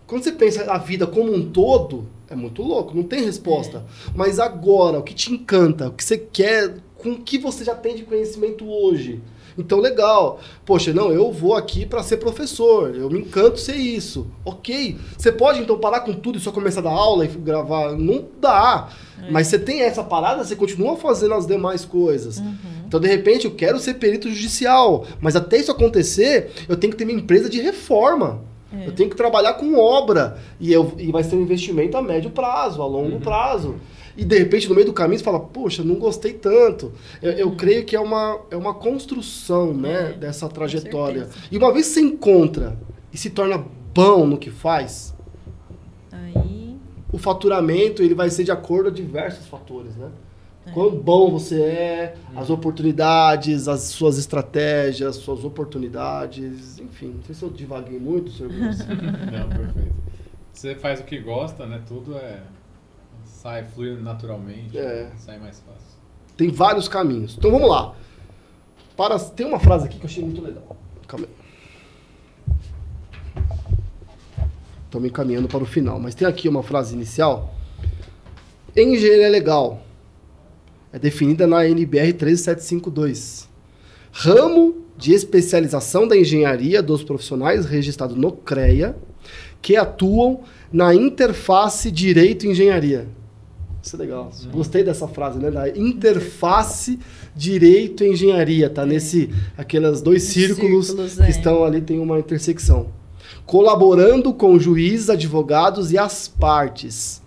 Quando 0.07 0.23
você 0.23 0.31
pensa 0.31 0.71
a 0.71 0.77
vida 0.77 1.05
como 1.05 1.33
um 1.33 1.51
todo, 1.51 2.07
é 2.29 2.35
muito 2.35 2.63
louco, 2.63 2.95
não 2.95 3.03
tem 3.03 3.25
resposta. 3.25 3.85
Mas 4.15 4.39
agora, 4.39 4.97
o 4.97 5.03
que 5.03 5.13
te 5.13 5.33
encanta, 5.33 5.89
o 5.89 5.91
que 5.91 6.03
você 6.03 6.17
quer, 6.17 6.77
com 6.95 7.11
o 7.11 7.21
que 7.21 7.37
você 7.37 7.65
já 7.65 7.75
tem 7.75 7.93
de 7.93 8.03
conhecimento 8.03 8.65
hoje. 8.65 9.21
Então, 9.57 9.79
legal. 9.79 10.39
Poxa, 10.63 10.93
não, 10.93 11.11
eu 11.11 11.31
vou 11.31 11.55
aqui 11.55 11.85
para 11.85 12.03
ser 12.03 12.17
professor, 12.17 12.95
eu 12.95 13.09
me 13.09 13.19
encanto 13.19 13.59
ser 13.59 13.75
isso. 13.75 14.27
Ok. 14.45 14.97
Você 15.17 15.31
pode 15.31 15.59
então 15.59 15.77
parar 15.77 16.01
com 16.01 16.13
tudo 16.13 16.37
e 16.37 16.41
só 16.41 16.51
começar 16.51 16.79
a 16.79 16.83
dar 16.83 16.91
aula 16.91 17.25
e 17.25 17.27
gravar? 17.27 17.93
Não 17.97 18.23
dá. 18.39 18.89
Mas 19.29 19.47
você 19.47 19.59
tem 19.59 19.81
essa 19.81 20.03
parada, 20.03 20.45
você 20.45 20.55
continua 20.55 20.95
fazendo 20.95 21.33
as 21.33 21.45
demais 21.45 21.83
coisas. 21.83 22.41
Então, 22.87 22.99
de 22.99 23.07
repente, 23.07 23.45
eu 23.45 23.51
quero 23.51 23.79
ser 23.79 23.95
perito 23.95 24.29
judicial, 24.29 25.05
mas 25.19 25.35
até 25.35 25.57
isso 25.57 25.71
acontecer, 25.71 26.51
eu 26.69 26.77
tenho 26.77 26.93
que 26.93 26.97
ter 26.97 27.03
minha 27.03 27.19
empresa 27.19 27.49
de 27.49 27.59
reforma. 27.59 28.41
Eu 28.73 28.91
tenho 28.91 29.09
que 29.09 29.15
trabalhar 29.15 29.53
com 29.53 29.77
obra. 29.77 30.37
E, 30.59 30.71
eu, 30.71 30.93
e 30.97 31.11
vai 31.11 31.23
ser 31.23 31.35
um 31.35 31.41
investimento 31.41 31.95
a 31.95 32.01
médio 32.01 32.31
prazo, 32.31 32.81
a 32.81 32.85
longo 32.85 33.19
prazo. 33.19 33.75
E 34.17 34.25
de 34.25 34.37
repente, 34.37 34.67
no 34.67 34.75
meio 34.75 34.87
do 34.87 34.93
caminho, 34.93 35.19
você 35.19 35.23
fala, 35.23 35.39
poxa, 35.39 35.83
não 35.83 35.95
gostei 35.95 36.33
tanto. 36.33 36.91
Eu, 37.21 37.31
eu 37.33 37.51
creio 37.55 37.85
que 37.85 37.95
é 37.95 37.99
uma, 37.99 38.39
é 38.49 38.57
uma 38.57 38.73
construção 38.73 39.73
né, 39.73 40.09
É, 40.09 40.13
dessa 40.13 40.49
trajetória. 40.49 41.29
E 41.51 41.57
uma 41.57 41.71
vez 41.71 41.87
que 41.87 41.93
você 41.93 42.01
encontra 42.01 42.77
e 43.13 43.17
se 43.17 43.29
torna 43.29 43.63
bom 43.93 44.25
no 44.25 44.37
que 44.37 44.49
faz, 44.49 45.15
Aí, 46.11 46.75
o 47.11 47.17
faturamento 47.17 48.01
ele 48.01 48.15
vai 48.15 48.29
ser 48.29 48.43
de 48.43 48.51
acordo 48.51 48.89
a 48.89 48.91
diversos 48.91 49.45
fatores, 49.47 49.95
né? 49.95 50.09
Quão 50.73 50.95
bom 50.95 51.31
você 51.31 51.61
é, 51.61 52.15
as 52.35 52.49
oportunidades, 52.49 53.67
as 53.67 53.81
suas 53.83 54.17
estratégias, 54.17 55.15
suas 55.17 55.43
oportunidades, 55.43 56.79
enfim. 56.79 57.13
Não 57.15 57.23
sei 57.23 57.35
se 57.35 57.43
eu 57.43 57.49
divaguei 57.49 57.99
muito, 57.99 58.31
senhor. 58.31 58.51
Não, 58.51 59.49
perfeito. 59.49 59.95
Você 60.51 60.75
faz 60.75 60.99
o 60.99 61.03
que 61.03 61.19
gosta, 61.19 61.65
né? 61.65 61.81
Tudo 61.87 62.15
é. 62.17 62.41
Sai, 63.23 63.63
flui 63.63 63.95
naturalmente. 64.01 64.77
É. 64.77 65.11
Sai 65.17 65.39
mais 65.39 65.59
fácil. 65.59 65.97
Tem 66.35 66.49
vários 66.49 66.87
caminhos. 66.87 67.35
Então 67.37 67.51
vamos 67.51 67.69
lá. 67.69 67.93
Para, 68.95 69.19
tem 69.19 69.45
uma 69.45 69.59
frase 69.59 69.85
aqui 69.85 69.97
que 69.97 70.05
eu 70.05 70.09
achei 70.09 70.23
muito 70.23 70.41
legal. 70.41 70.75
Calma 71.07 71.27
aí. 71.27 71.47
Estou 74.85 75.01
me 75.01 75.09
encaminhando 75.09 75.47
para 75.47 75.61
o 75.61 75.65
final, 75.65 75.99
mas 75.99 76.15
tem 76.15 76.27
aqui 76.27 76.47
uma 76.47 76.63
frase 76.63 76.95
inicial. 76.95 77.53
Engenharia 78.75 79.29
legal 79.29 79.86
é 80.97 80.99
definida 80.99 81.45
na 81.45 81.67
NBR 81.67 82.11
13752. 82.13 83.47
Ramo 84.11 84.83
de 84.97 85.13
especialização 85.13 86.07
da 86.07 86.17
engenharia 86.17 86.81
dos 86.81 87.03
profissionais 87.03 87.65
registrado 87.67 88.15
no 88.15 88.31
CREA 88.31 88.97
que 89.61 89.75
atuam 89.75 90.41
na 90.73 90.95
interface 90.95 91.91
direito-engenharia. 91.91 93.07
Isso 93.81 93.95
é 93.95 93.99
legal. 93.99 94.31
Gostei 94.51 94.83
dessa 94.83 95.07
frase, 95.07 95.37
né? 95.37 95.51
Da 95.51 95.69
interface 95.69 96.97
direito-engenharia. 97.35 98.67
Tá 98.67 98.83
nesse 98.83 99.29
aqueles 99.55 100.01
dois 100.01 100.23
Os 100.23 100.29
círculos, 100.29 100.87
círculos, 100.87 101.13
que 101.15 101.21
é. 101.21 101.29
estão 101.29 101.63
ali, 101.63 101.79
tem 101.79 101.99
uma 101.99 102.17
intersecção. 102.17 102.87
Colaborando 103.45 104.33
com 104.33 104.57
juízes, 104.57 105.11
advogados 105.11 105.91
e 105.91 105.97
as 105.97 106.27
partes. 106.27 107.21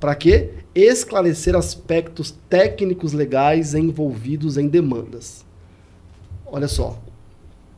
Para 0.00 0.14
quê? 0.14 0.61
Esclarecer 0.74 1.54
aspectos 1.54 2.34
técnicos 2.48 3.12
legais 3.12 3.74
envolvidos 3.74 4.56
em 4.56 4.68
demandas. 4.68 5.44
Olha 6.46 6.68
só. 6.68 6.98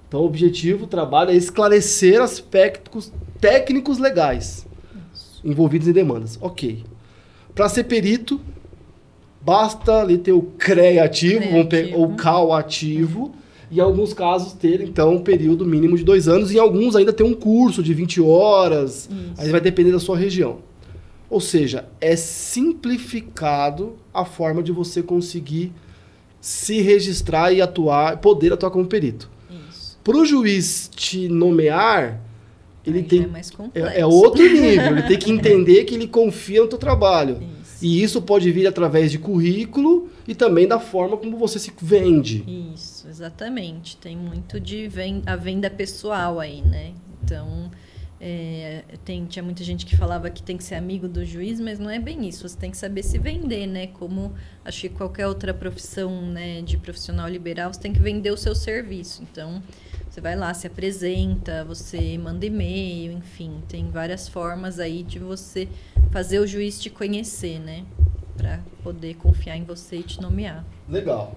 Então, 0.07 0.21
o 0.21 0.27
objetivo 0.27 0.81
do 0.81 0.87
trabalho 0.87 1.31
é 1.31 1.35
esclarecer 1.35 2.21
aspectos 2.21 3.13
técnicos 3.41 3.99
legais 3.99 4.67
envolvidos 5.45 5.89
em 5.89 5.93
demandas. 5.93 6.39
Ok. 6.41 6.85
Para 7.55 7.69
ser 7.69 7.85
perito, 7.85 8.41
basta 9.41 10.01
ali 10.01 10.17
ter 10.17 10.33
o 10.33 10.43
CREA 10.43 11.05
ativo, 11.05 11.45
ou 11.95 12.15
CAL 12.15 12.53
ativo, 12.53 13.35
e 13.71 13.79
em 13.79 13.81
alguns 13.81 14.13
casos 14.13 14.53
ter, 14.53 14.81
então, 14.83 15.15
um 15.15 15.23
período 15.23 15.67
mínimo 15.67 15.97
de 15.97 16.05
dois 16.05 16.29
anos, 16.29 16.53
e 16.53 16.57
em 16.57 16.61
alguns 16.61 16.95
ainda 16.95 17.13
ter 17.13 17.25
um 17.25 17.35
curso 17.35 17.83
de 17.83 17.93
20 17.93 18.21
horas, 18.21 19.09
aí 19.37 19.51
vai 19.51 19.61
depender 19.61 19.91
da 19.91 20.01
sua 20.01 20.17
região. 20.17 20.59
Ou 21.35 21.41
seja, 21.41 21.87
é 22.01 22.15
simplificado 22.15 23.97
a 24.15 24.25
forma 24.25 24.63
de 24.63 24.71
você 24.71 25.03
conseguir 25.03 25.73
se 26.41 26.81
registrar 26.81 27.53
e 27.53 27.61
atuar, 27.61 28.19
poder 28.19 28.53
atuar 28.53 28.71
como 28.71 28.87
perito. 28.87 29.29
isso. 29.69 29.99
Para 30.05 30.17
o 30.17 30.25
juiz 30.25 30.89
te 30.95 31.29
nomear, 31.29 32.21
ele 32.87 32.99
Aí 32.99 33.05
tem 33.05 33.29
é 33.75 33.81
é, 33.81 34.01
é 34.03 34.07
outro 34.07 34.45
nível. 34.45 34.93
Ele 34.93 35.03
tem 35.03 35.19
que 35.19 35.29
entender 35.33 35.83
que 35.83 35.97
ele 35.97 36.07
confia 36.07 36.61
no 36.61 36.69
teu 36.69 36.79
trabalho. 36.79 37.43
Isso. 37.61 37.85
E 37.85 38.01
isso 38.01 38.23
pode 38.23 38.49
vir 38.53 38.69
através 38.69 39.11
de 39.11 39.19
currículo 39.19 40.09
e 40.29 40.37
também 40.37 40.69
da 40.69 40.79
forma 40.79 41.17
como 41.17 41.37
você 41.37 41.59
se 41.59 41.73
vende. 41.83 42.45
Isso, 42.73 43.09
exatamente. 43.09 43.97
Tem 43.97 44.17
muito 44.17 44.61
de 44.61 44.87
ven 44.87 45.21
a 45.27 45.35
venda 45.35 45.69
pessoal 45.69 46.39
aí, 46.39 46.63
né? 46.63 46.93
Então, 47.25 47.73
é, 48.27 48.83
tem, 49.05 49.27
tinha 49.27 49.43
muita 49.43 49.63
gente 49.63 49.85
que 49.85 49.95
falava 49.95 50.31
que 50.31 50.43
tem 50.43 50.57
que 50.57 50.65
ser 50.65 50.77
amigo 50.77 51.07
do 51.07 51.27
juiz, 51.27 51.61
mas 51.61 51.79
não 51.79 51.91
é 51.91 51.99
bem 51.99 52.27
isso. 52.27 52.49
Você 52.49 52.57
tem 52.57 52.71
que 52.71 52.77
saber 52.79 53.03
se 53.03 53.19
vender, 53.19 53.67
né? 53.67 53.89
Como 53.89 54.33
acho 54.65 54.81
que 54.81 54.89
qualquer 54.89 55.27
outra 55.27 55.53
profissão 55.53 56.23
né, 56.23 56.63
de 56.63 56.79
profissional 56.79 57.29
liberal, 57.29 57.71
você 57.71 57.81
tem 57.81 57.93
que 57.93 58.01
vender 58.01 58.31
o 58.31 58.37
seu 58.39 58.55
serviço. 58.55 59.23
Então, 59.23 59.63
você 60.09 60.23
vai 60.23 60.35
lá, 60.35 60.55
se 60.55 60.67
apresenta, 60.67 61.65
você 61.65 62.17
manda 62.17 62.47
e-mail, 62.47 63.13
enfim, 63.13 63.63
tem 63.69 63.91
várias 63.91 64.27
formas 64.27 64.79
aí 64.79 65.03
de 65.03 65.19
você 65.19 65.69
fazer 66.11 66.39
o 66.39 66.47
juiz 66.47 66.81
te 66.81 66.89
conhecer, 66.89 67.59
né? 67.59 67.85
Para 68.39 68.61
poder 68.83 69.17
confiar 69.17 69.59
em 69.59 69.65
você 69.65 69.97
e 69.97 70.03
te 70.03 70.19
nomear. 70.23 70.65
Legal. 70.89 71.37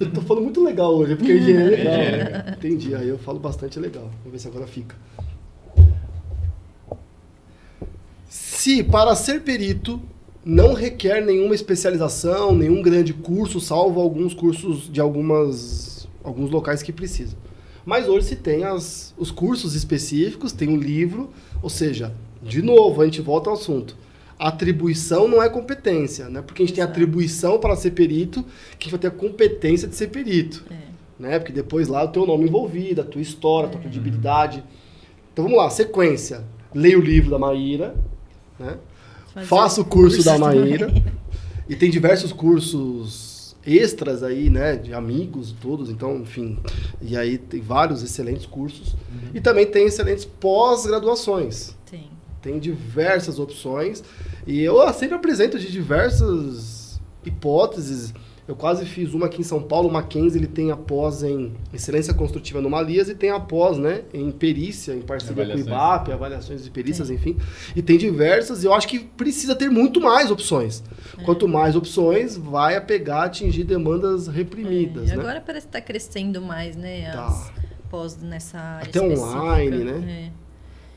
Eu, 0.00 0.10
tô 0.12 0.20
falando 0.20 0.44
muito 0.44 0.62
legal 0.62 0.94
hoje, 0.94 1.16
porque 1.16 1.32
a 1.32 1.34
engenharia 1.36 1.76
é 1.76 2.16
legal. 2.16 2.54
Entendi, 2.56 2.94
aí 2.94 3.08
eu 3.08 3.18
falo 3.18 3.38
bastante 3.38 3.78
legal. 3.78 4.10
Vamos 4.18 4.32
ver 4.32 4.38
se 4.38 4.48
agora 4.48 4.66
fica. 4.66 4.96
Se 8.28 8.82
para 8.82 9.14
ser 9.14 9.42
perito 9.42 10.00
não 10.44 10.74
requer 10.74 11.24
nenhuma 11.24 11.54
especialização, 11.54 12.54
nenhum 12.54 12.82
grande 12.82 13.12
curso, 13.12 13.60
salvo 13.60 14.00
alguns 14.00 14.34
cursos 14.34 14.90
de 14.92 15.00
algumas 15.00 15.94
alguns 16.22 16.50
locais 16.50 16.82
que 16.82 16.92
precisam. 16.92 17.38
Mas 17.84 18.08
hoje 18.08 18.28
se 18.28 18.36
tem 18.36 18.64
as, 18.64 19.14
os 19.18 19.30
cursos 19.30 19.74
específicos, 19.74 20.52
tem 20.52 20.68
um 20.68 20.76
livro, 20.76 21.30
ou 21.62 21.68
seja, 21.68 22.14
de 22.42 22.62
novo, 22.62 23.02
a 23.02 23.04
gente 23.04 23.20
volta 23.20 23.50
ao 23.50 23.56
assunto. 23.56 23.96
Atribuição 24.46 25.26
não 25.26 25.42
é 25.42 25.48
competência, 25.48 26.28
né? 26.28 26.42
Porque 26.42 26.62
a 26.62 26.66
gente 26.66 26.74
tem 26.74 26.82
Exato. 26.82 26.98
atribuição 26.98 27.58
para 27.58 27.74
ser 27.76 27.92
perito, 27.92 28.42
que 28.42 28.48
a 28.80 28.82
gente 28.84 28.90
vai 28.90 29.00
ter 29.00 29.06
a 29.06 29.10
competência 29.10 29.88
de 29.88 29.96
ser 29.96 30.08
perito. 30.08 30.64
É. 30.70 30.84
Né? 31.18 31.38
Porque 31.38 31.52
depois 31.52 31.88
lá 31.88 32.04
o 32.04 32.08
teu 32.08 32.26
nome 32.26 32.44
envolvido, 32.44 33.00
a 33.00 33.04
tua 33.04 33.22
história, 33.22 33.68
a 33.68 33.72
tua 33.72 33.80
credibilidade. 33.80 34.62
Então 35.32 35.44
vamos 35.44 35.58
lá, 35.58 35.70
sequência. 35.70 36.44
Leia 36.74 36.98
o 36.98 37.00
livro 37.00 37.30
da 37.30 37.38
Maíra, 37.38 37.94
né? 38.58 38.76
Fazer 39.32 39.46
Faça 39.46 39.80
o 39.80 39.84
curso, 39.84 40.22
da 40.22 40.38
também. 40.38 40.60
Maíra. 40.60 40.92
E 41.66 41.74
tem 41.74 41.88
diversos 41.88 42.30
cursos 42.30 43.56
extras 43.66 44.22
aí, 44.22 44.50
né, 44.50 44.76
de 44.76 44.92
amigos 44.92 45.52
todos, 45.52 45.88
então, 45.88 46.18
enfim, 46.18 46.58
e 47.00 47.16
aí 47.16 47.38
tem 47.38 47.60
vários 47.60 48.02
excelentes 48.02 48.44
cursos. 48.44 48.92
Uhum. 48.92 49.30
E 49.32 49.40
também 49.40 49.66
tem 49.66 49.86
excelentes 49.86 50.24
pós-graduações. 50.24 51.74
Tem. 51.90 52.10
Tem 52.44 52.58
diversas 52.58 53.38
opções. 53.38 54.04
E 54.46 54.62
eu 54.62 54.92
sempre 54.92 55.16
apresento 55.16 55.58
de 55.58 55.72
diversas 55.72 57.00
hipóteses 57.24 58.12
eu 58.46 58.54
quase 58.54 58.84
fiz 58.84 59.14
uma 59.14 59.24
aqui 59.24 59.40
em 59.40 59.44
São 59.44 59.62
Paulo, 59.62 59.88
o 59.88 59.92
Mackenzie, 59.92 60.38
ele 60.38 60.46
tem 60.46 60.70
a 60.70 60.76
pós 60.76 61.22
em 61.22 61.54
excelência 61.72 62.12
construtiva 62.12 62.58
anomalias 62.58 63.08
e 63.08 63.14
tem 63.14 63.30
a 63.30 63.40
pós, 63.40 63.78
né, 63.78 64.02
em 64.12 64.30
perícia, 64.30 64.92
em 64.92 65.00
parceria 65.00 65.46
com 65.46 65.54
o 65.54 65.58
IBAP, 65.58 66.12
avaliações 66.12 66.62
de 66.62 66.70
perícias, 66.70 67.08
Sim. 67.08 67.14
enfim. 67.14 67.38
E 67.74 67.80
tem 67.80 67.96
diversas, 67.96 68.62
e 68.62 68.66
eu 68.66 68.74
acho 68.74 68.86
que 68.86 68.98
precisa 68.98 69.54
ter 69.56 69.70
muito 69.70 69.98
mais 69.98 70.30
opções. 70.30 70.82
É. 71.18 71.22
Quanto 71.22 71.48
mais 71.48 71.74
opções, 71.74 72.36
vai 72.36 72.76
a 72.76 72.82
pegar, 72.82 73.24
atingir 73.24 73.64
demandas 73.64 74.28
reprimidas, 74.28 75.10
é. 75.10 75.16
né? 75.16 75.22
Agora 75.22 75.40
parece 75.40 75.66
que 75.66 75.70
está 75.70 75.80
crescendo 75.80 76.42
mais, 76.42 76.76
né, 76.76 77.12
tá. 77.12 77.26
as 77.26 77.50
pós 77.88 78.18
nessa 78.18 78.58
área 78.58 78.88
Até 78.90 79.00
online, 79.00 79.84
né? 79.84 80.30
É. 80.40 80.43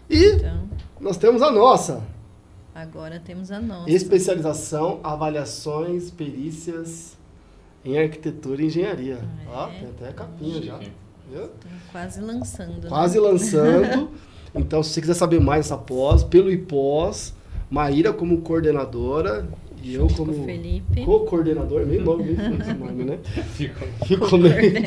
E 0.09 0.25
então... 0.25 0.69
nós 0.99 1.17
temos 1.17 1.41
a 1.41 1.51
nossa. 1.51 2.03
Agora 2.73 3.19
temos 3.19 3.51
a 3.51 3.59
nossa. 3.59 3.89
Especialização, 3.89 4.99
avaliações, 5.03 6.11
perícias 6.11 7.17
em 7.83 7.97
arquitetura 7.97 8.61
e 8.61 8.65
engenharia. 8.65 9.15
É. 9.15 9.49
Ó, 9.49 9.67
tem 9.67 9.89
até 9.89 10.09
a 10.09 10.13
capinha 10.13 10.61
já. 10.61 10.79
Viu? 11.29 11.49
Quase 11.91 12.21
lançando. 12.21 12.83
Né? 12.83 12.89
Quase 12.89 13.19
né? 13.19 13.27
lançando. 13.27 14.11
então, 14.53 14.83
se 14.83 14.91
você 14.91 15.01
quiser 15.01 15.13
saber 15.13 15.39
mais 15.39 15.65
dessa 15.65 15.77
pós, 15.77 16.23
pelo 16.23 16.51
IPOS, 16.51 17.33
Maíra 17.69 18.13
como 18.13 18.41
coordenadora 18.41 19.45
e 19.87 19.95
eu 19.95 20.05
como 20.09 20.45
co-coordenador, 21.05 21.85
meio 21.85 22.03
nome, 22.03 22.25
meio 22.25 22.59
esse 22.59 22.73
nome, 22.73 23.05
né? 23.05 23.19
Ficou 24.05 24.37
meio... 24.37 24.83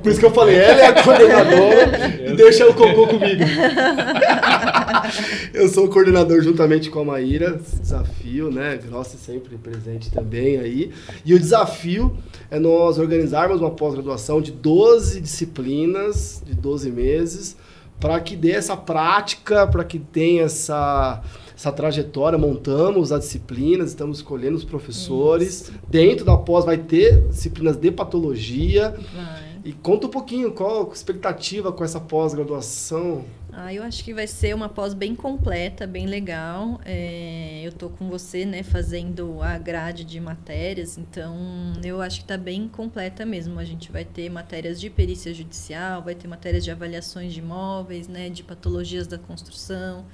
Por 0.00 0.12
isso 0.12 0.20
que 0.20 0.26
eu 0.26 0.30
falei, 0.30 0.54
ela 0.54 0.80
é 0.80 0.86
a 0.86 1.02
coordenadora 1.02 2.24
e 2.24 2.36
deixa 2.36 2.70
o 2.70 2.74
cocô 2.74 3.08
comigo. 3.08 3.42
eu 5.52 5.68
sou 5.68 5.86
o 5.86 5.88
coordenador 5.88 6.40
juntamente 6.40 6.88
com 6.88 7.00
a 7.00 7.04
Maíra, 7.04 7.60
desafio, 7.80 8.48
né? 8.48 8.76
Grossi 8.76 9.16
sempre 9.16 9.58
presente 9.58 10.08
também 10.08 10.58
aí. 10.58 10.92
E 11.24 11.34
o 11.34 11.38
desafio 11.40 12.16
é 12.48 12.60
nós 12.60 13.00
organizarmos 13.00 13.60
uma 13.60 13.72
pós-graduação 13.72 14.40
de 14.40 14.52
12 14.52 15.20
disciplinas, 15.20 16.40
de 16.46 16.54
12 16.54 16.92
meses, 16.92 17.56
para 17.98 18.20
que 18.20 18.36
dê 18.36 18.52
essa 18.52 18.76
prática, 18.76 19.66
para 19.66 19.82
que 19.82 19.98
tenha 19.98 20.44
essa 20.44 21.24
essa 21.56 21.72
trajetória, 21.72 22.38
montamos 22.38 23.10
as 23.10 23.20
disciplinas, 23.20 23.88
estamos 23.88 24.18
escolhendo 24.18 24.56
os 24.56 24.64
professores. 24.64 25.62
Isso. 25.62 25.72
Dentro 25.88 26.24
da 26.26 26.36
pós 26.36 26.66
vai 26.66 26.76
ter 26.76 27.26
disciplinas 27.28 27.78
de 27.78 27.90
patologia. 27.90 28.90
Vai. 29.14 29.56
E 29.64 29.72
conta 29.72 30.06
um 30.06 30.10
pouquinho 30.10 30.52
qual 30.52 30.88
a 30.88 30.92
expectativa 30.92 31.72
com 31.72 31.82
essa 31.82 31.98
pós-graduação. 31.98 33.24
Ah, 33.50 33.72
eu 33.72 33.82
acho 33.82 34.04
que 34.04 34.12
vai 34.12 34.26
ser 34.26 34.54
uma 34.54 34.68
pós 34.68 34.92
bem 34.92 35.14
completa, 35.14 35.86
bem 35.86 36.06
legal. 36.06 36.78
É, 36.84 37.62
eu 37.64 37.72
tô 37.72 37.88
com 37.88 38.06
você, 38.08 38.44
né, 38.44 38.62
fazendo 38.62 39.42
a 39.42 39.56
grade 39.56 40.04
de 40.04 40.20
matérias, 40.20 40.98
então 40.98 41.34
eu 41.82 42.02
acho 42.02 42.18
que 42.18 42.24
está 42.24 42.36
bem 42.36 42.68
completa 42.68 43.24
mesmo. 43.24 43.58
A 43.58 43.64
gente 43.64 43.90
vai 43.90 44.04
ter 44.04 44.28
matérias 44.28 44.78
de 44.78 44.90
perícia 44.90 45.32
judicial, 45.32 46.02
vai 46.02 46.14
ter 46.14 46.28
matérias 46.28 46.62
de 46.62 46.70
avaliações 46.70 47.32
de 47.32 47.40
imóveis, 47.40 48.06
né, 48.06 48.28
de 48.28 48.44
patologias 48.44 49.06
da 49.06 49.16
construção 49.16 50.04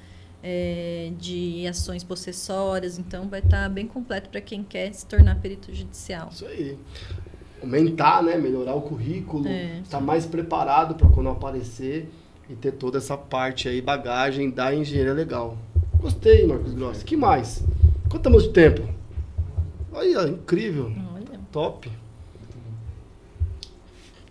é, 0.43 1.13
de 1.19 1.67
ações 1.67 2.03
possessórias, 2.03 2.99
então 2.99 3.29
vai 3.29 3.41
estar 3.41 3.63
tá 3.63 3.69
bem 3.69 3.87
completo 3.87 4.29
para 4.29 4.41
quem 4.41 4.63
quer 4.63 4.93
se 4.93 5.07
tornar 5.07 5.37
perito 5.37 5.73
judicial. 5.75 6.31
Isso 6.33 6.47
aí. 6.47 6.77
Aumentar, 7.63 8.23
né? 8.25 8.37
melhorar 8.37 8.75
o 8.75 8.83
currículo, 8.83 9.47
é. 9.47 9.79
estar 9.83 10.01
mais 10.01 10.27
preparado 10.27 10.97
para 10.97 11.09
quando 11.09 11.29
aparecer 11.29 12.11
e 12.51 12.55
ter 12.55 12.73
toda 12.73 12.99
essa 12.99 13.17
parte 13.17 13.69
aí, 13.69 13.81
bagagem 13.81 14.51
da 14.51 14.75
engenharia 14.75 15.13
legal. 15.13 15.57
Gostei, 16.01 16.45
Marcos 16.45 16.75
Grossi. 16.75 17.05
que 17.05 17.17
mais? 17.17 17.63
Quanto 18.05 18.17
estamos 18.17 18.43
de 18.43 18.51
tempo? 18.51 18.83
Olha, 19.93 20.29
incrível. 20.29 20.93
Olha. 21.15 21.41
Top. 21.53 21.89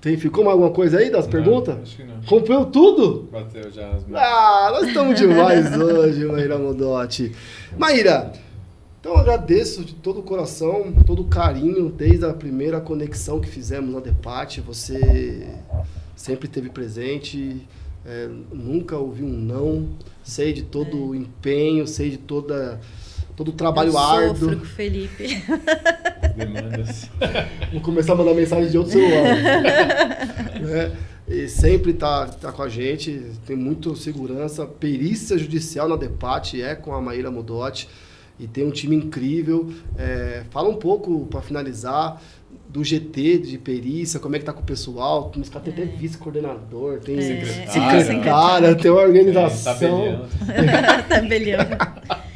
Tem, 0.02 0.18
ficou 0.18 0.44
mais 0.44 0.54
alguma 0.54 0.72
coisa 0.72 0.98
aí 0.98 1.12
das 1.12 1.26
não, 1.26 1.32
perguntas? 1.32 1.78
Acho 1.80 1.98
que 1.98 2.04
não. 2.04 2.22
Cumpriu 2.24 2.66
tudo? 2.66 3.30
Bateu 3.32 3.72
já 3.72 3.88
as 3.92 4.04
Ah, 4.16 4.70
nós 4.74 4.88
estamos 4.88 5.20
demais 5.20 5.72
hoje, 5.78 6.26
Maíra 6.26 6.58
Modotti. 6.58 7.32
Maíra, 7.78 8.34
então 9.00 9.14
eu 9.14 9.20
agradeço 9.20 9.86
de 9.86 9.94
todo 9.94 10.22
o 10.22 10.24
coração, 10.24 10.92
todo 11.06 11.22
o 11.22 11.26
carinho, 11.26 11.90
desde 11.90 12.26
a 12.26 12.34
primeira 12.34 12.82
conexão 12.82 13.40
que 13.40 13.48
fizemos 13.48 13.94
na 13.94 14.00
Depate. 14.00 14.60
Você 14.62 15.48
sempre 16.16 16.48
esteve 16.48 16.70
presente, 16.70 17.68
é, 18.04 18.28
nunca 18.52 18.98
ouvi 18.98 19.24
um 19.24 19.30
não. 19.30 19.88
Sei 20.24 20.52
de 20.52 20.64
todo 20.64 20.98
é. 20.98 21.00
o 21.00 21.16
empenho, 21.16 21.86
sei 21.86 22.10
de 22.10 22.18
toda 22.18 22.80
todo 23.36 23.50
o 23.50 23.54
trabalho 23.54 23.92
eu 23.92 23.98
árduo. 23.98 24.36
Sofro 24.36 24.58
com 24.58 24.64
o 24.64 24.68
Felipe. 24.68 25.44
Demandas. 26.36 27.10
Vou 27.72 27.82
começar 27.82 28.14
a 28.14 28.16
mandar 28.16 28.34
mensagem 28.34 28.70
de 28.70 28.78
outro 28.78 28.94
celular. 28.94 29.36
né? 30.62 30.92
E 31.28 31.48
sempre 31.48 31.94
tá, 31.94 32.28
tá 32.28 32.52
com 32.52 32.62
a 32.62 32.70
gente, 32.70 33.24
tem 33.46 33.56
muito 33.56 33.96
segurança. 33.96 34.66
Perícia 34.66 35.38
judicial 35.38 35.88
na 35.88 35.96
Depate 35.96 36.62
é 36.62 36.76
com 36.76 36.94
a 36.94 37.02
Maíra 37.02 37.32
Modotti 37.32 37.88
e 38.40 38.48
tem 38.48 38.66
um 38.66 38.72
time 38.72 38.96
incrível. 38.96 39.72
É, 39.98 40.44
fala 40.50 40.68
um 40.68 40.76
pouco, 40.76 41.28
para 41.28 41.42
finalizar, 41.42 42.22
do 42.68 42.84
GT 42.84 43.38
de 43.38 43.58
perícia, 43.58 44.20
como 44.20 44.36
é 44.36 44.40
que 44.40 44.46
tá 44.46 44.52
com 44.52 44.62
o 44.62 44.66
pessoal. 44.66 45.30
Tem 45.30 45.44
é. 45.44 45.58
até 45.58 45.86
vice-coordenador, 45.86 47.00
tem 47.00 47.20
é. 47.20 47.68
secretária, 47.68 48.76
tem 48.76 48.90
uma 48.90 49.02
organização. 49.02 50.28
É, 50.50 51.02
tabelião. 51.04 51.60
Tá 52.08 52.31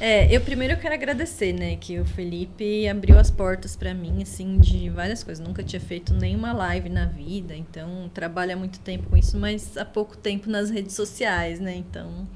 é, 0.00 0.34
eu 0.34 0.40
primeiro 0.40 0.74
eu 0.74 0.78
quero 0.78 0.94
agradecer, 0.94 1.52
né, 1.52 1.76
que 1.76 2.00
o 2.00 2.04
Felipe 2.04 2.88
abriu 2.88 3.18
as 3.18 3.30
portas 3.30 3.76
para 3.76 3.92
mim, 3.92 4.22
assim, 4.22 4.58
de 4.58 4.88
várias 4.88 5.22
coisas. 5.22 5.46
Nunca 5.46 5.62
tinha 5.62 5.80
feito 5.80 6.14
nenhuma 6.14 6.52
live 6.52 6.88
na 6.88 7.06
vida, 7.06 7.54
então 7.54 8.10
trabalha 8.14 8.56
muito 8.56 8.80
tempo 8.80 9.10
com 9.10 9.16
isso, 9.16 9.38
mas 9.38 9.76
há 9.76 9.84
pouco 9.84 10.16
tempo 10.16 10.48
nas 10.48 10.70
redes 10.70 10.94
sociais, 10.94 11.60
né? 11.60 11.76
Então, 11.76 12.26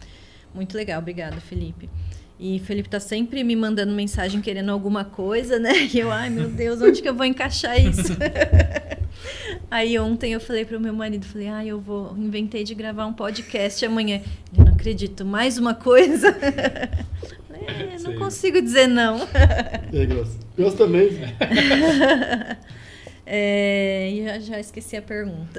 muito 0.54 0.76
legal. 0.76 1.00
Obrigada, 1.00 1.40
Felipe. 1.40 1.88
E 2.38 2.58
Felipe 2.60 2.88
tá 2.88 3.00
sempre 3.00 3.42
me 3.44 3.54
mandando 3.54 3.92
mensagem 3.92 4.40
querendo 4.40 4.70
alguma 4.70 5.04
coisa, 5.04 5.58
né? 5.58 5.72
E 5.94 5.98
eu, 5.98 6.10
ai 6.10 6.28
meu 6.30 6.48
Deus, 6.48 6.82
onde 6.82 7.00
que 7.00 7.08
eu 7.08 7.14
vou 7.14 7.24
encaixar 7.24 7.80
isso? 7.80 8.12
Aí 9.70 9.98
ontem 9.98 10.32
eu 10.32 10.40
falei 10.40 10.64
pro 10.64 10.78
meu 10.78 10.92
marido, 10.92 11.24
falei, 11.24 11.48
ah, 11.48 11.64
eu 11.64 11.80
vou, 11.80 12.14
inventei 12.16 12.64
de 12.64 12.74
gravar 12.74 13.06
um 13.06 13.12
podcast 13.12 13.84
amanhã. 13.84 14.20
Ele, 14.52 14.64
não 14.64 14.72
acredito, 14.72 15.24
mais 15.24 15.58
uma 15.58 15.74
coisa? 15.74 16.36
É, 17.54 17.98
não 18.02 18.14
consigo 18.16 18.60
dizer 18.60 18.86
não. 18.86 19.20
É, 19.92 20.06
Grosso. 20.06 20.38
Grosso 20.56 20.76
também. 20.76 21.10
É, 23.26 24.12
já, 24.22 24.38
já 24.38 24.60
esqueci 24.60 24.96
a 24.96 25.02
pergunta. 25.02 25.58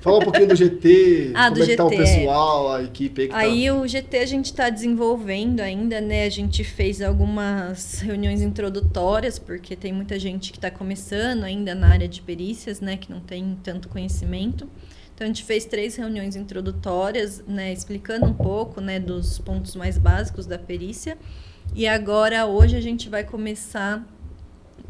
Fala 0.00 0.18
um 0.18 0.22
pouquinho 0.22 0.48
do 0.48 0.56
GT, 0.56 1.32
ah, 1.34 1.50
como 1.50 1.56
do 1.56 1.62
é 1.62 1.66
que 1.66 1.76
tá 1.76 1.84
o 1.84 1.90
pessoal, 1.90 2.72
a 2.72 2.82
equipe 2.82 3.22
aí 3.22 3.28
que 3.28 3.34
Aí 3.34 3.66
tá... 3.66 3.74
o 3.74 3.86
GT 3.86 4.16
a 4.16 4.26
gente 4.26 4.46
está 4.46 4.70
desenvolvendo 4.70 5.60
ainda, 5.60 6.00
né? 6.00 6.24
A 6.24 6.30
gente 6.30 6.64
fez 6.64 7.02
algumas 7.02 8.00
reuniões 8.00 8.40
introdutórias, 8.40 9.38
porque 9.38 9.76
tem 9.76 9.92
muita 9.92 10.18
gente 10.18 10.52
que 10.52 10.58
está 10.58 10.70
começando 10.70 11.44
ainda 11.44 11.74
na 11.74 11.88
área 11.88 12.08
de 12.08 12.22
perícias, 12.22 12.80
né? 12.80 12.96
Que 12.96 13.10
não 13.10 13.20
tem 13.20 13.58
tanto 13.62 13.90
conhecimento. 13.90 14.66
Então 15.14 15.24
a 15.24 15.28
gente 15.28 15.44
fez 15.44 15.64
três 15.64 15.96
reuniões 15.96 16.36
introdutórias, 16.36 17.44
né, 17.46 17.72
explicando 17.72 18.26
um 18.26 18.34
pouco, 18.34 18.80
né, 18.80 18.98
dos 18.98 19.38
pontos 19.38 19.76
mais 19.76 19.98
básicos 19.98 20.46
da 20.46 20.58
perícia. 20.58 21.16
E 21.74 21.86
agora 21.86 22.46
hoje 22.46 22.76
a 22.76 22.80
gente 22.80 23.08
vai 23.08 23.24
começar 23.24 24.04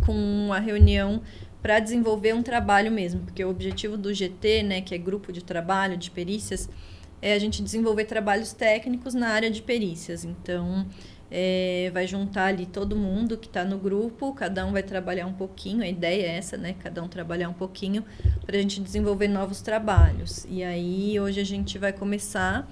com 0.04 0.52
a 0.52 0.58
reunião 0.58 1.22
para 1.60 1.78
desenvolver 1.78 2.34
um 2.34 2.42
trabalho 2.42 2.90
mesmo, 2.90 3.20
porque 3.20 3.44
o 3.44 3.50
objetivo 3.50 3.96
do 3.96 4.12
GT, 4.12 4.62
né, 4.62 4.80
que 4.80 4.94
é 4.94 4.98
grupo 4.98 5.32
de 5.32 5.44
trabalho 5.44 5.96
de 5.96 6.10
perícias, 6.10 6.68
é 7.20 7.34
a 7.34 7.38
gente 7.38 7.62
desenvolver 7.62 8.04
trabalhos 8.04 8.52
técnicos 8.52 9.14
na 9.14 9.28
área 9.28 9.48
de 9.48 9.62
perícias. 9.62 10.24
Então, 10.24 10.84
é, 11.34 11.90
vai 11.94 12.06
juntar 12.06 12.48
ali 12.48 12.66
todo 12.66 12.94
mundo 12.94 13.38
que 13.38 13.46
está 13.46 13.64
no 13.64 13.78
grupo, 13.78 14.34
cada 14.34 14.66
um 14.66 14.72
vai 14.72 14.82
trabalhar 14.82 15.26
um 15.26 15.32
pouquinho, 15.32 15.82
a 15.82 15.88
ideia 15.88 16.26
é 16.26 16.36
essa, 16.36 16.58
né? 16.58 16.74
Cada 16.78 17.02
um 17.02 17.08
trabalhar 17.08 17.48
um 17.48 17.54
pouquinho 17.54 18.04
para 18.44 18.58
a 18.58 18.60
gente 18.60 18.82
desenvolver 18.82 19.28
novos 19.28 19.62
trabalhos. 19.62 20.46
E 20.46 20.62
aí 20.62 21.18
hoje 21.18 21.40
a 21.40 21.44
gente 21.44 21.78
vai 21.78 21.90
começar 21.90 22.70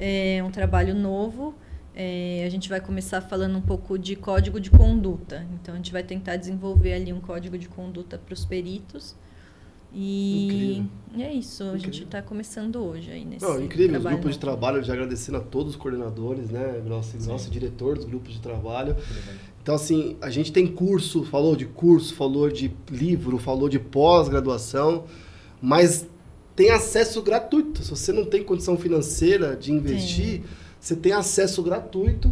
é, 0.00 0.42
um 0.42 0.50
trabalho 0.50 0.94
novo. 0.94 1.54
É, 1.94 2.44
a 2.46 2.48
gente 2.48 2.70
vai 2.70 2.80
começar 2.80 3.20
falando 3.20 3.58
um 3.58 3.60
pouco 3.60 3.98
de 3.98 4.16
código 4.16 4.58
de 4.58 4.70
conduta. 4.70 5.46
Então 5.52 5.74
a 5.74 5.76
gente 5.76 5.92
vai 5.92 6.02
tentar 6.02 6.36
desenvolver 6.36 6.94
ali 6.94 7.12
um 7.12 7.20
código 7.20 7.58
de 7.58 7.68
conduta 7.68 8.16
para 8.16 8.32
os 8.32 8.42
peritos 8.42 9.14
E 9.92 10.84
é 11.18 11.32
isso, 11.32 11.64
a 11.64 11.78
gente 11.78 12.04
está 12.04 12.20
começando 12.20 12.76
hoje 12.76 13.10
aí 13.10 13.24
nesse 13.24 13.44
Não, 13.44 13.58
incrível, 13.60 13.98
os 13.98 14.04
grupos 14.04 14.32
de 14.32 14.38
trabalho, 14.38 14.82
já 14.82 14.92
agradecendo 14.92 15.38
a 15.38 15.40
todos 15.40 15.74
os 15.74 15.76
coordenadores, 15.76 16.50
né, 16.50 16.82
nosso, 16.86 17.16
nosso 17.26 17.50
diretor 17.50 17.96
dos 17.96 18.04
grupos 18.04 18.34
de 18.34 18.40
trabalho. 18.40 18.94
Então, 19.62 19.74
assim, 19.74 20.16
a 20.20 20.30
gente 20.30 20.52
tem 20.52 20.66
curso, 20.66 21.24
falou 21.24 21.56
de 21.56 21.66
curso, 21.66 22.14
falou 22.14 22.50
de 22.50 22.70
livro, 22.90 23.38
falou 23.38 23.68
de 23.68 23.78
pós-graduação, 23.78 25.04
mas 25.60 26.06
tem 26.54 26.70
acesso 26.70 27.22
gratuito. 27.22 27.82
Se 27.82 27.90
você 27.90 28.12
não 28.12 28.24
tem 28.24 28.42
condição 28.42 28.76
financeira 28.76 29.56
de 29.56 29.72
investir, 29.72 30.42
você 30.80 30.94
tem 30.94 31.12
acesso 31.12 31.62
gratuito 31.62 32.30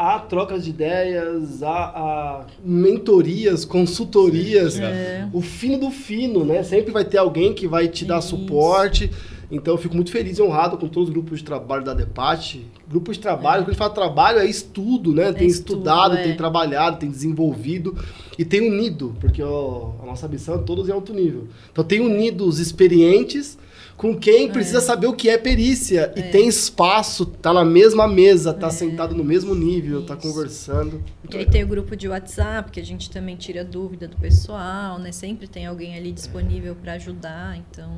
a 0.00 0.18
trocas 0.18 0.64
de 0.64 0.70
ideias, 0.70 1.62
a, 1.62 1.68
a 1.68 2.46
mentorias, 2.64 3.66
consultorias, 3.66 4.80
É. 4.80 5.28
o 5.30 5.42
fino 5.42 5.76
do 5.76 5.90
fino, 5.90 6.42
né? 6.42 6.62
Sempre 6.62 6.90
vai 6.90 7.04
ter 7.04 7.18
alguém 7.18 7.52
que 7.52 7.68
vai 7.68 7.86
te 7.86 8.06
dar 8.06 8.20
Isso. 8.20 8.28
suporte. 8.28 9.10
Então 9.50 9.74
eu 9.74 9.78
fico 9.78 9.94
muito 9.94 10.10
feliz 10.10 10.38
e 10.38 10.42
honrado 10.42 10.78
com 10.78 10.88
todos 10.88 11.10
os 11.10 11.12
grupos 11.12 11.40
de 11.40 11.44
trabalho 11.44 11.84
da 11.84 11.92
DEPAT. 11.92 12.64
Grupos 12.88 13.16
de 13.16 13.22
trabalho, 13.22 13.62
quando 13.62 13.68
a 13.68 13.72
gente 13.72 13.78
fala 13.78 13.90
trabalho, 13.90 14.38
é 14.38 14.46
estudo, 14.46 15.12
né? 15.12 15.34
tem 15.34 15.48
estudo, 15.48 15.80
estudado, 15.80 16.16
é. 16.16 16.22
tem 16.22 16.34
trabalhado, 16.34 16.96
tem 16.96 17.10
desenvolvido 17.10 17.94
e 18.38 18.44
tem 18.44 18.70
unido, 18.70 19.14
porque 19.20 19.42
ó, 19.42 19.90
a 20.02 20.06
nossa 20.06 20.26
missão 20.26 20.54
é 20.54 20.58
todos 20.58 20.88
em 20.88 20.92
alto 20.92 21.12
nível. 21.12 21.46
Então 21.70 21.84
tem 21.84 22.00
unido 22.00 22.46
os 22.46 22.58
experientes 22.58 23.58
com 24.00 24.16
quem 24.16 24.50
precisa 24.50 24.80
saber 24.80 25.08
o 25.08 25.12
que 25.12 25.28
é 25.28 25.36
perícia 25.36 26.10
e 26.16 26.22
tem 26.22 26.48
espaço, 26.48 27.26
tá 27.26 27.52
na 27.52 27.66
mesma 27.66 28.08
mesa, 28.08 28.54
tá 28.54 28.70
sentado 28.70 29.14
no 29.14 29.22
mesmo 29.22 29.54
nível, 29.54 30.06
tá 30.06 30.14
Isso. 30.14 30.26
conversando. 30.26 31.04
E 31.30 31.36
aí 31.36 31.44
tem 31.44 31.62
o 31.62 31.66
grupo 31.66 31.94
de 31.94 32.08
WhatsApp, 32.08 32.70
que 32.70 32.80
a 32.80 32.82
gente 32.82 33.10
também 33.10 33.36
tira 33.36 33.62
dúvida 33.62 34.08
do 34.08 34.16
pessoal, 34.16 34.98
né? 34.98 35.12
Sempre 35.12 35.46
tem 35.46 35.66
alguém 35.66 35.96
ali 35.98 36.12
disponível 36.12 36.74
para 36.74 36.94
ajudar. 36.94 37.58
Então, 37.58 37.92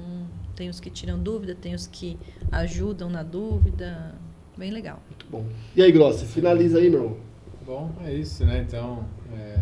tem 0.56 0.68
os 0.68 0.80
que 0.80 0.90
tiram 0.90 1.20
dúvida, 1.20 1.54
tem 1.54 1.72
os 1.72 1.86
que 1.86 2.18
ajudam 2.50 3.08
na 3.08 3.22
dúvida. 3.22 4.12
Bem 4.58 4.72
legal. 4.72 5.00
Muito 5.08 5.26
bom. 5.30 5.46
E 5.76 5.84
aí, 5.84 5.92
Grossi, 5.92 6.26
finaliza 6.26 6.78
aí, 6.78 6.90
meu 6.90 7.00
irmão. 7.00 7.16
Bom, 7.64 7.90
é 8.04 8.12
isso, 8.12 8.44
né? 8.44 8.64
Então, 8.66 9.06
é, 9.32 9.56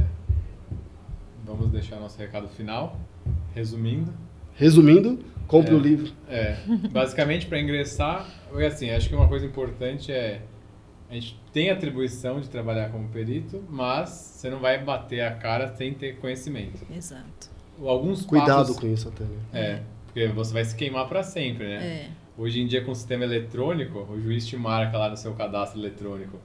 vamos 1.45 1.71
deixar 1.71 2.01
nosso 2.01 2.19
recado 2.19 2.49
final. 2.49 2.99
Resumindo, 3.55 4.11
Resumindo, 4.61 5.19
compre 5.47 5.73
É. 5.73 5.77
o 5.77 5.81
livro. 5.81 6.13
é, 6.29 6.57
basicamente 6.93 7.47
para 7.47 7.59
ingressar, 7.59 8.29
assim, 8.67 8.91
acho 8.91 9.09
que 9.09 9.15
uma 9.15 9.27
coisa 9.27 9.47
importante 9.47 10.13
é 10.13 10.43
a 11.09 11.15
gente 11.15 11.41
tem 11.53 11.71
atribuição 11.71 12.41
de 12.41 12.49
trabalhar 12.49 12.91
como 12.91 13.09
perito, 13.09 13.65
mas 13.69 14.11
você 14.11 14.49
não 14.49 14.61
vai 14.61 14.79
bater 14.79 15.23
a 15.23 15.33
cara 15.33 15.75
sem 15.75 15.93
ter 15.93 16.19
conhecimento. 16.19 16.87
Exato. 16.95 17.51
Alguns 17.85 18.25
Cuidado 18.25 18.49
passos, 18.49 18.79
com 18.79 18.87
isso 18.87 19.09
até, 19.09 19.25
né? 19.25 19.31
É, 19.53 19.83
porque 20.07 20.29
você 20.29 20.53
vai 20.53 20.65
se 20.65 20.77
queimar 20.77 21.09
para 21.09 21.25
sempre, 21.25 21.67
né? 21.67 21.85
É. 21.85 22.09
Hoje 22.39 22.61
em 22.61 22.67
dia, 22.67 22.85
com 22.85 22.93
o 22.93 22.95
sistema 22.95 23.25
eletrônico, 23.25 23.99
o 24.09 24.21
juiz 24.21 24.47
te 24.47 24.57
marca 24.57 24.97
lá 24.99 25.09
no 25.11 25.17
seu 25.17 25.33
cadastro 25.35 25.81
eletrônico. 25.81 26.39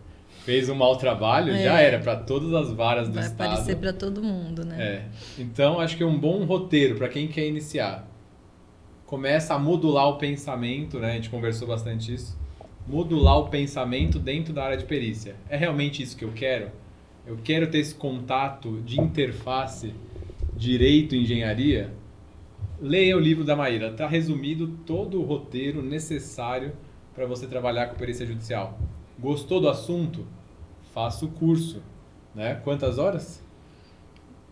Fez 0.46 0.70
um 0.70 0.76
mau 0.76 0.96
trabalho, 0.96 1.52
É. 1.52 1.64
já 1.64 1.80
era, 1.80 1.98
para 2.00 2.16
todas 2.18 2.54
as 2.54 2.72
varas 2.72 3.08
do 3.08 3.16
Vai 3.16 3.24
Estado. 3.24 3.48
aparecer 3.50 3.76
para 3.78 3.92
todo 3.92 4.22
mundo, 4.22 4.64
né? 4.64 4.78
É. 4.80 5.06
Então, 5.42 5.80
acho 5.80 5.98
que 5.98 6.04
é 6.04 6.06
um 6.06 6.18
bom 6.20 6.46
roteiro 6.46 6.96
para 6.96 7.10
quem 7.10 7.28
quer 7.28 7.48
iniciar. 7.48 8.08
Começa 9.08 9.56
a 9.56 9.60
modular 9.60 10.08
o 10.08 10.18
pensamento, 10.18 11.00
né? 11.00 11.12
A 11.12 11.16
gente 11.16 11.30
conversou 11.32 11.68
bastante 11.68 12.14
isso. 12.14 12.38
Modular 12.88 13.40
o 13.40 13.48
pensamento 13.50 14.20
dentro 14.20 14.54
da 14.54 14.64
área 14.66 14.78
de 14.78 14.86
perícia. 14.86 15.36
É 15.50 15.58
realmente 15.58 16.04
isso 16.04 16.16
que 16.16 16.24
eu 16.24 16.32
quero? 16.32 16.70
Eu 17.26 17.38
quero 17.44 17.66
ter 17.68 17.80
esse 17.80 17.96
contato 17.96 18.82
de 18.86 19.02
interface 19.02 19.94
direito 20.56 21.16
e 21.16 21.24
engenharia? 21.24 21.92
Leia 22.80 23.18
o 23.18 23.20
livro 23.20 23.44
da 23.44 23.56
Maíra. 23.56 23.88
Está 23.88 24.08
resumido 24.08 24.68
todo 24.86 25.20
o 25.20 25.26
roteiro 25.26 25.82
necessário 25.82 26.74
para 27.16 27.26
você 27.26 27.48
trabalhar 27.48 27.88
com 27.88 27.96
perícia 27.96 28.28
judicial. 28.28 28.78
Gostou 29.18 29.60
do 29.60 29.70
assunto? 29.70 30.28
Faça 30.96 31.26
o 31.26 31.28
curso. 31.28 31.84
Né? 32.34 32.56
Quantas 32.64 32.98
horas? 32.98 33.44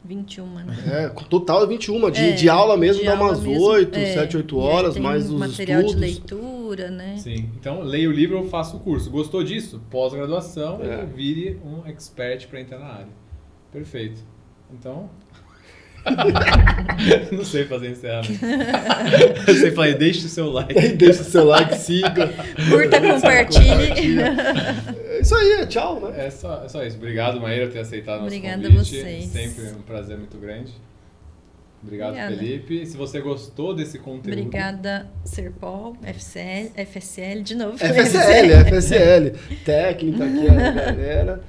21, 0.06 0.46
né? 0.66 0.66
É, 0.86 1.10
total 1.30 1.66
21, 1.66 2.12
de, 2.12 2.20
É, 2.20 2.32
de 2.34 2.50
aula 2.50 2.76
mesmo 2.76 3.00
de 3.02 3.08
dá 3.08 3.14
aula 3.18 3.30
umas 3.30 3.40
mesmo, 3.40 3.64
8, 3.64 3.98
é. 3.98 4.14
7, 4.14 4.36
8 4.38 4.56
E 4.56 4.60
aí 4.60 4.66
horas, 4.66 4.98
mais 4.98 5.30
os 5.32 5.40
material 5.40 5.80
estudos. 5.82 6.02
de 6.02 6.06
leitura, 6.12 6.92
né? 6.92 7.16
Sim. 7.18 7.50
Então, 7.58 7.82
leia 7.82 8.10
o 8.10 8.12
livro 8.12 8.38
ou 8.40 8.44
faça 8.50 8.76
o 8.76 8.82
curso. 8.82 9.10
Gostou 9.10 9.42
disso? 9.46 9.82
Pós-graduação 9.90 10.82
É. 10.84 11.04
e 11.04 11.06
vire 11.06 11.62
um 11.66 11.88
expert 11.88 12.48
para 12.50 12.60
entrar 12.60 12.80
na 12.80 12.88
área. 12.88 13.08
Perfeito. 13.72 14.22
Então. 14.74 15.10
Não 17.32 17.46
sei 17.46 17.66
fazer 17.66 17.92
encerramento. 17.92 18.40
Eu 19.48 19.56
sei 19.56 19.72
falar, 19.72 19.94
deixe 19.94 20.26
o 20.26 20.30
seu 20.30 20.52
like. 20.52 20.74
Deixa 20.96 21.22
o 21.22 21.26
seu 21.26 21.46
like, 21.46 21.76
siga. 21.78 22.34
Curta, 22.70 23.02
compartilhe. 23.02 24.20
É 25.08 25.22
isso 25.22 25.36
aí, 25.36 25.52
é 25.54 25.66
tchau, 25.66 26.00
né? 26.02 26.26
É 26.26 26.30
só, 26.30 26.64
é 26.64 26.68
só 26.68 26.84
isso. 26.84 26.98
Obrigado, 26.98 27.40
Maíra, 27.40 27.68
por 27.68 27.74
ter 27.74 27.80
aceitado 27.80 28.22
nosso 28.22 28.28
Obrigada 28.36 28.68
a 28.68 28.72
convite. 28.72 29.00
vocês. 29.00 29.26
Sempre 29.26 29.68
um 29.72 29.82
prazer 29.82 30.18
muito 30.18 30.38
grande. 30.38 30.74
Obrigado, 31.82 32.10
Obrigada. 32.12 32.36
Felipe. 32.38 32.86
Se 32.86 32.96
você 32.96 33.20
gostou 33.20 33.74
desse 33.74 34.00
conteúdo. 34.00 34.30
Obrigada, 34.30 35.08
Serpol, 35.26 35.98
FCL, 36.02 36.72
FSL, 36.86 37.42
de 37.44 37.56
novo. 37.56 37.78
FSL, 37.78 38.66
FSL. 38.70 39.32
Técnica 39.66 40.24
aqui, 40.24 40.48
a 40.48 40.72
galera. 40.72 41.44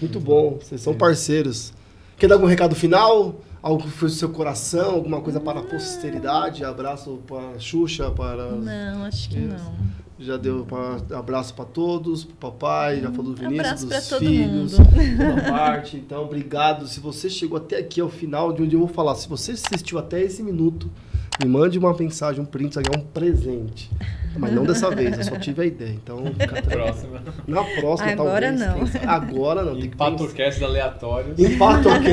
Muito 0.00 0.18
bom, 0.20 0.58
vocês 0.60 0.80
são 0.80 0.94
parceiros. 0.94 1.72
Quer 2.18 2.28
dar 2.28 2.34
algum 2.34 2.46
recado 2.46 2.74
final? 2.74 3.40
Algo 3.66 3.82
que 3.82 3.90
foi 3.90 4.08
do 4.08 4.14
seu 4.14 4.28
coração? 4.28 4.94
Alguma 4.94 5.20
coisa 5.20 5.40
para 5.40 5.58
a 5.58 5.62
posteridade? 5.64 6.64
Abraço 6.64 7.18
para 7.26 7.48
a 7.48 7.58
Xuxa, 7.58 8.12
para... 8.12 8.52
Não, 8.52 9.02
acho 9.02 9.28
que 9.28 9.40
não. 9.40 9.74
Já 10.20 10.36
deu 10.36 10.64
pra, 10.64 11.18
abraço 11.18 11.52
para 11.52 11.64
todos, 11.64 12.22
pro 12.22 12.36
papai, 12.36 13.00
já 13.00 13.10
falou 13.10 13.32
do 13.32 13.34
Vinícius, 13.34 13.82
Abraço 13.82 13.86
dos 13.88 14.18
filhos, 14.20 14.78
mundo. 14.78 14.88
toda 15.18 15.50
parte. 15.50 15.96
Então, 15.96 16.22
obrigado. 16.22 16.86
Se 16.86 17.00
você 17.00 17.28
chegou 17.28 17.58
até 17.58 17.78
aqui 17.78 18.00
ao 18.00 18.08
final, 18.08 18.52
de 18.52 18.62
onde 18.62 18.76
eu 18.76 18.78
vou 18.78 18.88
falar, 18.88 19.16
se 19.16 19.28
você 19.28 19.50
assistiu 19.50 19.98
até 19.98 20.22
esse 20.22 20.44
minuto, 20.44 20.88
me 21.42 21.48
mande 21.50 21.78
uma 21.78 21.94
mensagem, 21.94 22.40
um 22.40 22.46
print, 22.46 22.70
isso 22.70 22.80
aqui 22.80 22.90
é 22.94 22.98
um 22.98 23.02
presente. 23.02 23.90
Mas 24.38 24.52
não 24.52 24.64
dessa 24.64 24.90
vez, 24.90 25.16
eu 25.16 25.24
só 25.24 25.38
tive 25.38 25.62
a 25.62 25.66
ideia. 25.66 25.90
Então. 25.92 26.22
Próxima. 26.68 27.22
na 27.46 27.64
próxima, 27.64 28.12
Agora 28.12 28.52
talvez. 28.52 28.94
não. 28.94 29.10
Agora 29.10 29.62
não, 29.62 29.72
tem 29.74 29.90
que 29.90 29.96
pensar. 29.96 30.10
Empatocast 30.10 30.64
aleatórios. 30.64 31.38
Empata 31.38 31.88
o 31.88 32.02
quê? 32.02 32.10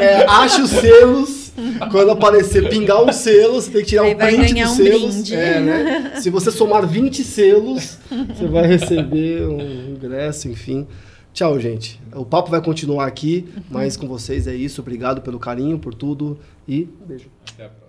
É, 0.00 0.26
ache 0.28 0.62
os 0.62 0.70
selos. 0.70 1.52
Quando 1.90 2.10
aparecer, 2.10 2.68
pingar 2.68 3.02
um 3.02 3.12
selo, 3.12 3.54
você 3.60 3.70
tem 3.70 3.82
que 3.82 3.88
tirar 3.88 4.02
Aí 4.02 4.14
um 4.14 4.18
print 4.18 4.52
ganhar 4.52 4.66
dos 4.66 4.72
um 4.72 4.76
selos. 4.82 5.14
brinde. 5.14 5.34
É, 5.34 5.60
né? 5.60 6.12
Se 6.20 6.30
você 6.30 6.50
somar 6.50 6.86
20 6.86 7.22
selos, 7.22 7.98
você 8.34 8.46
vai 8.46 8.66
receber 8.66 9.46
um 9.46 9.90
ingresso, 9.90 10.48
enfim. 10.48 10.86
Tchau, 11.32 11.58
gente. 11.60 12.00
O 12.14 12.24
papo 12.24 12.50
vai 12.50 12.60
continuar 12.60 13.06
aqui, 13.06 13.48
mas 13.70 13.96
com 13.96 14.08
vocês 14.08 14.46
é 14.46 14.54
isso. 14.54 14.80
Obrigado 14.80 15.20
pelo 15.22 15.38
carinho, 15.38 15.78
por 15.78 15.94
tudo 15.94 16.38
e 16.66 16.88
um 17.02 17.06
beijo. 17.06 17.26
Até 17.52 17.64
a 17.64 17.68
próxima. 17.68 17.79